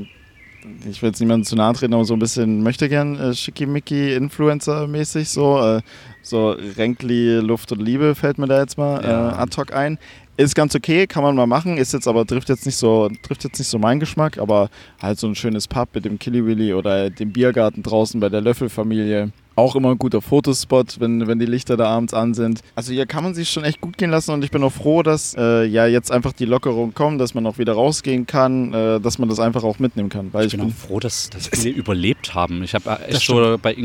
ich 0.90 1.02
will 1.02 1.10
jetzt 1.10 1.20
niemandem 1.20 1.44
zu 1.46 1.56
nahe 1.56 1.74
treten, 1.74 1.94
aber 1.94 2.06
so 2.06 2.14
ein 2.14 2.20
bisschen 2.20 2.64
möchte 2.64 2.88
gern 2.90 3.20
äh, 3.20 3.34
Schickimicki-Influencer-mäßig 3.34 5.26
so. 5.30 5.60
Äh, 5.78 5.82
so 6.24 6.52
Renkli, 6.52 7.38
Luft 7.40 7.72
und 7.72 7.82
Liebe 7.82 8.14
fällt 8.14 8.38
mir 8.38 8.46
da 8.46 8.60
jetzt 8.62 8.78
mal 8.78 9.04
Ja. 9.04 9.30
äh, 9.32 9.34
ad 9.34 9.58
hoc 9.58 9.74
ein. 9.74 9.98
Ist 10.42 10.56
ganz 10.56 10.74
okay, 10.74 11.06
kann 11.06 11.22
man 11.22 11.36
mal 11.36 11.46
machen, 11.46 11.78
ist 11.78 11.94
jetzt 11.94 12.08
aber 12.08 12.26
trifft 12.26 12.50
jetzt 12.50 12.66
nicht 12.66 12.76
so, 12.76 13.10
trifft 13.22 13.44
jetzt 13.44 13.60
nicht 13.60 13.68
so 13.68 13.78
meinen 13.78 14.00
Geschmack, 14.00 14.40
aber 14.40 14.72
halt 15.00 15.20
so 15.20 15.28
ein 15.28 15.36
schönes 15.36 15.68
Pub 15.68 15.90
mit 15.94 16.04
dem 16.04 16.18
Killy 16.18 16.44
Willy 16.44 16.74
oder 16.74 17.12
dem 17.12 17.32
Biergarten 17.32 17.84
draußen 17.84 18.20
bei 18.20 18.28
der 18.28 18.42
Löffelfamilie. 18.42 19.32
Auch 19.56 19.76
immer 19.76 19.92
ein 19.92 19.98
guter 19.98 20.22
Fotospot, 20.22 21.00
wenn, 21.00 21.28
wenn 21.28 21.38
die 21.40 21.46
Lichter 21.46 21.76
da 21.78 21.88
abends 21.88 22.14
an 22.14 22.34
sind. 22.34 22.62
Also 22.76 22.94
hier 22.94 23.06
kann 23.06 23.24
man 23.24 23.34
sich 23.34 23.50
schon 23.50 23.64
echt 23.64 23.82
gut 23.82 23.98
gehen 23.98 24.10
lassen 24.10 24.32
und 24.32 24.44
ich 24.44 24.52
bin 24.52 24.64
auch 24.64 24.72
froh, 24.72 25.04
dass 25.04 25.36
äh, 25.38 25.66
ja 25.66 25.86
jetzt 25.88 26.12
einfach 26.12 26.32
die 26.34 26.46
Lockerung 26.46 26.94
kommt, 26.94 27.20
dass 27.20 27.34
man 27.34 27.46
auch 27.46 27.58
wieder 27.58 27.74
rausgehen 27.74 28.26
kann, 28.26 28.74
äh, 28.74 29.00
dass 29.00 29.20
man 29.20 29.28
das 29.30 29.40
einfach 29.40 29.64
auch 29.64 29.78
mitnehmen 29.80 30.10
kann. 30.10 30.30
Weil 30.34 30.48
Ich 30.48 30.54
ich, 30.54 30.60
bin 30.60 30.70
auch 30.70 30.74
froh, 30.74 31.00
dass, 31.00 31.30
dass 31.30 31.48
viele 31.48 31.70
überlebt 31.76 32.34
haben. 32.34 32.64
Ich 32.64 32.74
habe 32.74 32.86
Das 32.86 33.02
echt 33.18 33.26
so 33.28 33.58
bei 33.62 33.76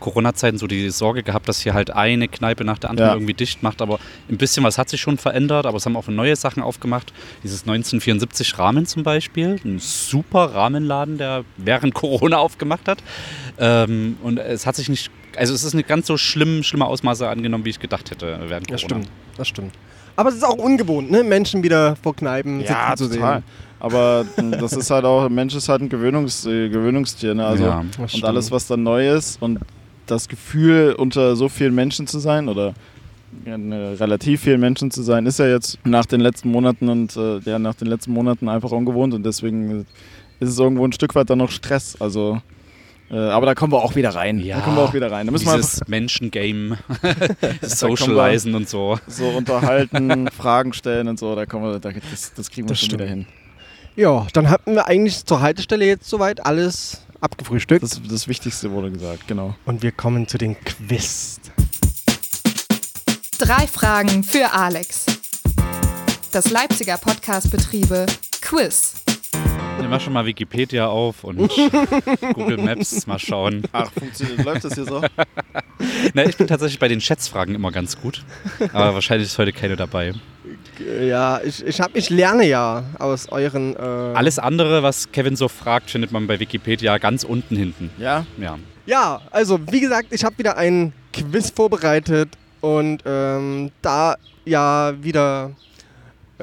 Corona-Zeiten 0.00 0.58
so 0.58 0.66
die 0.66 0.90
Sorge 0.90 1.22
gehabt, 1.22 1.48
dass 1.48 1.60
hier 1.60 1.74
halt 1.74 1.90
eine 1.90 2.28
Kneipe 2.28 2.64
nach 2.64 2.78
der 2.78 2.90
anderen 2.90 3.08
Ja. 3.10 3.14
irgendwie 3.14 3.34
dicht 3.34 3.62
macht. 3.62 3.82
Aber 3.82 3.98
ein 4.28 4.36
bisschen 4.36 4.64
was 4.64 4.78
hat 4.78 4.88
sich 4.88 5.00
schon 5.00 5.18
verändert. 5.18 5.66
Aber 5.66 5.76
es 5.76 5.86
haben 5.86 5.96
auch 5.96 6.08
neue 6.08 6.36
Sachen 6.36 6.62
aufgemacht. 6.62 7.12
Dieses 7.42 7.62
1974 7.62 8.58
Rahmen 8.58 8.86
zum 8.86 9.02
Beispiel. 9.02 9.60
Ein 9.64 9.78
super 9.78 10.54
Rahmenladen, 10.54 11.18
der 11.18 11.44
während 11.56 11.94
Corona 11.94 12.38
aufgemacht 12.38 12.88
hat. 12.88 12.98
Ähm, 13.58 14.16
und 14.22 14.38
es 14.38 14.66
hat 14.66 14.76
sich 14.76 14.88
nicht. 14.88 15.10
Also 15.36 15.52
es 15.54 15.64
ist 15.64 15.74
nicht 15.74 15.88
ganz 15.88 16.06
so 16.06 16.16
schlimm, 16.16 16.62
schlimme 16.62 16.86
Ausmaße 16.86 17.28
angenommen, 17.28 17.64
wie 17.64 17.70
ich 17.70 17.80
gedacht 17.80 18.10
hätte 18.10 18.38
während 18.46 18.68
Corona. 18.68 18.70
Das 18.70 18.80
stimmt, 18.80 19.08
das 19.36 19.48
stimmt. 19.48 19.74
Aber 20.16 20.28
es 20.28 20.36
ist 20.36 20.44
auch 20.44 20.56
ungewohnt, 20.56 21.10
ne? 21.10 21.24
Menschen 21.24 21.62
wieder 21.64 21.96
vor 21.96 22.14
Kneipen 22.14 22.60
ja, 22.60 22.90
sitzen 22.90 23.10
zu 23.10 23.14
total. 23.16 23.38
sehen. 23.38 23.44
Aber 23.80 24.24
das 24.60 24.72
ist 24.72 24.90
halt 24.90 25.04
auch, 25.04 25.26
ein 25.26 25.34
Mensch 25.34 25.54
ist 25.54 25.68
halt 25.68 25.82
ein 25.82 25.88
Gewöhnungs, 25.88 26.46
äh, 26.46 26.68
Gewöhnungstier. 26.68 27.34
Ne? 27.34 27.44
Also, 27.44 27.64
Ja. 27.64 27.84
Das 27.90 27.98
und 27.98 28.08
stimmt. 28.10 28.24
alles, 28.24 28.50
was 28.50 28.66
dann 28.66 28.82
neu 28.82 29.10
ist 29.10 29.42
und 29.42 29.58
das 30.06 30.28
Gefühl, 30.28 30.94
unter 30.96 31.36
so 31.36 31.48
vielen 31.48 31.74
Menschen 31.74 32.06
zu 32.06 32.18
sein 32.18 32.48
oder 32.48 32.74
ne, 33.44 33.96
relativ 33.98 34.42
vielen 34.42 34.60
Menschen 34.60 34.90
zu 34.90 35.02
sein, 35.02 35.26
ist 35.26 35.38
ja 35.38 35.48
jetzt 35.48 35.78
nach 35.84 36.06
den 36.06 36.20
letzten 36.20 36.50
Monaten 36.50 36.88
und 36.88 37.16
äh, 37.16 37.40
ja, 37.40 37.58
nach 37.58 37.74
den 37.74 37.88
letzten 37.88 38.12
Monaten 38.12 38.48
einfach 38.48 38.70
ungewohnt 38.70 39.14
und 39.14 39.24
deswegen 39.24 39.86
ist 40.40 40.48
es 40.48 40.58
irgendwo 40.58 40.86
ein 40.86 40.92
Stück 40.92 41.14
weit 41.14 41.28
dann 41.28 41.38
noch 41.38 41.50
Stress. 41.50 41.96
Also, 42.00 42.40
äh, 43.10 43.16
aber 43.16 43.46
da 43.46 43.54
kommen 43.54 43.72
wir 43.72 43.82
auch 43.82 43.94
wieder 43.94 44.14
rein. 44.14 44.38
Ja, 44.38 44.56
da 44.56 44.62
kommen 44.62 44.76
wir 44.76 44.82
auch 44.82 44.94
wieder 44.94 45.10
rein. 45.10 45.26
Da 45.26 45.32
müssen 45.32 45.50
Dieses 45.52 45.86
Menschengame, 45.86 46.78
kommen 47.00 47.96
Socializen 47.96 48.54
und 48.54 48.68
so. 48.68 48.98
so 49.06 49.28
unterhalten, 49.28 50.28
Fragen 50.30 50.72
stellen 50.72 51.08
und 51.08 51.18
so. 51.18 51.34
Da 51.34 51.46
kommen 51.46 51.64
wir, 51.72 51.78
da, 51.80 51.90
das, 51.90 52.32
das 52.34 52.50
kriegen 52.50 52.66
wir 52.66 52.72
Das 52.72 52.80
schon 52.80 52.86
stimmt. 52.90 53.02
wieder 53.02 53.10
hin. 53.10 53.26
Ja, 53.96 54.26
dann 54.32 54.50
hatten 54.50 54.74
wir 54.74 54.88
eigentlich 54.88 55.24
zur 55.24 55.40
Haltestelle 55.40 55.86
jetzt 55.86 56.08
soweit 56.08 56.44
alles 56.44 57.02
abgefrühstückt. 57.20 57.82
Das, 57.82 58.00
das 58.08 58.26
Wichtigste 58.26 58.70
wurde 58.72 58.90
gesagt, 58.90 59.28
genau. 59.28 59.54
Und 59.66 59.82
wir 59.82 59.92
kommen 59.92 60.26
zu 60.26 60.36
den 60.38 60.56
Quiz. 60.64 61.40
Drei 63.38 63.66
Fragen 63.66 64.24
für 64.24 64.52
Alex. 64.52 65.06
Das 66.32 66.50
Leipziger 66.50 66.98
Podcast-Betriebe 66.98 68.06
Quiz. 68.40 69.03
Ich 69.80 69.88
mach 69.88 70.00
schon 70.00 70.12
mal 70.12 70.24
Wikipedia 70.26 70.86
auf 70.86 71.24
und 71.24 71.38
Google 72.34 72.58
Maps 72.58 73.06
mal 73.06 73.18
schauen. 73.18 73.62
Ach, 73.72 73.90
funktioniert, 73.92 74.44
läuft 74.44 74.64
das 74.64 74.74
hier 74.74 74.84
so? 74.84 75.02
Na, 76.14 76.24
ich 76.24 76.36
bin 76.36 76.46
tatsächlich 76.46 76.78
bei 76.78 76.88
den 76.88 77.00
Schätzfragen 77.00 77.54
immer 77.54 77.70
ganz 77.70 78.00
gut. 78.00 78.24
Aber 78.72 78.94
wahrscheinlich 78.94 79.28
ist 79.28 79.38
heute 79.38 79.52
keine 79.52 79.76
dabei. 79.76 80.12
Ja, 81.00 81.40
ich, 81.44 81.64
ich, 81.64 81.80
hab, 81.80 81.94
ich 81.94 82.10
lerne 82.10 82.46
ja 82.46 82.84
aus 82.98 83.28
euren. 83.30 83.76
Äh, 83.76 83.78
Alles 83.78 84.38
andere, 84.38 84.82
was 84.82 85.12
Kevin 85.12 85.36
so 85.36 85.48
fragt, 85.48 85.90
findet 85.90 86.10
man 86.12 86.26
bei 86.26 86.40
Wikipedia 86.40 86.98
ganz 86.98 87.24
unten 87.24 87.56
hinten. 87.56 87.90
Ja, 87.98 88.26
Ja. 88.38 88.58
Ja, 88.86 89.22
also 89.30 89.58
wie 89.70 89.80
gesagt, 89.80 90.08
ich 90.10 90.24
habe 90.24 90.36
wieder 90.36 90.58
ein 90.58 90.92
Quiz 91.10 91.48
vorbereitet 91.50 92.28
und 92.60 93.02
ähm, 93.06 93.70
da 93.80 94.16
ja 94.44 94.92
wieder 95.02 95.52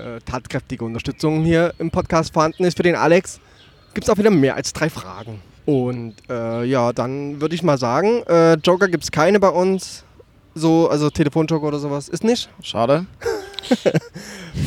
äh, 0.02 0.20
tatkräftige 0.22 0.84
Unterstützung 0.84 1.44
hier 1.44 1.74
im 1.80 1.92
Podcast 1.92 2.34
vorhanden 2.34 2.64
ist 2.64 2.78
für 2.78 2.84
den 2.84 2.96
Alex, 2.96 3.40
gibt 3.94 4.06
es 4.06 4.10
auch 4.10 4.18
wieder 4.18 4.32
mehr 4.32 4.56
als 4.56 4.74
drei 4.74 4.90
Fragen. 4.90 5.42
Und 5.66 6.16
äh, 6.30 6.64
ja, 6.64 6.92
dann 6.92 7.40
würde 7.40 7.56
ich 7.56 7.64
mal 7.64 7.78
sagen, 7.78 8.24
äh, 8.28 8.56
Joker 8.56 8.88
gibt 8.88 9.04
es 9.04 9.12
keine 9.12 9.40
bei 9.40 9.50
uns. 9.50 10.04
So, 10.54 10.90
also 10.90 11.10
Telefonjoker 11.10 11.66
oder 11.66 11.80
sowas 11.80 12.10
ist 12.10 12.24
nicht. 12.24 12.50
schade. 12.62 13.06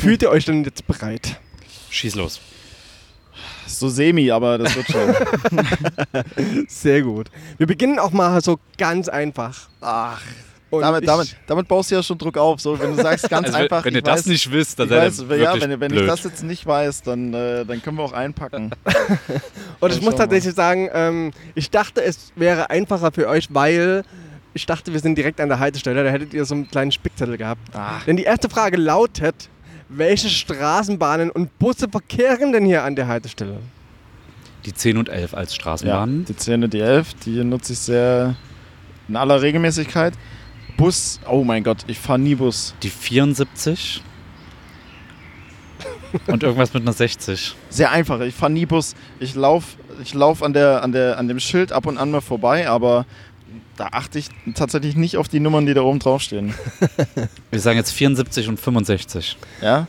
Fühlt 0.00 0.22
ihr 0.22 0.30
euch 0.30 0.44
denn 0.44 0.64
jetzt 0.64 0.86
bereit? 0.86 1.38
Schieß 1.90 2.14
los. 2.14 2.40
So 3.66 3.88
semi, 3.88 4.30
aber 4.30 4.58
das 4.58 4.76
wird 4.76 4.86
schon. 4.86 5.14
Sehr 6.68 7.02
gut. 7.02 7.30
Wir 7.58 7.66
beginnen 7.66 7.98
auch 7.98 8.12
mal 8.12 8.40
so 8.40 8.58
ganz 8.78 9.08
einfach. 9.08 9.68
Ach, 9.80 10.22
Und 10.76 10.82
damit, 10.82 11.06
damit, 11.08 11.36
damit 11.46 11.68
baust 11.68 11.90
du 11.90 11.94
ja 11.96 12.02
schon 12.02 12.18
Druck 12.18 12.36
auf. 12.36 12.60
So, 12.60 12.78
wenn 12.78 12.96
du 12.96 13.02
sagst, 13.02 13.28
ganz 13.30 13.46
Also, 13.48 13.58
einfach. 13.58 13.84
wenn 13.84 13.92
ich 13.92 13.96
ihr 13.96 14.02
das 14.02 14.20
weiß, 14.20 14.26
nicht 14.26 14.50
wisst, 14.50 14.78
dann 14.78 14.86
ich 14.86 14.90
seid 14.90 15.02
ihr 15.02 15.06
weiß, 15.06 15.18
wirklich 15.28 15.42
ja, 15.42 15.60
wenn, 15.60 15.80
wenn 15.80 15.94
ich 15.94 16.06
das 16.06 16.24
jetzt 16.24 16.42
nicht 16.42 16.66
weiß, 16.66 17.02
dann, 17.02 17.32
äh, 17.34 17.64
dann 17.64 17.82
können 17.82 17.96
wir 17.96 18.04
auch 18.04 18.12
einpacken. 18.12 18.70
Und 19.80 19.92
ich 19.92 20.00
muss 20.02 20.14
tatsächlich 20.14 20.54
sagen, 20.54 20.88
ähm, 20.92 21.32
ich 21.54 21.70
dachte, 21.70 22.02
es 22.02 22.32
wäre 22.36 22.70
einfacher 22.70 23.12
für 23.12 23.28
euch, 23.28 23.48
weil 23.52 24.02
ich 24.54 24.66
dachte, 24.66 24.92
wir 24.92 25.00
sind 25.00 25.16
direkt 25.18 25.40
an 25.40 25.48
der 25.48 25.58
Haltestelle. 25.58 26.04
Da 26.04 26.10
hättet 26.10 26.32
ihr 26.32 26.44
so 26.44 26.54
einen 26.54 26.68
kleinen 26.68 26.92
Spickzettel 26.92 27.36
gehabt. 27.36 27.60
Ach, 27.74 28.04
Denn 28.04 28.16
die 28.16 28.22
erste 28.22 28.48
Frage 28.48 28.76
lautet: 28.76 29.48
Welche 29.88 30.28
Straßenbahnen 30.28 31.30
und 31.30 31.58
Busse 31.58 31.88
verkehren 31.88 32.52
denn 32.52 32.64
hier 32.64 32.84
an 32.84 32.94
der 32.94 33.08
Haltestelle? 33.08 33.58
Die 34.64 34.72
10 34.72 34.96
und 34.96 35.08
11 35.08 35.34
als 35.34 35.50
ja, 35.50 35.56
Straßenbahn. 35.56 36.24
die 36.24 36.36
10 36.36 36.64
und 36.64 36.72
die 36.72 36.80
11, 36.80 37.14
die 37.26 37.44
nutze 37.44 37.74
ich 37.74 37.80
sehr 37.80 38.34
in 39.08 39.16
aller 39.16 39.42
Regelmäßigkeit. 39.42 40.14
Bus, 40.76 41.20
oh 41.28 41.44
mein 41.44 41.62
Gott, 41.62 41.84
ich 41.86 41.98
fahre 41.98 42.18
nie 42.18 42.34
Bus. 42.34 42.74
Die 42.82 42.90
74. 42.90 44.02
und 46.26 46.42
irgendwas 46.42 46.74
mit 46.74 46.82
einer 46.82 46.92
60. 46.92 47.54
Sehr 47.70 47.90
einfach, 47.90 48.20
ich 48.20 48.34
fahre 48.34 48.52
nie 48.52 48.66
Bus. 48.66 48.94
Ich 49.20 49.34
laufe 49.34 49.76
ich 50.02 50.14
lauf 50.14 50.42
an, 50.42 50.52
der, 50.52 50.82
an, 50.82 50.92
der, 50.92 51.18
an 51.18 51.28
dem 51.28 51.40
Schild 51.40 51.72
ab 51.72 51.86
und 51.86 51.98
an 51.98 52.10
mal 52.10 52.20
vorbei, 52.20 52.68
aber 52.68 53.06
da 53.76 53.88
achte 53.92 54.18
ich 54.18 54.28
tatsächlich 54.54 54.96
nicht 54.96 55.16
auf 55.16 55.28
die 55.28 55.40
Nummern, 55.40 55.66
die 55.66 55.74
da 55.74 55.82
oben 55.82 55.98
draufstehen. 55.98 56.54
Wir 57.50 57.60
sagen 57.60 57.78
jetzt 57.78 57.92
74 57.92 58.48
und 58.48 58.60
65. 58.60 59.36
Ja? 59.60 59.86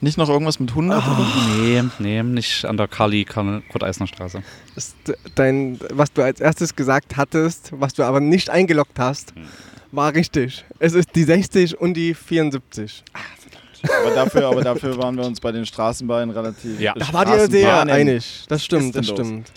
Nicht 0.00 0.18
noch 0.18 0.28
irgendwas 0.28 0.58
mit 0.58 0.70
100? 0.70 0.98
oder? 0.98 1.26
Nee, 1.60 1.82
nee, 1.98 2.22
nicht 2.22 2.64
an 2.64 2.76
der 2.76 2.88
Kali 2.88 3.24
Kurt-Eisner 3.24 4.08
Straße. 4.08 4.42
Dein, 5.36 5.78
was 5.90 6.12
du 6.12 6.22
als 6.22 6.40
erstes 6.40 6.74
gesagt 6.74 7.16
hattest, 7.16 7.70
was 7.72 7.94
du 7.94 8.02
aber 8.02 8.20
nicht 8.20 8.50
eingeloggt 8.50 8.98
hast, 8.98 9.32
war 9.92 10.14
richtig. 10.14 10.64
Es 10.78 10.94
ist 10.94 11.14
die 11.14 11.24
60 11.24 11.80
und 11.80 11.94
die 11.94 12.14
74. 12.14 13.04
Aber 13.82 14.14
dafür, 14.14 14.48
aber 14.48 14.62
dafür 14.62 14.96
waren 14.98 15.16
wir 15.16 15.24
uns 15.24 15.40
bei 15.40 15.52
den 15.52 15.66
Straßenbahnen 15.66 16.30
relativ. 16.30 16.80
Ja. 16.80 16.94
Da 16.94 17.12
wart 17.12 17.28
ihr 17.28 17.48
sehr 17.48 17.82
einig. 17.82 18.44
Das 18.48 18.64
stimmt, 18.64 18.94
das 18.94 19.08
stimmt. 19.08 19.52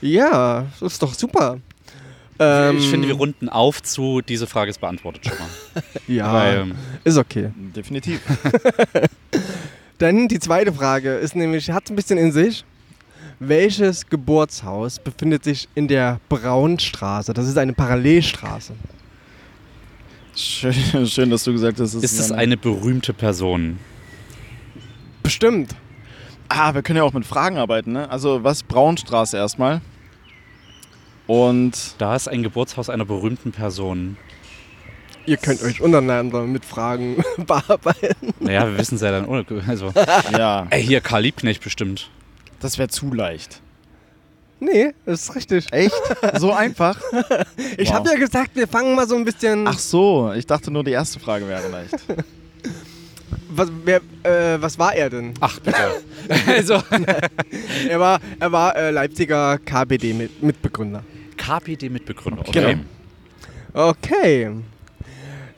Ja, 0.00 0.66
das 0.80 0.92
ist 0.94 1.02
doch 1.02 1.14
super. 1.14 1.58
Ähm, 2.38 2.78
ich 2.78 2.88
finde, 2.88 3.06
wir 3.08 3.16
runden 3.16 3.50
auf 3.50 3.82
zu, 3.82 4.22
diese 4.22 4.46
Frage 4.46 4.70
ist 4.70 4.80
beantwortet 4.80 5.26
schon 5.26 5.38
mal. 5.38 5.82
Ja, 6.08 6.32
Weil, 6.32 6.72
ist 7.04 7.18
okay. 7.18 7.50
Definitiv. 7.76 8.20
Dann 9.98 10.26
die 10.28 10.38
zweite 10.38 10.72
Frage 10.72 11.16
ist 11.16 11.36
nämlich, 11.36 11.70
hat 11.70 11.90
ein 11.90 11.96
bisschen 11.96 12.18
in 12.18 12.32
sich. 12.32 12.64
Welches 13.40 14.06
Geburtshaus 14.06 14.98
befindet 14.98 15.44
sich 15.44 15.68
in 15.74 15.86
der 15.88 16.18
Braunstraße? 16.30 17.34
Das 17.34 17.46
ist 17.46 17.58
eine 17.58 17.74
Parallelstraße. 17.74 18.72
Schön, 20.40 21.06
schön, 21.06 21.30
dass 21.30 21.44
du 21.44 21.52
gesagt 21.52 21.78
hast, 21.80 21.94
es 21.94 22.02
ist 22.02 22.18
es 22.18 22.32
eine 22.32 22.56
berühmte 22.56 23.12
Person? 23.12 23.78
Bestimmt. 25.22 25.74
Ah, 26.48 26.74
wir 26.74 26.82
können 26.82 26.96
ja 26.96 27.02
auch 27.04 27.12
mit 27.12 27.26
Fragen 27.26 27.58
arbeiten, 27.58 27.92
ne? 27.92 28.10
Also, 28.10 28.42
was? 28.42 28.62
Braunstraße 28.62 29.36
erstmal. 29.36 29.80
Und. 31.26 31.94
Da 31.98 32.16
ist 32.16 32.28
ein 32.28 32.42
Geburtshaus 32.42 32.88
einer 32.90 33.04
berühmten 33.04 33.52
Person. 33.52 34.16
Ihr 35.26 35.36
könnt 35.36 35.62
euch 35.62 35.80
untereinander 35.80 36.42
mit 36.44 36.64
Fragen 36.64 37.22
bearbeiten. 37.46 38.32
Naja, 38.40 38.66
wir 38.66 38.78
wissen 38.78 38.96
es 38.96 39.02
ja 39.02 39.10
dann. 39.12 39.26
ohne- 39.26 39.44
Also, 39.66 39.92
Ja, 40.32 40.66
ey, 40.70 40.82
hier 40.82 41.00
Karl 41.02 41.22
Liebknecht 41.22 41.62
bestimmt. 41.62 42.10
das 42.60 42.78
wäre 42.78 42.88
zu 42.88 43.12
leicht. 43.12 43.60
Nee, 44.60 44.92
das 45.06 45.22
ist 45.22 45.34
richtig. 45.34 45.66
Echt? 45.72 45.94
So 46.38 46.52
einfach? 46.64 46.98
Ich 47.78 47.88
Wow. 47.88 47.94
habe 47.96 48.10
ja 48.10 48.16
gesagt, 48.16 48.50
wir 48.54 48.68
fangen 48.68 48.94
mal 48.94 49.08
so 49.08 49.16
ein 49.16 49.24
bisschen. 49.24 49.66
Ach 49.66 49.78
so, 49.78 50.32
ich 50.36 50.46
dachte 50.46 50.70
nur, 50.70 50.84
die 50.84 50.92
erste 50.92 51.18
Frage 51.18 51.48
wäre 51.48 51.68
leicht. 51.68 51.94
Was, 53.52 53.68
wer, 53.84 54.00
äh, 54.22 54.60
was 54.62 54.78
war 54.78 54.94
er 54.94 55.10
denn? 55.10 55.34
Ach, 55.40 55.58
bitte. 55.58 55.76
also, 56.46 56.80
Er 57.88 57.98
war, 57.98 58.20
er 58.38 58.52
war 58.52 58.76
äh, 58.76 58.90
Leipziger 58.92 59.58
KPD-Mitbegründer. 59.58 61.02
KPD-Mitbegründer. 61.36 62.44
Genau. 62.52 62.80
Okay. 63.72 64.50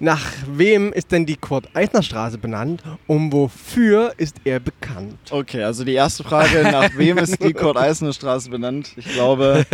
Nach 0.05 0.21
wem 0.49 0.93
ist 0.93 1.13
denn 1.13 1.27
die 1.27 1.37
Kurt-Eisner-Straße 1.37 2.37
benannt 2.37 2.83
und 3.07 3.33
wofür 3.33 4.13
ist 4.17 4.35
er 4.43 4.59
bekannt? 4.59 5.15
Okay, 5.31 5.63
also 5.63 5.85
die 5.85 5.93
erste 5.95 6.25
Frage, 6.25 6.61
nach 6.73 6.91
wem 6.97 7.19
ist 7.19 7.41
die 7.41 7.53
Kurt-Eisner-Straße 7.53 8.51
benannt? 8.51 8.91
Ich 8.97 9.07
glaube, 9.07 9.65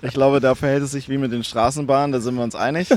ich 0.00 0.14
glaube, 0.14 0.40
da 0.40 0.54
verhält 0.54 0.84
es 0.84 0.92
sich 0.92 1.10
wie 1.10 1.18
mit 1.18 1.32
den 1.32 1.44
Straßenbahnen, 1.44 2.12
da 2.12 2.20
sind 2.20 2.34
wir 2.34 2.42
uns 2.42 2.54
einig. 2.54 2.88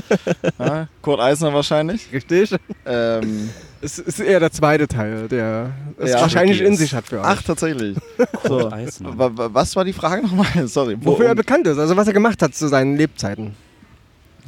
Ja, 0.58 0.88
Kurt 1.02 1.20
Eisner 1.20 1.52
wahrscheinlich. 1.52 2.08
Richtig? 2.10 2.54
Ähm, 2.86 3.50
Es 3.82 3.98
ist 3.98 4.18
eher 4.18 4.40
der 4.40 4.50
zweite 4.50 4.88
Teil, 4.88 5.28
der 5.28 5.72
es 5.98 6.12
Ja. 6.12 6.22
wahrscheinlich 6.22 6.62
in 6.62 6.74
sich 6.74 6.94
hat 6.94 7.04
für 7.06 7.20
euch. 7.20 7.26
ach, 7.26 7.42
tatsächlich. 7.42 7.98
So. 8.44 8.72
Eisner. 8.72 9.10
Wa- 9.18 9.30
wa- 9.36 9.50
Was 9.52 9.76
war 9.76 9.84
die 9.84 9.92
Frage 9.92 10.22
nochmal? 10.22 10.46
Sorry. 10.66 10.96
wo- 11.02 11.10
wofür 11.12 11.26
er 11.26 11.34
bekannt 11.34 11.66
ist, 11.66 11.76
also 11.78 11.94
was 11.98 12.06
er 12.06 12.14
gemacht 12.14 12.40
hat 12.40 12.54
zu 12.54 12.66
seinen 12.66 12.96
Lebzeiten. 12.96 13.54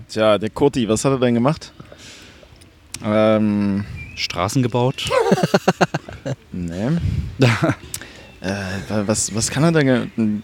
Tja, 0.09 0.39
der 0.39 0.49
Kurti, 0.49 0.89
was 0.89 1.05
hat 1.05 1.13
er 1.13 1.19
denn 1.19 1.35
gemacht? 1.35 1.73
Ähm, 3.05 3.85
Straßen 4.17 4.63
gebaut. 4.63 5.09
nee. 6.53 6.87
äh, 7.39 8.49
wa- 8.89 9.03
was, 9.07 9.35
was 9.35 9.51
kann 9.51 9.65
er 9.65 9.73
denn? 9.73 10.43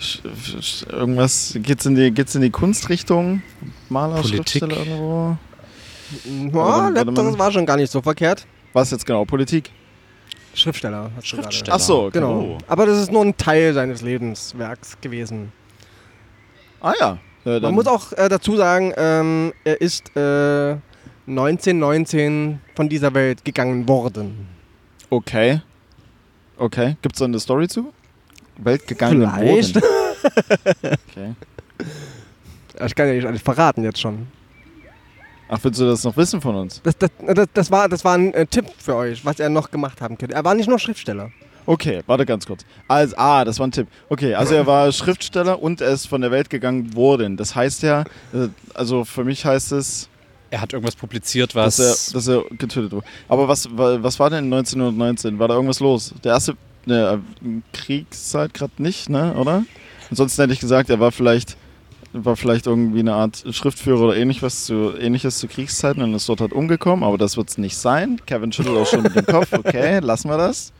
sch- 0.00 0.90
Irgendwas, 0.92 1.54
geht's 1.62 1.86
in 1.86 1.94
die, 1.94 2.10
geht's 2.10 2.34
in 2.34 2.42
die 2.42 2.50
Kunstrichtung? 2.50 3.42
Maler, 3.88 4.20
Politik. 4.20 4.62
Schriftsteller 4.62 4.76
irgendwo? 4.78 5.38
Ja, 6.24 6.52
warte 6.52 6.94
letzteres 7.04 7.32
mal. 7.32 7.38
war 7.38 7.52
schon 7.52 7.66
gar 7.66 7.76
nicht 7.76 7.90
so 7.90 8.02
verkehrt. 8.02 8.46
Was 8.72 8.90
jetzt 8.90 9.06
genau? 9.06 9.24
Politik? 9.24 9.70
Schriftsteller. 10.54 11.10
Schriftsteller. 11.22 11.74
Ach 11.76 11.80
so, 11.80 12.02
okay. 12.04 12.18
Genau. 12.18 12.40
Oh. 12.40 12.58
Aber 12.66 12.84
das 12.86 12.98
ist 12.98 13.12
nur 13.12 13.24
ein 13.24 13.36
Teil 13.36 13.72
seines 13.72 14.02
Lebenswerks 14.02 14.96
gewesen. 15.00 15.52
Ah 16.80 16.92
ja. 16.98 17.18
Äh, 17.46 17.60
Man 17.60 17.74
muss 17.74 17.86
auch 17.86 18.12
äh, 18.12 18.28
dazu 18.28 18.56
sagen, 18.56 18.92
ähm, 18.96 19.52
er 19.64 19.80
ist 19.80 20.14
äh, 20.16 20.76
1919 21.30 22.60
von 22.74 22.88
dieser 22.88 23.14
Welt 23.14 23.44
gegangen 23.44 23.88
worden. 23.88 24.48
Okay. 25.08 25.60
Okay. 26.56 26.96
Gibt's 27.02 27.18
da 27.18 27.24
eine 27.24 27.40
Story 27.40 27.68
zu? 27.68 27.92
Weltgegangen 28.58 29.30
Vielleicht. 29.30 29.74
Boden. 29.74 29.86
Okay. 31.10 31.34
Ich 32.84 32.94
kann 32.94 33.08
ja 33.08 33.14
nicht 33.14 33.26
alles 33.26 33.40
verraten 33.40 33.82
jetzt 33.82 34.00
schon. 34.00 34.26
Ach, 35.48 35.58
willst 35.62 35.80
du 35.80 35.86
das 35.86 36.04
noch 36.04 36.16
wissen 36.16 36.40
von 36.42 36.54
uns? 36.54 36.82
Das, 36.82 36.96
das, 36.98 37.10
das, 37.26 37.48
das, 37.54 37.70
war, 37.70 37.88
das 37.88 38.04
war 38.04 38.14
ein 38.18 38.34
äh, 38.34 38.46
Tipp 38.46 38.66
für 38.76 38.94
euch, 38.96 39.24
was 39.24 39.40
er 39.40 39.48
noch 39.48 39.70
gemacht 39.70 40.02
haben 40.02 40.18
könnte. 40.18 40.34
Er 40.34 40.44
war 40.44 40.54
nicht 40.54 40.68
nur 40.68 40.78
Schriftsteller. 40.78 41.30
Okay, 41.64 42.02
warte 42.06 42.26
ganz 42.26 42.46
kurz. 42.46 42.66
Also, 42.86 43.16
ah, 43.16 43.44
das 43.44 43.58
war 43.58 43.66
ein 43.66 43.72
Tipp. 43.72 43.88
Okay, 44.10 44.34
also 44.34 44.54
er 44.54 44.66
war 44.66 44.92
Schriftsteller 44.92 45.62
und 45.62 45.80
er 45.80 45.90
ist 45.92 46.06
von 46.06 46.20
der 46.20 46.30
Welt 46.30 46.50
gegangen 46.50 46.94
worden. 46.94 47.38
Das 47.38 47.54
heißt 47.54 47.82
ja, 47.82 48.02
äh, 48.34 48.48
also 48.74 49.04
für 49.06 49.24
mich 49.24 49.46
heißt 49.46 49.72
es, 49.72 50.09
Er 50.50 50.60
hat 50.60 50.72
irgendwas 50.72 50.96
publiziert, 50.96 51.54
was. 51.54 51.76
dass 51.76 52.08
er, 52.08 52.12
dass 52.14 52.26
er 52.28 52.44
getötet 52.56 52.90
wurde. 52.92 53.06
Aber 53.28 53.46
was, 53.48 53.68
wa- 53.76 53.98
was 54.02 54.18
war 54.18 54.30
denn 54.30 54.44
1919? 54.52 55.38
War 55.38 55.46
da 55.48 55.54
irgendwas 55.54 55.78
los? 55.80 56.12
Der 56.24 56.32
erste 56.32 56.56
ne, 56.86 57.20
Kriegszeit 57.72 58.52
gerade 58.54 58.72
nicht, 58.82 59.08
ne, 59.08 59.34
oder? 59.34 59.64
Ansonsten 60.10 60.42
hätte 60.42 60.52
ich 60.52 60.58
gesagt, 60.60 60.90
er 60.90 60.98
war 60.98 61.12
vielleicht, 61.12 61.56
war 62.12 62.34
vielleicht 62.36 62.66
irgendwie 62.66 62.98
eine 62.98 63.14
Art 63.14 63.44
Schriftführer 63.52 64.00
oder 64.06 64.16
ähnlich 64.16 64.42
was 64.42 64.64
zu, 64.64 64.92
ähnliches 64.98 65.38
zu 65.38 65.46
Kriegszeiten 65.46 66.02
und 66.02 66.14
ist 66.14 66.28
dort 66.28 66.40
halt 66.40 66.52
umgekommen, 66.52 67.04
aber 67.04 67.16
das 67.16 67.36
wird 67.36 67.48
es 67.48 67.56
nicht 67.58 67.76
sein. 67.76 68.20
Kevin 68.26 68.50
schüttelt 68.50 68.76
auch 68.76 68.86
schon 68.88 69.02
mit 69.02 69.14
dem 69.14 69.26
Kopf. 69.26 69.52
Okay, 69.52 69.98
lassen 70.02 70.28
wir 70.30 70.36
das. 70.36 70.72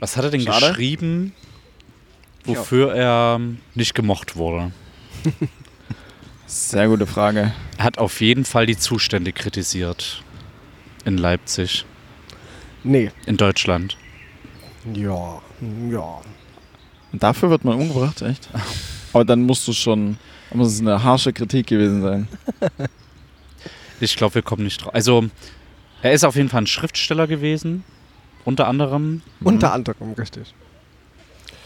was 0.00 0.16
hat 0.16 0.24
er 0.24 0.30
denn 0.30 0.40
Schade. 0.40 0.66
geschrieben, 0.70 1.32
wofür 2.44 2.92
er 2.92 3.40
nicht 3.76 3.94
gemocht 3.94 4.34
wurde? 4.34 4.72
Sehr 6.52 6.88
gute 6.88 7.06
Frage. 7.06 7.52
Er 7.78 7.84
hat 7.84 7.98
auf 7.98 8.20
jeden 8.20 8.44
Fall 8.44 8.66
die 8.66 8.76
Zustände 8.76 9.32
kritisiert. 9.32 10.24
In 11.04 11.16
Leipzig, 11.16 11.84
Nee. 12.82 13.12
in 13.24 13.36
Deutschland. 13.36 13.96
Ja. 14.92 15.40
Ja. 15.88 16.20
Und 17.12 17.22
dafür 17.22 17.50
wird 17.50 17.64
man 17.64 17.78
umgebracht, 17.78 18.20
echt? 18.22 18.48
Aber 19.12 19.24
dann 19.24 19.42
musst 19.42 19.68
du 19.68 19.72
schon, 19.72 20.18
muss 20.52 20.72
es 20.72 20.80
eine 20.80 21.04
harsche 21.04 21.32
Kritik 21.32 21.68
gewesen 21.68 22.02
sein. 22.02 22.28
Ich 24.02 24.16
glaube, 24.16 24.36
wir 24.36 24.42
kommen 24.42 24.64
nicht 24.64 24.82
drauf. 24.82 24.94
Also, 24.94 25.26
er 26.00 26.12
ist 26.12 26.24
auf 26.24 26.34
jeden 26.34 26.48
Fall 26.48 26.62
ein 26.62 26.66
Schriftsteller 26.66 27.26
gewesen. 27.26 27.84
Unter 28.46 28.66
anderem. 28.66 29.20
Unter 29.44 29.74
anderem, 29.74 30.14
richtig. 30.14 30.54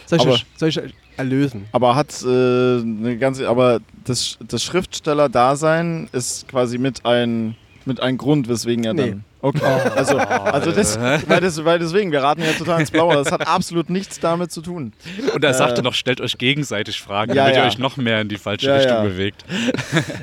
Soll 0.06 0.18
ich, 0.18 0.44
soll 0.56 0.68
ich 0.68 0.80
euch 0.80 0.92
erlösen? 1.16 1.66
Aber 1.72 1.94
hat 1.96 2.12
äh, 2.22 2.26
eine 2.26 3.16
ganze, 3.18 3.48
aber 3.48 3.80
das, 4.04 4.38
das 4.46 4.62
Schriftsteller-Dasein 4.64 6.08
ist 6.12 6.48
quasi 6.48 6.78
mit 6.78 7.04
ein, 7.06 7.56
mit 7.84 8.00
ein 8.00 8.16
Grund, 8.18 8.48
weswegen 8.48 8.84
er 8.84 8.94
Nee. 8.94 9.10
dann. 9.10 9.24
Okay. 9.40 9.60
Also, 9.96 10.16
also 10.16 10.72
das, 10.72 10.98
weil, 11.28 11.40
das, 11.40 11.62
weil 11.64 11.78
deswegen, 11.78 12.10
wir 12.12 12.22
raten 12.22 12.42
ja 12.42 12.52
total 12.52 12.80
ins 12.80 12.90
Blaue. 12.90 13.14
Das 13.14 13.30
hat 13.30 13.46
absolut 13.46 13.90
nichts 13.90 14.18
damit 14.18 14.50
zu 14.50 14.62
tun. 14.62 14.92
Und 15.34 15.44
er 15.44 15.52
sagte 15.54 15.80
Äh, 15.80 15.84
noch, 15.84 15.92
stellt 15.94 16.20
euch 16.22 16.38
gegenseitig 16.38 17.00
Fragen, 17.00 17.34
Ja, 17.34 17.42
damit 17.44 17.56
ja. 17.56 17.62
ihr 17.64 17.68
euch 17.68 17.78
noch 17.78 17.96
mehr 17.98 18.20
in 18.22 18.28
die 18.28 18.38
falsche 18.38 18.68
Ja, 18.68 18.76
Richtung 18.76 18.94
ja. 18.96 19.02
bewegt. 19.02 19.44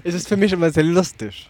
Es 0.03 0.15
ist 0.15 0.27
für 0.27 0.37
mich 0.37 0.51
immer 0.53 0.71
sehr 0.71 0.83
lustig. 0.83 1.49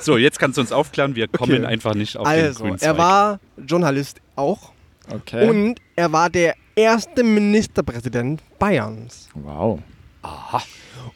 So, 0.00 0.18
jetzt 0.18 0.38
kannst 0.38 0.58
du 0.58 0.60
uns 0.62 0.72
aufklären, 0.72 1.14
wir 1.16 1.28
kommen 1.28 1.58
Okay. 1.58 1.64
einfach 1.66 1.94
nicht 1.94 2.16
auf 2.16 2.28
den 2.28 2.44
Also, 2.44 2.66
er 2.80 2.98
war 2.98 3.40
Journalist 3.66 4.20
auch. 4.36 4.72
Okay. 5.10 5.48
Und 5.48 5.76
er 5.96 6.12
war 6.12 6.28
der 6.28 6.54
erste 6.78 7.22
Ministerpräsident 7.24 8.40
Bayerns. 8.58 9.28
wow. 9.34 9.78
Aha. 10.22 10.62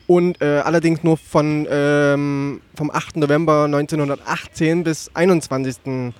Und 0.06 0.40
äh, 0.40 0.58
allerdings 0.64 1.02
nur 1.02 1.16
von, 1.16 1.66
ähm, 1.70 2.60
vom 2.76 2.90
8. 2.90 3.16
November 3.16 3.64
1918 3.64 4.84
bis 4.84 5.10
21. 5.14 6.12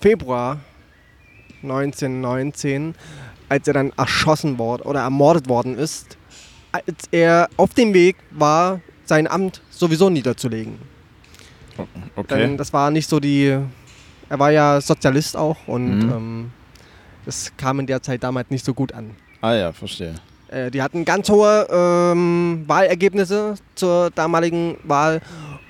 Februar 0.00 0.58
1919, 1.62 2.94
als 3.48 3.66
er 3.66 3.74
dann 3.74 3.92
erschossen 3.96 4.58
worden 4.58 4.82
oder 4.82 5.00
ermordet 5.00 5.48
worden 5.48 5.76
ist, 5.78 6.16
als 6.72 6.84
er 7.10 7.48
auf 7.56 7.74
dem 7.74 7.94
Weg 7.94 8.16
war, 8.30 8.80
sein 9.04 9.26
Amt 9.26 9.62
sowieso 9.70 10.10
niederzulegen. 10.10 10.78
Okay. 12.16 12.38
Denn 12.38 12.56
das 12.56 12.72
war 12.72 12.90
nicht 12.90 13.08
so 13.08 13.20
die. 13.20 13.56
Er 14.28 14.38
war 14.38 14.50
ja 14.50 14.80
Sozialist 14.80 15.36
auch 15.36 15.56
und 15.66 15.98
Mhm. 16.00 16.10
ähm, 16.12 16.50
das 17.28 17.52
kam 17.58 17.78
in 17.78 17.86
der 17.86 18.02
Zeit 18.02 18.22
damals 18.22 18.48
nicht 18.48 18.64
so 18.64 18.72
gut 18.72 18.94
an. 18.94 19.10
Ah 19.42 19.52
ja, 19.54 19.72
verstehe. 19.72 20.14
Äh, 20.48 20.70
die 20.70 20.80
hatten 20.80 21.04
ganz 21.04 21.28
hohe 21.28 21.68
ähm, 21.70 22.64
Wahlergebnisse 22.66 23.56
zur 23.74 24.10
damaligen 24.10 24.78
Wahl 24.84 25.20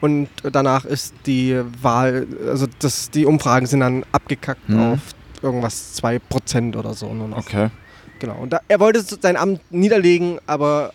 und 0.01 0.29
danach 0.53 0.85
ist 0.85 1.15
die 1.27 1.61
Wahl, 1.83 2.29
also 2.47 2.67
das, 2.79 3.11
die 3.11 3.27
Umfragen 3.27 3.67
sind 3.67 3.81
dann 3.81 4.05
abgekackt 4.13 4.69
Mhm. 4.69 4.93
auf 4.93 5.01
irgendwas 5.43 6.01
2% 6.01 6.77
oder 6.77 6.95
so 6.95 7.13
nur 7.13 7.27
noch. 7.27 7.39
Okay. 7.39 7.71
Genau. 8.21 8.37
Und 8.37 8.53
da, 8.53 8.61
er 8.69 8.79
wollte 8.79 9.03
sein 9.03 9.37
Amt 9.37 9.61
niederlegen, 9.71 10.39
aber 10.47 10.93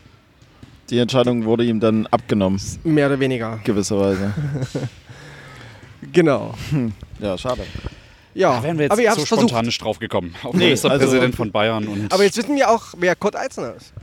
Die 0.89 0.99
Entscheidung 0.99 1.43
wurde 1.43 1.65
ihm 1.65 1.81
dann 1.81 2.07
abgenommen, 2.07 2.61
mehr 2.85 3.07
oder 3.07 3.19
weniger. 3.19 3.59
gewisserweise. 3.65 4.31
Genau. 6.11 6.53
Ja, 7.19 7.37
schade. 7.37 7.63
Ja, 8.35 8.57
Da 8.57 8.63
wären 8.63 8.77
wir 8.77 8.83
jetzt 8.85 8.91
aber 8.93 9.01
ihr 9.01 9.09
so 9.11 9.17
versucht. 9.25 9.39
spontan 9.41 9.65
nicht 9.65 9.81
drauf 9.81 9.99
gekommen. 9.99 10.33
Auf 10.43 10.53
Nee, 10.53 10.65
Ministerpräsident 10.65 11.23
also- 11.25 11.37
von 11.37 11.51
Bayern 11.51 11.87
und. 11.87 12.11
Aber 12.13 12.23
jetzt 12.23 12.37
wissen 12.37 12.55
wir 12.55 12.69
auch, 12.69 12.83
wer 12.97 13.15
Kurt 13.15 13.35
Eisner 13.35 13.75
ist. 13.75 13.93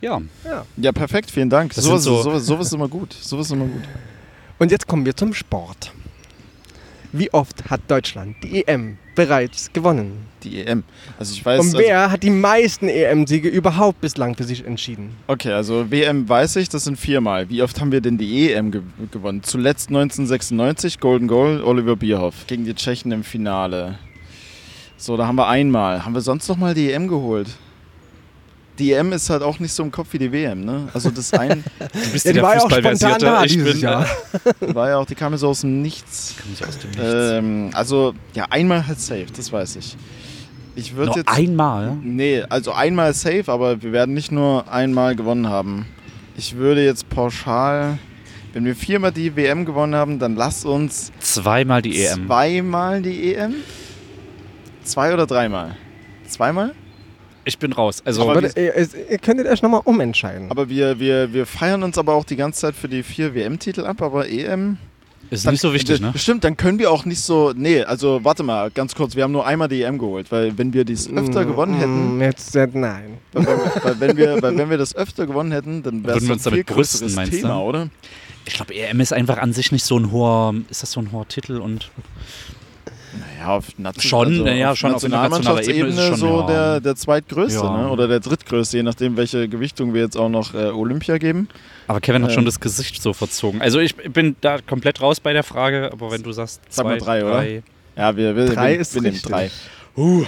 ja, 0.00 0.20
Ja, 0.76 0.92
perfekt, 0.92 1.30
vielen 1.30 1.50
Dank. 1.50 1.74
Das 1.74 1.84
sind 1.84 1.98
so- 1.98 2.22
sowas, 2.22 2.44
sowas 2.46 2.66
ist 2.68 2.72
immer 2.72 2.88
gut. 2.88 3.12
Sowas 3.12 3.46
ist 3.46 3.52
immer 3.52 3.66
gut. 3.66 3.82
Und 4.58 4.70
jetzt 4.70 4.86
kommen 4.86 5.04
wir 5.06 5.14
zum 5.16 5.32
Sport. 5.34 5.92
Wie 7.12 7.32
oft 7.32 7.70
hat 7.70 7.80
Deutschland 7.88 8.36
die 8.42 8.66
EM 8.66 8.98
bereits 9.14 9.72
gewonnen? 9.72 10.26
Die 10.46 10.64
EM. 10.64 10.84
Also 11.18 11.34
ich 11.34 11.44
weiß. 11.44 11.60
Und 11.60 11.74
wer 11.76 12.10
hat 12.10 12.22
die 12.22 12.30
meisten 12.30 12.88
EM-Siege 12.88 13.48
überhaupt 13.48 14.00
bislang 14.00 14.36
für 14.36 14.44
sich 14.44 14.64
entschieden? 14.64 15.10
Also, 15.26 15.32
okay, 15.32 15.52
also 15.52 15.90
WM 15.90 16.28
weiß 16.28 16.56
ich, 16.56 16.68
das 16.68 16.84
sind 16.84 16.98
viermal. 16.98 17.48
Wie 17.50 17.62
oft 17.62 17.80
haben 17.80 17.90
wir 17.90 18.00
denn 18.00 18.16
die 18.16 18.52
EM 18.52 18.70
ge 18.70 18.82
gewonnen? 19.10 19.42
Zuletzt 19.42 19.88
1996, 19.88 21.00
Golden 21.00 21.26
Goal, 21.26 21.62
Oliver 21.62 21.96
Bierhoff 21.96 22.46
gegen 22.46 22.64
die 22.64 22.74
Tschechen 22.74 23.10
im 23.10 23.24
Finale. 23.24 23.98
So, 24.96 25.16
da 25.16 25.26
haben 25.26 25.36
wir 25.36 25.48
einmal. 25.48 26.04
Haben 26.04 26.14
wir 26.14 26.20
sonst 26.20 26.48
noch 26.48 26.56
mal 26.56 26.74
die 26.74 26.92
EM 26.92 27.08
geholt? 27.08 27.48
Die 28.78 28.92
EM 28.92 29.12
ist 29.12 29.30
halt 29.30 29.42
auch 29.42 29.58
nicht 29.58 29.72
so 29.72 29.82
im 29.82 29.90
Kopf 29.90 30.08
wie 30.12 30.18
die 30.18 30.30
WM, 30.30 30.64
ne? 30.64 30.88
Also 30.92 31.10
das 31.10 31.32
ein 31.32 31.64
du 31.78 32.10
bist 32.12 32.26
Ja, 32.26 32.30
ja, 32.30 32.32
die 32.32 32.34
der 32.34 32.42
war 32.42 32.54
ja 32.54 32.60
auch 32.60 32.70
spontan 32.70 32.92
Fußballversierte. 32.92 33.24
da 33.24 33.44
Ich 33.44 33.52
dieses 33.52 33.72
bin 33.72 33.80
Jahr. 33.80 34.06
war 34.60 34.88
ja 34.90 34.96
auch, 34.98 35.06
die 35.06 35.14
kam 35.14 35.32
ja 35.32 35.38
so 35.38 35.48
aus 35.48 35.62
dem 35.62 35.80
Nichts. 35.82 36.34
Äh, 36.60 36.64
aus 36.64 36.78
dem 36.78 36.90
Nichts. 36.90 37.04
Ähm, 37.04 37.70
also, 37.72 38.14
ja, 38.34 38.46
einmal 38.50 38.86
halt 38.86 39.00
safe, 39.00 39.26
das 39.34 39.50
weiß 39.50 39.76
ich. 39.76 39.96
Ich 40.76 40.94
würde 40.94 41.12
jetzt. 41.16 41.28
einmal. 41.28 41.96
Nee, 42.02 42.42
also 42.48 42.72
einmal 42.72 43.14
safe, 43.14 43.44
aber 43.46 43.82
wir 43.82 43.92
werden 43.92 44.14
nicht 44.14 44.30
nur 44.30 44.70
einmal 44.70 45.16
gewonnen 45.16 45.48
haben. 45.48 45.86
Ich 46.36 46.56
würde 46.56 46.84
jetzt 46.84 47.08
pauschal, 47.08 47.98
wenn 48.52 48.64
wir 48.64 48.76
viermal 48.76 49.10
die 49.10 49.34
WM 49.36 49.64
gewonnen 49.64 49.94
haben, 49.94 50.18
dann 50.18 50.36
lass 50.36 50.64
uns 50.64 51.12
Zweimal 51.18 51.82
die 51.82 52.04
EM. 52.04 52.26
zweimal 52.26 53.02
die 53.02 53.34
EM. 53.34 53.54
Zwei 54.84 55.12
oder 55.14 55.26
dreimal? 55.26 55.76
Zweimal? 56.28 56.74
Ich 57.44 57.58
bin 57.58 57.72
raus. 57.72 58.02
Also, 58.04 58.22
Aber 58.22 58.38
Aber 58.38 58.56
ihr, 58.56 58.76
ihr 58.76 58.88
ihr 59.10 59.18
könntet 59.18 59.46
euch 59.46 59.62
nochmal 59.62 59.82
umentscheiden. 59.84 60.50
Aber 60.50 60.68
wir, 60.68 60.98
wir, 60.98 61.32
wir 61.32 61.46
feiern 61.46 61.82
uns 61.84 61.96
aber 61.96 62.14
auch 62.14 62.24
die 62.24 62.36
ganze 62.36 62.60
Zeit 62.60 62.74
für 62.74 62.88
die 62.88 63.02
vier 63.02 63.34
WM-Titel 63.34 63.86
ab, 63.86 64.02
aber 64.02 64.28
EM. 64.28 64.78
Ist 65.30 65.44
Dann- 65.44 65.54
nicht 65.54 65.60
so 65.60 65.72
wichtig, 65.74 66.00
ne? 66.00 66.12
Bestimmt, 66.12 66.44
dann 66.44 66.56
können 66.56 66.78
wir 66.78 66.90
auch 66.90 67.04
nicht 67.04 67.20
so. 67.20 67.52
Nee, 67.54 67.82
also 67.82 68.20
warte 68.22 68.42
mal, 68.42 68.70
ganz 68.70 68.94
kurz, 68.94 69.16
wir 69.16 69.24
haben 69.24 69.32
nur 69.32 69.46
einmal 69.46 69.66
die 69.68 69.82
EM 69.82 69.98
geholt, 69.98 70.30
weil 70.30 70.56
wenn 70.56 70.72
wir 70.72 70.84
dies 70.84 71.08
öfter 71.10 71.44
Mm, 71.44 71.48
gewonnen 71.48 71.74
hätten, 71.74 72.18
mm, 72.18 72.22
Jetzt, 72.22 72.54
äh, 72.54 72.68
nein. 72.72 73.18
weil, 73.32 73.46
wenn- 73.46 73.82
weil, 73.84 74.00
wenn 74.00 74.16
wir, 74.16 74.42
weil 74.42 74.56
wenn 74.56 74.70
wir 74.70 74.78
das 74.78 74.94
öfter 74.94 75.26
gewonnen 75.26 75.50
hätten, 75.52 75.82
dann 75.82 76.04
wäre 76.04 76.18
es 76.18 76.22
Würden 76.22 76.28
wir 76.28 76.30
ein 76.30 76.32
uns 76.34 76.42
damit 76.44 76.56
viel 76.68 76.74
brüsten, 76.76 77.00
größeres 77.00 77.16
meinst 77.16 77.32
du? 77.32 77.36
Thema, 77.38 77.60
oder? 77.60 77.88
Ich 78.44 78.54
glaube, 78.54 78.74
EM 78.74 79.00
ist 79.00 79.12
einfach 79.12 79.38
an 79.38 79.52
sich 79.52 79.72
nicht 79.72 79.84
so 79.84 79.98
ein 79.98 80.12
hoher, 80.12 80.54
ist 80.70 80.82
das 80.82 80.92
so 80.92 81.00
ein 81.00 81.10
hoher 81.10 81.26
Titel 81.26 81.56
und 81.60 81.90
Naja, 83.46 83.56
auf, 83.58 83.78
Nation 83.78 84.02
Schon, 84.34 84.44
naja, 84.44 84.76
schon 84.76 84.90
auf 84.90 84.96
es 84.96 85.02
Nationalmannschaftsebene 85.08 86.02
schon, 86.08 86.16
so 86.16 86.40
ja. 86.40 86.46
der, 86.46 86.80
der 86.80 86.96
zweitgrößte, 86.96 87.64
Ja. 87.64 87.82
ne? 87.82 87.88
oder 87.90 88.08
der 88.08 88.20
drittgrößte, 88.20 88.76
je 88.78 88.82
nachdem, 88.82 89.16
welche 89.16 89.48
Gewichtung 89.48 89.94
wir 89.94 90.02
jetzt 90.02 90.16
auch 90.16 90.28
noch 90.28 90.54
äh, 90.54 90.66
Olympia 90.70 91.18
geben. 91.18 91.48
Aber 91.86 92.00
Kevin 92.00 92.22
hat 92.22 92.30
Ähm. 92.30 92.34
schon 92.34 92.44
das 92.44 92.60
Gesicht 92.60 93.00
so 93.02 93.12
verzogen. 93.12 93.62
Also 93.62 93.78
ich 93.78 93.94
bin 93.96 94.36
da 94.40 94.58
komplett 94.60 95.00
raus 95.00 95.20
bei 95.20 95.32
der 95.32 95.42
Frage, 95.44 95.90
aber 95.92 96.10
wenn 96.10 96.22
du 96.22 96.32
sagst 96.32 96.60
Sag 96.68 96.84
mal 96.86 96.98
zwei, 97.00 97.20
drei, 97.20 97.24
oder? 97.24 97.44
Ja, 97.96 98.16
wir, 98.16 98.36
wir, 98.36 98.46
Drei 98.46 98.72
wir, 98.74 98.80
ist 98.80 98.94
wir 98.94 99.02
nehmen 99.02 99.20
drei. 99.22 99.50
Und 99.94 100.26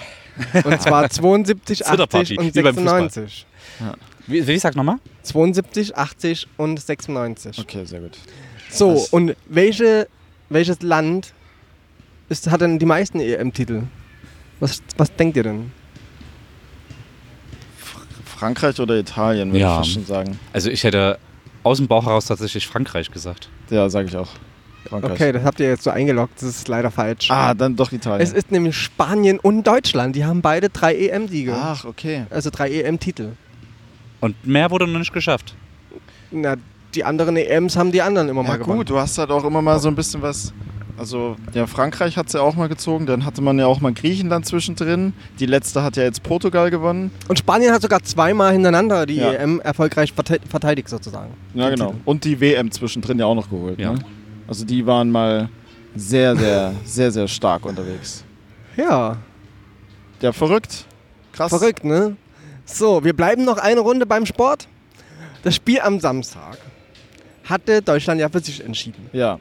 zwar 0.80 1.10
72, 1.10 1.78
Zitterparty, 1.84 2.34
80 2.34 2.38
und 2.38 2.54
wie 2.54 2.62
beim 2.62 2.74
Fußball. 2.74 3.10
96. 3.10 3.46
Wie, 4.26 4.46
wie 4.46 4.58
sag 4.58 4.76
nochmal? 4.76 4.96
72, 5.22 5.96
80 5.96 6.48
und 6.56 6.80
96. 6.80 7.58
Okay, 7.58 7.84
sehr 7.84 8.00
gut. 8.00 8.18
So, 8.70 8.94
Was- 8.94 9.08
und 9.08 9.34
welche, 9.46 10.08
welches 10.50 10.82
Land 10.82 11.32
ist, 12.28 12.50
hat 12.50 12.60
denn 12.60 12.78
die 12.78 12.86
meisten 12.86 13.20
EM-Titel? 13.20 13.82
Was, 14.60 14.82
was 14.96 15.14
denkt 15.14 15.36
ihr 15.36 15.42
denn? 15.44 15.72
Frankreich 18.24 18.78
oder 18.80 18.96
Italien, 18.96 19.48
würde 19.50 19.60
Ja. 19.60 19.80
ich 19.82 19.92
schon 19.92 20.04
sagen. 20.06 20.38
Also 20.52 20.70
ich 20.70 20.84
hätte 20.84 21.18
aus 21.64 21.78
dem 21.78 21.88
Bauch 21.88 22.06
heraus 22.06 22.26
tatsächlich 22.26 22.66
Frankreich 22.66 23.10
gesagt. 23.10 23.48
Ja, 23.70 23.88
sage 23.88 24.08
ich 24.08 24.16
auch. 24.16 24.28
Frankreich. 24.88 25.12
Okay, 25.12 25.32
das 25.32 25.42
habt 25.44 25.60
ihr 25.60 25.68
jetzt 25.68 25.82
so 25.82 25.90
eingeloggt, 25.90 26.34
das 26.36 26.44
ist 26.48 26.68
leider 26.68 26.90
falsch. 26.90 27.30
Ah, 27.30 27.52
dann 27.52 27.74
doch 27.76 27.90
Italien. 27.92 28.22
Es 28.22 28.32
ist 28.32 28.50
nämlich 28.52 28.76
Spanien 28.76 29.38
und 29.40 29.66
Deutschland, 29.66 30.14
die 30.16 30.24
haben 30.24 30.40
beide 30.40 30.68
drei 30.70 30.94
EM-Siege. 30.96 31.54
Ach, 31.54 31.84
okay. 31.84 32.26
Also 32.30 32.50
drei 32.50 32.70
EM-Titel. 32.70 33.32
Und 34.20 34.46
mehr 34.46 34.70
wurde 34.70 34.86
noch 34.86 34.98
nicht 34.98 35.12
geschafft. 35.12 35.54
Na, 36.30 36.54
die 36.94 37.04
anderen 37.04 37.36
EMs 37.36 37.76
haben 37.76 37.92
die 37.92 38.00
anderen 38.02 38.28
immer 38.28 38.42
Ja, 38.42 38.48
mal 38.48 38.58
gewonnen. 38.58 38.78
gut, 38.78 38.90
du 38.90 38.98
hast 38.98 39.18
halt 39.18 39.30
auch 39.30 39.44
immer 39.44 39.60
mal 39.62 39.78
so 39.78 39.88
ein 39.88 39.94
bisschen 39.94 40.22
was. 40.22 40.52
Also, 40.98 41.36
ja, 41.54 41.66
Frankreich 41.66 42.16
hat 42.16 42.26
es 42.26 42.32
ja 42.32 42.40
auch 42.40 42.56
mal 42.56 42.68
gezogen, 42.68 43.06
dann 43.06 43.24
hatte 43.24 43.40
man 43.40 43.58
ja 43.58 43.66
auch 43.66 43.80
mal 43.80 43.92
Griechenland 43.92 44.46
zwischendrin. 44.46 45.12
Die 45.38 45.46
letzte 45.46 45.82
hat 45.82 45.96
ja 45.96 46.02
jetzt 46.02 46.22
Portugal 46.22 46.70
gewonnen. 46.70 47.10
Und 47.28 47.38
Spanien 47.38 47.72
hat 47.72 47.82
sogar 47.82 48.02
zweimal 48.02 48.52
hintereinander 48.52 49.06
die 49.06 49.16
Ja. 49.16 49.32
EM 49.32 49.60
erfolgreich 49.60 50.12
verte- 50.12 50.40
verteidigt 50.48 50.88
sozusagen. 50.88 51.32
Ja, 51.54 51.70
genau. 51.70 51.94
Und 52.04 52.24
die 52.24 52.40
WM 52.40 52.70
zwischendrin 52.72 53.18
ja 53.18 53.26
auch 53.26 53.34
noch 53.36 53.48
geholt. 53.48 53.78
Ja. 53.78 53.92
Ne? 53.92 54.00
Also, 54.48 54.64
die 54.64 54.86
waren 54.86 55.10
mal 55.10 55.48
sehr, 55.94 56.36
sehr, 56.36 56.72
sehr, 56.84 57.12
sehr 57.12 57.28
stark 57.28 57.64
unterwegs. 57.64 58.24
Ja, 58.76 59.16
Ja, 60.20 60.32
verrückt. 60.32 60.84
Krass. 61.32 61.50
verrückt, 61.50 61.84
ne? 61.84 62.16
So, 62.64 63.04
wir 63.04 63.12
bleiben 63.14 63.44
noch 63.44 63.58
eine 63.58 63.80
Runde 63.80 64.04
beim 64.04 64.26
Sport. 64.26 64.66
Das 65.44 65.54
Spiel 65.54 65.80
am 65.80 66.00
Samstag 66.00 66.58
hatte 67.44 67.80
Deutschland 67.82 68.20
ja 68.20 68.28
für 68.28 68.40
sich 68.40 68.64
entschieden. 68.64 69.08
Ja. 69.12 69.38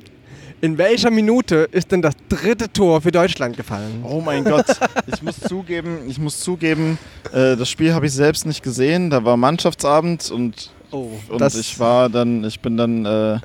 In 0.60 0.78
welcher 0.80 1.12
Minute 1.12 1.68
ist 1.72 1.92
denn 1.92 2.02
das 2.02 2.16
dritte 2.30 2.72
Tor 2.74 3.02
für 3.02 3.12
Deutschland 3.12 3.56
gefallen? 3.58 4.04
Oh 4.04 4.22
mein 4.22 4.44
Gott. 4.44 4.66
Ich 5.06 5.22
muss 5.22 5.40
zugeben, 5.40 6.00
ich 6.10 6.18
muss 6.18 6.40
zugeben, 6.40 6.98
äh, 7.32 7.56
das 7.56 7.70
Spiel 7.70 7.94
habe 7.94 8.08
ich 8.08 8.14
selbst 8.14 8.46
nicht 8.46 8.64
gesehen. 8.64 9.10
Da 9.12 9.24
war 9.24 9.38
Mannschaftsabend 9.38 10.32
und 10.32 10.72
Oh, 10.90 11.12
Und 11.28 11.44
ich 11.54 11.78
war 11.80 12.10
dann, 12.10 12.46
ich 12.46 12.62
bin 12.62 12.78
dann 12.78 13.06
äh, 13.06 13.40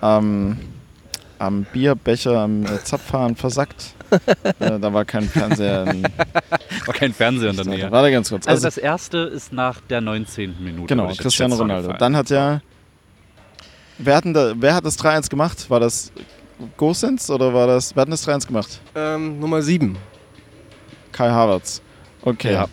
am, 0.00 0.56
am 1.40 1.66
Bierbecher, 1.72 2.38
am 2.38 2.64
äh, 2.64 2.78
Zapfhahn 2.84 3.34
versackt. 3.34 3.92
äh, 4.60 4.78
da 4.78 4.92
war 4.94 5.04
kein 5.04 5.24
Fernseher. 5.28 5.88
in- 5.88 6.04
War 6.86 6.94
kein 6.94 7.12
Fernseher 7.12 7.50
in 7.50 7.56
der 7.56 7.64
Da 7.64 7.70
Nähe. 7.70 7.90
war 7.90 8.02
der 8.02 8.12
ganz 8.12 8.28
kurz. 8.30 8.46
Also 8.46 8.66
Also, 8.66 8.66
das 8.68 8.78
erste 8.78 9.18
ist 9.18 9.52
nach 9.52 9.80
der 9.80 10.00
19. 10.00 10.54
Minute. 10.62 10.86
genau, 10.86 11.08
Cristiano 11.12 11.56
Ronaldo. 11.56 11.92
Dann 11.94 12.16
hat 12.16 12.30
ja. 12.30 12.60
Wer, 14.02 14.20
da, 14.22 14.52
wer 14.56 14.74
hat 14.74 14.84
das 14.84 14.98
3-1 14.98 15.28
gemacht? 15.28 15.68
War 15.68 15.80
das 15.80 16.10
Gosens 16.76 17.30
oder 17.30 17.52
war 17.52 17.66
das. 17.66 17.94
Wer 17.94 18.02
hat 18.02 18.08
denn 18.08 18.12
das 18.12 18.26
3-1 18.26 18.46
gemacht? 18.46 18.80
ähm, 18.94 19.38
Nummer 19.38 19.60
7. 19.62 19.96
Kai 21.12 21.28
Havertz. 21.30 21.82
Okay. 22.22 22.52
Ja. 22.52 22.66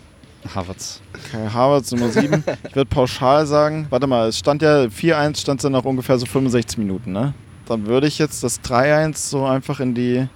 Havertz. 0.54 1.00
Kai 1.30 1.48
Havertz 1.48 1.92
Nummer 1.92 2.08
7. 2.10 2.44
ich 2.68 2.74
würde 2.76 2.88
pauschal 2.88 3.46
sagen, 3.46 3.86
warte 3.90 4.06
mal, 4.06 4.28
es 4.28 4.38
stand 4.38 4.62
ja 4.62 4.84
4-1, 4.84 5.40
stand 5.40 5.62
dann 5.64 5.72
nach 5.72 5.84
ungefähr 5.84 6.18
so 6.18 6.26
65 6.26 6.78
Minuten, 6.78 7.12
ne? 7.12 7.34
Dann 7.66 7.86
würde 7.86 8.06
ich 8.06 8.18
jetzt 8.18 8.42
das 8.42 8.62
3-1 8.62 9.16
so 9.16 9.44
einfach 9.44 9.80
in 9.80 9.94
die. 9.94 10.26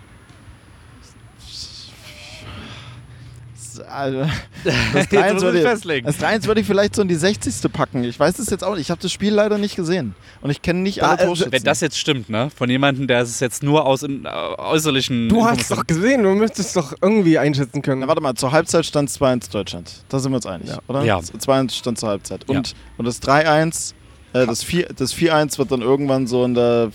Also, 3.92 4.18
das 4.94 5.06
3-1 5.08 5.40
würde, 5.42 5.58
ich- 5.58 5.64
festlegen. 5.64 6.06
das 6.06 6.18
3-1 6.18 6.46
würde 6.46 6.60
ich 6.62 6.66
vielleicht 6.66 6.94
so 6.96 7.02
in 7.02 7.08
die 7.08 7.14
60. 7.14 7.72
packen. 7.72 8.04
Ich 8.04 8.18
weiß 8.18 8.38
es 8.38 8.48
jetzt 8.50 8.64
auch 8.64 8.72
nicht. 8.72 8.82
Ich 8.82 8.90
habe 8.90 9.00
das 9.00 9.12
Spiel 9.12 9.32
leider 9.34 9.58
nicht 9.58 9.76
gesehen. 9.76 10.14
Und 10.40 10.50
ich 10.50 10.62
kenne 10.62 10.80
nicht 10.80 11.02
alle 11.02 11.16
Da, 11.18 11.22
äh, 11.22 11.26
Torschützen. 11.26 11.52
Wenn 11.52 11.62
das 11.64 11.80
jetzt 11.80 11.98
stimmt, 11.98 12.28
ne? 12.30 12.50
Von 12.56 12.70
jemandem, 12.70 13.06
der 13.06 13.20
es 13.20 13.38
jetzt 13.40 13.62
nur 13.62 13.86
aus 13.86 14.02
in, 14.02 14.24
äh, 14.24 14.28
äußerlichen. 14.28 15.28
Du 15.28 15.44
hast 15.44 15.60
es 15.60 15.68
doch 15.68 15.86
gesehen, 15.86 16.22
du 16.22 16.30
müsstest 16.30 16.74
doch 16.76 16.94
irgendwie 17.00 17.38
einschätzen 17.38 17.82
können. 17.82 18.00
Na, 18.00 18.08
warte 18.08 18.20
mal, 18.22 18.34
zur 18.34 18.52
Halbzeit 18.52 18.86
stand 18.86 19.08
es 19.08 19.20
2-1 19.20 19.50
Deutschland. 19.50 19.90
Da 20.08 20.18
sind 20.18 20.32
wir 20.32 20.36
uns 20.36 20.46
einig, 20.46 20.68
Ja. 20.68 20.78
oder? 20.88 21.04
Ja. 21.04 21.18
2-1 21.18 21.72
stand 21.76 21.98
zur 21.98 22.08
Halbzeit. 22.08 22.44
Ja. 22.48 22.56
Und, 22.58 22.74
und 22.98 23.04
das 23.04 23.20
3-1, 23.22 23.94
äh, 24.32 24.46
das 24.46 24.62
4 24.62 24.88
das 24.96 25.14
4-1 25.14 25.58
wird 25.58 25.70
dann 25.70 25.82
irgendwann 25.82 26.26
so 26.26 26.44
in 26.44 26.54
der, 26.54 26.90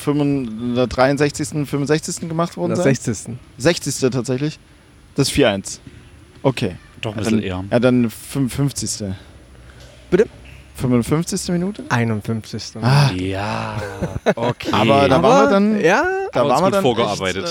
65, 0.00 0.60
in 0.60 0.74
der 0.74 0.86
63., 0.86 1.66
65. 1.66 2.28
gemacht 2.28 2.56
worden 2.56 2.70
das 2.74 2.84
sein? 2.84 2.94
60. 2.94 3.36
60. 3.58 4.10
tatsächlich. 4.10 4.58
Das 5.14 5.30
4-1. 5.32 5.78
Okay. 6.44 6.76
Doch 7.00 7.12
ein 7.12 7.16
Ja, 7.16 7.22
bisschen 7.24 7.38
dann, 7.38 7.44
eher. 7.46 7.64
ja, 7.72 7.78
dann 7.80 8.10
55. 8.10 9.06
Bitte? 10.10 10.26
55. 10.76 11.48
Minute? 11.52 11.84
51. 11.88 12.72
Ah, 12.82 13.10
Ja, 13.16 13.76
okay. 14.36 14.70
Aber 14.72 15.08
da 15.08 15.22
waren 15.22 15.44
wir 15.46 15.50
dann. 15.50 15.80
Ja, 15.80 16.04
Da 16.32 16.46
waren 16.48 16.60
wir 16.60 16.64
gut 16.66 16.74
dann 16.74 16.82
vorgearbeitet. 16.82 17.44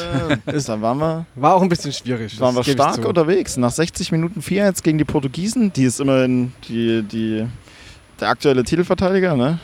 Echt, 0.45 0.55
äh, 0.55 0.61
da 0.67 0.81
waren 0.81 0.97
wir, 0.99 1.25
war 1.35 1.53
auch 1.55 1.61
ein 1.61 1.69
bisschen 1.69 1.93
schwierig. 1.93 2.39
waren 2.39 2.55
wir 2.55 2.63
stark 2.63 3.05
unterwegs. 3.05 3.55
Nach 3.57 3.71
60 3.71 4.11
Minuten 4.11 4.41
4-1 4.41 4.83
gegen 4.83 4.97
die 4.97 5.05
Portugiesen, 5.05 5.71
die 5.73 5.83
ist 5.85 5.99
immerhin 5.99 6.51
die, 6.67 7.01
die, 7.03 7.45
der 8.19 8.27
aktuelle 8.29 8.63
Titelverteidiger, 8.63 9.35
ne? 9.35 9.59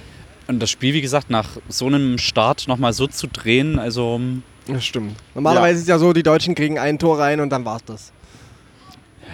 Und 0.47 0.59
das 0.61 0.69
Spiel, 0.71 0.93
wie 0.93 1.01
gesagt, 1.01 1.29
nach 1.29 1.47
so 1.67 1.85
einem 1.87 2.17
Start 2.17 2.67
nochmal 2.67 2.93
so 2.93 3.05
zu 3.07 3.27
drehen, 3.27 3.77
also 3.77 4.19
Das 4.67 4.83
stimmt. 4.85 5.15
Normalerweise 5.35 5.75
ist 5.75 5.81
es 5.83 5.87
ja 5.87 5.99
so, 5.99 6.11
die 6.13 6.23
Deutschen 6.23 6.55
kriegen 6.55 6.79
ein 6.79 6.97
Tor 6.97 7.19
rein 7.19 7.39
und 7.41 7.49
dann 7.49 7.65
war's 7.65 7.83
das. 7.85 8.11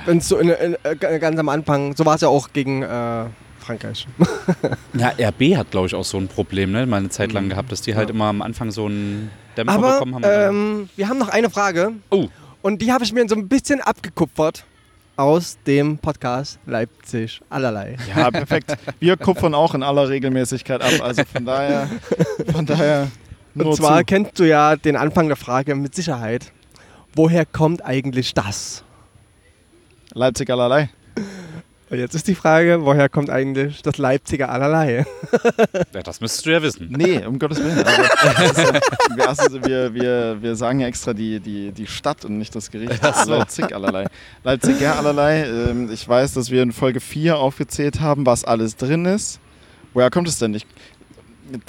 Wenn 0.05 0.21
so 0.21 0.37
in, 0.37 0.49
in, 0.49 0.75
äh, 0.83 0.95
ganz 1.19 1.39
am 1.39 1.49
Anfang, 1.49 1.95
so 1.95 2.05
war 2.05 2.15
es 2.15 2.21
ja 2.21 2.27
auch 2.27 2.49
gegen 2.53 2.83
äh, 2.83 3.25
Frankreich. 3.59 4.07
Ja, 4.93 5.09
RB 5.29 5.57
hat, 5.57 5.71
glaube 5.71 5.87
ich, 5.87 5.95
auch 5.95 6.05
so 6.05 6.17
ein 6.17 6.27
Problem, 6.29 6.71
ne? 6.71 6.85
Mal 6.85 6.97
eine 6.97 7.09
Zeit 7.09 7.33
lang 7.33 7.49
gehabt, 7.49 7.71
dass 7.71 7.81
die 7.81 7.95
halt 7.95 8.09
Ja. 8.09 8.15
immer 8.15 8.25
am 8.25 8.41
Anfang 8.41 8.71
so 8.71 8.85
einen 8.85 9.29
Dämpfer 9.57 9.73
Aber 9.75 9.93
bekommen 9.93 10.15
haben. 10.15 10.23
ähm, 10.25 10.89
wir 10.95 11.09
haben 11.09 11.17
noch 11.17 11.27
eine 11.29 11.49
Frage. 11.49 11.91
Oh. 12.11 12.27
Und 12.61 12.81
die 12.81 12.91
habe 12.93 13.03
ich 13.03 13.11
mir 13.11 13.27
so 13.27 13.35
ein 13.35 13.47
bisschen 13.49 13.81
abgekupfert 13.81 14.63
aus 15.17 15.57
dem 15.67 15.97
Podcast 15.97 16.59
Leipzig 16.65 17.41
allerlei. 17.49 17.97
Ja, 18.15 18.31
perfekt. 18.31 18.75
Wir 18.99 19.17
kupfern 19.17 19.53
auch 19.53 19.73
in 19.75 19.83
aller 19.83 20.07
Regelmäßigkeit 20.09 20.81
ab. 20.81 20.91
Also 21.01 21.23
von 21.25 21.45
daher, 21.45 21.89
von 22.53 22.65
daher 22.65 23.07
nur 23.53 23.67
Und 23.67 23.75
zwar 23.75 23.99
zu. 23.99 24.05
kennst 24.05 24.39
du 24.39 24.45
ja 24.45 24.75
den 24.77 24.95
Anfang 24.95 25.27
der 25.27 25.37
Frage 25.37 25.75
mit 25.75 25.93
Sicherheit. 25.95 26.51
Woher 27.15 27.45
kommt 27.45 27.83
eigentlich 27.85 28.33
das? 28.33 28.83
Leipzig 30.15 30.49
allerlei. 30.49 30.89
Und 31.87 31.99
jetzt 31.99 32.15
ist 32.15 32.27
die 32.27 32.33
Frage, 32.33 32.79
woher 32.81 33.09
kommt 33.09 33.29
eigentlich 33.29 33.83
das 33.83 33.99
Leipziger 33.99 34.49
allerlei? 34.49 35.05
ja, 35.93 36.01
das 36.01 36.19
müsstest 36.19 36.45
du 36.47 36.49
ja 36.51 36.61
wissen. 36.63 36.87
Nee, 36.89 37.23
um 37.23 37.37
Gottes 37.37 37.59
Willen. 37.59 37.77
Also, 37.77 38.01
das 38.01 38.57
ist 38.57 38.73
ja, 38.73 39.15
wir, 39.15 39.29
also, 39.29 39.63
wir, 39.63 39.93
wir, 39.93 40.37
wir 40.41 40.55
sagen 40.55 40.79
ja 40.79 40.87
extra 40.87 41.13
die, 41.13 41.39
die, 41.39 41.71
die 41.71 41.85
Stadt 41.85 42.25
und 42.25 42.39
nicht 42.39 42.55
das 42.55 42.71
Gericht. 42.71 42.99
Leipzig 43.27 43.75
allerlei. 43.75 44.07
Leipzig 44.43 44.81
ja 44.81 44.95
allerlei. 44.95 45.45
Ähm, 45.45 45.91
ich 45.91 46.07
weiß, 46.07 46.33
dass 46.33 46.49
wir 46.49 46.63
in 46.63 46.71
Folge 46.71 46.99
4 46.99 47.37
aufgezählt 47.37 47.99
haben, 47.99 48.25
was 48.25 48.45
alles 48.45 48.75
drin 48.77 49.05
ist. 49.05 49.39
Woher 49.93 50.09
kommt 50.09 50.27
es 50.27 50.39
denn? 50.39 50.55
Ich, 50.55 50.63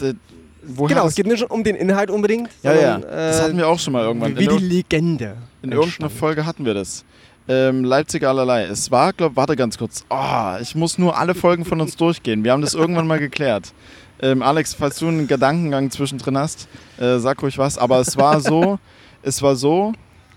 äh, 0.01 0.14
woher 0.62 0.88
genau, 0.88 1.03
das, 1.03 1.11
es 1.11 1.16
geht 1.16 1.26
nicht 1.26 1.42
um 1.51 1.62
den 1.62 1.76
Inhalt 1.76 2.11
unbedingt, 2.11 2.49
ja, 2.62 2.72
ja. 2.72 2.92
sondern 2.94 3.11
Das 3.11 3.42
hatten 3.42 3.55
äh, 3.55 3.59
wir 3.59 3.68
auch 3.68 3.78
schon 3.78 3.92
mal 3.92 4.05
irgendwann. 4.05 4.38
wie, 4.38 4.49
die 4.49 4.64
Legende. 4.64 5.36
In 5.62 5.72
irgendeiner. 5.72 6.09
Folge 6.09 6.47
hatten 6.47 6.64
wir 6.64 6.72
das. 6.72 7.05
Ähm, 7.49 7.84
Leipzig 7.84 8.24
allerlei. 8.24 8.64
Es 8.64 8.90
war, 8.90 9.12
glaube 9.12 9.36
warte 9.36 9.55
ganz 9.55 9.78
kurz. 9.78 10.05
Oh, 10.11 10.57
ich 10.61 10.74
muss 10.74 10.99
nur 10.99 11.16
alle 11.16 11.34
Folgen 11.34 11.64
von 11.64 11.80
uns 11.80 11.97
durchgehen. 11.97 12.42
Wir 12.42 12.53
haben 12.53 12.62
das 12.62 12.74
irgendwann 12.74 13.07
mal 13.07 13.20
geklärt. 13.20 13.72
Ähm, 14.20 14.42
Alex, 14.42 14.74
falls 14.74 14.99
du 14.99 15.09
einen 15.09 15.28
Gedankengang 15.28 15.90
zwischendrin 15.90 16.38
hast, 16.38 16.68
äh, 16.99 17.18
sag 17.18 17.42
ruhig 17.42 17.59
was. 17.59 17.78
Aber 17.78 18.01
es 18.01 18.16
war 18.16 18.40
so, 18.40 18.78
es 19.22 19.42
war 19.42 19.55
so, 19.55 19.92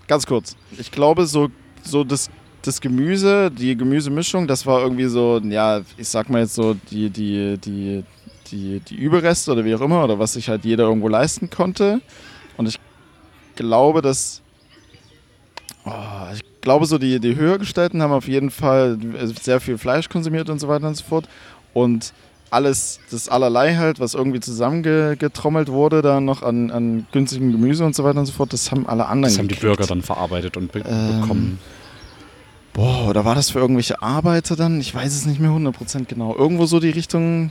ganz 0.06 0.26
kurz. 0.26 0.56
Ich 0.78 0.92
glaube, 0.92 1.26
so, 1.26 1.48
so 1.82 2.04
das, 2.04 2.30
das 2.62 2.80
Gemüse, 2.80 3.50
die 3.50 3.76
Gemüsemischung, 3.76 4.46
das 4.46 4.66
war 4.66 4.80
irgendwie 4.80 5.06
so, 5.06 5.40
ja, 5.42 5.80
ich 5.96 6.08
sag 6.08 6.28
mal 6.28 6.42
jetzt 6.42 6.54
so, 6.54 6.74
die, 6.74 7.10
die, 7.10 7.58
die, 7.58 8.04
die, 8.50 8.80
die 8.80 8.94
Überreste 8.94 9.50
oder 9.52 9.64
wie 9.64 9.74
auch 9.74 9.80
immer, 9.80 10.04
oder 10.04 10.18
was 10.18 10.34
sich 10.34 10.48
halt 10.48 10.64
jeder 10.64 10.84
irgendwo 10.84 11.08
leisten 11.08 11.50
konnte. 11.50 12.00
Und 12.56 12.68
ich 12.68 12.78
glaube, 13.56 14.02
dass. 14.02 14.42
Oh, 15.84 15.92
ich 16.34 16.49
glaube, 16.60 16.86
so 16.86 16.98
die, 16.98 17.20
die 17.20 17.36
Höhergestellten 17.36 18.02
haben 18.02 18.12
auf 18.12 18.28
jeden 18.28 18.50
Fall 18.50 18.98
sehr 19.42 19.60
viel 19.60 19.78
Fleisch 19.78 20.08
konsumiert 20.08 20.50
und 20.50 20.58
so 20.58 20.68
weiter 20.68 20.88
und 20.88 20.96
so 20.96 21.04
fort. 21.04 21.28
Und 21.72 22.12
alles, 22.50 22.98
das 23.10 23.28
allerlei 23.28 23.76
halt, 23.76 24.00
was 24.00 24.14
irgendwie 24.14 24.40
zusammengetrommelt 24.40 25.68
wurde, 25.68 26.02
da 26.02 26.20
noch 26.20 26.42
an, 26.42 26.70
an 26.70 27.06
günstigem 27.12 27.52
Gemüse 27.52 27.84
und 27.84 27.94
so 27.94 28.04
weiter 28.04 28.18
und 28.20 28.26
so 28.26 28.32
fort, 28.32 28.52
das 28.52 28.70
haben 28.70 28.88
alle 28.88 29.06
anderen 29.06 29.32
Das 29.32 29.38
haben 29.38 29.48
die. 29.48 29.54
Bürger 29.54 29.86
dann 29.86 30.02
verarbeitet 30.02 30.56
und 30.56 30.72
be 30.72 30.82
Ähm, 30.86 31.20
bekommen. 31.20 31.58
Boah, 32.72 33.08
oder 33.08 33.24
war 33.24 33.34
das 33.34 33.50
für 33.50 33.58
irgendwelche 33.58 34.02
Arbeiter 34.02 34.56
dann? 34.56 34.80
Ich 34.80 34.94
weiß 34.94 35.14
es 35.14 35.26
nicht 35.26 35.40
mehr 35.40 35.50
100% 35.50 36.06
genau. 36.06 36.34
Irgendwo 36.36 36.66
so 36.66 36.80
die 36.80 36.90
Richtung. 36.90 37.50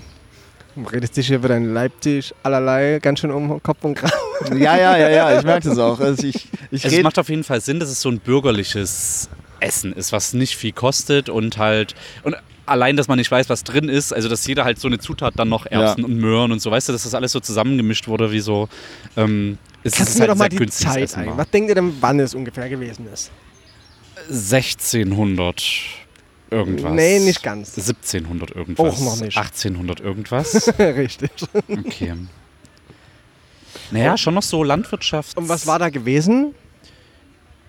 Du 0.84 0.90
redest 0.90 1.18
dich 1.18 1.28
hier 1.28 1.44
wieder 1.44 1.58
in 1.58 1.74
Leipzig 1.74 2.34
allerlei 2.44 3.00
ganz 3.02 3.20
schön 3.20 3.32
um 3.32 3.62
Kopf 3.62 3.84
und 3.84 3.96
Kragen. 3.96 4.58
Ja, 4.62 4.78
ja, 4.78 4.98
ja, 4.98 5.10
ja, 5.10 5.38
ich 5.38 5.44
merke 5.44 5.68
das 5.70 5.78
auch. 5.78 6.00
Also 6.00 6.26
ich 6.26 6.48
ich 6.72 6.86
es 6.86 7.02
macht 7.02 7.20
auf 7.20 7.28
jeden 7.30 7.44
Fall 7.44 7.60
Sinn, 7.62 7.80
dass 7.80 7.90
es 7.90 8.02
so 8.02 8.10
ein 8.10 8.20
bürgerliches 8.20 9.30
Essen 9.60 9.92
ist, 9.94 10.12
was 10.14 10.34
nicht 10.34 10.56
viel 10.56 10.72
kostet 10.72 11.28
und 11.30 11.58
halt. 11.58 11.96
Und 12.24 12.36
allein, 12.66 12.96
dass 12.96 13.08
man 13.10 13.18
nicht 13.18 13.30
weiß, 13.30 13.50
was 13.50 13.64
drin 13.66 13.90
ist, 13.90 14.14
also 14.14 14.30
dass 14.30 14.48
jeder 14.48 14.64
halt 14.64 14.80
so 14.80 14.88
eine 14.88 15.00
Zutat 15.00 15.34
dann 15.38 15.50
noch 15.50 15.66
Erbsen 15.66 16.02
Ja. 16.02 16.06
und 16.08 16.18
Möhren 16.18 16.52
und 16.54 16.62
so, 16.62 16.72
weißt 16.72 16.88
du, 16.88 16.94
dass 16.94 17.04
das 17.04 17.14
alles 17.14 17.32
so 17.34 17.40
zusammengemischt 17.42 18.08
wurde, 18.08 18.32
wie 18.32 18.40
so. 18.40 18.70
Ähm, 19.18 19.58
es 19.84 19.94
Kannst 19.94 20.12
ist 20.12 20.16
du 20.16 20.20
mir 20.24 20.30
halt 20.30 20.32
doch 20.32 20.38
mal 20.38 20.50
die 20.50 20.66
Zeit 20.68 21.18
ein? 21.18 21.26
war. 21.28 21.38
Was 21.38 21.50
denkt 21.50 21.70
ihr 21.70 21.76
denn, 21.76 21.94
wann 22.00 22.20
es 22.22 22.34
ungefähr 22.34 22.70
gewesen 22.70 23.08
ist? 23.14 23.32
1600 24.30 25.62
irgendwas. 26.52 26.92
Nee, 26.94 27.20
nicht 27.20 27.44
ganz. 27.44 27.78
1700 27.78 28.52
irgendwas. 28.56 28.96
Auch 28.96 29.00
noch 29.02 29.22
nicht. 29.22 29.38
1800 29.38 30.00
irgendwas. 30.00 30.74
Richtig. 30.80 31.32
Okay. 31.68 32.14
Naja, 33.92 34.18
schon 34.18 34.34
noch 34.36 34.44
so 34.44 34.64
Landwirtschaft. 34.64 35.38
Und 35.38 35.50
was 35.50 35.66
war 35.68 35.80
da 35.80 35.90
gewesen? 35.90 36.54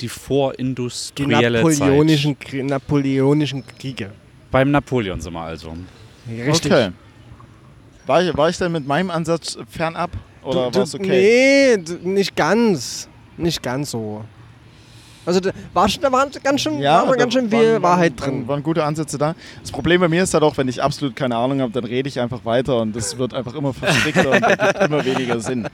die 0.00 0.06
Die 0.06 0.08
vorindustrielle 0.08 1.62
napoleonischen, 1.62 2.38
Zeit? 2.38 2.48
Krie- 2.48 2.62
napoleonischen 2.62 3.64
Kriege. 3.66 4.10
Beim 4.50 4.70
Napoleon 4.70 5.20
sind 5.20 5.34
wir 5.34 5.40
also. 5.42 5.76
Richtig. 6.28 6.72
Okay. 6.72 6.90
War 8.06 8.22
ich, 8.22 8.36
war 8.36 8.48
ich 8.48 8.56
denn 8.58 8.72
mit 8.72 8.86
meinem 8.86 9.10
Ansatz 9.10 9.58
fernab? 9.68 10.10
Oder 10.42 10.74
war 10.74 10.82
es 10.82 10.92
du- 10.92 10.98
okay? 10.98 11.76
Nee, 11.76 11.98
nicht 12.02 12.34
ganz. 12.34 13.08
Nicht 13.36 13.62
ganz 13.62 13.90
so. 13.90 14.24
Also 15.26 15.38
da 15.40 15.50
war, 15.74 15.88
schon, 15.88 16.02
da 16.02 16.10
war 16.10 16.26
ganz 16.42 16.62
schön, 16.62 16.80
war 16.82 17.02
aber 17.02 17.10
da 17.12 17.16
ganz 17.18 17.34
schön 17.34 17.50
viel 17.50 17.74
waren- 17.74 17.82
Wahrheit 17.82 18.20
waren, 18.20 18.30
drin. 18.30 18.48
Waren 18.48 18.62
gute 18.62 18.82
Ansätze 18.84 19.18
da. 19.18 19.34
Das 19.60 19.70
Problem 19.70 20.00
bei 20.00 20.08
mir 20.08 20.22
ist 20.22 20.32
halt 20.32 20.42
auch, 20.42 20.56
wenn 20.56 20.66
ich 20.66 20.82
absolut 20.82 21.14
keine 21.14 21.36
Ahnung 21.36 21.60
habe, 21.60 21.72
dann 21.72 21.84
rede 21.84 22.08
ich 22.08 22.18
einfach 22.18 22.44
weiter 22.44 22.78
und 22.80 22.96
das 22.96 23.18
wird 23.18 23.34
einfach 23.34 23.54
immer 23.54 23.74
verstrickter 23.74 24.30
und 24.30 24.42
ergibt 24.42 24.82
immer 24.82 25.04
weniger 25.04 25.38
Sinn. 25.40 25.68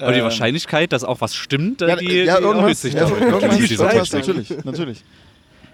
Aber 0.00 0.12
die 0.12 0.18
Ähm, 0.18 0.24
Wahrscheinlichkeit, 0.24 0.92
dass 0.92 1.04
auch 1.04 1.20
was 1.20 1.34
stimmt, 1.36 1.80
äh, 1.82 1.88
ja, 1.88 1.96
die, 1.96 2.06
ja, 2.24 2.36
die 2.38 2.42
irgendwas, 2.44 2.62
erhöht 2.62 2.76
sich 2.78 2.94
ja, 2.94 3.00
damit. 3.08 3.20
irgendwas, 3.70 4.12
natürlich, 4.12 4.64
natürlich. 4.64 5.04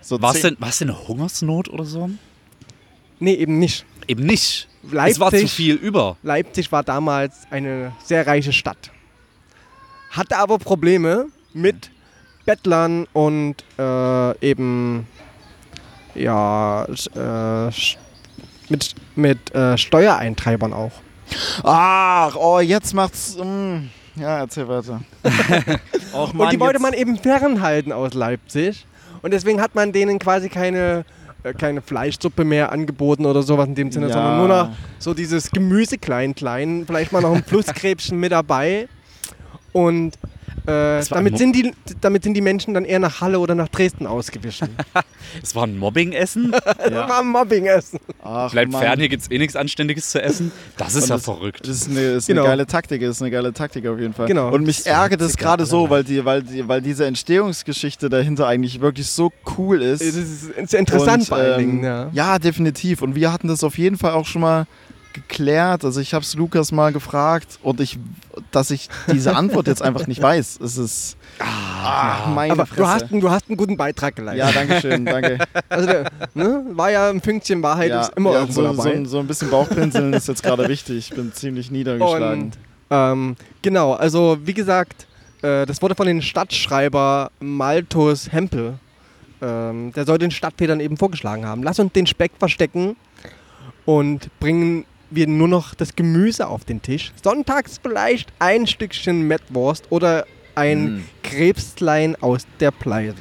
So 0.02 0.20
War 0.20 0.34
es 0.34 0.42
denn, 0.42 0.56
war's 0.60 0.78
denn 0.78 0.90
eine 0.90 1.08
Hungersnot 1.08 1.70
oder 1.70 1.84
so? 1.86 2.10
Nee, 3.20 3.34
eben 3.34 3.58
nicht. 3.58 3.86
Eben 4.06 4.26
nicht. 4.26 4.68
Leipzig, 4.90 5.12
Es 5.14 5.20
war 5.20 5.30
zu 5.30 5.48
viel 5.48 5.76
über. 5.76 6.18
Leipzig 6.22 6.70
war 6.72 6.82
damals 6.82 7.32
eine 7.50 7.92
sehr 8.04 8.26
reiche 8.26 8.52
Stadt. 8.52 8.90
Hatte 10.10 10.36
aber 10.36 10.58
Probleme 10.58 11.26
mit 11.54 11.90
Bettlern 12.45 13.07
und 13.12 13.57
äh, 13.78 14.38
eben 14.47 15.07
ja 16.14 16.84
äh, 16.84 17.70
mit, 18.68 18.95
mit 19.16 19.55
äh, 19.55 19.76
Steuereintreibern 19.76 20.72
auch. 20.72 20.92
Ach, 21.62 22.36
oh, 22.36 22.61
jetzt 22.61 22.95
macht's. 22.95 23.36
mm, 23.36 23.88
ja, 24.16 24.38
erzähl 24.38 24.68
weiter. 24.68 25.01
Och, 26.14 26.34
und 26.34 26.53
die 26.53 26.61
wollte 26.61 26.78
man 26.80 26.92
eben 26.92 27.16
fernhalten 27.18 27.92
aus 27.92 28.14
Leipzig. 28.14 28.86
Und 29.22 29.32
deswegen 29.32 29.61
hat 29.61 29.74
man 29.74 29.90
denen 29.92 30.18
quasi 30.18 30.49
keine, 30.51 31.05
äh, 31.42 31.55
keine 31.55 31.80
Fleischsuppe 31.80 32.45
mehr 32.45 32.70
angeboten 32.70 33.24
oder 33.26 33.42
sowas 33.42 33.66
in 33.66 33.74
dem 33.74 33.90
Sinne, 33.90 34.09
Ja. 34.09 34.12
sondern 34.12 34.38
nur 34.38 34.49
noch 34.49 34.68
so 34.99 35.14
dieses 35.14 35.51
Gemüse 35.51 35.99
klein 35.99 36.34
klein, 36.34 36.84
vielleicht 36.86 37.11
mal 37.11 37.22
noch 37.22 37.34
ein 37.34 37.42
Flusskrebschen 37.47 38.20
mit 38.20 38.32
dabei. 38.32 38.88
Und 39.72 40.16
äh, 40.66 41.02
damit, 41.11 41.38
sind 41.38 41.55
die, 41.57 41.72
damit 42.00 42.24
sind 42.24 42.34
die 42.34 42.40
Menschen 42.40 42.74
dann 42.74 42.84
eher 42.84 42.98
nach 42.98 43.20
Halle 43.20 43.38
oder 43.38 43.55
nach 43.55 43.68
Dresden 43.68 44.07
ausgewichen. 44.07 44.68
Es 45.42 45.55
war 45.57 45.66
ein 45.66 45.76
Mobbing-Essen. 45.78 46.52
Das 46.52 46.92
war 46.92 47.24
Mobbing-Essen. 47.24 47.98
Ach, 48.22 48.52
Bleibt 48.52 48.70
Mann. 48.70 48.82
fern, 48.82 48.98
hier 49.00 49.09
gibt 49.09 49.22
es 49.24 49.30
eh 49.30 49.38
nichts 49.38 49.57
Anständiges 49.57 50.11
zu 50.11 50.22
essen. 50.22 50.52
Das 50.76 50.94
ist 50.94 51.05
Und 51.05 51.09
ja 51.09 51.14
das- 51.16 51.24
verrückt. 51.24 51.61
Das 51.66 51.68
ist, 51.76 51.90
eine, 51.90 52.00
ist 52.00 52.26
Genau. 52.26 52.42
eine 52.42 52.50
geile 52.50 52.66
Taktik, 52.66 53.00
das 53.00 53.16
ist 53.16 53.22
eine 53.22 53.30
geile 53.30 53.52
Taktik 53.52 53.86
auf 53.88 53.98
jeden 53.98 54.12
Fall. 54.12 54.26
Genau. 54.26 54.52
Und 54.52 54.64
mich 54.64 54.86
ärgert 54.86 55.20
es 55.22 55.36
gerade 55.36 55.66
so, 55.66 55.90
weil, 55.90 56.05
die, 56.05 56.24
weil, 56.24 56.42
die, 56.42 56.68
weil 56.68 56.82
diese 56.82 57.07
Entstehungsgeschichte 57.07 58.09
dahinter 58.09 58.46
eigentlich 58.46 58.80
wirklich 58.80 59.09
so 59.09 59.32
cool 59.59 59.82
ist. 59.82 60.02
Das 60.02 60.14
ist, 60.14 60.50
ist 60.50 60.74
interessant 60.74 61.22
Und, 61.22 61.28
vor 61.28 61.38
allen 61.38 61.61
ähm, 61.61 61.66
Dingen. 61.80 61.84
Ja. 61.84 62.11
Ja, 62.12 62.38
definitiv. 62.38 63.02
Und 63.02 63.14
wir 63.16 63.32
hatten 63.32 63.48
das 63.48 63.64
auf 63.64 63.76
jeden 63.78 63.96
Fall 63.98 64.12
auch 64.12 64.26
schon 64.26 64.42
mal 64.42 64.66
geklärt. 65.14 65.84
Also 65.84 66.00
ich 66.00 66.12
habe 66.12 66.22
es 66.22 66.34
Lukas 66.34 66.70
mal 66.72 66.92
gefragt 66.92 67.58
und 67.62 67.80
ich, 67.80 67.98
dass 68.50 68.70
ich 68.70 68.90
diese 69.10 69.34
Antwort 69.34 69.66
jetzt 69.66 69.80
einfach 69.80 70.06
nicht 70.06 70.20
weiß. 70.20 70.60
Es 70.60 70.76
ist. 70.76 71.16
Ah, 71.38 72.26
meine 72.34 72.52
Aber 72.52 72.66
Fresse. 72.66 72.80
du 72.82 72.86
hast, 72.86 73.02
einen- 73.10 73.20
du 73.20 73.30
hast 73.30 73.48
einen 73.48 73.56
guten 73.56 73.76
Beitrag 73.78 74.14
geleistet. 74.16 74.46
ja, 74.46 74.52
danke 74.52 74.80
schön, 74.80 75.04
danke. 75.06 75.38
Also 75.70 75.86
der, 75.86 76.10
ne, 76.34 76.64
war 76.72 76.90
ja 76.90 77.08
ein 77.10 77.20
Fünkchen 77.20 77.62
Wahrheit, 77.62 77.90
ja, 77.90 78.02
ist 78.02 78.12
immer 78.16 78.32
ja, 78.32 78.40
irgendwo 78.40 78.60
so, 78.60 78.62
dabei. 78.62 78.82
so, 78.82 78.88
ein- 78.90 79.06
so 79.06 79.18
ein 79.20 79.26
bisschen 79.26 79.50
Bauchpinseln 79.50 80.12
ist 80.12 80.28
jetzt 80.28 80.42
gerade 80.42 80.68
wichtig. 80.68 81.10
Ich 81.10 81.16
bin 81.16 81.32
ziemlich 81.32 81.70
niedergeschlagen. 81.70 82.42
Und 82.44 82.58
ähm, 82.90 83.36
genau, 83.62 83.94
also 83.94 84.36
wie 84.44 84.54
gesagt, 84.54 85.06
äh, 85.42 85.64
das 85.66 85.80
wurde 85.82 85.94
von 85.94 86.06
den 86.06 86.22
Stadtschreiber 86.22 87.30
Malthus 87.40 88.30
Hempel. 88.30 88.74
Ähm, 89.42 89.92
der 89.94 90.04
soll 90.06 90.18
den 90.18 90.30
Stadtvätern 90.30 90.80
eben 90.80 90.96
vorgeschlagen 90.96 91.44
haben. 91.46 91.62
Lass 91.62 91.78
uns 91.78 91.92
den 91.92 92.06
Speck 92.06 92.32
verstecken 92.38 92.96
und 93.84 94.28
bringen 94.40 94.84
wir 95.14 95.26
nur 95.26 95.48
noch 95.48 95.74
das 95.74 95.96
Gemüse 95.96 96.46
auf 96.48 96.64
den 96.64 96.82
Tisch. 96.82 97.12
Sonntags 97.22 97.78
vielleicht 97.82 98.32
ein 98.38 98.66
Stückchen 98.66 99.22
Mettwurst 99.22 99.86
oder 99.90 100.26
ein 100.54 100.98
Mm. 100.98 101.04
Krebslein 101.22 102.16
aus 102.20 102.46
der 102.60 102.70
Pleise. 102.70 103.16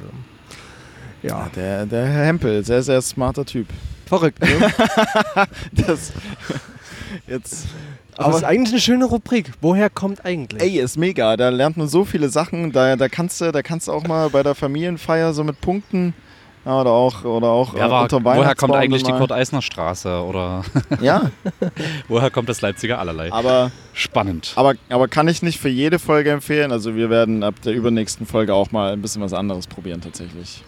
Ja, 1.22 1.28
Ja, 1.30 1.50
der, 1.56 1.86
der 1.86 2.06
Herr 2.06 2.26
Hempel, 2.26 2.64
sehr, 2.64 2.82
sehr 2.82 3.00
smarter 3.02 3.44
Typ. 3.44 3.66
verrückt. 4.06 4.40
Ne? 4.40 4.48
Das. 5.72 6.12
Jetzt. 7.26 7.66
Aber 8.16 8.30
es 8.30 8.36
ist 8.36 8.44
eigentlich 8.44 8.72
eine 8.72 8.80
schöne 8.80 9.04
Rubrik. 9.06 9.50
Woher 9.60 9.90
kommt 9.90 10.24
eigentlich? 10.24 10.62
Ey, 10.62 10.78
ist 10.78 10.96
mega. 10.96 11.36
Da 11.36 11.48
lernt 11.48 11.76
man 11.76 11.88
so 11.88 12.04
viele 12.04 12.28
Sachen. 12.28 12.70
Da, 12.70 12.94
da, 12.96 13.08
kannst, 13.08 13.40
du, 13.40 13.50
da 13.50 13.62
kannst 13.62 13.88
du 13.88 13.92
auch 13.92 14.06
mal 14.06 14.30
bei 14.30 14.42
der 14.44 14.54
Familienfeier 14.54 15.32
so 15.32 15.42
mit 15.42 15.60
Punkten. 15.60 16.14
Ja, 16.64 16.80
oder 16.80 16.90
auch, 16.90 17.24
oder 17.24 17.48
auch 17.48 17.74
Ja, 17.74 17.80
äh, 17.80 17.82
aber 17.82 18.02
unter 18.02 18.24
woher 18.24 18.54
kommt 18.54 18.74
eigentlich 18.74 19.02
die. 19.02 19.12
Kurt-Eisner-Straße? 19.12 20.22
Oder 20.22 20.64
Ja, 21.00 21.30
woher 22.08 22.30
kommt 22.30 22.48
das 22.48 22.60
Leipziger 22.62 22.98
Allerlei? 22.98 23.30
aber, 23.32 23.70
Spannend. 23.92 24.52
aber, 24.56 24.74
aber 24.88 25.08
kann 25.08 25.28
ich 25.28 25.42
nicht 25.42 25.60
für 25.60 25.68
jede 25.68 25.98
Folge 25.98 26.30
empfehlen. 26.30 26.72
Also 26.72 26.94
wir 26.96 27.10
werden 27.10 27.42
ab 27.42 27.54
der 27.64 27.74
übernächsten 27.74 28.26
Folge 28.26 28.54
auch 28.54 28.70
mal 28.72 28.92
ein 28.94 29.02
bisschen 29.02 29.20
was 29.22 29.32
anderes 29.34 29.66
probieren 29.66 30.00
tatsächlich. 30.00 30.62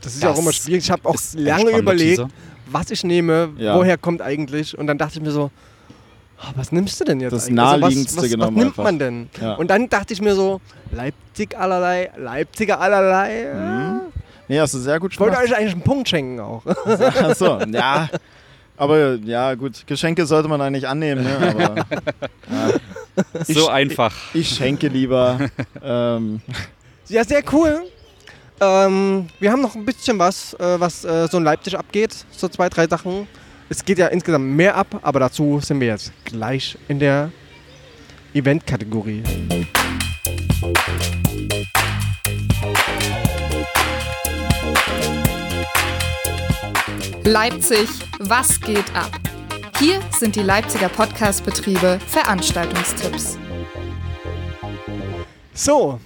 Das 0.00 0.14
ist 0.14 0.22
ja 0.22 0.30
auch 0.30 0.38
immer 0.38 0.52
schwierig. 0.52 0.84
Ich 0.84 0.90
habe 0.90 1.08
auch 1.08 1.16
lange 1.34 1.70
überlegt, 1.76 2.16
Teaser. 2.18 2.28
was 2.66 2.90
ich 2.90 3.02
nehme, 3.04 3.50
Ja. 3.58 3.76
woher 3.76 3.98
kommt 3.98 4.22
eigentlich. 4.22 4.76
Und 4.78 4.86
dann 4.86 4.98
dachte 4.98 5.18
ich 5.18 5.22
mir 5.24 5.30
so, 5.32 5.50
ah, 6.40 6.52
was 6.56 6.70
nimmst 6.72 7.00
du 7.00 7.04
denn 7.04 7.20
jetzt? 7.20 7.32
Das 7.32 7.46
eigentlich? 7.48 7.58
Also 7.60 7.78
Naheliegendste 7.80 8.16
was, 8.18 8.24
was, 8.24 8.30
genommen 8.30 8.56
Was 8.56 8.62
nimmt 8.64 8.70
einfach. 8.78 8.84
man 8.84 8.98
denn? 8.98 9.28
Ja. 9.40 9.54
Und 9.54 9.68
dann 9.70 9.88
dachte 9.88 10.12
ich 10.12 10.20
mir 10.22 10.34
so, 10.34 10.60
Leipzig 10.92 11.56
allerlei, 11.58 12.10
Leipziger 12.16 12.80
allerlei. 12.80 13.42
ja. 13.44 13.91
Nee, 14.48 14.60
hast 14.60 14.74
du 14.74 14.78
sehr 14.78 14.98
gut 15.00 15.12
Ich 15.12 15.20
wollte 15.20 15.36
gemacht. 15.36 15.50
euch 15.50 15.56
eigentlich 15.56 15.72
einen 15.72 15.82
Punkt 15.82 16.08
schenken 16.08 16.40
auch. 16.40 16.64
Achso, 16.66 17.60
ja. 17.72 18.08
Aber 18.76 19.14
ja, 19.16 19.54
gut, 19.54 19.86
Geschenke 19.86 20.26
sollte 20.26 20.48
man 20.48 20.60
eigentlich 20.60 20.88
annehmen, 20.88 21.22
ne? 21.22 21.36
Aber 21.36 21.76
ja. 21.76 23.44
So 23.44 23.68
einfach. 23.68 24.14
ich 24.34 24.48
schenke 24.48 24.88
lieber. 24.88 25.38
ähm, 25.82 26.40
ja, 27.08 27.22
sehr 27.24 27.42
cool. 27.52 27.84
Ähm, 28.60 29.28
wir 29.38 29.52
haben 29.52 29.60
noch 29.60 29.74
ein 29.74 29.84
bisschen 29.84 30.18
was, 30.18 30.54
äh, 30.54 30.80
was 30.80 31.04
äh, 31.04 31.28
so 31.28 31.38
in 31.38 31.44
Leipzig 31.44 31.78
abgeht. 31.78 32.14
So 32.30 32.48
zwei, 32.48 32.68
drei 32.68 32.86
Sachen. 32.86 33.26
Es 33.68 33.84
geht 33.84 33.98
ja 33.98 34.08
insgesamt 34.08 34.44
mehr 34.44 34.76
ab, 34.76 34.86
aber 35.02 35.20
dazu 35.20 35.60
sind 35.60 35.80
wir 35.80 35.88
jetzt 35.88 36.12
gleich 36.24 36.76
in 36.88 36.98
der 36.98 37.30
Event-Kategorie. 38.34 39.22
Leipzig, 47.32 47.88
was 48.18 48.60
geht 48.60 48.94
ab? 48.94 49.10
Hier 49.78 50.02
sind 50.10 50.36
die 50.36 50.42
Leipziger 50.42 50.90
Podcast-Betriebe 50.90 51.98
Veranstaltungstipps. 52.06 53.38
So, 55.54 55.98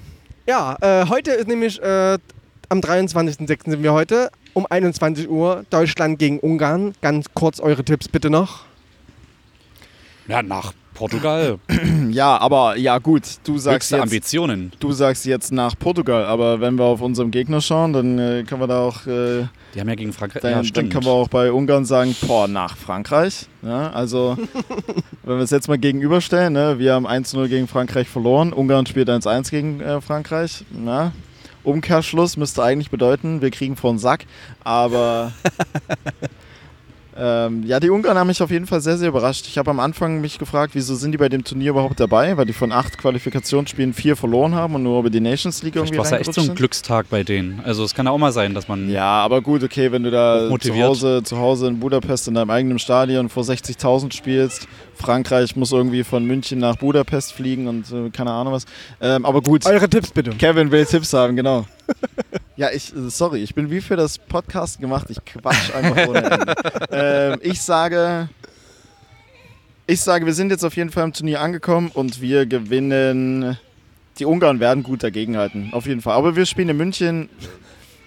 ja, 0.47 0.77
äh, 0.81 1.09
heute 1.09 1.33
ist 1.33 1.49
nämlich 1.49 1.83
äh, 1.83 2.19
am 2.69 2.79
23.06. 2.79 3.71
sind 3.71 3.83
wir 3.83 3.93
heute 3.93 4.31
um 4.55 4.67
21 4.71 5.29
Uhr 5.29 5.65
Deutschland 5.69 6.21
gegen 6.21 6.39
Ungarn. 6.39 6.95
Ganz 7.03 7.27
kurz 7.35 7.59
eure 7.59 7.83
Tipps 7.83 8.07
bitte 8.07 8.31
noch. 8.31 8.61
Ja, 10.29 10.45
nach 10.45 10.75
Portugal. 10.97 11.59
Ja, 12.11 12.39
aber 12.39 12.77
ja 12.79 12.99
gut, 12.99 13.23
du 13.45 13.59
sagst 13.59 13.91
Höchste 13.91 13.97
jetzt, 13.97 14.03
Ambitionen. 14.05 14.73
du 14.81 14.93
sagst 14.93 15.27
jetzt 15.27 15.53
nach 15.53 15.79
Portugal, 15.79 16.25
aber 16.25 16.61
wenn 16.61 16.77
wir 16.77 16.85
auf 16.85 17.03
unserem 17.03 17.31
Gegner 17.31 17.61
schauen, 17.61 17.93
dann 17.93 18.19
äh, 18.19 18.45
können 18.47 18.61
wir 18.63 18.69
da 18.69 18.81
auch, 18.81 19.07
äh, 19.07 19.45
Die 19.75 19.81
haben 19.81 19.89
ja 19.89 19.95
gegen 19.97 20.13
Frankreich. 20.15 20.41
dann, 20.41 20.65
ja, 20.65 20.71
dann 20.73 20.89
können 20.89 21.05
wir 21.05 21.11
auch 21.13 21.29
bei 21.29 21.53
Ungarn 21.53 21.85
sagen, 21.85 22.17
boah, 22.27 22.49
nach 22.49 22.77
Frankreich. 22.77 23.47
Ja, 23.63 23.91
also 23.91 24.39
wenn 25.25 25.37
wir 25.37 25.43
es 25.45 25.51
jetzt 25.51 25.69
mal 25.69 25.77
gegenüberstellen, 25.77 26.55
ne, 26.55 26.79
wir 26.79 26.95
haben 26.95 27.07
1-0 27.07 27.49
gegen 27.49 27.69
Frankreich 27.69 28.09
verloren, 28.09 28.53
Ungarn 28.55 28.87
spielt 28.87 29.11
1-1 29.11 29.51
gegen 29.51 29.81
äh, 29.81 30.01
Frankreich. 30.01 30.65
Na, 30.71 31.13
Umkehrschluss 31.65 32.37
müsste 32.39 32.63
eigentlich 32.63 32.91
bedeuten, 32.91 33.43
wir 33.43 33.51
kriegen 33.51 33.77
vor 33.77 33.93
den 33.93 33.99
Sack, 33.99 34.25
aber 34.65 35.33
ähm, 37.19 37.63
ja, 37.65 37.81
die 37.81 37.91
Ungarn 37.91 38.19
haben 38.19 38.27
mich 38.27 38.43
auf 38.43 38.51
jeden 38.51 38.67
Fall 38.67 38.81
sehr, 38.81 38.99
sehr 38.99 39.09
überrascht. 39.09 39.47
Ich 39.47 39.57
habe 39.57 39.71
am 39.71 39.81
Anfang 39.81 40.21
mich 40.21 40.39
gefragt, 40.39 40.75
wieso 40.75 40.95
sind 40.95 41.13
die 41.13 41.19
bei 41.19 41.29
dem 41.29 41.45
Turnier 41.45 41.71
überhaupt 41.71 41.99
dabei, 41.99 42.37
weil 42.37 42.45
die 42.45 42.53
von 42.53 42.73
acht 42.73 42.99
Qualifikationsspielen 42.99 43.95
vier 43.95 44.17
verloren 44.17 44.55
haben 44.55 44.75
und 44.75 44.83
nur 44.83 45.01
über 45.01 45.11
die 45.11 45.21
Nations 45.21 45.63
League 45.63 45.75
Vielleicht 45.75 45.93
irgendwie 45.93 46.11
war 46.11 46.21
es 46.21 46.29
echt 46.29 46.35
so 46.35 46.43
ein. 46.43 46.55
Glückstag 46.55 47.09
bei 47.09 47.23
denen. 47.23 47.61
Also 47.65 47.85
es 47.85 47.95
kann 47.95 48.07
ja 48.07 48.13
auch 48.13 48.19
mal 48.19 48.33
sein, 48.33 48.55
dass 48.55 48.69
man. 48.69 48.91
Ja, 48.91 49.23
aber 49.23 49.41
gut, 49.41 49.63
okay, 49.65 49.93
wenn 49.93 50.03
du 50.03 50.11
da 50.11 50.51
zu. 50.61 50.75
Hause, 50.75 51.23
zu 51.25 51.39
Hause 51.39 51.69
in 51.69 51.81
Budapest 51.81 52.29
in 52.29 52.35
deinem 52.35 52.51
eigenen 52.51 52.79
Stadion 52.79 53.29
vor 53.29 53.45
60.000 53.45 54.13
spielst, 54.13 54.69
Frankreich 54.97 55.57
muss 55.57 55.73
irgendwie 55.73 56.05
von 56.05 56.25
München 56.25 56.59
nach 56.59 56.77
Budapest 56.77 57.33
fliegen 57.33 57.69
und 57.69 57.91
äh, 57.93 58.11
keine 58.11 58.31
Ahnung 58.31 58.53
was. 58.53 58.65
Ähm, 59.01 59.25
aber 59.25 59.43
gut, 59.43 59.67
Eure 59.67 59.89
Tipps 59.89 60.11
bitte. 60.11 60.31
Kevin 60.31 60.71
will 60.71 60.85
Tipps 60.87 61.13
haben, 61.13 61.37
genau. 61.37 61.67
ja, 62.57 62.71
ich, 62.73 62.95
äh, 62.95 63.11
sorry, 63.11 63.43
ich 63.43 63.55
bin 63.55 63.71
wie 63.71 63.81
für 63.81 63.97
das 63.97 64.19
Podcast 64.19 64.81
gemacht, 64.81 65.07
ich 65.11 65.25
quatsch 65.25 65.75
einfach 65.75 66.09
ohne 66.09 66.23
Ende. 66.23 66.55
ähm, 66.91 67.39
ich 67.43 67.61
sage, 67.61 68.29
ich 69.87 70.01
sage, 70.01 70.27
wir 70.27 70.35
sind 70.35 70.51
jetzt 70.51 70.65
auf 70.65 70.77
jeden 70.77 70.91
Fall 70.91 71.05
im 71.05 71.13
Turnier 71.13 71.41
angekommen 71.41 71.91
und 71.93 72.21
wir 72.21 72.47
gewinnen. 72.47 73.59
Die 74.19 74.25
Ungarn 74.25 74.61
werden 74.61 74.83
gut 74.83 75.03
dagegenhalten, 75.03 75.69
auf 75.73 75.87
jeden 75.87 76.01
Fall. 76.01 76.15
Aber 76.15 76.37
wir 76.37 76.47
spielen 76.47 76.71
in 76.71 76.77
München, 76.79 77.29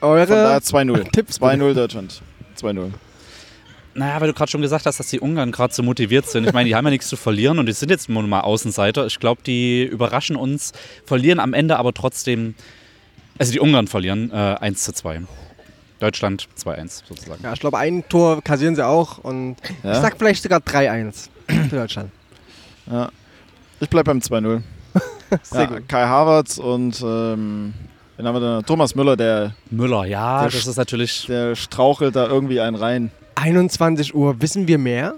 von 0.01 0.15
daher 0.15 0.29
Eure 0.29 0.57
2-0. 0.57 1.11
Tipps 1.11 1.39
bitte. 1.39 1.51
2-0 1.51 1.73
Deutschland. 1.73 2.21
2-0. 2.59 2.91
Naja, 3.99 4.21
weil 4.21 4.29
du 4.29 4.33
gerade 4.33 4.49
schon 4.49 4.61
gesagt 4.61 4.85
hast, 4.85 4.97
dass 4.97 5.07
die 5.09 5.19
Ungarn 5.19 5.51
gerade 5.51 5.73
so 5.73 5.83
motiviert 5.83 6.25
sind. 6.25 6.47
Ich 6.47 6.53
meine, 6.53 6.69
die 6.69 6.75
haben 6.75 6.85
ja 6.85 6.89
nichts 6.91 7.09
zu 7.09 7.17
verlieren 7.17 7.59
und 7.59 7.65
die 7.65 7.73
sind 7.73 7.89
jetzt 7.91 8.07
nun 8.07 8.29
mal 8.29 8.39
Außenseiter. 8.39 9.05
Ich 9.07 9.19
glaube, 9.19 9.41
die 9.45 9.83
überraschen 9.83 10.37
uns, 10.37 10.71
verlieren 11.05 11.41
am 11.41 11.53
Ende 11.53 11.77
aber 11.77 11.93
trotzdem. 11.93 12.55
Also 13.37 13.51
die 13.51 13.59
Ungarn 13.59 13.87
verlieren 13.87 14.31
äh, 14.31 14.35
1 14.35 14.83
zu 14.85 14.93
2. 14.93 15.23
Deutschland 15.99 16.47
2-1 16.57 17.01
sozusagen. 17.09 17.43
Ja, 17.43 17.51
ich 17.51 17.59
glaube, 17.59 17.77
ein 17.77 18.07
Tor 18.07 18.41
kassieren 18.41 18.73
sie 18.73 18.85
auch 18.87 19.17
und 19.17 19.57
Ja? 19.83 19.91
ich 19.91 19.97
sag 19.97 20.17
vielleicht 20.17 20.43
sogar 20.43 20.59
3-1 20.59 21.27
für 21.69 21.75
Deutschland. 21.75 22.09
ja. 22.89 23.09
Ich 23.81 23.89
bleib 23.89 24.05
beim 24.05 24.19
2-0. 24.19 24.61
Sehr 25.43 25.61
ja, 25.61 25.65
gut. 25.67 25.89
Kai 25.89 26.05
Havertz 26.05 26.57
und 26.57 27.01
ähm, 27.01 27.73
wen 28.15 28.25
haben 28.27 28.35
wir 28.35 28.39
da? 28.39 28.61
Thomas 28.61 28.95
Müller, 28.95 29.17
der, 29.17 29.55
Müller, 29.69 30.05
ja, 30.05 30.43
Der 30.43 30.51
das 30.51 30.67
ist 30.67 30.77
natürlich. 30.77 31.25
der 31.27 31.55
strauchelt 31.55 32.15
da 32.15 32.27
irgendwie 32.27 32.61
einen 32.61 32.77
rein. 32.77 33.11
21 33.39 34.13
Uhr, 34.15 34.41
wissen 34.41 34.67
wir 34.67 34.77
mehr? 34.77 35.15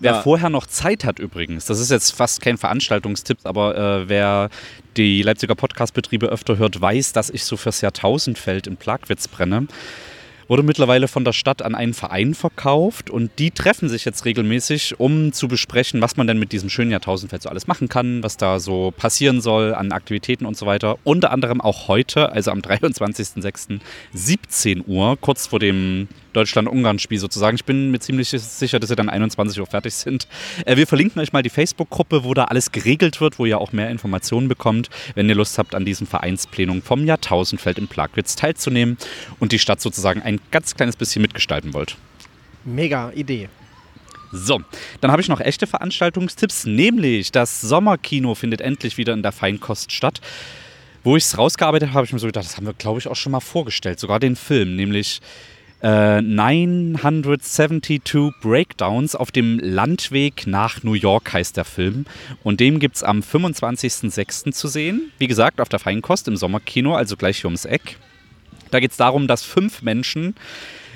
Wer 0.00 0.12
Ja. 0.12 0.22
vorher 0.22 0.50
noch 0.50 0.66
Zeit 0.66 1.04
hat 1.04 1.18
übrigens, 1.18 1.66
das 1.66 1.78
ist 1.78 1.90
jetzt 1.90 2.10
fast 2.10 2.40
kein 2.40 2.58
Veranstaltungstipp, 2.58 3.38
aber 3.44 3.76
äh, 3.76 4.08
wer 4.08 4.50
die 4.96 5.22
Leipziger 5.22 5.54
Podcastbetriebe 5.54 6.26
öfter 6.26 6.58
hört, 6.58 6.80
weiß, 6.80 7.12
dass 7.12 7.30
ich 7.30 7.44
so 7.44 7.56
fürs 7.56 7.80
Jahrtausendfeld 7.80 8.66
in 8.66 8.76
Plagwitz 8.76 9.28
brenne. 9.28 9.68
Wurde 10.48 10.62
mittlerweile 10.62 11.08
von 11.08 11.26
der 11.26 11.34
Stadt 11.34 11.60
an 11.60 11.74
einen 11.74 11.92
Verein 11.92 12.32
verkauft 12.32 13.10
und 13.10 13.30
die 13.38 13.50
treffen 13.50 13.90
sich 13.90 14.06
jetzt 14.06 14.24
regelmäßig, 14.24 14.98
um 14.98 15.34
zu 15.34 15.46
besprechen, 15.46 16.00
was 16.00 16.16
man 16.16 16.26
denn 16.26 16.38
mit 16.38 16.52
diesem 16.52 16.70
schönen 16.70 16.90
Jahrtausendfeld 16.90 17.42
so 17.42 17.50
alles 17.50 17.66
machen 17.66 17.90
kann, 17.90 18.22
was 18.22 18.38
da 18.38 18.58
so 18.58 18.90
passieren 18.90 19.42
soll 19.42 19.74
an 19.74 19.92
Aktivitäten 19.92 20.46
und 20.46 20.56
so 20.56 20.64
weiter. 20.64 20.96
Unter 21.04 21.32
anderem 21.32 21.60
auch 21.60 21.88
heute, 21.88 22.32
also 22.32 22.50
am 22.50 22.60
23.06. 22.60 23.80
17 24.14 24.84
Uhr, 24.86 25.18
kurz 25.20 25.46
vor 25.46 25.58
dem 25.58 26.08
Deutschland-Ungarn-Spiel 26.32 27.18
sozusagen. 27.18 27.56
Ich 27.56 27.64
bin 27.64 27.90
mir 27.90 27.98
ziemlich 27.98 28.30
sicher, 28.30 28.78
dass 28.78 28.88
sie 28.88 28.96
dann 28.96 29.08
21 29.08 29.58
Uhr 29.60 29.66
fertig 29.66 29.94
sind. 29.94 30.28
Äh, 30.64 30.76
wir 30.76 30.86
verlinken 30.86 31.20
euch 31.20 31.32
mal 31.32 31.42
die 31.42 31.50
Facebook-Gruppe, 31.50 32.24
wo 32.24 32.32
da 32.34 32.44
alles 32.44 32.72
geregelt 32.72 33.20
wird, 33.20 33.38
wo 33.38 33.44
ihr 33.46 33.60
auch 33.60 33.72
mehr 33.72 33.90
Informationen 33.90 34.48
bekommt, 34.48 34.88
wenn 35.14 35.28
ihr 35.28 35.34
Lust 35.34 35.58
habt, 35.58 35.74
an 35.74 35.84
diesem 35.84 36.06
Vereinsplenum 36.06 36.82
vom 36.82 37.04
Jahrtausendfeld 37.04 37.78
in 37.78 37.88
Plagwitz 37.88 38.36
teilzunehmen 38.36 38.96
und 39.40 39.52
die 39.52 39.58
Stadt 39.58 39.80
sozusagen 39.80 40.22
ein 40.22 40.37
ganz 40.50 40.74
kleines 40.74 40.96
bisschen 40.96 41.22
mitgestalten 41.22 41.74
wollt. 41.74 41.96
Mega 42.64 43.12
Idee. 43.14 43.48
So, 44.30 44.60
dann 45.00 45.10
habe 45.10 45.22
ich 45.22 45.28
noch 45.28 45.40
echte 45.40 45.66
Veranstaltungstipps, 45.66 46.66
nämlich 46.66 47.32
das 47.32 47.62
Sommerkino 47.62 48.34
findet 48.34 48.60
endlich 48.60 48.98
wieder 48.98 49.14
in 49.14 49.22
der 49.22 49.32
Feinkost 49.32 49.90
statt. 49.90 50.20
Wo 51.02 51.16
ich 51.16 51.24
es 51.24 51.38
rausgearbeitet 51.38 51.88
habe, 51.88 51.96
habe 51.96 52.06
ich 52.06 52.12
mir 52.12 52.18
so 52.18 52.26
gedacht, 52.26 52.44
das 52.44 52.56
haben 52.56 52.66
wir, 52.66 52.74
glaube 52.74 52.98
ich, 52.98 53.08
auch 53.08 53.16
schon 53.16 53.32
mal 53.32 53.40
vorgestellt, 53.40 53.98
sogar 53.98 54.20
den 54.20 54.36
Film, 54.36 54.76
nämlich 54.76 55.20
äh, 55.80 56.20
972 56.20 58.32
Breakdowns 58.42 59.14
auf 59.14 59.30
dem 59.30 59.60
Landweg 59.60 60.46
nach 60.46 60.82
New 60.82 60.94
York 60.94 61.32
heißt 61.32 61.56
der 61.56 61.64
Film. 61.64 62.04
Und 62.42 62.60
den 62.60 62.80
gibt 62.80 62.96
es 62.96 63.04
am 63.04 63.20
25.06. 63.20 64.52
zu 64.52 64.68
sehen. 64.68 65.12
Wie 65.18 65.28
gesagt, 65.28 65.60
auf 65.60 65.68
der 65.68 65.78
Feinkost 65.78 66.26
im 66.28 66.36
Sommerkino, 66.36 66.96
also 66.96 67.16
gleich 67.16 67.38
hier 67.38 67.46
ums 67.46 67.64
Eck. 67.64 67.96
Da 68.70 68.80
geht 68.80 68.92
es 68.92 68.96
darum, 68.96 69.26
dass 69.26 69.42
fünf 69.44 69.82
Menschen 69.82 70.34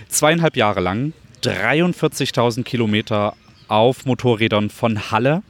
zweieinhalb 0.09 0.57
Jahre 0.57 0.81
lang 0.81 1.13
43.000 1.43 2.63
Kilometer 2.63 3.35
auf 3.69 4.05
Motorrädern 4.05 4.71
von 4.71 5.11
Halle 5.11 5.43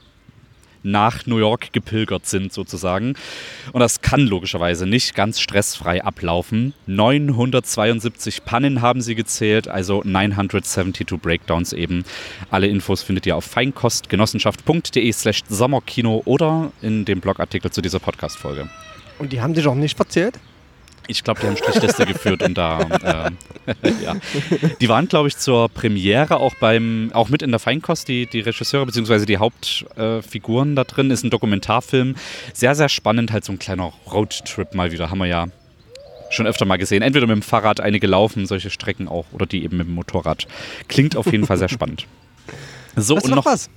nach 0.83 1.25
New 1.25 1.37
York 1.37 1.71
gepilgert 1.73 2.25
sind 2.25 2.53
sozusagen. 2.53 3.15
Und 3.71 3.79
das 3.79 4.01
kann 4.01 4.21
logischerweise 4.27 4.85
nicht 4.85 5.15
ganz 5.15 5.39
stressfrei 5.39 6.03
ablaufen. 6.03 6.73
972 6.87 8.45
Pannen 8.45 8.81
haben 8.81 9.01
sie 9.01 9.15
gezählt, 9.15 9.67
also 9.67 10.01
972 10.03 11.19
Breakdowns 11.21 11.73
eben. 11.73 12.03
Alle 12.51 12.67
Infos 12.67 13.01
findet 13.01 13.25
ihr 13.25 13.35
auf 13.35 13.45
feinkostgenossenschaft.de 13.45 15.11
slash 15.11 15.41
Sommerkino 15.47 16.21
oder 16.25 16.71
in 16.81 17.05
dem 17.05 17.21
Blogartikel 17.21 17.71
zu 17.71 17.81
dieser 17.81 17.99
Podcast-Folge. 17.99 18.69
Und 19.19 19.31
die 19.31 19.41
haben 19.41 19.55
sich 19.55 19.65
auch 19.67 19.75
nicht 19.75 19.95
verzählt? 19.95 20.39
Ich 21.07 21.23
glaube, 21.23 21.41
die 21.41 21.47
haben 21.47 21.57
Strichliste 21.57 22.05
geführt 22.05 22.43
und 22.43 22.57
da, 22.57 22.79
äh, 22.81 23.31
ja. 24.03 24.15
Die 24.79 24.89
waren, 24.89 25.07
glaube 25.07 25.27
ich, 25.27 25.37
zur 25.37 25.69
Premiere 25.69 26.37
auch 26.37 26.55
beim, 26.55 27.11
auch 27.13 27.29
mit 27.29 27.41
in 27.41 27.51
der 27.51 27.59
Feinkost, 27.59 28.07
die, 28.07 28.25
die 28.25 28.39
Regisseure 28.39 28.85
bzw. 28.85 29.25
die 29.25 29.37
Hauptfiguren 29.37 30.73
äh, 30.73 30.75
da 30.75 30.83
drin, 30.83 31.11
ist 31.11 31.23
ein 31.23 31.29
Dokumentarfilm. 31.29 32.15
Sehr, 32.53 32.75
sehr 32.75 32.89
spannend, 32.89 33.31
halt 33.31 33.45
so 33.45 33.51
ein 33.51 33.59
kleiner 33.59 33.91
Roadtrip 34.11 34.73
mal 34.75 34.91
wieder, 34.91 35.09
haben 35.09 35.19
wir 35.19 35.27
ja 35.27 35.47
schon 36.29 36.47
öfter 36.47 36.65
mal 36.65 36.77
gesehen. 36.77 37.01
Entweder 37.01 37.27
mit 37.27 37.35
dem 37.35 37.41
Fahrrad, 37.41 37.79
einige 37.79 38.07
laufen, 38.07 38.45
solche 38.45 38.69
Strecken 38.69 39.07
auch, 39.07 39.25
oder 39.31 39.45
die 39.45 39.63
eben 39.63 39.77
mit 39.77 39.87
dem 39.87 39.95
Motorrad. 39.95 40.47
Klingt 40.87 41.15
auf 41.15 41.31
jeden 41.31 41.45
Fall 41.45 41.57
sehr 41.57 41.69
spannend. 41.69 42.07
So, 42.95 43.15
du 43.15 43.25
und 43.25 43.35
noch, 43.35 43.45
was? 43.45 43.69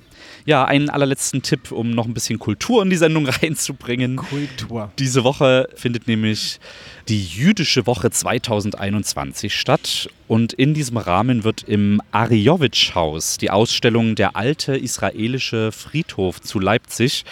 Ja, 0.46 0.64
einen 0.64 0.88
allerletzten 0.88 1.42
Tipp, 1.42 1.72
um 1.72 1.90
noch 1.90 2.06
ein 2.06 2.14
bisschen 2.14 2.38
Kultur 2.38 2.82
in 2.82 2.90
die 2.90 2.96
Sendung 2.96 3.26
reinzubringen. 3.42 4.16
Kultur. 4.16 4.92
Diese 4.98 5.24
Woche 5.24 5.68
findet 5.74 6.06
nämlich 6.06 6.60
die 7.08 7.22
Jüdische 7.22 7.86
Woche 7.86 8.10
2021 8.10 9.54
statt 9.54 10.08
und 10.28 10.52
in 10.52 10.72
diesem 10.72 10.96
Rahmen 10.96 11.44
wird 11.44 11.64
im 11.64 12.00
Arjowitsch-Haus 12.12 13.38
die 13.38 13.50
Ausstellung 13.50 14.14
Der 14.14 14.36
alte 14.36 14.76
israelische 14.76 15.72
Friedhof 15.72 16.40
zu 16.40 16.60
Leipzig 16.60 17.24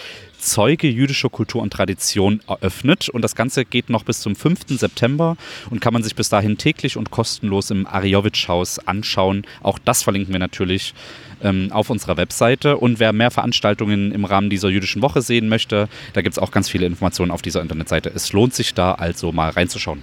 Zeuge 0.45 0.89
jüdischer 0.89 1.31
Kultur 1.31 1.63
und 1.63 1.73
Tradition 1.73 2.41
eröffnet 2.47 3.09
und 3.09 3.23
das 3.23 3.35
Ganze 3.35 3.65
geht 3.65 3.89
noch 3.89 4.05
bis 4.05 4.21
zum 4.21 4.37
5. 4.37 4.61
September 4.69 5.37
und 5.71 5.81
kann 5.81 5.95
man 5.95 6.03
sich 6.03 6.15
bis 6.15 6.29
dahin 6.29 6.59
täglich 6.59 6.97
und 6.97 7.11
kostenlos 7.11 7.71
im 7.71 7.87
Arjowitsch-Haus 7.87 8.79
anschauen. 8.81 9.47
Auch 9.63 9.79
das 9.79 10.03
verlinken 10.03 10.33
wir 10.33 10.39
natürlich 10.39 10.95
ähm, 11.43 11.73
auf 11.73 11.89
unserer 11.89 12.19
Webseite 12.19 12.77
und 12.77 13.01
wer 13.01 13.13
mehr 13.13 13.31
Veranstaltungen 13.31 14.13
im 14.13 14.27
Rahmen 14.27 14.51
dieser 14.51 14.69
jüdischen 14.69 15.01
Woche 15.01 15.23
sehen 15.23 15.49
möchte, 15.49 15.89
da 16.13 16.21
gibt 16.21 16.35
es 16.35 16.39
auch 16.39 16.51
ganz 16.51 16.69
viele 16.69 16.87
Informationen 16.87 17.31
auf 17.31 17.43
dieser 17.43 17.63
Internetseite. 17.63 18.13
Es 18.15 18.33
lohnt 18.33 18.55
sich 18.55 18.75
da 18.75 18.93
also 18.93 19.33
mal 19.33 19.51
reinzuschauen. 19.51 20.03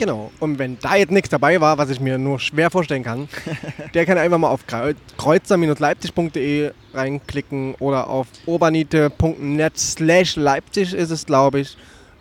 Genau. 0.00 0.32
Und 0.40 0.58
wenn 0.58 0.78
da 0.80 0.96
jetzt 0.96 1.10
nichts 1.10 1.28
dabei 1.28 1.60
war, 1.60 1.76
was 1.76 1.90
ich 1.90 2.00
mir 2.00 2.16
nur 2.16 2.40
schwer 2.40 2.70
vorstellen 2.70 3.02
kann, 3.02 3.28
der 3.94 4.06
kann 4.06 4.16
einfach 4.16 4.38
mal 4.38 4.48
auf 4.48 4.62
kreu- 4.66 4.94
kreuzer-leipzig.de 5.18 6.70
reinklicken 6.94 7.74
oder 7.74 8.08
auf 8.08 8.26
urbanite.net 8.46 9.78
slash 9.78 10.36
Leipzig 10.36 10.94
ist 10.94 11.10
es, 11.10 11.26
glaube 11.26 11.60
ich. 11.60 11.76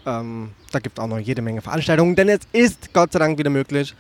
Ähm, 0.06 0.50
da 0.74 0.80
gibt 0.80 1.00
es 1.00 1.04
auch 1.04 1.08
noch 1.08 1.20
jede 1.20 1.42
Menge 1.42 1.62
Veranstaltungen, 1.62 2.18
denn 2.18 2.28
es 2.28 2.42
ist 2.52 2.94
Gott 2.94 3.14
sei 3.14 3.20
Dank 3.20 3.40
wieder 3.40 3.50
möglich. 3.50 3.96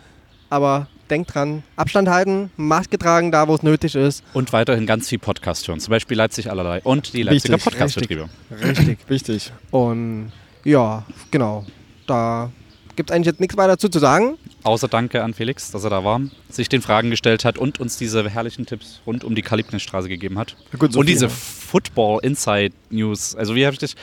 Aber 0.49 0.87
denkt 1.09 1.33
dran, 1.33 1.63
Abstand 1.77 2.09
halten, 2.09 2.51
Maske 2.57 2.97
tragen, 2.97 3.31
da 3.31 3.47
wo 3.47 3.55
es 3.55 3.63
nötig 3.63 3.95
ist. 3.95 4.25
Und 4.33 4.51
weiterhin 4.51 4.85
ganz 4.85 5.07
viel 5.07 5.19
Podcast 5.19 5.65
hören, 5.69 5.79
zum 5.79 5.91
Beispiel 5.91 6.17
Leipzig 6.17 6.51
allerlei 6.51 6.81
und 6.83 7.13
die 7.13 7.23
Leipziger 7.23 7.53
Richtig, 7.55 7.71
Podcastbetriebe. 7.71 8.29
Richtig. 8.61 8.99
Wichtig. 9.07 9.53
Und 9.71 10.33
ja, 10.65 11.05
genau. 11.31 11.65
Da 12.07 12.51
gibt 12.99 13.11
es 13.11 13.15
eigentlich 13.15 13.27
jetzt 13.27 13.39
nichts 13.39 13.55
weiter 13.55 13.69
dazu 13.69 13.87
zu 13.87 13.97
sagen. 13.99 14.37
Außer 14.63 14.89
Danke 14.89 15.23
an 15.23 15.33
Felix, 15.33 15.71
dass 15.71 15.85
er 15.85 15.89
da 15.89 16.03
war, 16.03 16.19
sich 16.49 16.67
den 16.67 16.81
Fragen 16.81 17.09
gestellt 17.09 17.45
hat 17.45 17.57
und 17.57 17.79
uns 17.79 17.95
diese 17.97 18.29
herrlichen 18.29 18.65
Tipps 18.65 18.99
rund 19.07 19.23
um 19.23 19.35
die 19.35 19.41
Kalibnerstraße 19.41 20.09
gegeben 20.09 20.37
hat. 20.37 20.57
Gut, 20.77 20.91
so 20.91 20.99
und 20.99 21.07
diese? 21.07 21.29
Football 21.29 22.19
Inside 22.23 22.73
News. 22.89 23.35
Also 23.35 23.55
wie 23.55 23.65
habe 23.65 23.73
ich 23.73 23.79
dich 23.79 23.95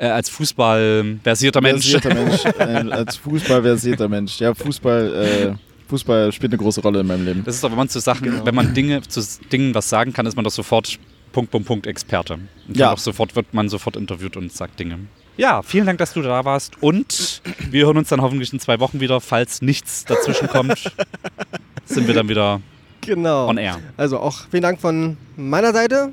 äh, 0.00 0.06
als 0.06 0.28
Fußball 0.30 1.18
versierter 1.22 1.60
Mensch? 1.60 1.92
Versierter 1.92 2.14
Mensch. 2.24 2.44
äh, 2.44 2.92
als 2.92 3.16
Fußball 3.18 3.62
versierter 3.62 4.08
Mensch. 4.08 4.40
Ja, 4.40 4.52
Fußball, 4.52 5.54
äh, 5.54 5.88
Fußball 5.88 6.32
spielt 6.32 6.52
eine 6.52 6.60
große 6.60 6.80
Rolle 6.82 7.00
in 7.00 7.06
meinem 7.06 7.24
Leben. 7.24 7.44
Das 7.44 7.54
ist 7.54 7.62
doch, 7.62 7.70
wenn 7.70 7.78
man 7.78 7.88
zu 7.88 8.00
Sachen, 8.00 8.24
Genau. 8.32 8.44
wenn 8.46 8.54
man 8.56 8.74
Dinge 8.74 9.02
zu 9.02 9.20
Dingen 9.52 9.72
was 9.76 9.88
sagen 9.88 10.12
kann, 10.12 10.26
ist 10.26 10.34
man 10.34 10.44
doch 10.44 10.50
sofort 10.50 10.98
Punkt, 11.30 11.52
Punkt, 11.52 11.68
Punkt 11.68 11.86
Experte. 11.86 12.34
Und 12.34 12.76
Ja. 12.76 12.86
ja. 12.86 12.92
Auch 12.94 12.98
sofort 12.98 13.36
wird 13.36 13.54
man 13.54 13.68
sofort 13.68 13.94
interviewt 13.94 14.36
und 14.36 14.52
sagt 14.52 14.80
Dinge. 14.80 14.98
Ja, 15.36 15.62
vielen 15.62 15.86
Dank, 15.86 15.98
dass 15.98 16.12
du 16.12 16.22
da 16.22 16.44
warst. 16.44 16.82
Und 16.82 17.42
wir 17.70 17.86
hören 17.86 17.96
uns 17.96 18.08
dann 18.08 18.20
hoffentlich 18.20 18.52
in 18.52 18.60
zwei 18.60 18.78
Wochen 18.80 19.00
wieder. 19.00 19.20
Falls 19.20 19.62
nichts 19.62 20.04
dazwischen 20.04 20.48
kommt, 20.48 20.92
sind 21.84 22.06
wir 22.06 22.14
dann 22.14 22.28
wieder 22.28 22.60
Genau. 23.00 23.48
on 23.48 23.56
air. 23.58 23.78
Also 23.96 24.18
auch 24.18 24.42
vielen 24.50 24.62
Dank 24.62 24.80
von 24.80 25.16
meiner 25.36 25.72
Seite. 25.72 26.12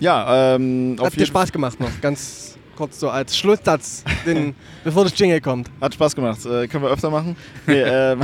Ja, 0.00 0.54
ähm, 0.56 0.96
auf 0.98 1.06
Hat 1.06 1.16
dir 1.16 1.26
Spaß 1.26 1.52
gemacht 1.52 1.78
noch. 1.80 1.90
Ganz 2.00 2.58
kurz 2.76 3.00
so 3.00 3.08
als 3.08 3.36
Schlusssatz, 3.36 4.04
den, 4.26 4.54
bevor 4.84 5.04
das 5.04 5.18
Jingle 5.18 5.40
kommt. 5.40 5.70
Hat 5.80 5.94
Spaß 5.94 6.14
gemacht. 6.14 6.44
Äh, 6.44 6.68
können 6.68 6.84
wir 6.84 6.90
öfter 6.90 7.10
machen. 7.10 7.36
Nee, 7.66 7.80
ähm, 7.80 8.20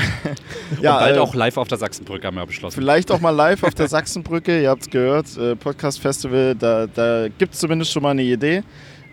ja, 0.80 0.94
und 0.94 1.00
bald 1.00 1.16
äh, 1.16 1.20
auch 1.20 1.34
live 1.34 1.56
auf 1.56 1.68
der 1.68 1.78
Sachsenbrücke 1.78 2.26
haben 2.26 2.36
wir 2.36 2.44
beschlossen. 2.46 2.74
Vielleicht 2.80 3.10
auch 3.10 3.20
mal 3.20 3.30
live 3.30 3.62
auf 3.62 3.74
der 3.74 3.88
Sachsenbrücke. 3.88 4.60
Ihr 4.62 4.68
habt 4.68 4.82
es 4.82 4.90
gehört, 4.90 5.36
äh, 5.38 5.56
Podcast 5.56 6.00
Festival, 6.00 6.54
da, 6.54 6.86
da 6.86 7.28
gibt 7.28 7.54
es 7.54 7.60
zumindest 7.60 7.92
schon 7.92 8.02
mal 8.02 8.10
eine 8.10 8.22
Idee. 8.22 8.62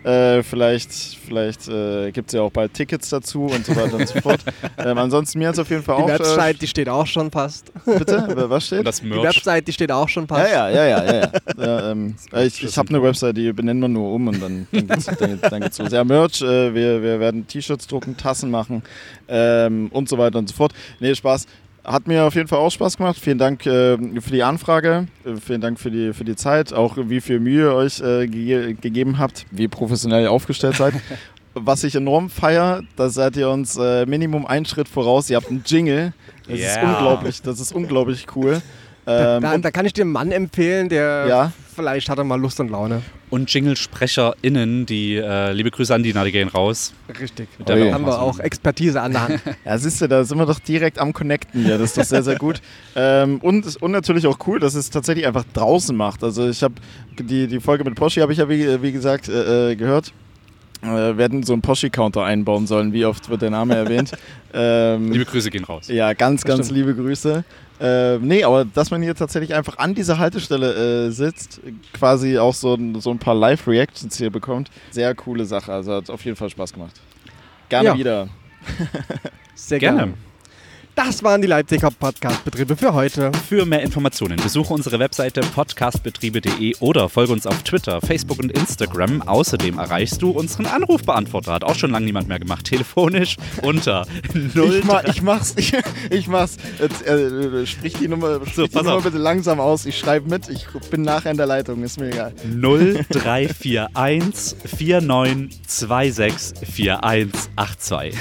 Äh, 0.02 0.42
vielleicht 0.42 0.90
vielleicht 0.92 1.68
äh, 1.68 2.10
gibt 2.10 2.28
es 2.30 2.34
ja 2.34 2.40
auch 2.42 2.50
bald 2.50 2.72
Tickets 2.72 3.10
dazu 3.10 3.44
und 3.44 3.66
so 3.66 3.76
weiter 3.76 3.94
und 3.96 4.08
so 4.08 4.20
fort. 4.20 4.40
Ähm, 4.78 4.96
ansonsten 4.96 5.38
mir 5.38 5.48
hat 5.48 5.54
es 5.54 5.58
auf 5.58 5.68
jeden 5.68 5.82
Fall 5.82 5.96
Die 5.98 6.02
auch. 6.04 6.08
Website, 6.08 6.62
die 6.62 6.66
steht 6.66 6.88
auch 6.88 7.06
schon 7.06 7.30
fast. 7.30 7.70
Äh, 7.86 7.98
bitte? 7.98 8.48
Was 8.48 8.66
steht? 8.66 8.86
Das 8.86 9.00
Die 9.00 9.06
Merch. 9.08 9.24
Website, 9.36 9.68
die 9.68 9.72
steht 9.72 9.92
auch 9.92 10.08
schon 10.08 10.22
Ja, 10.24 10.36
fast. 10.36 10.52
ja, 10.52 10.68
ja, 10.70 10.84
ja, 10.86 11.04
ja. 11.04 11.12
ja. 11.12 11.30
ja 11.58 11.90
ähm, 11.90 12.14
äh, 12.32 12.46
ich 12.46 12.62
ich 12.64 12.78
habe 12.78 12.88
eine 12.88 13.02
Website, 13.02 13.36
die 13.36 13.52
benennen 13.52 13.80
wir 13.82 13.88
nur 13.88 14.14
um 14.14 14.28
und 14.28 14.40
dann, 14.42 14.66
dann 14.72 14.86
geht's, 14.86 15.04
dann, 15.04 15.38
dann 15.42 15.60
geht's 15.60 15.78
los. 15.78 15.92
Ja, 15.92 16.02
Merch, 16.04 16.40
äh, 16.40 16.74
wir, 16.74 17.02
wir 17.02 17.20
werden 17.20 17.46
T-Shirts 17.46 17.86
drucken, 17.86 18.16
Tassen 18.16 18.50
machen 18.50 18.82
ähm, 19.28 19.88
und 19.92 20.08
so 20.08 20.16
weiter 20.16 20.38
und 20.38 20.48
so 20.48 20.54
fort. 20.54 20.72
Nee, 20.98 21.14
Spaß. 21.14 21.46
Hat 21.84 22.06
mir 22.06 22.24
auf 22.24 22.34
jeden 22.34 22.46
Fall 22.46 22.58
auch 22.58 22.70
Spaß 22.70 22.98
gemacht. 22.98 23.16
Vielen 23.18 23.38
Dank 23.38 23.64
äh, 23.66 23.96
für 24.20 24.32
die 24.32 24.42
Anfrage, 24.42 25.06
äh, 25.24 25.36
vielen 25.36 25.60
Dank 25.62 25.80
für 25.80 25.90
die, 25.90 26.12
für 26.12 26.24
die 26.24 26.36
Zeit, 26.36 26.72
auch 26.72 26.96
wie 26.98 27.20
viel 27.20 27.40
Mühe 27.40 27.68
ihr 27.70 27.74
euch 27.74 28.00
äh, 28.00 28.26
ge 28.26 28.74
gegeben 28.74 29.18
habt, 29.18 29.46
wie 29.50 29.66
professionell 29.66 30.24
ihr 30.24 30.30
aufgestellt 30.30 30.76
seid. 30.76 30.94
Was 31.54 31.82
ich 31.82 31.96
enorm 31.96 32.30
feier, 32.30 32.82
da 32.96 33.08
seid 33.08 33.36
ihr 33.36 33.50
uns 33.50 33.76
äh, 33.76 34.06
Minimum 34.06 34.46
einen 34.46 34.66
Schritt 34.66 34.88
voraus. 34.88 35.28
Ihr 35.30 35.36
habt 35.36 35.50
einen 35.50 35.64
Jingle. 35.66 36.12
Das 36.46 36.58
ist 36.58 36.76
Yeah. 36.76 36.88
unglaublich, 36.96 37.42
das 37.42 37.58
ist 37.58 37.72
unglaublich 37.72 38.26
cool. 38.36 38.62
Da, 39.04 39.36
Ähm, 39.36 39.42
da, 39.42 39.54
und, 39.54 39.64
da 39.64 39.70
kann 39.72 39.84
ich 39.86 39.92
dir 39.92 40.02
einen 40.02 40.12
Mann 40.12 40.30
empfehlen, 40.30 40.88
der 40.88 41.26
Ja. 41.28 41.52
Vielleicht 41.80 42.10
hat 42.10 42.18
er 42.18 42.24
mal 42.24 42.38
Lust 42.38 42.60
und 42.60 42.70
Laune. 42.70 43.02
Und 43.30 43.52
Jingle-SprecherInnen, 43.52 44.86
die 44.86 45.16
äh, 45.16 45.52
liebe 45.52 45.70
Grüße 45.70 45.94
an 45.94 46.02
Dina, 46.02 46.24
die 46.24 46.32
gehen 46.32 46.48
raus. 46.48 46.92
Richtig. 47.20 47.48
Mit 47.58 47.68
der 47.68 47.76
Oh 47.76 47.78
wir 47.78 47.94
haben 47.94 48.04
wir 48.04 48.20
auch 48.20 48.38
Expertise 48.38 49.00
an 49.00 49.12
der 49.12 49.22
Hand. 49.22 49.40
Ja, 49.64 49.78
siehst 49.78 50.00
du, 50.00 50.08
da 50.08 50.24
sind 50.24 50.38
wir 50.38 50.46
doch 50.46 50.58
direkt 50.58 50.98
am 50.98 51.12
Connecten 51.12 51.64
hier. 51.64 51.78
Das 51.78 51.90
ist 51.90 51.98
doch 51.98 52.04
sehr, 52.04 52.22
sehr 52.22 52.36
gut. 52.36 52.60
Ähm, 52.96 53.38
und, 53.40 53.76
und 53.82 53.90
natürlich 53.90 54.26
auch 54.26 54.38
cool, 54.46 54.58
dass 54.58 54.74
es 54.74 54.90
tatsächlich 54.90 55.26
einfach 55.26 55.44
draußen 55.52 55.96
macht. 55.96 56.22
Also 56.22 56.48
ich 56.48 56.62
habe 56.62 56.74
die, 57.18 57.46
die 57.46 57.60
Folge 57.60 57.84
mit 57.84 57.94
Poschi 57.94 58.20
habe 58.20 58.32
ich 58.32 58.38
ja 58.38 58.48
wie, 58.48 58.82
wie 58.82 58.92
gesagt 58.92 59.28
äh, 59.28 59.72
äh, 59.72 59.76
gehört. 59.76 60.12
Äh, 60.82 61.16
werden 61.18 61.42
so 61.42 61.52
einen 61.52 61.60
Poschi-Counter 61.62 62.24
einbauen 62.24 62.66
sollen. 62.66 62.92
Wie 62.94 63.04
oft 63.04 63.28
wird 63.28 63.42
der 63.42 63.50
Name 63.50 63.74
erwähnt? 63.74 64.12
Ähm, 64.52 65.12
Liebe 65.12 65.26
Grüße 65.26 65.48
gehen 65.48 65.62
raus. 65.62 65.86
ja, 65.86 66.12
ganz, 66.12 66.42
ganz 66.42 66.72
liebe 66.72 66.92
Grüße. 66.92 67.44
Äh, 67.80 68.18
nee, 68.18 68.42
aber 68.42 68.64
dass 68.64 68.90
man 68.90 69.00
hier 69.00 69.14
tatsächlich 69.14 69.54
einfach 69.54 69.78
an 69.78 69.94
dieser 69.94 70.18
Haltestelle 70.18 71.06
äh, 71.06 71.10
sitzt, 71.12 71.60
quasi 71.92 72.36
auch 72.36 72.52
so, 72.54 72.74
ein- 72.74 73.00
so 73.00 73.12
ein 73.12 73.18
paar 73.20 73.36
Live-Reactions 73.36 74.18
hier 74.18 74.30
bekommt, 74.30 74.68
sehr 74.90 75.14
coole 75.14 75.44
Sache. 75.44 75.72
Also 75.72 75.94
hat 75.94 76.10
auf 76.10 76.24
jeden 76.24 76.36
Fall 76.36 76.50
Spaß 76.50 76.72
gemacht. 76.72 77.00
Gerne 77.68 77.90
Ja. 77.90 77.96
wieder. 77.96 78.28
Sehr 79.54 79.78
Gerne. 79.78 79.98
gerne. 79.98 80.14
Das 81.06 81.22
waren 81.22 81.40
die 81.40 81.48
Leipziger 81.48 81.90
Podcast-Betriebe 81.90 82.76
für 82.76 82.92
heute. 82.92 83.32
Für 83.48 83.64
mehr 83.64 83.80
Informationen 83.80 84.36
besuche 84.36 84.74
unsere 84.74 84.98
Webseite 84.98 85.40
podcastbetriebe.de 85.40 86.76
oder 86.80 87.08
folge 87.08 87.32
uns 87.32 87.46
auf 87.46 87.62
Twitter, 87.62 88.02
Facebook 88.02 88.38
und 88.38 88.52
Instagram. 88.52 89.22
Außerdem 89.22 89.78
erreichst 89.78 90.20
du 90.20 90.28
unseren 90.28 90.66
Anrufbeantworter. 90.66 91.54
Hat 91.54 91.64
auch 91.64 91.74
schon 91.74 91.92
lange 91.92 92.04
niemand 92.04 92.28
mehr 92.28 92.38
gemacht. 92.38 92.66
Telefonisch 92.66 93.38
unter 93.62 94.06
0. 94.54 94.74
Ich, 94.74 94.84
ma, 94.84 95.02
ich 95.04 95.22
mach's. 95.22 95.54
Ich, 95.56 95.72
ich 96.10 96.28
mach's. 96.28 96.58
Jetzt, 96.78 97.06
äh, 97.06 97.66
sprich 97.66 97.94
die 97.94 98.06
Nummer, 98.06 98.46
sprich 98.46 98.68
die 98.68 98.74
pass 98.74 98.84
Nummer 98.84 99.00
bitte 99.00 99.16
langsam 99.16 99.58
aus. 99.58 99.86
Ich 99.86 99.98
schreibe 99.98 100.28
mit. 100.28 100.50
Ich 100.50 100.66
bin 100.90 101.00
nachher 101.00 101.30
in 101.30 101.38
der 101.38 101.46
Leitung. 101.46 101.82
Ist 101.82 101.98
mir 101.98 102.08
egal. 102.08 102.34
0341 102.44 104.54
4926 104.68 106.68
4182. 106.68 108.14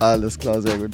Alles 0.00 0.38
klar, 0.38 0.62
sehr 0.62 0.78
gut. 0.78 0.92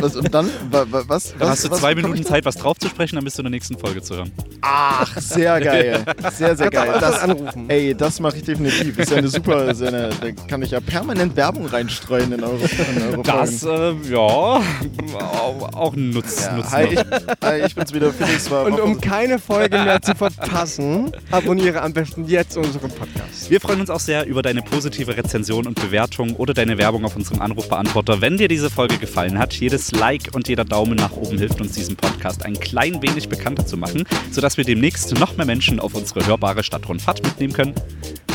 Was, 0.00 0.11
und 0.16 0.32
dann? 0.34 0.48
Wa- 0.70 0.86
wa- 0.90 1.04
Was? 1.06 1.30
Dann 1.32 1.40
was, 1.40 1.48
hast 1.50 1.64
du 1.64 1.70
was 1.70 1.78
zwei 1.80 1.94
Minuten 1.94 2.24
Zeit, 2.24 2.44
was 2.44 2.56
drauf 2.56 2.78
zu 2.78 2.88
sprechen, 2.88 3.16
dann 3.16 3.24
bist 3.24 3.38
du 3.38 3.42
in 3.42 3.44
der 3.44 3.50
nächsten 3.50 3.78
Folge 3.78 4.02
zu 4.02 4.16
hören. 4.16 4.30
Ach, 4.60 5.16
sehr 5.18 5.60
geil. 5.60 6.04
Sehr, 6.36 6.56
sehr 6.56 6.70
geil. 6.70 6.88
Das 6.92 7.00
Das, 7.00 7.18
anrufen. 7.20 7.68
ey, 7.68 7.94
das 7.94 8.20
mache 8.20 8.36
ich 8.38 8.44
definitiv. 8.44 8.98
Ist 8.98 9.10
ja 9.10 9.16
eine 9.18 9.28
super, 9.28 9.68
ist 9.70 9.80
ja 9.80 9.88
eine, 9.88 10.10
da 10.10 10.30
kann 10.48 10.62
ich 10.62 10.70
ja 10.70 10.80
permanent 10.80 11.36
Werbung 11.36 11.66
reinstreuen 11.66 12.32
in 12.32 12.42
eure, 12.42 12.56
in 12.56 13.02
eure 13.12 13.22
Das, 13.22 13.60
Folgen. 13.60 14.04
äh, 14.08 14.12
ja, 14.12 14.18
auch, 14.18 15.72
auch 15.74 15.92
ein 15.94 16.10
Nutz. 16.10 16.44
Ja, 16.46 16.56
Nutz 16.56 16.70
hi, 16.72 16.84
ich, 16.92 16.98
hi, 17.44 17.60
ich 17.66 17.74
bin's 17.74 17.92
wieder, 17.92 18.12
Felix. 18.12 18.50
War, 18.50 18.64
Und 18.66 18.80
um 18.80 19.00
keine 19.00 19.38
Folge 19.38 19.78
mehr 19.78 20.00
zu 20.00 20.14
verpassen, 20.14 21.12
abonniere 21.30 21.82
am 21.82 21.92
besten 21.92 22.24
jetzt 22.26 22.56
unseren 22.56 22.90
Podcast. 22.90 23.50
Wir 23.50 23.60
freuen 23.60 23.80
uns 23.80 23.90
auch 23.90 24.00
sehr 24.00 24.26
über 24.26 24.42
deine 24.42 24.62
positive 24.62 25.16
Rezension 25.16 25.66
und 25.66 25.80
Bewertung 25.80 26.34
oder 26.36 26.54
deine 26.54 26.78
Werbung 26.78 27.04
auf 27.04 27.16
unserem 27.16 27.40
Anrufbeantworter. 27.42 28.20
Wenn 28.20 28.36
dir 28.38 28.48
diese 28.48 28.70
Folge 28.70 28.98
gefallen 28.98 29.38
hat, 29.38 29.52
jedes 29.54 29.91
Like 29.92 30.30
und 30.34 30.48
jeder 30.48 30.64
Daumen 30.64 30.96
nach 30.96 31.12
oben 31.12 31.38
hilft 31.38 31.60
uns, 31.60 31.72
diesen 31.72 31.96
Podcast 31.96 32.44
ein 32.44 32.58
klein 32.58 33.00
wenig 33.02 33.28
bekannter 33.28 33.64
zu 33.66 33.76
machen, 33.76 34.04
sodass 34.30 34.56
wir 34.56 34.64
demnächst 34.64 35.16
noch 35.18 35.36
mehr 35.36 35.46
Menschen 35.46 35.80
auf 35.80 35.94
unsere 35.94 36.26
hörbare 36.26 36.62
Stadtrundfahrt 36.64 37.22
mitnehmen 37.22 37.52
können. 37.52 37.74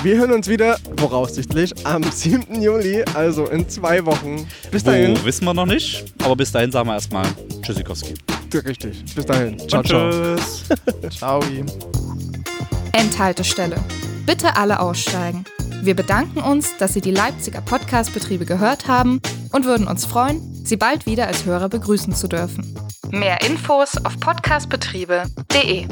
Wir 0.03 0.17
hören 0.17 0.31
uns 0.31 0.47
wieder, 0.47 0.77
voraussichtlich, 0.97 1.73
am 1.85 2.03
7. 2.11 2.61
Juli, 2.61 3.03
also 3.15 3.47
in 3.47 3.67
zwei 3.67 4.05
Wochen. 4.05 4.47
Bis 4.71 4.83
dahin. 4.83 5.17
Wo 5.19 5.25
wissen 5.25 5.45
wir 5.45 5.53
noch 5.53 5.65
nicht, 5.65 6.05
aber 6.23 6.35
bis 6.35 6.51
dahin 6.51 6.71
sagen 6.71 6.87
wir 6.87 6.93
erstmal 6.93 7.25
Tschüssikowski. 7.63 8.13
Richtig. 8.53 9.03
Bis 9.13 9.25
dahin. 9.25 9.57
Ciao, 9.67 9.79
Und 9.81 9.87
ciao. 9.87 10.09
Tschüss. 10.11 10.63
Ciao. 11.17 11.41
Endhaltestelle. 12.93 13.77
Bitte 14.25 14.55
alle 14.55 14.79
aussteigen. 14.79 15.43
Wir 15.87 15.95
bedanken 15.95 16.39
uns, 16.39 16.75
dass 16.75 16.93
Sie 16.93 16.99
die 16.99 17.11
Leipziger 17.11 17.61
Podcast-Betriebe 17.61 18.43
gehört 18.43 18.89
haben 18.89 19.21
und 19.53 19.63
würden 19.63 19.87
uns 19.87 20.05
freuen, 20.05 20.41
Sie 20.65 20.75
bald 20.75 21.05
wieder 21.05 21.27
als 21.27 21.45
Hörer 21.45 21.69
begrüßen 21.69 22.13
zu 22.13 22.27
dürfen. 22.27 22.77
Mehr 23.09 23.41
Infos 23.41 23.95
auf 24.03 24.19
podcastbetriebe.de 24.19 25.87